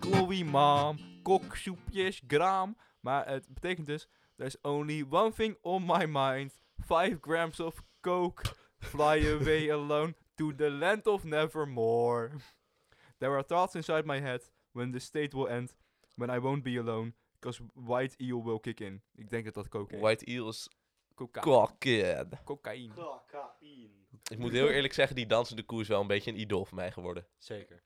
Glowy 0.00 0.42
mam. 0.42 0.98
Koksoepjes, 1.22 2.22
gram. 2.26 2.76
Maar 3.00 3.28
het 3.28 3.48
betekent 3.48 3.86
dus, 3.86 4.08
there's 4.36 4.56
only 4.62 5.06
one 5.10 5.32
thing 5.32 5.56
on 5.60 5.84
my 5.86 6.06
mind. 6.06 6.52
Five 6.86 7.18
grams 7.20 7.60
of 7.60 7.82
coke. 8.00 8.42
Fly 8.78 9.32
away 9.32 9.70
alone 9.80 10.14
to 10.34 10.54
the 10.54 10.70
land 10.70 11.06
of 11.06 11.24
nevermore. 11.24 12.30
There 13.18 13.32
are 13.32 13.44
thoughts 13.44 13.74
inside 13.74 14.04
my 14.04 14.20
head 14.20 14.50
when 14.72 14.92
the 14.92 14.98
state 14.98 15.32
will 15.34 15.48
end, 15.48 15.74
when 16.16 16.30
I 16.30 16.38
won't 16.38 16.62
be 16.62 16.78
alone, 16.78 17.14
because 17.40 17.60
white 17.74 18.14
eel 18.18 18.42
will 18.42 18.60
kick 18.60 18.80
in. 18.80 19.02
Ik 19.14 19.30
denk 19.30 19.44
dat 19.44 19.54
dat 19.54 19.68
cocaïne 19.68 20.00
White 20.00 20.24
Eel 20.24 20.48
is 20.48 20.68
Coca 21.14 21.40
cocaine. 21.40 22.28
cocaïne. 22.44 22.92
Ik 24.30 24.38
moet 24.38 24.52
heel 24.52 24.68
eerlijk 24.68 24.92
zeggen, 24.92 25.16
die 25.16 25.26
dansende 25.26 25.62
koe 25.62 25.80
is 25.80 25.88
wel 25.88 26.00
een 26.00 26.06
beetje 26.06 26.30
een 26.30 26.40
idool 26.40 26.64
voor 26.64 26.76
mij 26.76 26.92
geworden. 26.92 27.26
Zeker. 27.38 27.82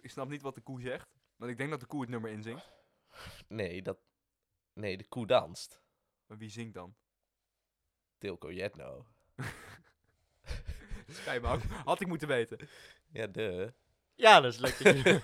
Ik 0.00 0.10
snap 0.10 0.28
niet 0.28 0.42
wat 0.42 0.54
de 0.54 0.60
koe 0.60 0.80
zegt, 0.80 1.08
want 1.38 1.50
ik 1.50 1.58
denk 1.58 1.70
dat 1.70 1.80
de 1.80 1.86
koe 1.86 2.00
het 2.00 2.10
nummer 2.10 2.30
inzingt. 2.30 2.70
Nee, 3.48 3.82
dat... 3.82 3.98
Nee, 4.72 4.96
de 4.96 5.08
koe 5.08 5.26
danst. 5.26 5.80
Maar 6.26 6.38
wie 6.38 6.50
zingt 6.50 6.74
dan? 6.74 6.96
Tilko 8.18 8.52
Jetno. 8.52 9.06
Schijnbaar. 11.08 11.58
Had 11.84 12.00
ik 12.00 12.06
moeten 12.06 12.28
weten. 12.28 12.68
Ja, 13.12 13.26
de. 13.26 13.72
Ja, 14.14 14.40
dat 14.40 14.52
is 14.52 14.58
lekker. 14.58 15.20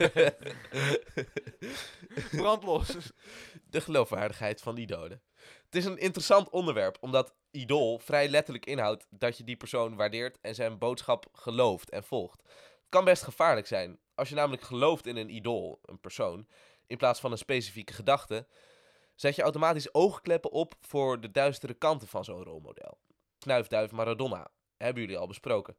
Brandlos. 2.40 3.12
de 3.70 3.80
geloofwaardigheid 3.80 4.60
van 4.60 4.76
idolen. 4.76 5.22
Het 5.64 5.74
is 5.74 5.84
een 5.84 5.98
interessant 5.98 6.48
onderwerp, 6.48 6.96
omdat 7.00 7.34
idool 7.50 7.98
vrij 7.98 8.28
letterlijk 8.28 8.66
inhoudt 8.66 9.06
dat 9.10 9.38
je 9.38 9.44
die 9.44 9.56
persoon 9.56 9.96
waardeert 9.96 10.38
en 10.40 10.54
zijn 10.54 10.78
boodschap 10.78 11.26
gelooft 11.32 11.90
en 11.90 12.04
volgt. 12.04 12.42
Het 12.42 12.88
kan 12.88 13.04
best 13.04 13.22
gevaarlijk 13.22 13.66
zijn. 13.66 13.98
Als 14.14 14.28
je 14.28 14.34
namelijk 14.34 14.62
gelooft 14.62 15.06
in 15.06 15.16
een 15.16 15.34
idool, 15.34 15.80
een 15.84 16.00
persoon, 16.00 16.46
in 16.86 16.96
plaats 16.96 17.20
van 17.20 17.32
een 17.32 17.38
specifieke 17.38 17.92
gedachte, 17.92 18.46
zet 19.14 19.36
je 19.36 19.42
automatisch 19.42 19.94
oogkleppen 19.94 20.50
op 20.50 20.74
voor 20.80 21.20
de 21.20 21.30
duistere 21.30 21.74
kanten 21.74 22.08
van 22.08 22.24
zo'n 22.24 22.42
rolmodel. 22.42 22.98
Knuifduif 23.38 23.90
Maradona, 23.90 24.50
hebben 24.76 25.02
jullie 25.02 25.18
al 25.18 25.26
besproken. 25.26 25.76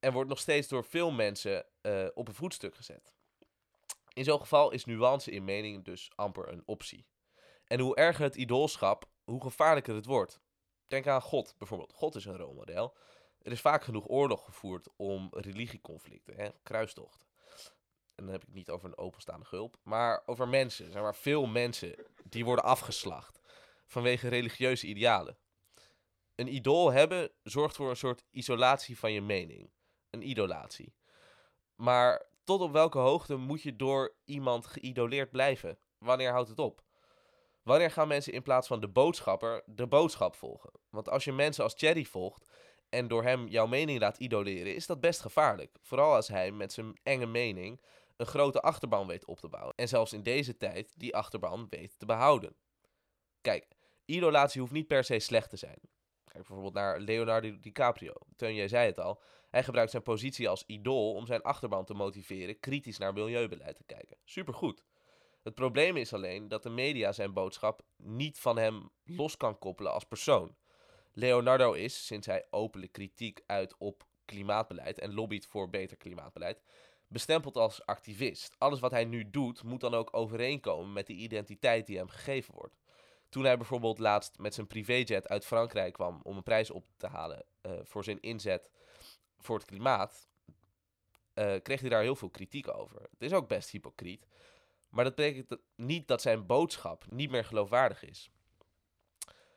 En 0.00 0.12
wordt 0.12 0.28
nog 0.28 0.38
steeds 0.38 0.68
door 0.68 0.84
veel 0.84 1.10
mensen 1.10 1.66
eh, 1.80 2.06
op 2.14 2.28
een 2.28 2.34
voetstuk 2.34 2.74
gezet. 2.74 3.14
In 4.12 4.24
zo'n 4.24 4.40
geval 4.40 4.70
is 4.70 4.84
nuance 4.84 5.30
in 5.30 5.44
mening 5.44 5.84
dus 5.84 6.10
amper 6.14 6.48
een 6.48 6.62
optie. 6.64 7.06
En 7.64 7.80
hoe 7.80 7.96
erger 7.96 8.24
het 8.24 8.36
idoolschap, 8.36 9.08
hoe 9.24 9.42
gevaarlijker 9.42 9.94
het 9.94 10.06
wordt. 10.06 10.40
Denk 10.86 11.06
aan 11.06 11.22
God 11.22 11.54
bijvoorbeeld. 11.58 11.92
God 11.92 12.14
is 12.14 12.24
een 12.24 12.36
rolmodel. 12.36 12.96
Er 13.42 13.52
is 13.52 13.60
vaak 13.60 13.84
genoeg 13.84 14.08
oorlog 14.08 14.44
gevoerd 14.44 14.88
om 14.96 15.28
religieconflicten, 15.30 16.34
hè, 16.36 16.48
kruistochten. 16.62 17.25
En 18.16 18.24
dan 18.24 18.32
heb 18.32 18.42
ik 18.42 18.54
niet 18.54 18.70
over 18.70 18.88
een 18.88 18.98
openstaande 18.98 19.44
gulp, 19.44 19.76
maar 19.82 20.22
over 20.26 20.48
mensen. 20.48 20.92
Zeg 20.92 21.02
maar 21.02 21.14
veel 21.14 21.46
mensen 21.46 21.94
die 22.24 22.44
worden 22.44 22.64
afgeslacht 22.64 23.40
vanwege 23.86 24.28
religieuze 24.28 24.86
idealen. 24.86 25.38
Een 26.34 26.54
idool 26.54 26.92
hebben 26.92 27.30
zorgt 27.42 27.76
voor 27.76 27.90
een 27.90 27.96
soort 27.96 28.24
isolatie 28.30 28.98
van 28.98 29.12
je 29.12 29.20
mening. 29.20 29.70
Een 30.10 30.28
idolatie. 30.28 30.94
Maar 31.74 32.26
tot 32.44 32.60
op 32.60 32.72
welke 32.72 32.98
hoogte 32.98 33.36
moet 33.36 33.62
je 33.62 33.76
door 33.76 34.14
iemand 34.24 34.66
geïdoleerd 34.66 35.30
blijven? 35.30 35.78
Wanneer 35.98 36.30
houdt 36.30 36.48
het 36.48 36.58
op? 36.58 36.82
Wanneer 37.62 37.90
gaan 37.90 38.08
mensen 38.08 38.32
in 38.32 38.42
plaats 38.42 38.66
van 38.66 38.80
de 38.80 38.88
boodschapper 38.88 39.62
de 39.66 39.86
boodschap 39.86 40.34
volgen? 40.34 40.70
Want 40.90 41.08
als 41.08 41.24
je 41.24 41.32
mensen 41.32 41.64
als 41.64 41.74
Cherry 41.76 42.04
volgt 42.04 42.50
en 42.88 43.08
door 43.08 43.22
hem 43.22 43.48
jouw 43.48 43.66
mening 43.66 44.00
laat 44.00 44.18
idoleren, 44.18 44.74
is 44.74 44.86
dat 44.86 45.00
best 45.00 45.20
gevaarlijk. 45.20 45.76
Vooral 45.80 46.14
als 46.14 46.28
hij 46.28 46.50
met 46.52 46.72
zijn 46.72 46.98
enge 47.02 47.26
mening 47.26 47.80
een 48.16 48.26
grote 48.26 48.60
achterban 48.60 49.06
weet 49.06 49.24
op 49.24 49.40
te 49.40 49.48
bouwen. 49.48 49.74
En 49.76 49.88
zelfs 49.88 50.12
in 50.12 50.22
deze 50.22 50.56
tijd 50.56 50.92
die 50.96 51.16
achterban 51.16 51.66
weet 51.70 51.98
te 51.98 52.06
behouden. 52.06 52.56
Kijk, 53.40 53.66
idolatie 54.04 54.60
hoeft 54.60 54.72
niet 54.72 54.86
per 54.86 55.04
se 55.04 55.18
slecht 55.18 55.50
te 55.50 55.56
zijn. 55.56 55.78
Kijk 56.24 56.46
bijvoorbeeld 56.46 56.74
naar 56.74 57.00
Leonardo 57.00 57.60
DiCaprio. 57.60 58.12
Teun, 58.36 58.54
jij 58.54 58.68
zei 58.68 58.86
het 58.86 58.98
al. 58.98 59.22
Hij 59.50 59.64
gebruikt 59.64 59.90
zijn 59.90 60.02
positie 60.02 60.48
als 60.48 60.64
idool 60.66 61.14
om 61.14 61.26
zijn 61.26 61.42
achterban 61.42 61.84
te 61.84 61.94
motiveren 61.94 62.60
kritisch 62.60 62.98
naar 62.98 63.12
milieubeleid 63.12 63.76
te 63.76 63.84
kijken. 63.84 64.16
Supergoed. 64.24 64.84
Het 65.42 65.54
probleem 65.54 65.96
is 65.96 66.12
alleen 66.12 66.48
dat 66.48 66.62
de 66.62 66.70
media 66.70 67.12
zijn 67.12 67.32
boodschap 67.32 67.82
niet 67.96 68.38
van 68.38 68.58
hem 68.58 68.90
los 69.04 69.36
kan 69.36 69.58
koppelen 69.58 69.92
als 69.92 70.04
persoon. 70.04 70.56
Leonardo 71.12 71.72
is, 71.72 72.06
sinds 72.06 72.26
hij 72.26 72.46
openlijk 72.50 72.92
kritiek 72.92 73.42
uit 73.46 73.74
op 73.78 74.06
klimaatbeleid 74.24 74.98
en 74.98 75.14
lobbyt 75.14 75.46
voor 75.46 75.70
beter 75.70 75.96
klimaatbeleid, 75.96 76.62
bestempeld 77.08 77.56
als 77.56 77.86
activist. 77.86 78.54
Alles 78.58 78.80
wat 78.80 78.90
hij 78.90 79.04
nu 79.04 79.30
doet 79.30 79.62
moet 79.62 79.80
dan 79.80 79.94
ook 79.94 80.16
overeenkomen 80.16 80.92
met 80.92 81.06
de 81.06 81.12
identiteit 81.12 81.86
die 81.86 81.96
hem 81.96 82.08
gegeven 82.08 82.54
wordt. 82.54 82.76
Toen 83.28 83.44
hij 83.44 83.56
bijvoorbeeld 83.56 83.98
laatst 83.98 84.38
met 84.38 84.54
zijn 84.54 84.66
privéjet 84.66 85.28
uit 85.28 85.44
Frankrijk 85.44 85.92
kwam 85.92 86.20
om 86.22 86.36
een 86.36 86.42
prijs 86.42 86.70
op 86.70 86.86
te 86.96 87.06
halen 87.06 87.44
eh, 87.60 87.72
voor 87.82 88.04
zijn 88.04 88.20
inzet 88.20 88.70
voor 89.38 89.56
het 89.56 89.66
klimaat, 89.66 90.28
eh, 91.34 91.54
kreeg 91.62 91.80
hij 91.80 91.88
daar 91.88 92.02
heel 92.02 92.16
veel 92.16 92.30
kritiek 92.30 92.68
over. 92.68 93.02
Het 93.02 93.22
is 93.22 93.32
ook 93.32 93.48
best 93.48 93.70
hypocriet. 93.70 94.26
Maar 94.88 95.04
dat 95.04 95.14
betekent 95.14 95.60
niet 95.74 96.08
dat 96.08 96.22
zijn 96.22 96.46
boodschap 96.46 97.04
niet 97.10 97.30
meer 97.30 97.44
geloofwaardig 97.44 98.04
is. 98.04 98.30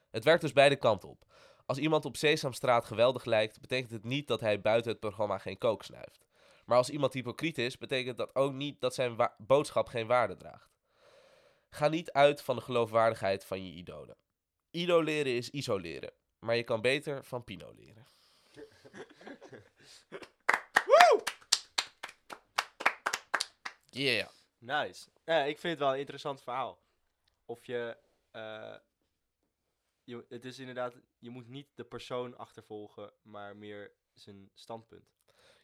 Het 0.10 0.24
werkt 0.24 0.42
dus 0.42 0.54
beide 0.54 0.76
kanten 0.76 1.10
op. 1.10 1.26
Als 1.66 1.78
iemand 1.78 2.06
op 2.06 2.18
Sesamstraat 2.18 2.86
geweldig 2.86 3.26
lijkt, 3.26 3.62
betekent 3.62 3.92
het 3.92 4.04
niet 4.04 4.28
dat 4.28 4.40
hij 4.40 4.62
buiten 4.62 4.92
het 4.92 5.00
programma 5.00 5.38
geen 5.38 5.58
kook 5.58 5.84
snuift. 5.84 6.29
Maar 6.70 6.78
als 6.78 6.90
iemand 6.90 7.14
hypocriet 7.14 7.58
is, 7.58 7.78
betekent 7.78 8.18
dat 8.18 8.36
ook 8.36 8.54
niet 8.54 8.82
dat 8.82 8.94
zijn 8.94 9.18
boodschap 9.38 9.88
geen 9.88 10.08
waarde 10.08 10.36
draagt. 10.36 10.70
Ga 11.70 11.88
niet 11.88 12.12
uit 12.12 12.42
van 12.42 12.56
de 12.56 12.62
geloofwaardigheid 12.62 13.46
van 13.46 13.66
je 13.66 13.72
idolen. 13.72 14.18
Idoleren 14.72 15.36
is 15.36 15.50
isoleren, 15.50 16.12
maar 16.40 16.56
je 16.56 16.64
kan 16.64 16.82
beter 16.82 17.24
van 17.24 17.44
Pino 17.44 17.74
leren. 17.74 18.06
Yeah. 23.92 24.30
Nice. 24.58 25.10
Ja, 25.26 25.44
ik 25.44 25.60
vind 25.60 25.74
het 25.74 25.80
wel 25.80 25.94
een 25.94 26.00
interessant 26.00 26.42
verhaal. 26.42 26.80
Of 27.46 27.66
je, 27.66 27.98
eh, 28.32 28.76
je... 30.04 30.26
Het 30.30 30.46
is 30.46 30.60
inderdaad... 30.60 30.96
Je 31.20 31.30
moet 31.30 31.48
niet 31.48 31.68
de 31.76 31.84
persoon 31.84 32.38
achtervolgen, 32.38 33.14
maar 33.22 33.58
meer 33.58 33.92
zijn 34.14 34.50
standpunt. 34.54 35.19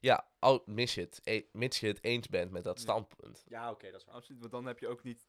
Ja, 0.06 0.28
al, 0.40 0.64
mis 0.66 0.94
je 0.94 1.02
het, 1.02 1.22
e- 1.24 1.46
mits 1.52 1.80
je 1.80 1.88
het 1.88 2.04
eens 2.04 2.28
bent 2.28 2.52
met 2.52 2.64
dat 2.64 2.80
standpunt. 2.80 3.44
Ja, 3.48 3.72
oké, 3.72 3.92
dat 3.92 4.00
is 4.00 4.06
waar. 4.06 4.16
Absoluut, 4.16 4.40
want 4.40 4.52
dan 4.52 4.66
heb 4.66 4.80
je 4.80 4.88
ook 4.88 5.04
niet 5.04 5.28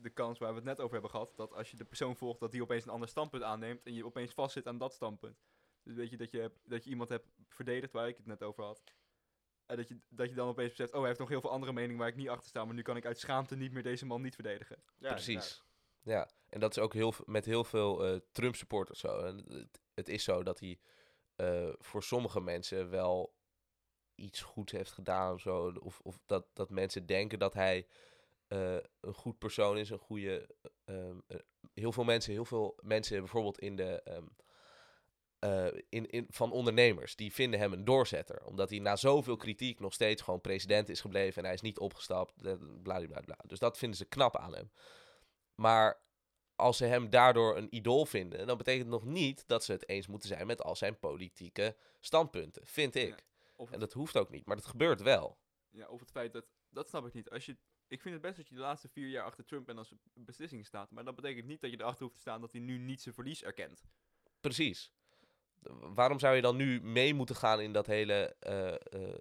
de 0.00 0.10
kans 0.10 0.38
waar 0.38 0.48
we 0.48 0.54
het 0.54 0.64
net 0.64 0.80
over 0.80 0.92
hebben 0.92 1.10
gehad, 1.10 1.32
dat 1.36 1.52
als 1.52 1.70
je 1.70 1.76
de 1.76 1.84
persoon 1.84 2.16
volgt, 2.16 2.40
dat 2.40 2.52
die 2.52 2.62
opeens 2.62 2.84
een 2.84 2.90
ander 2.90 3.08
standpunt 3.08 3.42
aanneemt 3.42 3.82
en 3.82 3.94
je 3.94 4.04
opeens 4.04 4.32
vastzit 4.32 4.66
aan 4.66 4.78
dat 4.78 4.94
standpunt. 4.94 5.42
Dus 5.82 5.94
weet 5.94 6.10
je 6.10 6.16
dat 6.16 6.30
je, 6.30 6.50
dat 6.64 6.84
je 6.84 6.90
iemand 6.90 7.08
hebt 7.08 7.26
verdedigd 7.48 7.92
waar 7.92 8.08
ik 8.08 8.16
het 8.16 8.26
net 8.26 8.42
over 8.42 8.64
had. 8.64 8.82
En 9.66 9.76
dat 9.76 9.88
je, 9.88 9.98
dat 10.08 10.28
je 10.28 10.34
dan 10.34 10.48
opeens 10.48 10.70
beseft, 10.70 10.92
oh, 10.92 10.98
hij 10.98 11.06
heeft 11.06 11.20
nog 11.20 11.28
heel 11.28 11.40
veel 11.40 11.50
andere 11.50 11.72
meningen 11.72 11.98
waar 11.98 12.08
ik 12.08 12.16
niet 12.16 12.28
achter 12.28 12.48
sta, 12.48 12.64
maar 12.64 12.74
nu 12.74 12.82
kan 12.82 12.96
ik 12.96 13.06
uit 13.06 13.18
schaamte 13.18 13.56
niet 13.56 13.72
meer 13.72 13.82
deze 13.82 14.06
man 14.06 14.22
niet 14.22 14.34
verdedigen. 14.34 14.82
Ja, 14.98 15.10
Precies. 15.10 15.62
Ja, 16.02 16.30
en 16.48 16.60
dat 16.60 16.76
is 16.76 16.82
ook 16.82 16.92
heel, 16.92 17.14
met 17.24 17.44
heel 17.44 17.64
veel 17.64 18.04
eh, 18.04 18.20
Trump-supporters 18.32 19.00
zo. 19.00 19.18
En 19.18 19.44
het, 19.48 19.80
het 19.94 20.08
is 20.08 20.24
zo 20.24 20.42
dat 20.42 20.60
hij 20.60 20.78
eh, 21.36 21.72
voor 21.78 22.02
sommige 22.02 22.40
mensen 22.40 22.90
wel 22.90 23.33
iets 24.14 24.40
goeds 24.40 24.72
heeft 24.72 24.92
gedaan 24.92 25.34
of 25.34 25.40
zo. 25.40 25.72
Of, 25.80 26.00
of 26.02 26.18
dat, 26.26 26.46
dat 26.52 26.70
mensen 26.70 27.06
denken 27.06 27.38
dat 27.38 27.54
hij 27.54 27.86
eh, 28.46 28.76
een 29.00 29.14
goed 29.14 29.38
persoon 29.38 29.78
is, 29.78 29.90
een 29.90 29.98
goede... 29.98 30.48
ehm, 30.84 31.18
eh, 31.26 31.38
heel 31.74 31.92
veel 31.92 32.04
mensen, 32.04 32.32
heel 32.32 32.44
veel 32.44 32.78
mensen 32.82 33.18
bijvoorbeeld 33.18 33.58
in 33.58 33.76
de... 33.76 34.02
ehm, 34.02 34.26
eh, 35.38 35.66
in, 35.88 36.10
in, 36.10 36.26
van 36.28 36.52
ondernemers, 36.52 37.16
die 37.16 37.32
vinden 37.32 37.60
hem 37.60 37.72
een 37.72 37.84
doorzetter. 37.84 38.44
Omdat 38.44 38.70
hij 38.70 38.78
na 38.78 38.96
zoveel 38.96 39.36
kritiek 39.36 39.80
nog 39.80 39.92
steeds 39.92 40.22
gewoon 40.22 40.40
president 40.40 40.88
is 40.88 41.00
gebleven 41.00 41.36
en 41.38 41.44
hij 41.44 41.54
is 41.54 41.60
niet 41.60 41.78
opgestapt. 41.78 42.34
Bladibladibla. 42.82 43.38
Dus 43.46 43.58
dat 43.58 43.78
vinden 43.78 43.98
ze 43.98 44.04
knap 44.04 44.36
aan 44.36 44.54
hem. 44.54 44.70
Maar 45.54 46.02
als 46.56 46.76
ze 46.76 46.84
hem 46.84 47.10
daardoor 47.10 47.56
een 47.56 47.74
idool 47.74 48.06
vinden, 48.06 48.46
dan 48.46 48.56
betekent 48.56 48.82
het 48.82 49.02
nog 49.02 49.12
niet 49.12 49.44
dat 49.46 49.64
ze 49.64 49.72
het 49.72 49.88
eens 49.88 50.06
moeten 50.06 50.28
zijn 50.28 50.46
met 50.46 50.62
al 50.62 50.76
zijn 50.76 50.98
politieke 50.98 51.76
standpunten, 52.00 52.66
vind 52.66 52.94
ik. 52.94 53.24
Of, 53.56 53.70
En 53.70 53.80
dat 53.80 53.92
hoeft 53.92 54.16
ook 54.16 54.30
niet, 54.30 54.46
maar 54.46 54.56
dat 54.56 54.66
gebeurt 54.66 55.02
wel. 55.02 55.38
ja, 55.70 55.86
of 55.88 56.00
het 56.00 56.10
feit 56.10 56.32
dat, 56.32 56.44
dat 56.68 56.88
snap 56.88 57.06
ik 57.06 57.12
niet. 57.12 57.30
Als 57.30 57.46
je, 57.46 57.56
ik 57.88 58.00
vind 58.00 58.14
het 58.14 58.22
best 58.22 58.36
dat 58.36 58.48
je 58.48 58.54
de 58.54 58.60
laatste 58.60 58.88
vier 58.88 59.08
jaar 59.08 59.24
achter 59.24 59.44
Trump 59.44 59.68
en 59.68 59.78
als 59.78 59.94
beslissingen 60.14 60.64
staat, 60.64 60.90
maar 60.90 61.04
dat 61.04 61.14
betekent 61.14 61.46
niet 61.46 61.60
dat 61.60 61.70
je 61.70 61.80
erachter 61.80 62.02
hoeft 62.02 62.14
te 62.14 62.20
staan 62.20 62.40
dat 62.40 62.52
hij 62.52 62.60
nu 62.60 62.78
niet 62.78 63.02
zijn 63.02 63.14
verlies 63.14 63.42
erkent. 63.42 63.84
Precies. 64.40 64.92
Waarom 65.94 66.18
zou 66.18 66.34
je 66.36 66.42
dan 66.42 66.56
nu 66.56 66.82
mee 66.82 67.14
moeten 67.14 67.36
gaan 67.36 67.60
in 67.60 67.72
dat 67.72 67.86
hele, 67.86 68.36
eh, 68.40 68.74
eh, 68.74 69.18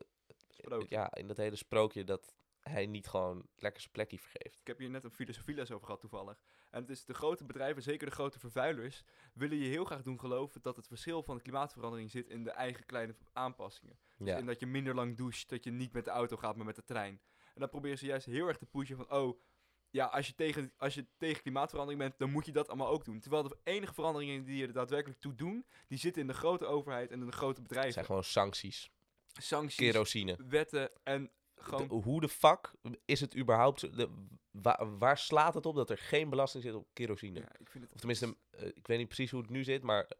ja, 0.87 1.13
in 1.13 1.27
dat 1.27 1.37
hele 1.37 1.55
sprookje 1.55 2.03
dat 2.03 2.33
hij 2.63 2.85
niet 2.85 3.07
gewoon 3.07 3.47
lekker 3.55 3.81
zijn 3.81 3.93
plekje 3.93 4.19
vergeeft? 4.19 4.59
Ik 4.59 4.67
heb 4.67 4.77
hier 4.77 4.89
net 4.89 5.03
een 5.03 5.11
filosofieles 5.11 5.71
over 5.71 5.85
gehad 5.85 6.01
toevallig. 6.01 6.41
En 6.69 6.81
het 6.81 6.89
is 6.89 7.05
de 7.05 7.13
grote 7.13 7.45
bedrijven, 7.45 7.83
zeker 7.83 8.07
de 8.07 8.13
grote 8.13 8.39
vervuilers, 8.39 9.03
willen 9.33 9.57
je 9.57 9.67
heel 9.67 9.85
graag 9.85 10.01
doen 10.01 10.19
geloven 10.19 10.61
dat 10.61 10.75
het 10.75 10.87
verschil 10.87 11.23
van 11.23 11.35
de 11.35 11.41
klimaatverandering 11.41 12.11
zit 12.11 12.29
in 12.29 12.43
de 12.43 12.51
eigen 12.51 12.85
kleine 12.85 13.15
aanpassingen. 13.33 13.97
Dus 14.17 14.27
Ja, 14.27 14.37
in 14.37 14.45
dat 14.45 14.59
je 14.59 14.65
minder 14.65 14.95
lang 14.95 15.17
doucht, 15.17 15.49
dat 15.49 15.63
je 15.63 15.71
niet 15.71 15.93
met 15.93 16.05
de 16.05 16.11
auto 16.11 16.37
gaat, 16.37 16.55
maar 16.55 16.65
met 16.65 16.75
de 16.75 16.83
trein. 16.83 17.21
En 17.53 17.59
dan 17.59 17.69
proberen 17.69 17.97
ze 17.97 18.05
juist 18.05 18.25
heel 18.25 18.47
erg 18.47 18.57
te 18.57 18.65
pushen 18.65 18.97
van, 18.97 19.11
oh, 19.11 19.41
ja, 19.89 20.05
als 20.05 20.27
je, 20.27 20.35
tegen, 20.35 20.73
als 20.77 20.93
je 20.93 21.05
tegen 21.17 21.41
klimaatverandering 21.41 22.01
bent, 22.01 22.17
dan 22.17 22.31
moet 22.31 22.45
je 22.45 22.51
dat 22.51 22.67
allemaal 22.67 22.87
ook 22.87 23.05
doen. 23.05 23.19
Terwijl 23.19 23.43
de 23.43 23.57
enige 23.63 23.93
veranderingen 23.93 24.43
die 24.43 24.57
je 24.57 24.67
er 24.67 24.73
daadwerkelijk 24.73 25.19
toe 25.19 25.35
doen, 25.35 25.65
die 25.87 25.97
zitten 25.97 26.21
in 26.21 26.27
de 26.27 26.33
grote 26.33 26.65
overheid 26.65 27.11
en 27.11 27.19
in 27.19 27.25
de 27.25 27.31
grote 27.31 27.59
het 27.59 27.67
bedrijven. 27.67 27.93
zijn 27.93 28.05
gewoon 28.05 28.23
sancties, 28.23 28.91
Sancties, 29.33 29.75
kerosine. 29.91 30.37
wetten 30.47 30.91
en 31.03 31.31
gewoon... 31.63 31.87
De- 31.87 31.93
hoe 31.93 32.21
de 32.21 32.29
fuck 32.29 32.71
is 33.05 33.19
het 33.19 33.37
überhaupt, 33.37 33.95
de, 33.97 34.09
wa- 34.51 34.87
waar 34.97 35.17
slaat 35.17 35.53
het 35.53 35.65
op 35.65 35.75
dat 35.75 35.89
er 35.89 35.97
geen 35.97 36.29
belasting 36.29 36.63
zit 36.63 36.73
op 36.73 36.87
kerosine? 36.93 37.39
ja, 37.39 37.51
ik 37.59 37.69
vind 37.69 37.83
het 37.83 37.93
Of 37.93 37.99
tenminste, 37.99 38.35
eh, 38.49 38.65
ik 38.67 38.87
weet 38.87 38.97
niet 38.97 39.07
precies 39.07 39.31
hoe 39.31 39.41
het 39.41 39.49
nu 39.49 39.63
zit, 39.63 39.83
maar 39.83 40.11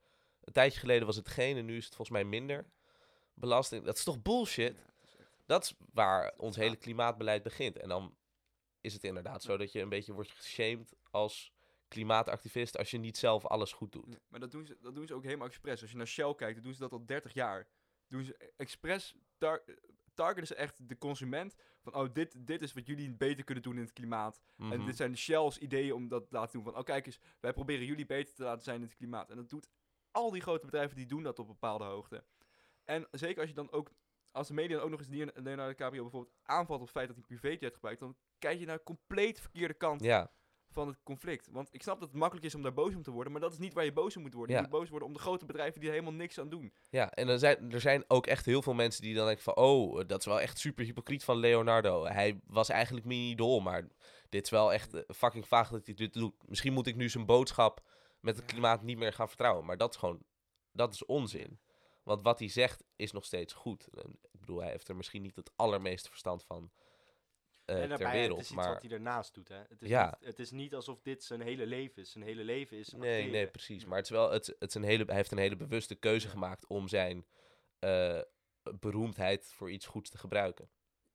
een 0.43 0.53
tijdje 0.53 0.79
geleden 0.79 1.05
was 1.05 1.15
het 1.15 1.27
geen 1.29 1.57
en 1.57 1.65
nu 1.65 1.77
is 1.77 1.85
het 1.85 1.95
volgens 1.95 2.17
mij 2.17 2.25
minder 2.25 2.65
belasting. 3.33 3.83
Dat 3.85 3.97
is 3.97 4.03
toch 4.03 4.21
bullshit? 4.21 4.73
Ja, 4.75 4.81
het 4.99 5.09
is 5.09 5.15
echt- 5.15 5.29
Dat 5.45 5.63
is 5.63 5.73
waar 5.93 6.33
ons 6.37 6.55
hele 6.55 6.75
klimaatbeleid 6.75 7.43
begint. 7.43 7.77
En 7.77 7.89
dan 7.89 8.15
is 8.81 8.93
het 8.93 9.03
inderdaad 9.03 9.43
zo 9.43 9.57
dat 9.57 9.71
je 9.71 9.79
een 9.81 9.89
beetje 9.89 10.13
wordt 10.13 10.31
geshamed 10.31 10.95
als 11.11 11.51
klimaatactivist 11.87 12.77
als 12.77 12.91
je 12.91 12.97
niet 12.97 13.17
zelf 13.17 13.45
alles 13.45 13.71
goed 13.73 13.91
doet. 13.91 14.07
Nee, 14.07 14.19
maar 14.27 14.39
dat 14.39 14.51
doen, 14.51 14.65
ze, 14.65 14.77
dat 14.81 14.95
doen 14.95 15.07
ze 15.07 15.13
ook 15.13 15.23
helemaal 15.23 15.47
expres. 15.47 15.81
Als 15.81 15.91
je 15.91 15.97
naar 15.97 16.07
Shell 16.07 16.33
kijkt, 16.35 16.53
dan 16.55 16.63
doen 16.63 16.73
ze 16.73 16.79
dat 16.79 16.91
al 16.91 17.05
30 17.05 17.33
jaar. 17.33 17.67
Doen 18.07 18.23
ze 18.23 18.35
e- 18.37 18.49
expres, 18.57 19.15
tar 19.37 19.63
targeten 20.13 20.47
ze 20.47 20.55
echt 20.55 20.89
de 20.89 20.97
consument. 20.97 21.55
Van, 21.81 21.95
oh, 21.95 22.13
dit, 22.13 22.47
dit 22.47 22.61
is 22.61 22.73
wat 22.73 22.85
jullie 22.85 23.11
beter 23.15 23.43
kunnen 23.43 23.63
doen 23.63 23.75
in 23.75 23.81
het 23.81 23.93
klimaat. 23.93 24.41
En 24.57 24.65
Mhm. 24.65 24.85
dit 24.85 24.95
zijn 24.95 25.17
Shell's 25.17 25.57
ideeën 25.57 25.93
om 25.93 26.07
dat 26.07 26.27
te 26.27 26.33
laten 26.35 26.51
doen. 26.53 26.63
Van, 26.63 26.77
oh, 26.77 26.83
kijk 26.83 27.05
eens, 27.05 27.19
wij 27.39 27.53
proberen 27.53 27.85
jullie 27.85 28.05
beter 28.05 28.33
te 28.33 28.43
laten 28.43 28.63
zijn 28.63 28.75
in 28.81 28.85
het 28.87 28.95
klimaat. 28.95 29.29
En 29.29 29.35
dat 29.35 29.49
doet 29.49 29.69
al 30.11 30.31
die 30.31 30.41
grote 30.41 30.65
bedrijven, 30.65 30.95
die 30.95 31.05
doen 31.05 31.23
dat 31.23 31.39
op 31.39 31.47
bepaalde 31.47 31.83
hoogte. 31.83 32.23
En 32.83 33.07
zeker 33.11 33.39
als 33.39 33.49
je 33.49 33.55
dan 33.55 33.71
ook, 33.71 33.91
als 34.31 34.47
de 34.47 34.53
media 34.53 34.75
dan 34.75 34.85
ook 34.85 34.89
nog 34.91 34.99
eens 34.99 35.09
Leon- 35.09 35.31
Leonardo 35.33 35.71
DiCaprio 35.71 36.01
bijvoorbeeld 36.01 36.35
aanvalt 36.43 36.79
op 36.79 36.85
het 36.85 36.95
feit 36.95 37.07
dat 37.07 37.15
hij 37.15 37.25
privéjet 37.37 37.73
gebruikt, 37.73 37.99
dan 37.99 38.15
kijk 38.39 38.59
je 38.59 38.65
naar 38.65 38.83
compleet 38.83 39.39
verkeerde 39.39 39.73
kant 39.73 40.03
Ja, 40.03 40.31
van 40.73 40.87
het 40.87 41.03
conflict. 41.03 41.47
Want 41.51 41.67
ik 41.71 41.81
snap 41.81 41.99
dat 41.99 42.09
het 42.09 42.17
makkelijk 42.17 42.45
is 42.45 42.55
om 42.55 42.61
daar 42.61 42.73
boos 42.73 42.95
om 42.95 43.03
te 43.03 43.11
worden, 43.11 43.31
maar 43.31 43.41
dat 43.41 43.51
is 43.51 43.57
niet 43.57 43.73
waar 43.73 43.85
je 43.85 43.93
boos 43.93 44.15
om 44.15 44.21
moet 44.21 44.33
worden. 44.33 44.55
Ja. 44.55 44.61
Je 44.61 44.67
moet 44.67 44.79
boos 44.79 44.89
worden 44.89 45.07
om 45.07 45.13
de 45.13 45.19
grote 45.19 45.45
bedrijven 45.45 45.79
die 45.79 45.89
er 45.89 45.95
helemaal 45.95 46.17
niks 46.17 46.39
aan 46.39 46.49
doen. 46.49 46.73
ja. 46.89 47.11
en 47.11 47.27
er 47.27 47.39
zijn, 47.39 47.71
er 47.71 47.81
zijn 47.81 48.03
ook 48.07 48.27
echt 48.27 48.45
heel 48.45 48.61
veel 48.61 48.73
mensen 48.73 49.01
die 49.01 49.15
dan 49.15 49.25
denken 49.25 49.43
van... 49.43 49.55
Oh, 49.55 50.07
dat 50.07 50.19
is 50.19 50.25
wel 50.25 50.41
echt 50.41 50.59
super 50.59 50.85
hypocriet 50.85 51.23
van 51.23 51.37
Leonardo. 51.37 52.05
Hij 52.05 52.39
was 52.45 52.69
eigenlijk 52.69 53.05
mijn 53.05 53.19
idool, 53.19 53.59
maar 53.59 53.87
dit 54.29 54.43
is 54.43 54.49
wel 54.49 54.73
echt 54.73 54.93
eh, 54.93 55.01
fucking 55.15 55.47
vaag 55.47 55.69
dat 55.69 55.85
hij 55.85 55.95
dit 55.95 56.13
doet. 56.13 56.33
Misschien 56.47 56.73
moet 56.73 56.87
ik 56.87 56.95
nu 56.95 57.09
zijn 57.09 57.25
boodschap 57.25 57.81
met 58.19 58.35
het 58.35 58.45
klimaat 58.45 58.81
niet 58.81 58.97
meer 58.97 59.13
gaan 59.13 59.27
vertrouwen. 59.27 59.65
Maar 59.65 59.77
dat 59.77 59.93
is 59.93 59.99
gewoon, 59.99 60.23
dat 60.71 60.93
is 60.93 61.05
onzin. 61.05 61.59
Want 62.03 62.21
wat 62.21 62.39
hij 62.39 62.47
zegt 62.47 62.83
is 62.95 63.11
nog 63.11 63.25
steeds 63.25 63.53
goed. 63.53 63.87
En 63.87 64.19
ik 64.31 64.39
bedoel, 64.39 64.61
hij 64.61 64.69
heeft 64.69 64.87
er 64.87 64.95
misschien 64.95 65.21
niet 65.21 65.35
het 65.35 65.51
allermeeste 65.55 66.09
verstand 66.09 66.43
van 66.43 66.71
eh, 67.65 67.81
en 67.81 67.89
ter 67.97 68.11
wereld. 68.11 68.29
het 68.29 68.39
is 68.39 68.45
iets 68.45 68.51
maar 68.51 68.73
wat 68.73 68.81
hij 68.81 68.91
ernaast 68.91 69.33
doet, 69.33 69.47
hè. 69.47 69.55
Het 69.69 69.81
is, 69.81 69.89
Ja. 69.89 70.17
niet, 70.19 70.27
het 70.29 70.39
is 70.39 70.51
niet 70.51 70.75
alsof 70.75 71.01
dit 71.01 71.23
zijn 71.23 71.41
hele 71.41 71.65
leven 71.65 72.01
is. 72.01 72.11
Zijn 72.11 72.23
hele 72.23 72.43
leven 72.43 72.77
is 72.77 72.89
Nee, 72.89 73.29
nee, 73.29 73.47
precies. 73.47 73.85
Maar 73.85 73.97
het 73.97 74.05
is 74.05 74.11
wel, 74.11 74.31
het, 74.31 74.45
het 74.47 74.69
is 74.69 74.73
een 74.75 74.83
hele, 74.83 75.03
hij 75.05 75.15
heeft 75.15 75.31
een 75.31 75.37
hele 75.37 75.55
bewuste 75.55 75.95
keuze 75.95 76.27
gemaakt 76.29 76.67
om 76.67 76.87
zijn 76.87 77.27
eh, 77.79 78.21
beroemdheid 78.79 79.45
voor 79.51 79.71
iets 79.71 79.85
goeds 79.85 80.09
te 80.09 80.17
gebruiken. 80.17 80.69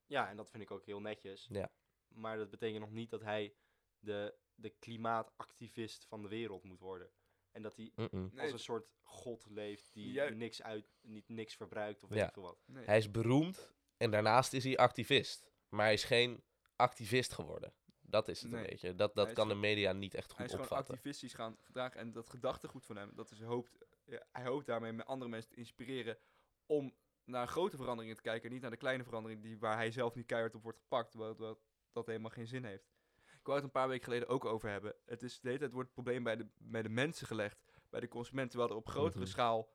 Ja, 0.06 0.28
en 0.28 0.36
dat 0.36 0.50
vind 0.50 0.62
ik 0.62 0.70
ook 0.70 0.84
heel 0.86 1.00
netjes. 1.00 1.46
Ja. 1.50 1.70
Maar 2.08 2.36
dat 2.36 2.50
betekent 2.50 2.80
nog 2.80 2.90
niet 2.90 3.10
dat 3.10 3.22
hij 3.22 3.54
de, 3.98 4.34
de 4.54 4.70
klimaatactivist 4.70 6.04
van 6.06 6.22
de 6.22 6.28
wereld 6.28 6.64
moet 6.64 6.80
worden. 6.80 7.10
En 7.52 7.62
dat 7.62 7.76
hij 7.76 7.92
als 8.36 8.52
een 8.52 8.58
soort 8.58 8.88
god 9.02 9.46
leeft 9.50 9.92
die 9.92 10.12
Ju- 10.12 10.34
niks, 10.34 10.62
uit, 10.62 10.86
niet, 11.00 11.28
niks 11.28 11.54
verbruikt 11.54 12.02
of 12.02 12.08
weet 12.08 12.18
Ja. 12.18 12.26
ik 12.26 12.32
veel 12.32 12.42
wat. 12.42 12.58
nee. 12.66 12.84
Hij 12.84 12.98
is 12.98 13.10
beroemd 13.10 13.72
en 13.96 14.10
daarnaast 14.10 14.52
is 14.52 14.64
hij 14.64 14.76
activist. 14.76 15.50
Maar 15.68 15.84
hij 15.84 15.92
is 15.94 16.04
geen 16.04 16.42
activist 16.76 17.32
geworden. 17.32 17.72
Dat 18.00 18.28
is 18.28 18.42
het 18.42 18.50
Nee. 18.50 18.60
een 18.60 18.66
beetje. 18.70 18.94
Dat, 18.94 19.14
dat 19.14 19.26
Hij 19.26 19.34
kan 19.34 19.48
de 19.48 19.54
media 19.54 19.92
niet 19.92 20.14
echt 20.14 20.26
hij 20.26 20.36
goed 20.36 20.44
is 20.44 20.50
gewoon 20.50 20.66
opvatten. 20.66 20.94
activistisch 20.94 21.34
gaan 21.34 21.56
gedragen. 21.60 22.00
En 22.00 22.12
dat 22.12 22.28
gedachtegoed 22.28 22.86
van 22.86 22.96
hem, 22.96 23.10
dat 23.14 23.30
is 23.30 23.40
hoopt, 23.42 23.78
ja, 24.04 24.22
hij 24.32 24.44
hoopt 24.44 24.66
daarmee 24.66 24.92
met 24.92 25.06
andere 25.06 25.30
mensen 25.30 25.50
te 25.50 25.56
inspireren 25.56 26.18
om 26.66 26.94
naar 27.24 27.48
grote 27.48 27.76
veranderingen 27.76 28.16
te 28.16 28.22
kijken. 28.22 28.44
En 28.46 28.52
niet 28.52 28.62
naar 28.62 28.70
de 28.70 28.76
kleine 28.76 29.04
veranderingen 29.04 29.42
die, 29.42 29.58
waar 29.58 29.76
hij 29.76 29.90
zelf 29.90 30.14
niet 30.14 30.26
keihard 30.26 30.54
op 30.54 30.62
wordt 30.62 30.78
gepakt. 30.78 31.10
Terwijl 31.10 31.34
terwijl 31.34 31.60
dat 31.92 32.06
helemaal 32.06 32.30
geen 32.30 32.46
zin 32.46 32.64
heeft. 32.64 32.88
Ik 33.16 33.44
wou 33.44 33.56
het 33.56 33.64
een 33.64 33.80
paar 33.80 33.88
weken 33.88 34.04
geleden 34.04 34.28
ook 34.28 34.44
over 34.44 34.68
hebben. 34.70 34.94
Het 35.06 35.22
is 35.22 35.40
de 35.40 35.46
hele 35.46 35.58
tijd 35.60 35.72
wordt 35.72 35.86
het 35.90 35.94
probleem 36.04 36.22
bij 36.22 36.36
de, 36.36 36.46
bij 36.58 36.82
de 36.82 36.88
mensen 36.88 37.26
gelegd. 37.26 37.58
Bij 37.90 38.00
de 38.00 38.08
consument. 38.08 38.50
Terwijl 38.50 38.70
er 38.70 38.76
op 38.76 38.88
grotere 38.88 39.18
Mhm. 39.22 39.28
schaal 39.28 39.68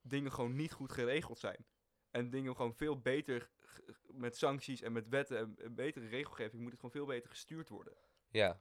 dingen 0.00 0.32
gewoon 0.32 0.54
niet 0.56 0.72
goed 0.72 0.92
geregeld 0.92 1.38
zijn. 1.38 1.66
En 2.10 2.30
dingen 2.30 2.56
gewoon 2.56 2.74
veel 2.74 3.00
beter 3.00 3.50
met 4.06 4.36
sancties 4.36 4.82
en 4.82 4.92
met 4.92 5.08
wetten 5.08 5.56
en, 5.58 5.74
betere 5.74 6.06
regelgeving 6.06 6.62
moet 6.62 6.70
het 6.70 6.80
gewoon 6.80 6.94
veel 6.94 7.06
beter 7.06 7.30
gestuurd 7.30 7.68
worden. 7.68 7.94
Ja, 8.30 8.60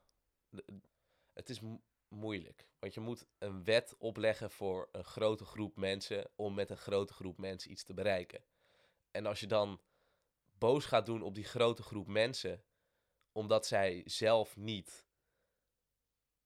het 1.33 1.49
is 1.49 1.59
mo- 1.59 1.83
moeilijk. 2.07 2.67
Want 2.79 2.93
je 2.93 2.99
moet 2.99 3.25
een 3.37 3.63
wet 3.63 3.95
opleggen 3.97 4.51
voor 4.51 4.89
een 4.91 5.03
grote 5.03 5.45
groep 5.45 5.75
mensen 5.75 6.31
om 6.35 6.53
met 6.53 6.69
een 6.69 6.77
grote 6.77 7.13
groep 7.13 7.37
mensen 7.37 7.71
iets 7.71 7.83
te 7.83 7.93
bereiken. 7.93 8.43
En 9.11 9.25
als 9.25 9.39
je 9.39 9.47
dan 9.47 9.81
boos 10.51 10.85
gaat 10.85 11.05
doen 11.05 11.21
op 11.21 11.35
die 11.35 11.43
grote 11.43 11.83
groep 11.83 12.07
mensen, 12.07 12.63
omdat 13.31 13.65
zij 13.67 14.01
zelf 14.05 14.55
niet 14.55 15.07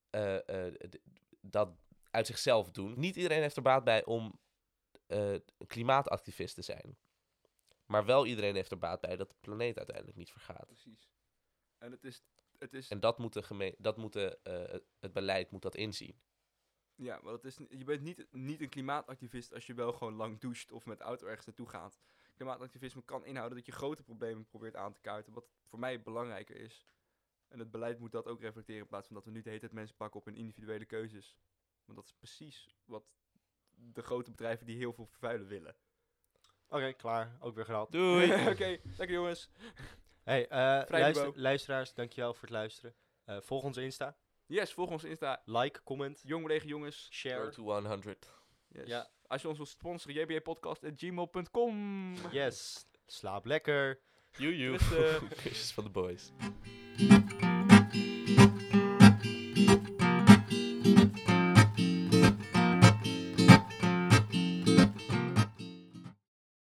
eh, 0.10 0.66
eh, 0.68 0.74
dat 1.42 1.70
uit 2.12 2.28
zichzelf 2.28 2.72
doen. 2.72 3.00
Niet 3.00 3.16
iedereen 3.16 3.42
heeft 3.42 3.56
er 3.56 3.62
baat 3.62 3.84
bij 3.84 4.06
om 4.06 4.40
eh, 5.08 5.36
klimaatactivist 5.68 6.56
te 6.56 6.62
zijn. 6.62 6.98
Maar 7.86 8.06
wel 8.06 8.26
iedereen 8.26 8.56
heeft 8.56 8.72
er 8.72 8.78
baat 8.78 9.02
bij 9.02 9.16
dat 9.16 9.30
de 9.30 9.36
planeet 9.42 9.78
uiteindelijk 9.78 10.18
niet 10.18 10.32
vergaat. 10.32 10.66
Precies. 10.66 11.10
En 11.78 11.92
het 11.92 12.04
is, 12.04 12.24
het 12.58 12.74
is 12.74 12.90
En 12.90 13.00
dat 13.00 13.18
moet, 13.18 13.34
de 13.34 13.44
geme- 13.44 13.76
dat 13.78 13.98
moet 13.98 14.14
de, 14.14 14.40
eh, 14.44 14.80
het- 15.00 15.14
beleid 15.14 15.52
moet 15.52 15.62
dat 15.62 15.76
inzien. 15.76 16.20
Ja, 16.96 17.22
want 17.22 17.44
is, 17.44 17.58
je 17.70 17.84
bent 17.84 18.02
niet, 18.02 18.28
niet 18.32 18.62
een 18.62 18.70
klimaatactivist 18.70 19.54
als 19.54 19.66
je 19.66 19.74
wel 19.74 19.94
gewoon 19.94 20.14
lang 20.14 20.40
doucht 20.40 20.72
of 20.72 20.86
met 20.86 21.00
auto 21.02 21.28
ergens 21.28 21.46
naartoe 21.46 21.70
gaat. 21.70 22.00
Klimaatactivisme 22.34 23.04
kan 23.04 23.26
inhouden 23.26 23.58
dat 23.58 23.66
je 23.66 23.72
grote 23.72 24.04
problemen 24.04 24.46
probeert 24.46 24.76
aan 24.76 24.94
te 24.94 25.02
kaarten, 25.02 25.34
wat 25.34 25.46
voor 25.66 25.80
mij 25.80 26.02
belangrijker 26.02 26.56
is. 26.56 26.86
En 27.48 27.60
het 27.60 27.72
beleid 27.72 28.00
moet 28.00 28.12
dat 28.12 28.28
ook 28.28 28.42
reflecteren 28.42 28.82
in 28.82 28.88
plaats 28.88 29.08
van 29.08 29.16
dat 29.16 29.26
we 29.26 29.32
nu 29.32 29.42
de 29.42 29.48
hele 29.50 29.60
tijd 29.62 29.72
mensen 29.72 29.96
pakken 29.96 30.20
op 30.20 30.26
hun 30.26 30.36
individuele 30.36 30.86
keuzes. 30.86 31.38
Want 31.86 31.98
dat 31.98 32.08
is 32.08 32.14
precies 32.14 32.76
wat 32.86 33.04
de 33.74 34.02
grote 34.02 34.32
bedrijven 34.32 34.66
die 34.66 34.78
heel 34.78 34.94
veel 34.94 35.06
vervuilen 35.06 35.48
willen. 35.48 35.76
Oké, 36.70 36.94
klaar. 36.94 37.38
Ook 37.40 37.56
weer 37.56 37.66
gehad. 37.66 37.92
Doei! 37.92 38.32
Oké, 38.52 38.78
lekker 38.98 39.12
jongens. 39.12 39.50
Hey, 40.24 40.48
eh, 40.48 40.82
luister, 40.88 41.32
luisteraars, 41.36 41.94
dankjewel 41.94 42.34
voor 42.34 42.42
het 42.42 42.52
luisteren. 42.52 42.96
Eh, 43.26 43.38
volg 43.42 43.64
onze 43.64 43.82
Insta. 43.82 44.18
Yes, 44.46 44.74
volg 44.74 44.90
ons 44.90 45.04
Insta. 45.04 45.42
Like, 45.46 45.84
comment, 45.84 46.22
Jong 46.24 46.64
Jongens. 46.64 47.08
share. 47.12 47.42
Road 47.42 47.54
to 47.54 47.64
100. 47.64 48.34
Yes. 48.68 48.88
Ja. 48.88 49.10
Als 49.28 49.42
je 49.42 49.48
ons 49.48 49.58
wilt 49.58 49.70
sponsoren, 49.70 50.16
jbapodcast.gmail.com. 50.16 52.14
Yes. 52.32 52.88
Slaap 53.06 53.46
lekker. 53.46 54.00
Joe, 54.32 54.58
joe. 54.58 54.78
Rusten. 54.78 55.28
Kusjes 55.28 55.72
van 55.72 55.84
de 55.84 55.90
boys. 55.90 56.32